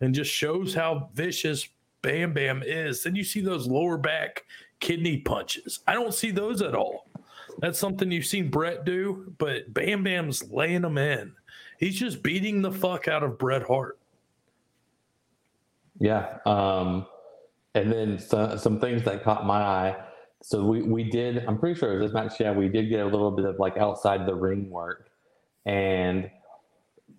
and 0.00 0.14
just 0.14 0.30
shows 0.30 0.74
how 0.74 1.10
vicious 1.14 1.68
Bam 2.02 2.32
Bam 2.32 2.62
is. 2.64 3.02
Then 3.02 3.16
you 3.16 3.24
see 3.24 3.40
those 3.40 3.66
lower 3.66 3.98
back 3.98 4.44
kidney 4.78 5.18
punches. 5.18 5.80
I 5.86 5.94
don't 5.94 6.14
see 6.14 6.30
those 6.30 6.62
at 6.62 6.74
all. 6.74 7.08
That's 7.58 7.78
something 7.78 8.10
you've 8.10 8.26
seen 8.26 8.50
Bret 8.50 8.84
do, 8.84 9.34
but 9.38 9.72
Bam 9.72 10.04
Bam's 10.04 10.48
laying 10.50 10.82
them 10.82 10.98
in. 10.98 11.32
He's 11.78 11.98
just 11.98 12.22
beating 12.22 12.62
the 12.62 12.72
fuck 12.72 13.08
out 13.08 13.22
of 13.22 13.38
Bret 13.38 13.62
Hart. 13.62 13.98
Yeah. 15.98 16.38
Um, 16.46 17.06
and 17.76 17.92
then 17.92 18.18
so, 18.18 18.56
some 18.56 18.80
things 18.80 19.02
that 19.04 19.22
caught 19.22 19.46
my 19.46 19.60
eye. 19.60 19.96
So 20.42 20.64
we, 20.64 20.82
we 20.82 21.04
did, 21.04 21.44
I'm 21.46 21.58
pretty 21.58 21.78
sure 21.78 21.92
it 21.92 22.00
was 22.00 22.10
this 22.10 22.14
match, 22.14 22.40
yeah, 22.40 22.52
we 22.52 22.68
did 22.68 22.88
get 22.88 23.00
a 23.00 23.06
little 23.06 23.30
bit 23.30 23.44
of 23.44 23.58
like 23.58 23.76
outside 23.76 24.26
the 24.26 24.34
ring 24.34 24.70
work. 24.70 25.10
And 25.66 26.30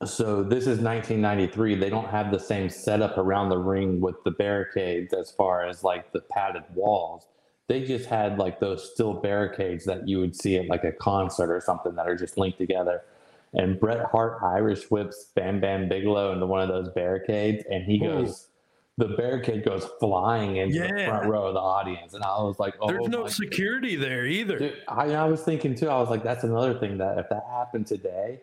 so 0.05 0.43
this 0.43 0.63
is 0.63 0.79
1993. 0.79 1.75
They 1.75 1.89
don't 1.89 2.09
have 2.09 2.31
the 2.31 2.39
same 2.39 2.69
setup 2.69 3.17
around 3.17 3.49
the 3.49 3.57
ring 3.57 4.01
with 4.01 4.15
the 4.23 4.31
barricades 4.31 5.13
as 5.13 5.29
far 5.29 5.65
as 5.67 5.83
like 5.83 6.11
the 6.11 6.21
padded 6.21 6.63
walls. 6.73 7.27
They 7.67 7.83
just 7.83 8.07
had 8.07 8.39
like 8.39 8.59
those 8.59 8.91
steel 8.93 9.13
barricades 9.13 9.85
that 9.85 10.07
you 10.07 10.19
would 10.19 10.35
see 10.35 10.57
at 10.57 10.67
like 10.67 10.83
a 10.83 10.91
concert 10.91 11.51
or 11.53 11.61
something 11.61 11.95
that 11.95 12.07
are 12.07 12.15
just 12.15 12.37
linked 12.37 12.57
together. 12.57 13.03
And 13.53 13.79
Bret 13.79 14.05
Hart 14.05 14.41
Irish 14.41 14.89
whips 14.89 15.31
Bam 15.35 15.59
Bam 15.59 15.89
Bigelow 15.89 16.31
into 16.33 16.45
one 16.45 16.61
of 16.61 16.69
those 16.69 16.89
barricades, 16.89 17.63
and 17.69 17.83
he 17.83 17.97
goes, 17.97 18.46
the 18.97 19.09
barricade 19.09 19.63
goes 19.63 19.87
flying 19.99 20.57
into 20.57 20.79
the 20.79 21.05
front 21.05 21.27
row 21.27 21.47
of 21.47 21.53
the 21.53 21.59
audience. 21.59 22.15
And 22.15 22.23
I 22.23 22.41
was 22.41 22.57
like, 22.57 22.73
oh, 22.81 22.87
There's 22.87 23.07
no 23.07 23.27
security 23.27 23.95
there 23.95 24.25
either. 24.25 24.57
Dude, 24.57 24.81
I, 24.87 25.13
I 25.13 25.25
was 25.25 25.43
thinking 25.43 25.75
too. 25.75 25.87
I 25.87 25.99
was 25.99 26.09
like, 26.09 26.23
that's 26.23 26.43
another 26.43 26.73
thing 26.79 26.97
that 26.97 27.19
if 27.19 27.29
that 27.29 27.43
happened 27.51 27.85
today, 27.85 28.41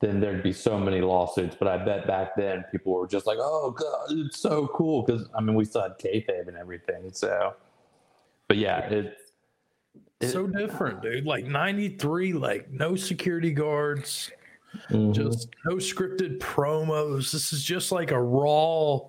then 0.00 0.20
there'd 0.20 0.42
be 0.42 0.52
so 0.52 0.78
many 0.78 1.00
lawsuits. 1.00 1.56
But 1.58 1.68
I 1.68 1.76
bet 1.84 2.06
back 2.06 2.34
then 2.36 2.64
people 2.70 2.92
were 2.92 3.06
just 3.06 3.26
like, 3.26 3.38
"Oh 3.40 3.70
God, 3.70 4.06
it's 4.10 4.38
so 4.38 4.68
cool!" 4.68 5.02
Because 5.02 5.28
I 5.34 5.40
mean, 5.40 5.54
we 5.54 5.64
still 5.64 5.82
had 5.82 5.98
kayfabe 5.98 6.48
and 6.48 6.56
everything. 6.56 7.10
So, 7.12 7.54
but 8.48 8.58
yeah, 8.58 8.80
it, 8.80 9.16
it 10.20 10.28
so 10.28 10.46
different, 10.46 11.02
dude. 11.02 11.24
Like 11.24 11.46
93, 11.46 12.34
like 12.34 12.70
no 12.70 12.96
security 12.96 13.52
guards, 13.52 14.30
mhm. 14.90 15.14
just 15.14 15.48
no 15.64 15.76
scripted 15.76 16.38
promos. 16.38 17.30
This 17.30 17.52
is 17.52 17.62
just 17.62 17.92
like 17.92 18.10
a 18.10 18.20
raw, 18.20 19.00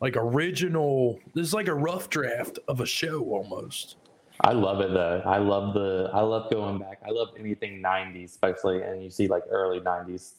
like 0.00 0.16
original. 0.16 1.18
This 1.34 1.46
is 1.46 1.54
like 1.54 1.68
a 1.68 1.74
rough 1.74 2.08
draft 2.08 2.58
of 2.68 2.80
a 2.80 2.86
show 2.86 3.22
almost. 3.24 3.96
I 4.42 4.52
love 4.52 4.80
it 4.80 4.92
though. 4.92 5.22
I 5.26 5.38
love 5.38 5.74
the. 5.74 6.10
I 6.12 6.20
love 6.20 6.50
going 6.50 6.78
back. 6.78 7.00
I 7.06 7.10
love 7.10 7.28
anything 7.38 7.82
'90s, 7.82 8.24
especially, 8.26 8.82
and 8.82 9.02
you 9.02 9.10
see 9.10 9.28
like 9.28 9.42
early 9.50 9.80
'90s. 9.80 10.32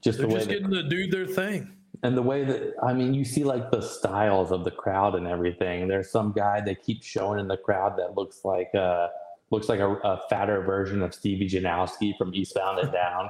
Just 0.00 0.18
They're 0.18 0.26
the 0.26 0.32
way 0.32 0.38
just 0.40 0.48
that 0.48 0.54
getting 0.54 0.70
to 0.70 0.82
do 0.88 1.06
their 1.06 1.26
thing. 1.26 1.70
and 2.02 2.16
the 2.16 2.22
way 2.22 2.44
that 2.44 2.74
I 2.82 2.94
mean, 2.94 3.12
you 3.12 3.24
see 3.24 3.44
like 3.44 3.70
the 3.70 3.82
styles 3.82 4.50
of 4.50 4.64
the 4.64 4.70
crowd 4.70 5.14
and 5.14 5.26
everything. 5.26 5.86
There's 5.88 6.10
some 6.10 6.32
guy 6.32 6.60
they 6.62 6.74
keep 6.74 7.02
showing 7.02 7.38
in 7.38 7.46
the 7.46 7.58
crowd 7.58 7.98
that 7.98 8.14
looks 8.14 8.44
like 8.44 8.74
uh 8.74 9.08
looks 9.50 9.68
like 9.68 9.80
a, 9.80 9.92
a 9.96 10.22
fatter 10.30 10.62
version 10.62 11.02
of 11.02 11.14
Stevie 11.14 11.48
Janowski 11.48 12.16
from 12.16 12.34
Eastbound 12.34 12.78
and 12.78 12.90
Down, 12.90 13.28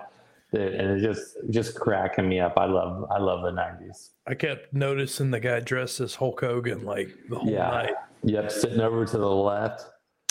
and 0.57 0.91
it's 0.91 1.03
just 1.03 1.37
just 1.51 1.75
cracking 1.79 2.29
me 2.29 2.41
up. 2.41 2.55
I 2.57 2.67
love 2.67 3.07
I 3.11 3.19
love 3.19 3.43
the 3.43 3.51
'90s. 3.51 4.11
I 4.27 4.35
kept 4.35 4.73
noticing 4.73 5.31
the 5.31 5.41
guy 5.41 5.61
dressed 5.61 6.01
as 6.01 6.15
Hulk 6.15 6.41
Hogan 6.41 6.85
like 6.85 7.09
the 7.29 7.39
whole 7.39 7.51
Yeah. 7.51 7.71
night. 7.71 7.95
Yep, 8.23 8.51
sitting 8.51 8.81
over 8.81 9.05
to 9.05 9.19
the 9.19 9.29
left. 9.31 9.87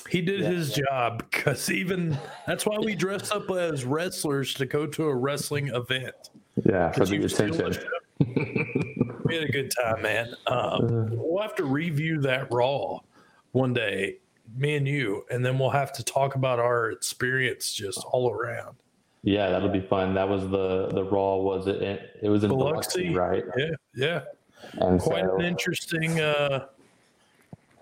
He 0.10 0.22
did 0.22 0.42
Yeah. 0.42 0.50
his 0.50 0.74
job 0.74 1.20
because 1.32 1.70
even 1.72 2.18
that's 2.48 2.66
why 2.66 2.78
we 2.80 2.96
dress 2.96 3.32
up 3.32 3.50
as 3.52 3.86
wrestlers 3.86 4.54
to 4.56 4.66
go 4.66 4.86
to 4.88 5.06
a 5.06 5.16
wrestling 5.16 5.68
event. 5.70 6.16
Yeah, 6.66 6.92
for 6.92 7.06
the 7.06 7.24
attention. 7.24 7.84
we 9.26 9.36
had 9.36 9.44
a 9.44 9.52
good 9.52 9.72
time, 9.82 10.02
man. 10.02 10.34
Um, 10.48 11.10
we'll 11.12 11.42
have 11.42 11.56
to 11.56 11.66
review 11.66 12.20
that 12.22 12.52
Raw 12.52 13.00
one 13.54 13.74
day, 13.74 14.18
me 14.56 14.76
and 14.76 14.88
you, 14.88 15.26
and 15.32 15.46
then 15.46 15.58
we'll 15.58 15.70
have 15.70 15.94
to 15.94 16.04
talk 16.04 16.36
about 16.36 16.60
our 16.60 16.92
experience 16.92 17.74
just 17.74 18.04
all 18.12 18.32
around. 18.32 18.76
Yeah, 19.24 19.50
that'll 19.50 19.70
be 19.70 19.80
fun. 19.82 20.14
That 20.14 20.28
was 20.28 20.44
the 20.50 20.88
the 20.90 21.04
Raw. 21.04 21.38
Was 21.38 21.68
it? 21.68 21.82
It 22.22 22.30
was 22.30 22.44
in 22.44 22.50
Biloxi. 22.50 23.10
Biloxi, 23.14 23.16
right? 23.16 23.44
Yeah, 23.58 23.70
yeah. 23.96 24.22
And 24.86 25.00
quite 25.00 25.24
so, 25.26 25.36
an 25.38 25.46
interesting, 25.46 26.20
uh, 26.20 26.68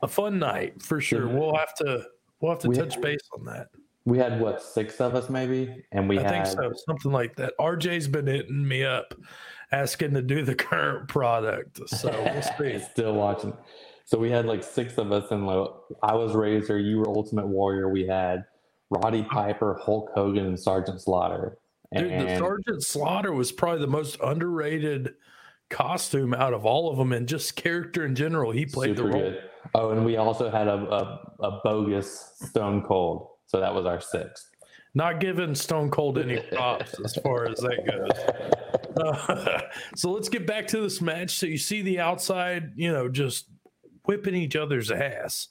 a 0.03 0.07
fun 0.07 0.39
night 0.39 0.81
for 0.81 1.01
sure. 1.01 1.27
Yeah. 1.27 1.33
We'll 1.39 1.55
have 1.55 1.73
to 1.75 2.05
we'll 2.39 2.51
have 2.51 2.59
to 2.59 2.69
We- 2.69 2.75
touch 2.75 2.99
base 3.01 3.21
on 3.37 3.45
that. 3.45 3.67
we 4.05 4.17
had 4.17 4.39
what 4.39 4.61
six 4.61 4.99
of 5.01 5.15
us 5.15 5.29
maybe, 5.29 5.83
and 5.91 6.07
we 6.07 6.19
I 6.19 6.21
had 6.23 6.31
think 6.31 6.45
so, 6.47 6.71
something 6.87 7.11
like 7.11 7.35
that. 7.37 7.53
RJ's 7.59 8.07
been 8.07 8.27
hitting 8.27 8.67
me 8.67 8.83
up, 8.83 9.13
asking 9.71 10.13
to 10.13 10.21
do 10.21 10.43
the 10.43 10.55
current 10.69 11.07
product. 11.07 11.79
So 11.89 12.09
we'll 12.11 12.41
see. 12.79 12.79
still 12.91 13.13
watching. 13.13 13.53
So 14.05 14.17
we 14.19 14.29
had 14.29 14.45
like 14.45 14.63
six 14.63 14.97
of 14.97 15.11
us, 15.11 15.31
and 15.31 15.47
like, 15.47 15.69
I 16.03 16.13
was 16.13 16.33
Razor, 16.35 16.77
you 16.79 16.97
were 16.99 17.07
Ultimate 17.07 17.47
Warrior. 17.47 17.89
We 17.89 18.05
had 18.05 18.45
Roddy 18.91 19.23
Piper, 19.23 19.79
Hulk 19.81 20.11
Hogan, 20.13 20.45
and 20.45 20.59
Sergeant 20.59 21.01
Slaughter. 21.01 21.57
Dude, 21.95 22.11
the 22.11 22.37
Sergeant 22.37 22.83
Slaughter 22.83 23.33
was 23.33 23.51
probably 23.51 23.81
the 23.81 23.87
most 23.87 24.17
underrated 24.21 25.13
costume 25.69 26.33
out 26.33 26.53
of 26.53 26.65
all 26.65 26.91
of 26.91 26.97
them, 26.97 27.13
and 27.13 27.27
just 27.27 27.55
character 27.55 28.05
in 28.05 28.15
general. 28.15 28.51
He 28.51 28.65
played 28.65 28.97
the 28.97 29.03
role. 29.03 29.13
good. 29.13 29.43
Oh, 29.73 29.91
and 29.91 30.05
we 30.05 30.17
also 30.17 30.51
had 30.51 30.67
a, 30.67 30.73
a, 30.73 31.45
a 31.45 31.61
bogus 31.63 32.33
Stone 32.35 32.83
Cold. 32.83 33.29
So 33.47 33.59
that 33.59 33.73
was 33.73 33.85
our 33.85 34.01
sixth. 34.01 34.49
Not 34.93 35.19
giving 35.19 35.55
Stone 35.55 35.91
Cold 35.91 36.17
any 36.17 36.41
props 36.51 36.99
as 37.03 37.15
far 37.15 37.47
as 37.47 37.59
that 37.59 37.85
goes. 37.85 39.05
Uh, 39.05 39.61
so 39.95 40.11
let's 40.11 40.27
get 40.27 40.45
back 40.45 40.67
to 40.67 40.81
this 40.81 40.99
match. 40.99 41.37
So 41.37 41.45
you 41.45 41.57
see 41.57 41.81
the 41.81 41.99
outside, 41.99 42.73
you 42.75 42.91
know, 42.91 43.07
just 43.07 43.45
whipping 44.05 44.35
each 44.35 44.55
other's 44.55 44.91
ass. 44.91 45.47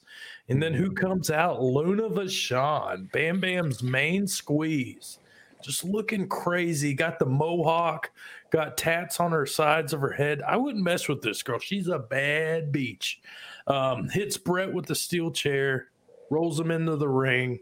And 0.49 0.61
then 0.61 0.73
who 0.73 0.91
comes 0.91 1.29
out? 1.29 1.61
Luna 1.61 2.09
Vachon, 2.09 3.11
Bam 3.11 3.39
Bam's 3.39 3.81
main 3.81 4.27
squeeze. 4.27 5.19
Just 5.63 5.83
looking 5.83 6.27
crazy. 6.27 6.93
Got 6.93 7.19
the 7.19 7.25
mohawk, 7.25 8.11
got 8.51 8.77
tats 8.77 9.19
on 9.19 9.31
her 9.31 9.45
sides 9.45 9.93
of 9.93 10.01
her 10.01 10.11
head. 10.11 10.41
I 10.41 10.57
wouldn't 10.57 10.83
mess 10.83 11.07
with 11.07 11.21
this 11.21 11.43
girl. 11.43 11.59
She's 11.59 11.87
a 11.87 11.99
bad 11.99 12.71
beach. 12.71 13.21
Um, 13.67 14.09
hits 14.09 14.37
Bret 14.37 14.73
with 14.73 14.87
the 14.87 14.95
steel 14.95 15.31
chair, 15.31 15.89
rolls 16.29 16.59
him 16.59 16.71
into 16.71 16.95
the 16.95 17.07
ring. 17.07 17.59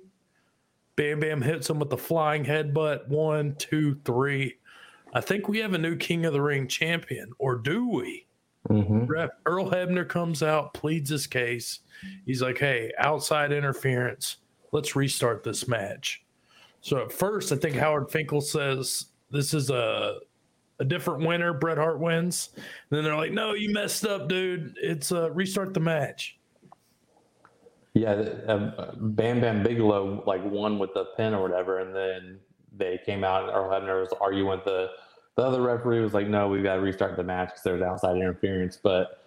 Bam 0.96 1.20
Bam 1.20 1.42
hits 1.42 1.70
him 1.70 1.80
with 1.80 1.90
the 1.90 1.98
flying 1.98 2.44
headbutt. 2.44 3.08
One, 3.08 3.56
two, 3.56 4.00
three. 4.06 4.56
I 5.14 5.22
think 5.22 5.48
we 5.48 5.60
have 5.60 5.74
a 5.74 5.78
new 5.78 5.96
King 5.96 6.26
of 6.26 6.34
the 6.34 6.42
Ring 6.42 6.68
champion, 6.68 7.32
or 7.40 7.56
do 7.56 7.88
we? 7.88 8.26
Mm-hmm. 8.68 9.12
Earl 9.46 9.72
Hebner 9.72 10.08
comes 10.08 10.44
out, 10.44 10.74
pleads 10.74 11.10
his 11.10 11.28
case. 11.28 11.80
He's 12.26 12.42
like, 12.42 12.58
"Hey, 12.58 12.92
outside 12.98 13.52
interference. 13.52 14.38
Let's 14.72 14.96
restart 14.96 15.44
this 15.44 15.68
match." 15.68 16.24
So 16.82 16.98
at 16.98 17.12
first, 17.12 17.52
I 17.52 17.56
think 17.56 17.76
Howard 17.76 18.12
Finkel 18.12 18.42
says 18.42 19.06
this 19.32 19.54
is 19.54 19.70
a 19.70 20.20
a 20.80 20.86
different 20.86 21.26
winner. 21.26 21.54
Bret 21.54 21.78
Hart 21.78 22.00
wins. 22.00 22.50
And 22.56 22.64
then 22.92 23.04
they're 23.04 23.16
like, 23.16 23.32
"No, 23.32 23.54
you 23.54 23.74
messed 23.74 24.06
up, 24.06 24.28
dude. 24.28 24.76
It's 24.82 25.12
uh, 25.12 25.32
restart 25.32 25.74
the 25.74 25.80
match." 25.80 26.38
Yeah, 27.94 28.12
uh, 28.12 28.94
Bam 28.96 29.42
Bam 29.42 29.64
Bigelow 29.64 30.24
like 30.26 30.44
won 30.44 30.80
with 30.80 30.94
the 30.94 31.06
pin 31.18 31.34
or 31.34 31.42
whatever, 31.42 31.80
and 31.80 31.96
then 31.96 32.40
they 32.76 33.00
came 33.06 33.24
out 33.24 33.44
and 33.44 33.52
Earl 33.52 33.70
Hebner 33.70 34.02
was 34.02 34.14
arguing 34.22 34.48
with 34.48 34.64
the 34.64 34.90
the 35.40 35.46
other 35.46 35.62
referee 35.62 36.02
was 36.02 36.14
like, 36.14 36.28
"No, 36.28 36.50
we've 36.50 36.64
got 36.64 36.76
to 36.76 36.82
restart 36.82 37.16
the 37.16 37.24
match 37.24 37.50
because 37.50 37.64
there's 37.64 37.82
outside 37.82 38.18
interference." 38.18 38.78
But 38.82 39.24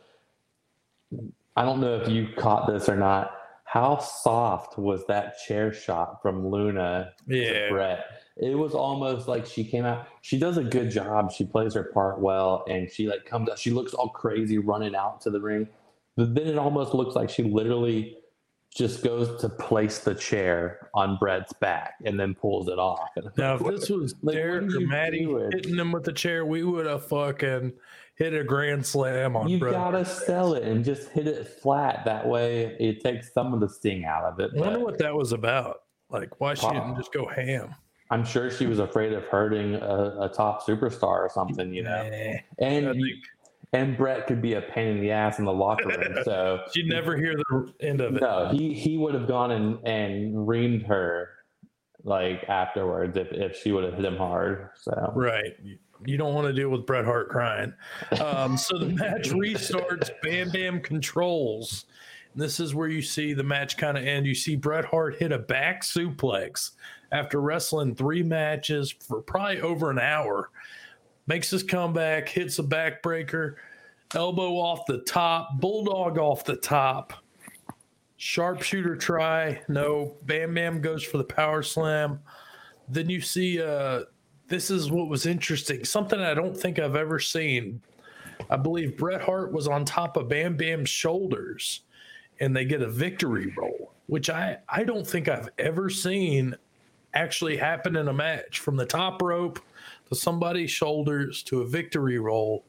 I 1.56 1.64
don't 1.64 1.80
know 1.80 1.94
if 1.96 2.08
you 2.08 2.28
caught 2.36 2.66
this 2.66 2.88
or 2.88 2.96
not. 2.96 3.32
How 3.64 3.98
soft 3.98 4.78
was 4.78 5.06
that 5.06 5.38
chair 5.46 5.72
shot 5.72 6.20
from 6.20 6.46
Luna 6.46 7.12
Yeah. 7.26 7.68
to 7.68 7.68
Bret? 7.70 8.04
It 8.36 8.56
was 8.58 8.74
almost 8.74 9.28
like 9.28 9.46
she 9.46 9.64
came 9.64 9.86
out. 9.86 10.06
She 10.20 10.38
does 10.38 10.58
a 10.58 10.64
good 10.64 10.90
job. 10.90 11.32
She 11.32 11.44
plays 11.46 11.72
her 11.74 11.84
part 11.84 12.18
well, 12.20 12.64
and 12.68 12.90
she 12.90 13.08
like 13.08 13.24
comes 13.24 13.48
out. 13.48 13.58
She 13.58 13.70
looks 13.70 13.94
all 13.94 14.10
crazy 14.10 14.58
running 14.58 14.94
out 14.94 15.22
to 15.22 15.30
the 15.30 15.40
ring, 15.40 15.66
but 16.16 16.34
then 16.34 16.46
it 16.46 16.58
almost 16.58 16.92
looks 16.92 17.14
like 17.14 17.30
she 17.30 17.42
literally 17.42 18.18
just 18.74 19.04
goes 19.04 19.38
to 19.40 19.48
place 19.48 19.98
the 19.98 20.14
chair 20.14 20.88
on 20.94 21.16
Bret's 21.18 21.52
back 21.54 21.94
and 22.04 22.18
then 22.18 22.34
pulls 22.34 22.68
it 22.68 22.78
off. 22.78 23.10
Now, 23.36 23.56
if 23.56 23.64
this 23.64 23.90
was 23.90 24.14
Like, 24.22 24.36
Derek 24.36 24.74
or 24.74 24.80
Matty 24.80 25.26
hitting 25.52 25.76
him 25.76 25.92
with 25.92 26.04
the 26.04 26.12
chair, 26.12 26.46
we 26.46 26.64
would 26.64 26.86
have 26.86 27.06
fucking 27.06 27.72
hit 28.14 28.34
a 28.34 28.42
grand 28.44 28.84
slam 28.86 29.36
on 29.36 29.48
you 29.48 29.58
Bret. 29.58 29.72
gotta 29.72 30.04
sell 30.04 30.54
it 30.54 30.62
and 30.62 30.84
just 30.84 31.10
hit 31.10 31.26
it 31.26 31.46
flat. 31.46 32.04
That 32.06 32.26
way, 32.26 32.76
it 32.80 33.02
takes 33.02 33.32
some 33.32 33.52
of 33.52 33.60
the 33.60 33.68
sting 33.68 34.04
out 34.04 34.24
of 34.24 34.40
it. 34.40 34.50
I 34.56 34.60
wonder 34.60 34.80
what 34.80 34.98
that 34.98 35.14
was 35.14 35.32
about. 35.32 35.82
Like, 36.08 36.40
why 36.40 36.54
she 36.54 36.68
didn't 36.68 36.96
just 36.96 37.12
go 37.12 37.26
ham? 37.26 37.74
I'm 38.10 38.24
sure 38.26 38.50
she 38.50 38.66
was 38.66 38.78
afraid 38.78 39.14
of 39.14 39.24
hurting 39.24 39.74
a, 39.76 40.16
a 40.20 40.30
top 40.34 40.66
superstar 40.66 41.20
or 41.20 41.30
something, 41.32 41.72
you 41.72 41.82
know. 41.82 42.08
Nah. 42.10 42.36
And 42.58 43.00
you, 43.00 43.16
and 43.72 43.96
Bret 43.96 44.26
could 44.26 44.42
be 44.42 44.54
a 44.54 44.60
pain 44.62 44.88
in 44.88 45.00
the 45.00 45.10
ass 45.10 45.38
in 45.38 45.44
the 45.44 45.52
locker 45.52 45.88
room. 45.88 46.18
So 46.24 46.60
she'd 46.74 46.88
never 46.88 47.16
hear 47.16 47.34
the 47.34 47.72
end 47.80 48.00
of 48.00 48.16
it. 48.16 48.20
no, 48.20 48.48
he 48.52 48.74
he 48.74 48.98
would 48.98 49.14
have 49.14 49.26
gone 49.26 49.50
and 49.50 49.78
and 49.86 50.34
reamed 50.46 50.86
her 50.86 51.30
like 52.04 52.44
afterwards 52.48 53.16
if 53.16 53.28
if 53.32 53.56
she 53.56 53.72
would 53.72 53.84
have 53.84 53.94
hit 53.94 54.04
him 54.04 54.16
hard. 54.16 54.70
So 54.76 55.12
Right. 55.14 55.52
You- 55.62 55.78
don't 56.18 56.34
want 56.34 56.48
to 56.48 56.52
deal 56.52 56.68
with 56.68 56.84
Bret 56.84 57.04
Hart 57.04 57.28
crying. 57.28 57.72
Um, 58.20 58.56
so 58.58 58.76
the 58.76 58.86
match 58.86 59.28
restarts. 59.30 60.10
Bam 60.20 60.50
Bam 60.50 60.80
controls. 60.80 61.84
And 62.34 62.42
this 62.42 62.58
is 62.58 62.74
where 62.74 62.88
you 62.88 63.02
see 63.02 63.34
the 63.34 63.44
match 63.44 63.76
kind 63.76 63.96
of 63.96 64.04
end. 64.04 64.26
You 64.26 64.34
see 64.34 64.56
Bret 64.56 64.84
Hart 64.84 65.14
hit 65.20 65.30
a 65.30 65.38
back 65.38 65.82
suplex 65.84 66.72
after 67.12 67.40
wrestling 67.40 67.94
three 67.94 68.24
matches 68.24 68.90
for 68.90 69.20
probably 69.22 69.60
over 69.60 69.90
an 69.92 70.00
hour. 70.00 70.50
Makes 71.32 71.48
his 71.48 71.62
comeback, 71.62 72.28
hits 72.28 72.58
a 72.58 72.62
backbreaker, 72.62 73.54
elbow 74.14 74.50
off 74.58 74.84
the 74.84 74.98
top, 74.98 75.58
bulldog 75.58 76.18
off 76.18 76.44
the 76.44 76.56
top. 76.56 77.14
Sharpshooter 78.18 78.96
try. 78.96 79.62
No. 79.66 80.14
Bam 80.24 80.52
Bam 80.52 80.82
goes 80.82 81.02
for 81.02 81.16
the 81.16 81.24
power 81.24 81.62
slam. 81.62 82.20
Then 82.86 83.08
you 83.08 83.22
see 83.22 83.62
uh 83.62 84.02
this 84.48 84.70
is 84.70 84.90
what 84.90 85.08
was 85.08 85.24
interesting. 85.24 85.86
Something 85.86 86.20
I 86.20 86.34
don't 86.34 86.54
think 86.54 86.78
I've 86.78 86.96
ever 86.96 87.18
seen. 87.18 87.80
I 88.50 88.58
believe 88.58 88.98
Bret 88.98 89.22
Hart 89.22 89.54
was 89.54 89.66
on 89.66 89.86
top 89.86 90.18
of 90.18 90.28
Bam 90.28 90.58
Bam's 90.58 90.90
shoulders 90.90 91.80
and 92.40 92.54
they 92.54 92.66
get 92.66 92.82
a 92.82 92.90
victory 92.90 93.54
roll, 93.56 93.94
which 94.06 94.28
I 94.28 94.58
I 94.68 94.84
don't 94.84 95.06
think 95.06 95.28
I've 95.28 95.48
ever 95.58 95.88
seen 95.88 96.54
actually 97.14 97.56
happen 97.56 97.96
in 97.96 98.08
a 98.08 98.12
match 98.12 98.58
from 98.58 98.76
the 98.76 98.84
top 98.84 99.22
rope 99.22 99.60
to 100.12 100.18
somebody's 100.18 100.70
shoulders 100.70 101.42
to 101.44 101.62
a 101.62 101.66
victory 101.66 102.18
roll. 102.18 102.66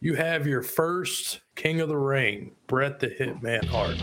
You 0.00 0.14
have 0.14 0.46
your 0.46 0.60
first 0.60 1.40
King 1.54 1.80
of 1.80 1.88
the 1.88 1.96
Ring, 1.96 2.50
Bret 2.66 2.98
the 2.98 3.08
Hitman 3.08 3.64
Hart. 3.64 3.96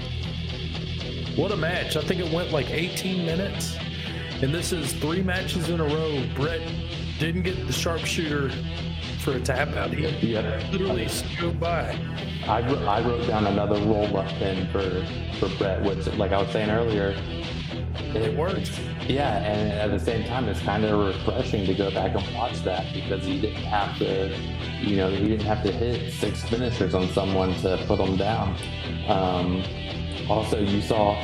What 1.38 1.52
a 1.52 1.58
match. 1.58 1.98
I 1.98 2.02
think 2.02 2.22
it 2.22 2.34
went 2.34 2.52
like 2.52 2.70
18 2.70 3.26
minutes. 3.26 3.76
And 4.42 4.54
this 4.54 4.72
is 4.72 4.94
three 4.94 5.22
matches 5.22 5.70
in 5.70 5.80
a 5.82 5.84
row. 5.84 6.24
Bret 6.34 6.62
didn't 7.20 7.44
get 7.44 7.68
the 7.68 7.74
sharpshooter 7.74 8.52
for 9.20 9.34
a 9.34 9.40
tap 9.40 9.76
out. 9.76 9.92
He 9.92 10.32
yeah, 10.32 10.68
literally 10.72 11.08
scooted 11.10 11.60
by. 11.60 12.00
I, 12.48 12.62
I 12.62 13.06
wrote 13.06 13.28
down 13.28 13.48
another 13.48 13.80
roll 13.82 14.18
up 14.18 14.28
pin 14.40 14.68
for 14.72 15.06
for 15.40 15.56
Bret, 15.58 15.84
which 15.84 16.08
like 16.16 16.32
I 16.32 16.42
was 16.42 16.52
saying 16.52 16.70
earlier, 16.70 17.16
It 17.96 18.38
worked. 18.38 18.80
Yeah, 19.08 19.38
and 19.44 19.72
at 19.72 19.92
the 19.92 20.04
same 20.04 20.24
time, 20.26 20.48
it's 20.48 20.62
kind 20.62 20.86
of 20.86 21.16
refreshing 21.16 21.66
to 21.66 21.74
go 21.74 21.92
back 21.92 22.16
and 22.16 22.36
watch 22.36 22.62
that 22.64 22.94
because 22.94 23.26
he 23.26 23.40
didn't 23.42 23.64
have 23.64 23.98
to, 24.00 24.36
you 24.82 24.96
know, 24.98 25.10
he 25.10 25.28
didn't 25.30 25.46
have 25.46 25.64
to 25.64 25.72
hit 25.72 26.14
six 26.14 26.44
finishers 26.48 26.94
on 26.94 27.10
someone 27.10 27.54
to 27.62 27.84
put 27.88 27.98
them 27.98 28.16
down. 28.18 28.56
Um, 29.08 29.64
also, 30.30 30.60
you 30.60 30.82
saw 30.82 31.16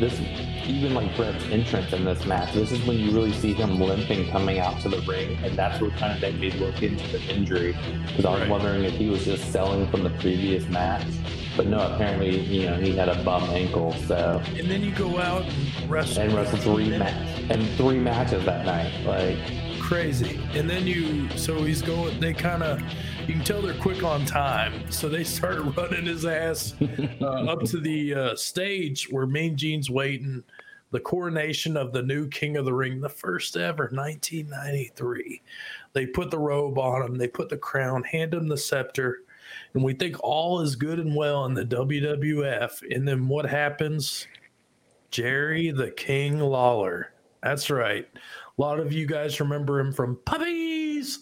this, 0.00 0.18
even 0.66 0.94
like 0.94 1.14
Bret's 1.16 1.44
entrance 1.46 1.92
in 1.92 2.04
this 2.04 2.24
match. 2.26 2.52
This 2.54 2.72
is 2.72 2.84
when 2.86 2.98
you 2.98 3.12
really 3.12 3.32
see 3.32 3.52
him 3.52 3.80
limping 3.80 4.30
coming 4.30 4.58
out 4.58 4.80
to 4.80 4.88
the 4.88 5.00
ring, 5.02 5.38
and 5.44 5.56
that's 5.56 5.80
what 5.80 5.92
kind 5.96 6.12
of 6.14 6.20
made 6.20 6.40
me 6.40 6.50
look 6.52 6.82
into 6.82 7.06
the 7.08 7.22
injury 7.32 7.76
because 8.08 8.24
I 8.24 8.30
was 8.32 8.40
Right. 8.40 8.50
wondering 8.50 8.84
if 8.84 8.94
he 8.94 9.08
was 9.08 9.24
just 9.24 9.52
selling 9.52 9.88
from 9.90 10.02
the 10.02 10.10
previous 10.10 10.66
match. 10.68 11.06
But 11.56 11.66
no, 11.68 11.78
apparently, 11.78 12.38
you 12.40 12.66
know, 12.66 12.76
he 12.76 12.94
had 12.94 13.08
a 13.08 13.22
bum 13.24 13.44
ankle, 13.44 13.92
so 14.06 14.42
And 14.56 14.70
then 14.70 14.82
you 14.82 14.92
go 14.92 15.18
out 15.18 15.44
and 15.44 15.90
wrestle. 15.90 16.22
and 16.22 16.34
wrestled 16.34 16.60
three 16.62 16.96
ma- 16.98 17.04
and 17.06 17.66
three 17.76 17.98
matches 17.98 18.44
that 18.44 18.66
night. 18.66 18.92
Like, 19.06 19.38
crazy. 19.80 20.38
And 20.54 20.68
then 20.68 20.86
you, 20.86 21.28
so 21.36 21.62
he's 21.62 21.80
going, 21.80 22.18
they 22.20 22.34
kind 22.34 22.62
of, 22.62 22.80
you 23.26 23.34
can 23.34 23.44
tell 23.44 23.62
they're 23.62 23.72
quick 23.80 24.02
on 24.02 24.24
time. 24.26 24.90
So 24.90 25.08
they 25.08 25.24
start 25.24 25.60
running 25.76 26.04
his 26.06 26.26
ass 26.26 26.74
uh, 27.20 27.24
up 27.24 27.62
to 27.64 27.78
the 27.78 28.14
uh, 28.14 28.36
stage 28.36 29.08
where 29.10 29.26
Mean 29.26 29.56
Gene's 29.56 29.88
waiting. 29.88 30.44
The 30.92 31.00
coronation 31.00 31.76
of 31.76 31.92
the 31.92 32.02
new 32.02 32.28
King 32.28 32.56
of 32.56 32.64
the 32.64 32.72
Ring, 32.72 33.00
the 33.00 33.08
first 33.08 33.56
ever, 33.56 33.90
1993. 33.92 35.42
They 35.92 36.06
put 36.06 36.30
the 36.30 36.38
robe 36.38 36.78
on 36.78 37.02
him, 37.02 37.16
they 37.16 37.28
put 37.28 37.48
the 37.48 37.56
crown, 37.56 38.04
hand 38.04 38.34
him 38.34 38.46
the 38.48 38.56
scepter, 38.56 39.22
and 39.76 39.84
we 39.84 39.92
think 39.92 40.16
all 40.24 40.62
is 40.62 40.74
good 40.74 40.98
and 40.98 41.14
well 41.14 41.44
in 41.44 41.52
the 41.52 41.62
WWF. 41.66 42.82
And 42.90 43.06
then 43.06 43.28
what 43.28 43.44
happens? 43.44 44.26
Jerry 45.10 45.70
the 45.70 45.90
King 45.90 46.40
Lawler. 46.40 47.12
That's 47.42 47.68
right. 47.68 48.08
A 48.14 48.60
lot 48.60 48.80
of 48.80 48.90
you 48.94 49.04
guys 49.04 49.38
remember 49.38 49.78
him 49.78 49.92
from 49.92 50.18
puppies 50.24 51.18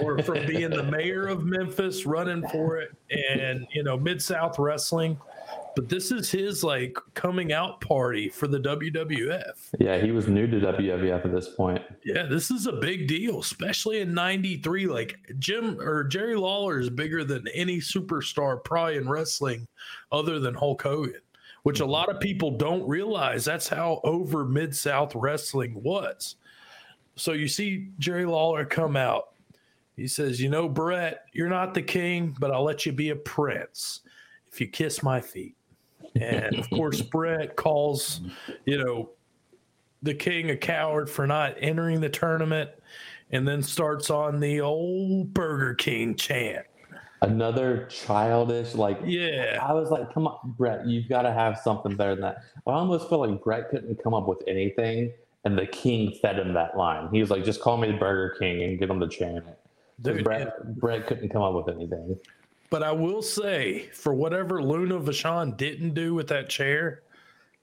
or 0.00 0.22
from 0.22 0.46
being 0.46 0.70
the 0.70 0.82
mayor 0.84 1.26
of 1.26 1.44
Memphis, 1.44 2.06
running 2.06 2.48
for 2.48 2.78
it, 2.78 2.96
and 3.10 3.66
you 3.74 3.82
know 3.82 3.98
Mid 3.98 4.22
South 4.22 4.58
Wrestling. 4.58 5.18
But 5.78 5.88
this 5.88 6.10
is 6.10 6.28
his 6.28 6.64
like 6.64 6.98
coming 7.14 7.52
out 7.52 7.80
party 7.80 8.28
for 8.28 8.48
the 8.48 8.58
WWF. 8.58 9.52
Yeah, 9.78 9.96
he 9.98 10.10
was 10.10 10.26
new 10.26 10.48
to 10.48 10.56
WWF 10.56 11.24
at 11.24 11.32
this 11.32 11.50
point. 11.50 11.80
Yeah, 12.04 12.24
this 12.24 12.50
is 12.50 12.66
a 12.66 12.72
big 12.72 13.06
deal, 13.06 13.38
especially 13.38 14.00
in 14.00 14.12
'93. 14.12 14.88
Like 14.88 15.20
Jim 15.38 15.80
or 15.80 16.02
Jerry 16.02 16.34
Lawler 16.34 16.80
is 16.80 16.90
bigger 16.90 17.22
than 17.22 17.46
any 17.54 17.78
superstar 17.78 18.64
probably 18.64 18.96
in 18.96 19.08
wrestling, 19.08 19.68
other 20.10 20.40
than 20.40 20.52
Hulk 20.52 20.82
Hogan. 20.82 21.20
Which 21.62 21.78
a 21.78 21.84
mm-hmm. 21.84 21.92
lot 21.92 22.08
of 22.08 22.18
people 22.18 22.50
don't 22.50 22.84
realize. 22.88 23.44
That's 23.44 23.68
how 23.68 24.00
over 24.02 24.44
Mid 24.44 24.74
South 24.74 25.14
wrestling 25.14 25.80
was. 25.80 26.34
So 27.14 27.34
you 27.34 27.46
see 27.46 27.90
Jerry 28.00 28.26
Lawler 28.26 28.64
come 28.64 28.96
out. 28.96 29.28
He 29.94 30.08
says, 30.08 30.40
"You 30.40 30.48
know, 30.48 30.68
Bret, 30.68 31.26
you're 31.32 31.48
not 31.48 31.72
the 31.72 31.82
king, 31.82 32.34
but 32.40 32.50
I'll 32.50 32.64
let 32.64 32.84
you 32.84 32.90
be 32.90 33.10
a 33.10 33.16
prince 33.16 34.00
if 34.50 34.60
you 34.60 34.66
kiss 34.66 35.04
my 35.04 35.20
feet." 35.20 35.54
And 36.14 36.58
of 36.58 36.70
course, 36.74 37.00
Bret 37.00 37.56
calls, 37.56 38.20
you 38.64 38.78
know, 38.78 39.10
the 40.02 40.14
king 40.14 40.50
a 40.50 40.56
coward 40.56 41.10
for 41.10 41.26
not 41.26 41.56
entering 41.58 42.00
the 42.00 42.08
tournament 42.08 42.70
and 43.30 43.46
then 43.46 43.62
starts 43.62 44.10
on 44.10 44.40
the 44.40 44.60
old 44.60 45.34
Burger 45.34 45.74
King 45.74 46.14
chant. 46.14 46.66
Another 47.20 47.86
childish, 47.90 48.74
like, 48.74 48.98
Yeah. 49.04 49.58
I 49.60 49.72
was 49.72 49.90
like, 49.90 50.12
come 50.14 50.28
on, 50.28 50.54
Bret, 50.56 50.86
you've 50.86 51.08
got 51.08 51.22
to 51.22 51.32
have 51.32 51.58
something 51.58 51.96
better 51.96 52.14
than 52.14 52.22
that. 52.22 52.38
I 52.66 52.70
almost 52.70 53.08
feel 53.08 53.18
like 53.18 53.42
Bret 53.42 53.70
couldn't 53.70 54.02
come 54.02 54.14
up 54.14 54.28
with 54.28 54.42
anything, 54.46 55.12
and 55.44 55.58
the 55.58 55.66
king 55.66 56.14
fed 56.22 56.38
him 56.38 56.52
that 56.54 56.76
line. 56.76 57.08
He 57.12 57.20
was 57.20 57.30
like, 57.30 57.44
just 57.44 57.60
call 57.60 57.76
me 57.76 57.90
the 57.90 57.98
Burger 57.98 58.36
King 58.38 58.62
and 58.62 58.78
get 58.78 58.88
him 58.88 59.00
to 59.00 59.08
chant 59.08 59.38
it. 59.38 59.58
Dude, 60.00 60.22
Bret, 60.22 60.78
Bret 60.78 61.08
couldn't 61.08 61.28
come 61.30 61.42
up 61.42 61.54
with 61.54 61.74
anything. 61.74 62.16
But 62.70 62.82
I 62.82 62.92
will 62.92 63.22
say, 63.22 63.88
for 63.92 64.12
whatever 64.12 64.62
Luna 64.62 65.00
Vachon 65.00 65.56
didn't 65.56 65.94
do 65.94 66.14
with 66.14 66.28
that 66.28 66.48
chair, 66.48 67.02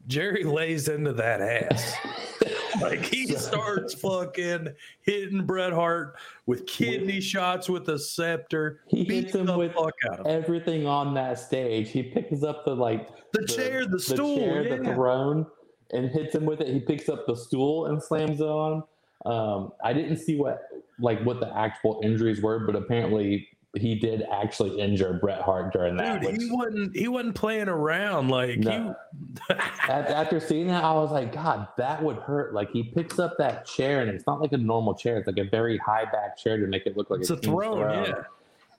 Jerry 0.08 0.44
lays 0.44 0.88
into 0.88 1.14
that 1.14 1.42
ass. 1.42 1.96
like 2.82 3.04
he 3.04 3.28
starts 3.28 3.94
fucking 3.94 4.70
hitting 5.02 5.46
Bret 5.46 5.74
Hart 5.74 6.16
with 6.46 6.66
kidney 6.68 7.22
shots 7.22 7.70
with 7.70 7.90
a 7.90 7.98
scepter. 7.98 8.82
He 8.88 9.04
beats 9.04 9.26
hits 9.28 9.36
him 9.36 9.46
the 9.48 9.58
with 9.58 9.74
fuck 9.74 9.94
out 10.12 10.20
of 10.20 10.26
him. 10.26 10.44
everything 10.44 10.88
on 10.88 11.14
that 11.16 11.40
stage. 11.40 11.90
He 11.90 12.04
picks 12.04 12.44
up 12.44 12.66
the 12.66 12.76
like 12.76 13.10
The 13.32 13.46
chair, 13.46 13.86
the 13.86 14.00
stool, 14.00 14.38
chair, 14.38 14.78
the 14.78 14.84
throne, 14.94 15.46
and 15.92 16.10
hits 16.10 16.36
him 16.36 16.46
with 16.46 16.62
it. 16.62 16.68
He 16.68 16.80
picks 16.80 17.10
up 17.10 17.26
the 17.28 17.36
stool 17.36 17.88
and 17.88 18.02
slams 18.02 18.40
it 18.40 18.46
on. 18.46 18.84
Um, 19.26 19.72
I 19.84 19.94
didn't 19.94 20.18
see 20.18 20.38
what 20.38 20.62
like 21.00 21.22
what 21.24 21.40
the 21.40 21.56
actual 21.58 22.00
injuries 22.04 22.42
were, 22.42 22.60
but 22.66 22.76
apparently 22.76 23.48
he 23.78 23.96
did 23.96 24.24
actually 24.32 24.80
injure 24.80 25.14
Bret 25.14 25.42
Hart 25.42 25.74
during 25.74 25.98
that. 25.98 26.22
Dude, 26.22 26.32
which- 26.32 26.42
he 26.42 26.52
wasn't 26.52 26.96
he 26.96 27.08
wasn't 27.08 27.36
playing 27.36 27.68
around. 27.68 28.30
Like 28.30 28.60
No. 28.60 28.96
Af- 29.50 29.60
after 29.90 30.40
seeing 30.40 30.68
that, 30.68 30.84
I 30.84 30.94
was 30.94 31.12
like, 31.12 31.34
God, 31.34 31.68
that 31.78 32.02
would 32.02 32.18
hurt. 32.18 32.54
Like 32.54 32.72
he 32.72 32.84
picks 32.84 33.20
up 33.20 33.38
that 33.38 33.66
chair, 33.66 34.02
and 34.02 34.10
it's 34.10 34.26
not 34.26 34.42
like 34.42 34.54
a 34.54 34.58
normal 34.58 34.94
chair; 34.96 35.18
it's 35.18 35.28
like 35.28 35.38
a 35.38 35.50
very 35.50 35.78
high 35.78 36.06
back 36.06 36.38
chair 36.38 36.58
to 36.58 36.68
make 36.68 36.86
it 36.86 36.96
look 36.98 37.10
like 37.10 37.22
it's 37.22 37.30
a 37.30 37.34
king's 37.38 37.46
throne, 37.46 37.80
yeah. 38.06 38.14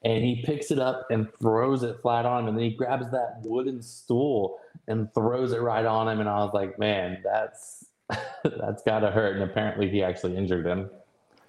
And 0.05 0.23
he 0.23 0.43
picks 0.44 0.70
it 0.70 0.78
up 0.78 1.06
and 1.10 1.27
throws 1.40 1.82
it 1.82 2.01
flat 2.01 2.27
on 2.27 2.43
him, 2.44 2.48
and 2.48 2.56
then 2.59 2.64
he 2.64 2.77
grabs 2.77 3.10
that 3.10 3.40
wooden 3.44 3.82
stool 3.82 4.59
and 4.89 5.12
throws 5.14 5.52
it 5.52 5.60
right 5.60 5.85
on 5.85 6.09
him. 6.09 6.20
And 6.20 6.28
I 6.28 6.44
was 6.44 6.55
like, 6.55 6.78
man, 6.78 7.18
that's 7.24 7.86
that's 8.44 8.82
gotta 8.85 9.10
hurt. 9.10 9.35
And 9.35 9.43
apparently, 9.43 9.89
he 9.90 10.02
actually 10.02 10.36
injured 10.36 10.66
him. 10.66 10.90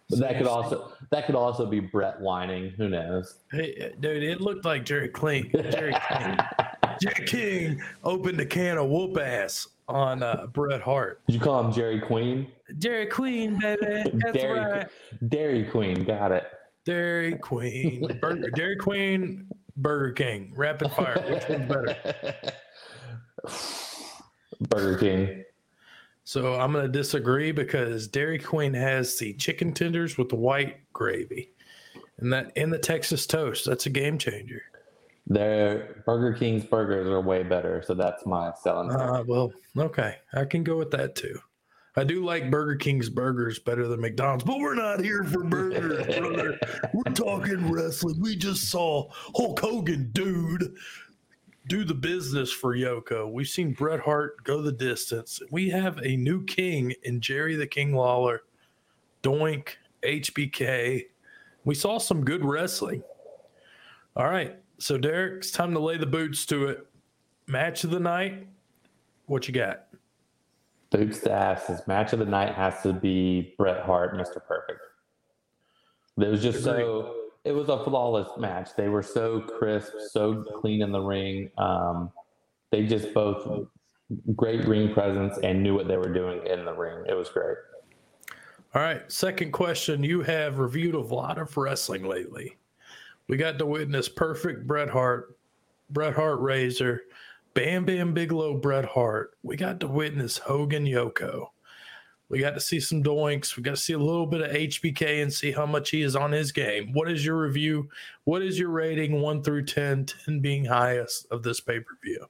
But 0.09 0.19
that 0.19 0.38
could 0.38 0.47
also 0.47 0.93
that 1.11 1.25
could 1.25 1.35
also 1.35 1.65
be 1.65 1.79
Bret 1.79 2.19
whining. 2.21 2.71
Who 2.77 2.88
knows? 2.88 3.39
Hey, 3.51 3.93
dude, 3.99 4.23
it 4.23 4.39
looked 4.39 4.63
like 4.63 4.85
Jerry 4.85 5.09
King. 5.09 5.51
Jerry 5.51 5.95
King. 6.09 6.38
Jerry 7.01 7.27
King 7.27 7.81
opened 8.03 8.39
a 8.39 8.45
can 8.45 8.77
of 8.77 8.89
whoop 8.89 9.17
ass 9.17 9.67
on 9.88 10.23
uh, 10.23 10.47
Bret 10.47 10.81
Hart. 10.81 11.21
Did 11.27 11.34
you 11.35 11.41
call 11.41 11.63
him 11.63 11.71
Jerry 11.71 11.99
Queen? 11.99 12.47
Jerry 12.79 13.05
Queen, 13.05 13.59
baby. 13.59 14.09
That's 14.13 14.34
Dairy, 14.34 14.59
right. 14.59 14.88
Dairy 15.27 15.65
Queen, 15.65 16.03
got 16.03 16.31
it. 16.31 16.45
Dairy 16.85 17.38
Queen. 17.38 18.17
Burger, 18.21 18.49
Dairy 18.51 18.77
Queen, 18.77 19.47
Burger 19.75 20.13
King. 20.13 20.53
Rapid 20.55 20.91
fire. 20.93 21.23
Which 21.29 21.49
one's 21.49 21.67
better? 21.67 21.95
Burger 24.69 24.97
King. 24.97 25.43
So 26.27 26.55
I'm 26.55 26.73
going 26.73 26.83
to 26.83 26.91
disagree 26.91 27.53
because 27.53 28.05
Dairy 28.05 28.37
Queen 28.37 28.73
has 28.73 29.17
the 29.17 29.31
chicken 29.35 29.71
tenders 29.71 30.17
with 30.17 30.27
the 30.27 30.35
white 30.35 30.75
gravy. 30.91 31.53
And 32.17 32.33
that 32.33 32.51
and 32.57 32.71
the 32.71 32.77
Texas 32.77 33.25
toast. 33.25 33.65
That's 33.65 33.85
a 33.85 33.89
game 33.89 34.17
changer. 34.17 34.61
Their 35.25 36.03
Burger 36.05 36.37
King's 36.37 36.65
burgers 36.65 37.07
are 37.07 37.21
way 37.21 37.43
better, 37.43 37.81
so 37.81 37.93
that's 37.93 38.25
my 38.25 38.51
selling. 38.61 38.89
point. 38.89 39.01
Uh, 39.01 39.23
well, 39.25 39.53
okay. 39.77 40.17
I 40.33 40.43
can 40.43 40.65
go 40.65 40.75
with 40.75 40.91
that 40.91 41.15
too. 41.15 41.39
I 41.95 42.03
do 42.03 42.25
like 42.25 42.51
Burger 42.51 42.75
King's 42.75 43.09
burgers 43.09 43.59
better 43.59 43.87
than 43.87 44.01
McDonald's, 44.01 44.43
but 44.43 44.59
we're 44.59 44.75
not 44.75 44.99
here 44.99 45.23
for 45.23 45.45
burgers, 45.45 46.13
brother. 46.17 46.59
We're 46.93 47.13
talking 47.13 47.71
wrestling. 47.71 48.19
We 48.19 48.35
just 48.35 48.69
saw 48.69 49.09
Hulk 49.33 49.61
Hogan, 49.61 50.11
dude, 50.11 50.75
do 51.68 51.84
the 51.84 51.94
business 51.94 52.52
for 52.52 52.76
Yoko. 52.76 53.31
We've 53.31 53.48
seen 53.48 53.73
Bret 53.73 53.99
Hart 53.99 54.44
go 54.44 54.61
the 54.61 54.72
distance. 54.72 55.41
We 55.52 55.69
have 55.69 55.98
a 55.99 56.15
new 56.15 56.44
king 56.45 56.94
in 57.03 57.19
Jerry 57.19 57.56
the 57.56 57.68
King 57.68 57.94
Lawler, 57.94 58.44
Doink, 59.23 59.69
HBK. 60.03 61.06
We 61.65 61.76
saw 61.76 61.98
some 61.98 62.23
good 62.23 62.45
wrestling. 62.45 63.03
All 64.15 64.30
right. 64.30 64.57
So, 64.80 64.98
Derek, 64.98 65.39
it's 65.39 65.52
time 65.52 65.73
to 65.73 65.80
lay 65.80 65.98
the 65.98 66.06
boots 66.06 66.45
to 66.48 66.68
it. 66.68 66.88
Match 67.48 67.84
of 67.84 67.91
the 67.91 67.99
night. 67.99 68.48
What 69.26 69.48
you 69.48 69.53
got? 69.53 69.88
Boots 70.89 71.19
to 71.22 71.31
asses. 71.31 71.81
Match 71.88 72.14
of 72.14 72.19
the 72.19 72.26
night 72.26 72.53
has 72.56 72.81
to 72.84 72.94
be 72.94 73.53
Bret 73.57 73.84
Hart, 73.84 74.15
Mr. 74.15 74.44
Perfect. 74.45 74.80
It 76.18 76.27
was 76.27 76.41
just 76.41 76.64
so. 76.64 77.16
It 77.47 77.55
was 77.55 77.69
a 77.69 77.81
flawless 77.85 78.27
match. 78.37 78.71
They 78.75 78.89
were 78.89 79.01
so 79.01 79.39
crisp, 79.39 79.93
so 80.11 80.43
clean 80.59 80.81
in 80.81 80.91
the 80.91 80.99
ring. 80.99 81.49
Um, 81.57 82.11
they 82.71 82.85
just 82.85 83.13
both 83.13 83.69
great 84.35 84.67
ring 84.67 84.93
presence 84.93 85.37
and 85.41 85.63
knew 85.63 85.73
what 85.73 85.87
they 85.87 85.95
were 85.95 86.11
doing 86.11 86.45
in 86.45 86.65
the 86.65 86.73
ring. 86.73 87.05
It 87.07 87.13
was 87.13 87.29
great. 87.29 87.55
All 88.75 88.81
right. 88.81 89.09
Second 89.09 89.53
question. 89.53 90.03
You 90.03 90.23
have 90.23 90.59
reviewed 90.59 90.95
a 90.95 90.99
lot 90.99 91.37
of 91.37 91.55
wrestling 91.55 92.03
lately. 92.03 92.57
We 93.29 93.37
got 93.37 93.57
to 93.59 93.65
witness 93.65 94.09
perfect 94.09 94.67
Bret 94.67 94.89
Hart, 94.89 95.37
Bret 95.89 96.15
Hart 96.15 96.41
Razor, 96.41 97.03
Bam 97.53 97.85
Bam 97.85 98.13
Bigelow 98.13 98.55
Bret 98.57 98.85
Hart. 98.85 99.37
We 99.41 99.55
got 99.55 99.79
to 99.79 99.87
witness 99.87 100.37
Hogan 100.37 100.83
Yoko. 100.83 101.47
We 102.29 102.39
got 102.39 102.55
to 102.55 102.59
see 102.59 102.79
some 102.79 103.01
doinks. 103.01 103.55
We 103.55 103.63
got 103.63 103.75
to 103.75 103.81
see 103.81 103.93
a 103.93 103.99
little 103.99 104.25
bit 104.25 104.41
of 104.41 104.51
HBK 104.51 105.21
and 105.21 105.31
see 105.31 105.51
how 105.51 105.65
much 105.65 105.91
he 105.91 106.01
is 106.01 106.15
on 106.15 106.31
his 106.31 106.51
game. 106.51 106.91
What 106.93 107.09
is 107.09 107.25
your 107.25 107.39
review? 107.39 107.89
What 108.25 108.41
is 108.41 108.59
your 108.59 108.69
rating, 108.69 109.21
one 109.21 109.41
through 109.41 109.65
10, 109.65 110.05
10 110.05 110.39
being 110.41 110.65
highest 110.65 111.27
of 111.31 111.43
this 111.43 111.61
pay 111.61 111.79
per 111.79 111.97
view? 112.03 112.25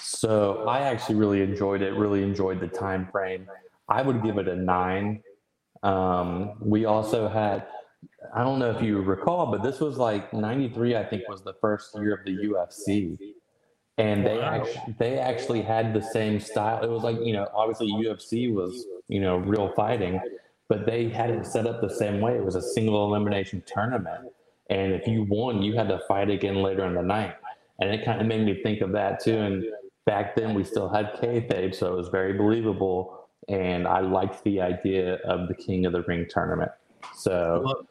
So 0.00 0.64
I 0.68 0.80
actually 0.80 1.16
really 1.16 1.42
enjoyed 1.42 1.82
it. 1.82 1.94
Really 1.94 2.22
enjoyed 2.22 2.60
the 2.60 2.68
time 2.68 3.08
frame. 3.10 3.48
I 3.88 4.02
would 4.02 4.22
give 4.22 4.36
it 4.38 4.46
a 4.46 4.56
nine. 4.56 5.22
Um, 5.82 6.52
we 6.60 6.84
also 6.84 7.28
had, 7.28 7.66
I 8.34 8.44
don't 8.44 8.58
know 8.58 8.70
if 8.70 8.82
you 8.82 9.00
recall, 9.00 9.46
but 9.50 9.62
this 9.62 9.80
was 9.80 9.96
like 9.96 10.32
'93. 10.32 10.96
I 10.96 11.04
think 11.04 11.22
was 11.28 11.42
the 11.42 11.54
first 11.60 11.94
year 11.96 12.14
of 12.14 12.24
the 12.24 12.36
UFC, 12.36 13.16
and 13.96 14.24
they 14.26 14.38
Wow. 14.38 14.44
actually 14.44 14.94
they 14.98 15.18
actually 15.18 15.62
had 15.62 15.94
the 15.94 16.02
same 16.02 16.38
style. 16.40 16.82
It 16.84 16.90
was 16.90 17.02
like 17.02 17.16
you 17.20 17.32
know, 17.32 17.48
obviously 17.54 17.88
UFC 17.88 18.52
was 18.52 18.84
you 19.08 19.20
know 19.20 19.38
real 19.38 19.72
fighting, 19.74 20.20
but 20.68 20.86
they 20.86 21.08
had 21.08 21.30
it 21.30 21.46
set 21.46 21.66
up 21.66 21.80
the 21.80 21.90
same 21.90 22.20
way. 22.20 22.36
It 22.36 22.44
was 22.44 22.54
a 22.54 22.62
single 22.62 23.04
elimination 23.06 23.62
tournament, 23.66 24.32
and 24.70 24.92
if 24.92 25.06
you 25.06 25.24
won, 25.24 25.62
you 25.62 25.74
had 25.74 25.88
to 25.88 26.00
fight 26.06 26.30
again 26.30 26.56
later 26.56 26.84
in 26.86 26.94
the 26.94 27.02
night. 27.02 27.34
And 27.80 27.90
it 27.90 28.04
kind 28.04 28.20
of 28.20 28.26
made 28.26 28.44
me 28.44 28.60
think 28.62 28.80
of 28.80 28.92
that 28.92 29.22
too. 29.22 29.38
And 29.38 29.64
back 30.04 30.34
then, 30.34 30.54
we 30.54 30.64
still 30.64 30.88
had 30.88 31.14
kayfabe, 31.14 31.74
so 31.74 31.92
it 31.92 31.96
was 31.96 32.08
very 32.08 32.32
believable. 32.32 33.28
And 33.48 33.86
I 33.86 34.00
liked 34.00 34.42
the 34.44 34.60
idea 34.60 35.16
of 35.24 35.48
the 35.48 35.54
King 35.54 35.86
of 35.86 35.92
the 35.92 36.02
Ring 36.02 36.26
tournament. 36.28 36.70
So, 37.14 37.86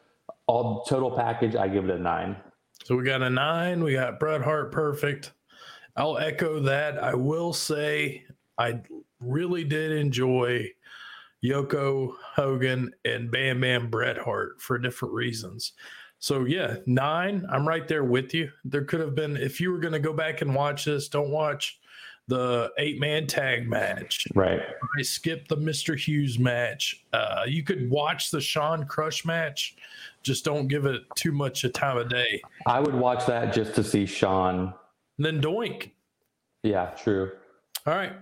all 0.46 0.84
total 0.84 1.10
package, 1.10 1.56
I 1.56 1.68
give 1.68 1.84
it 1.84 1.90
a 1.90 1.98
nine. 1.98 2.36
So 2.84 2.96
we 2.96 3.04
got 3.04 3.22
a 3.22 3.30
nine. 3.30 3.82
We 3.82 3.94
got 3.94 4.20
Bret 4.20 4.42
Hart 4.42 4.72
perfect. 4.72 5.32
I'll 5.96 6.16
echo 6.18 6.60
that. 6.60 7.02
I 7.02 7.14
will 7.14 7.52
say 7.52 8.24
I 8.56 8.80
really 9.20 9.64
did 9.64 9.92
enjoy 9.92 10.70
Yoko 11.44 12.12
Hogan 12.34 12.92
and 13.04 13.30
Bam 13.30 13.60
Bam 13.60 13.90
Bret 13.90 14.18
Hart 14.18 14.60
for 14.60 14.78
different 14.78 15.14
reasons. 15.14 15.72
So 16.18 16.44
yeah, 16.44 16.76
nine. 16.86 17.46
I'm 17.50 17.66
right 17.66 17.86
there 17.86 18.04
with 18.04 18.34
you. 18.34 18.50
There 18.64 18.84
could 18.84 19.00
have 19.00 19.14
been 19.14 19.36
if 19.36 19.60
you 19.60 19.70
were 19.70 19.78
going 19.78 19.92
to 19.92 20.00
go 20.00 20.12
back 20.12 20.42
and 20.42 20.54
watch 20.54 20.84
this. 20.84 21.08
Don't 21.08 21.30
watch 21.30 21.78
the 22.26 22.70
eight 22.76 23.00
man 23.00 23.26
tag 23.26 23.68
match. 23.68 24.26
Right. 24.34 24.60
I 24.98 25.02
skipped 25.02 25.48
the 25.48 25.56
Mr. 25.56 25.98
Hughes 25.98 26.38
match. 26.38 27.04
Uh, 27.12 27.44
you 27.46 27.62
could 27.62 27.88
watch 27.88 28.30
the 28.30 28.40
Shawn 28.40 28.84
Crush 28.84 29.24
match. 29.24 29.76
Just 30.22 30.44
don't 30.44 30.68
give 30.68 30.84
it 30.84 31.02
too 31.14 31.32
much 31.32 31.64
a 31.64 31.68
time 31.68 31.96
of 31.96 32.08
day. 32.08 32.42
I 32.66 32.80
would 32.80 32.94
watch 32.94 33.24
that 33.26 33.54
just 33.54 33.74
to 33.76 33.84
see 33.84 34.04
Shawn. 34.04 34.74
And 35.16 35.26
then 35.26 35.40
Doink. 35.40 35.92
Yeah, 36.62 36.86
true. 36.90 37.32
All 37.86 37.94
right. 37.94 38.12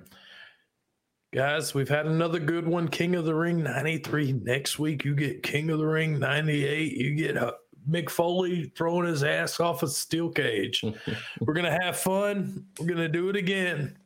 Guys, 1.37 1.75
we've 1.75 1.91
had 1.91 2.07
another 2.07 2.39
good 2.39 2.67
one. 2.67 2.89
King 2.89 3.15
of 3.15 3.27
the 3.27 3.35
Ring 3.35 3.63
93. 3.63 4.33
Next 4.43 4.79
week, 4.79 5.05
you 5.05 5.15
get 5.15 5.43
King 5.43 5.69
of 5.69 5.79
the 5.79 5.85
Ring 5.85 6.19
98. 6.19 6.93
You 6.97 7.15
get 7.15 7.37
uh, 7.37 7.53
Mick 7.87 8.09
Foley 8.09 8.73
throwing 8.75 9.07
his 9.07 9.23
ass 9.23 9.61
off 9.61 9.83
a 9.83 9.87
steel 9.87 10.31
cage. 10.31 10.83
We're 11.41 11.53
going 11.53 11.71
to 11.71 11.79
have 11.85 11.99
fun. 11.99 12.65
We're 12.81 12.87
going 12.87 13.01
to 13.01 13.09
do 13.11 13.29
it 13.29 13.37
again. 13.37 13.99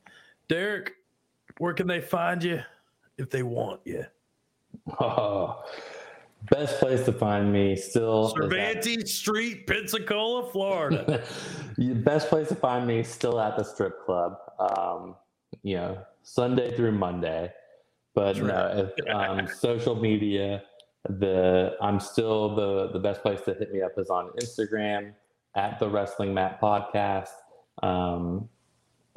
Derek, 0.48 0.94
where 1.58 1.72
can 1.72 1.86
they 1.86 2.00
find 2.00 2.42
you 2.42 2.62
if 3.16 3.30
they 3.30 3.44
want 3.44 3.78
you? 3.84 4.06
Oh, 4.98 5.62
best 6.50 6.80
place 6.80 7.04
to 7.04 7.12
find 7.12 7.52
me 7.52 7.76
still. 7.76 8.34
is 8.42 8.52
at- 8.54 9.06
Street, 9.06 9.68
Pensacola, 9.68 10.50
Florida. 10.50 11.22
The 11.78 11.94
best 11.94 12.28
place 12.28 12.48
to 12.48 12.56
find 12.56 12.88
me 12.88 13.04
still 13.04 13.38
at 13.38 13.56
the 13.56 13.62
strip 13.62 14.04
club. 14.04 14.36
Um, 14.58 15.14
you 15.62 15.76
know, 15.76 15.98
Sunday 16.22 16.74
through 16.76 16.92
Monday. 16.92 17.52
But 18.14 18.36
no, 18.38 18.90
if, 18.98 19.14
um, 19.14 19.48
social 19.58 19.94
media, 19.94 20.62
the 21.08 21.76
I'm 21.80 22.00
still 22.00 22.54
the 22.54 22.90
the 22.92 22.98
best 22.98 23.22
place 23.22 23.40
to 23.42 23.54
hit 23.54 23.72
me 23.72 23.82
up 23.82 23.92
is 23.96 24.10
on 24.10 24.30
Instagram 24.40 25.12
at 25.54 25.78
the 25.78 25.88
Wrestling 25.88 26.34
Mat 26.34 26.60
Podcast. 26.60 27.28
Um, 27.82 28.48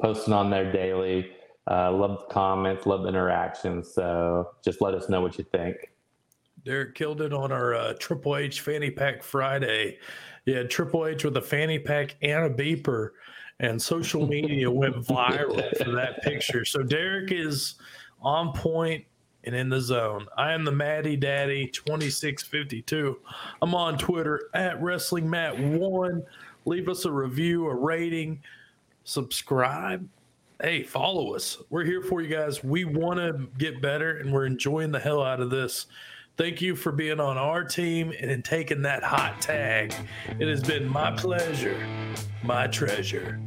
posting 0.00 0.34
on 0.34 0.50
there 0.50 0.72
daily. 0.72 1.30
Uh, 1.70 1.90
love 1.92 2.24
the 2.28 2.34
comments, 2.34 2.86
love 2.86 3.02
the 3.02 3.08
interactions. 3.08 3.92
So 3.92 4.50
just 4.62 4.80
let 4.80 4.94
us 4.94 5.08
know 5.08 5.20
what 5.20 5.38
you 5.38 5.44
think. 5.44 5.76
Derek 6.64 6.94
killed 6.94 7.20
it 7.20 7.32
on 7.32 7.52
our 7.52 7.74
uh, 7.74 7.94
Triple 7.98 8.36
H 8.36 8.60
Fanny 8.60 8.90
Pack 8.90 9.22
Friday. 9.22 9.98
Yeah, 10.46 10.62
Triple 10.64 11.06
H 11.06 11.24
with 11.24 11.36
a 11.36 11.42
fanny 11.42 11.78
pack 11.78 12.16
and 12.22 12.44
a 12.44 12.50
beeper, 12.50 13.10
and 13.60 13.80
social 13.80 14.26
media 14.26 14.70
went 14.70 14.96
viral 14.96 15.76
for 15.76 15.92
that 15.92 16.22
picture. 16.22 16.64
So 16.64 16.82
Derek 16.82 17.30
is 17.32 17.76
on 18.20 18.52
point 18.52 19.04
and 19.44 19.54
in 19.54 19.68
the 19.68 19.80
zone. 19.80 20.26
I 20.36 20.52
am 20.52 20.64
the 20.64 20.72
Matty 20.72 21.16
Daddy 21.16 21.66
2652. 21.68 23.18
I'm 23.62 23.74
on 23.74 23.98
Twitter 23.98 24.48
at 24.54 24.82
Wrestling 24.82 25.28
Matt 25.28 25.58
One. 25.58 26.22
Leave 26.64 26.88
us 26.88 27.04
a 27.04 27.12
review, 27.12 27.66
a 27.66 27.74
rating, 27.74 28.42
subscribe. 29.04 30.08
Hey, 30.62 30.82
follow 30.82 31.34
us. 31.34 31.58
We're 31.68 31.84
here 31.84 32.00
for 32.00 32.22
you 32.22 32.28
guys. 32.34 32.64
We 32.64 32.84
want 32.84 33.18
to 33.18 33.48
get 33.58 33.82
better, 33.82 34.18
and 34.18 34.32
we're 34.32 34.46
enjoying 34.46 34.92
the 34.92 35.00
hell 35.00 35.22
out 35.22 35.40
of 35.40 35.50
this. 35.50 35.86
Thank 36.36 36.60
you 36.60 36.74
for 36.74 36.90
being 36.90 37.20
on 37.20 37.38
our 37.38 37.62
team 37.62 38.12
and 38.18 38.44
taking 38.44 38.82
that 38.82 39.04
hot 39.04 39.40
tag. 39.40 39.94
It 40.40 40.48
has 40.48 40.64
been 40.64 40.88
my 40.88 41.12
pleasure, 41.12 41.86
my 42.42 42.66
treasure. 42.66 43.38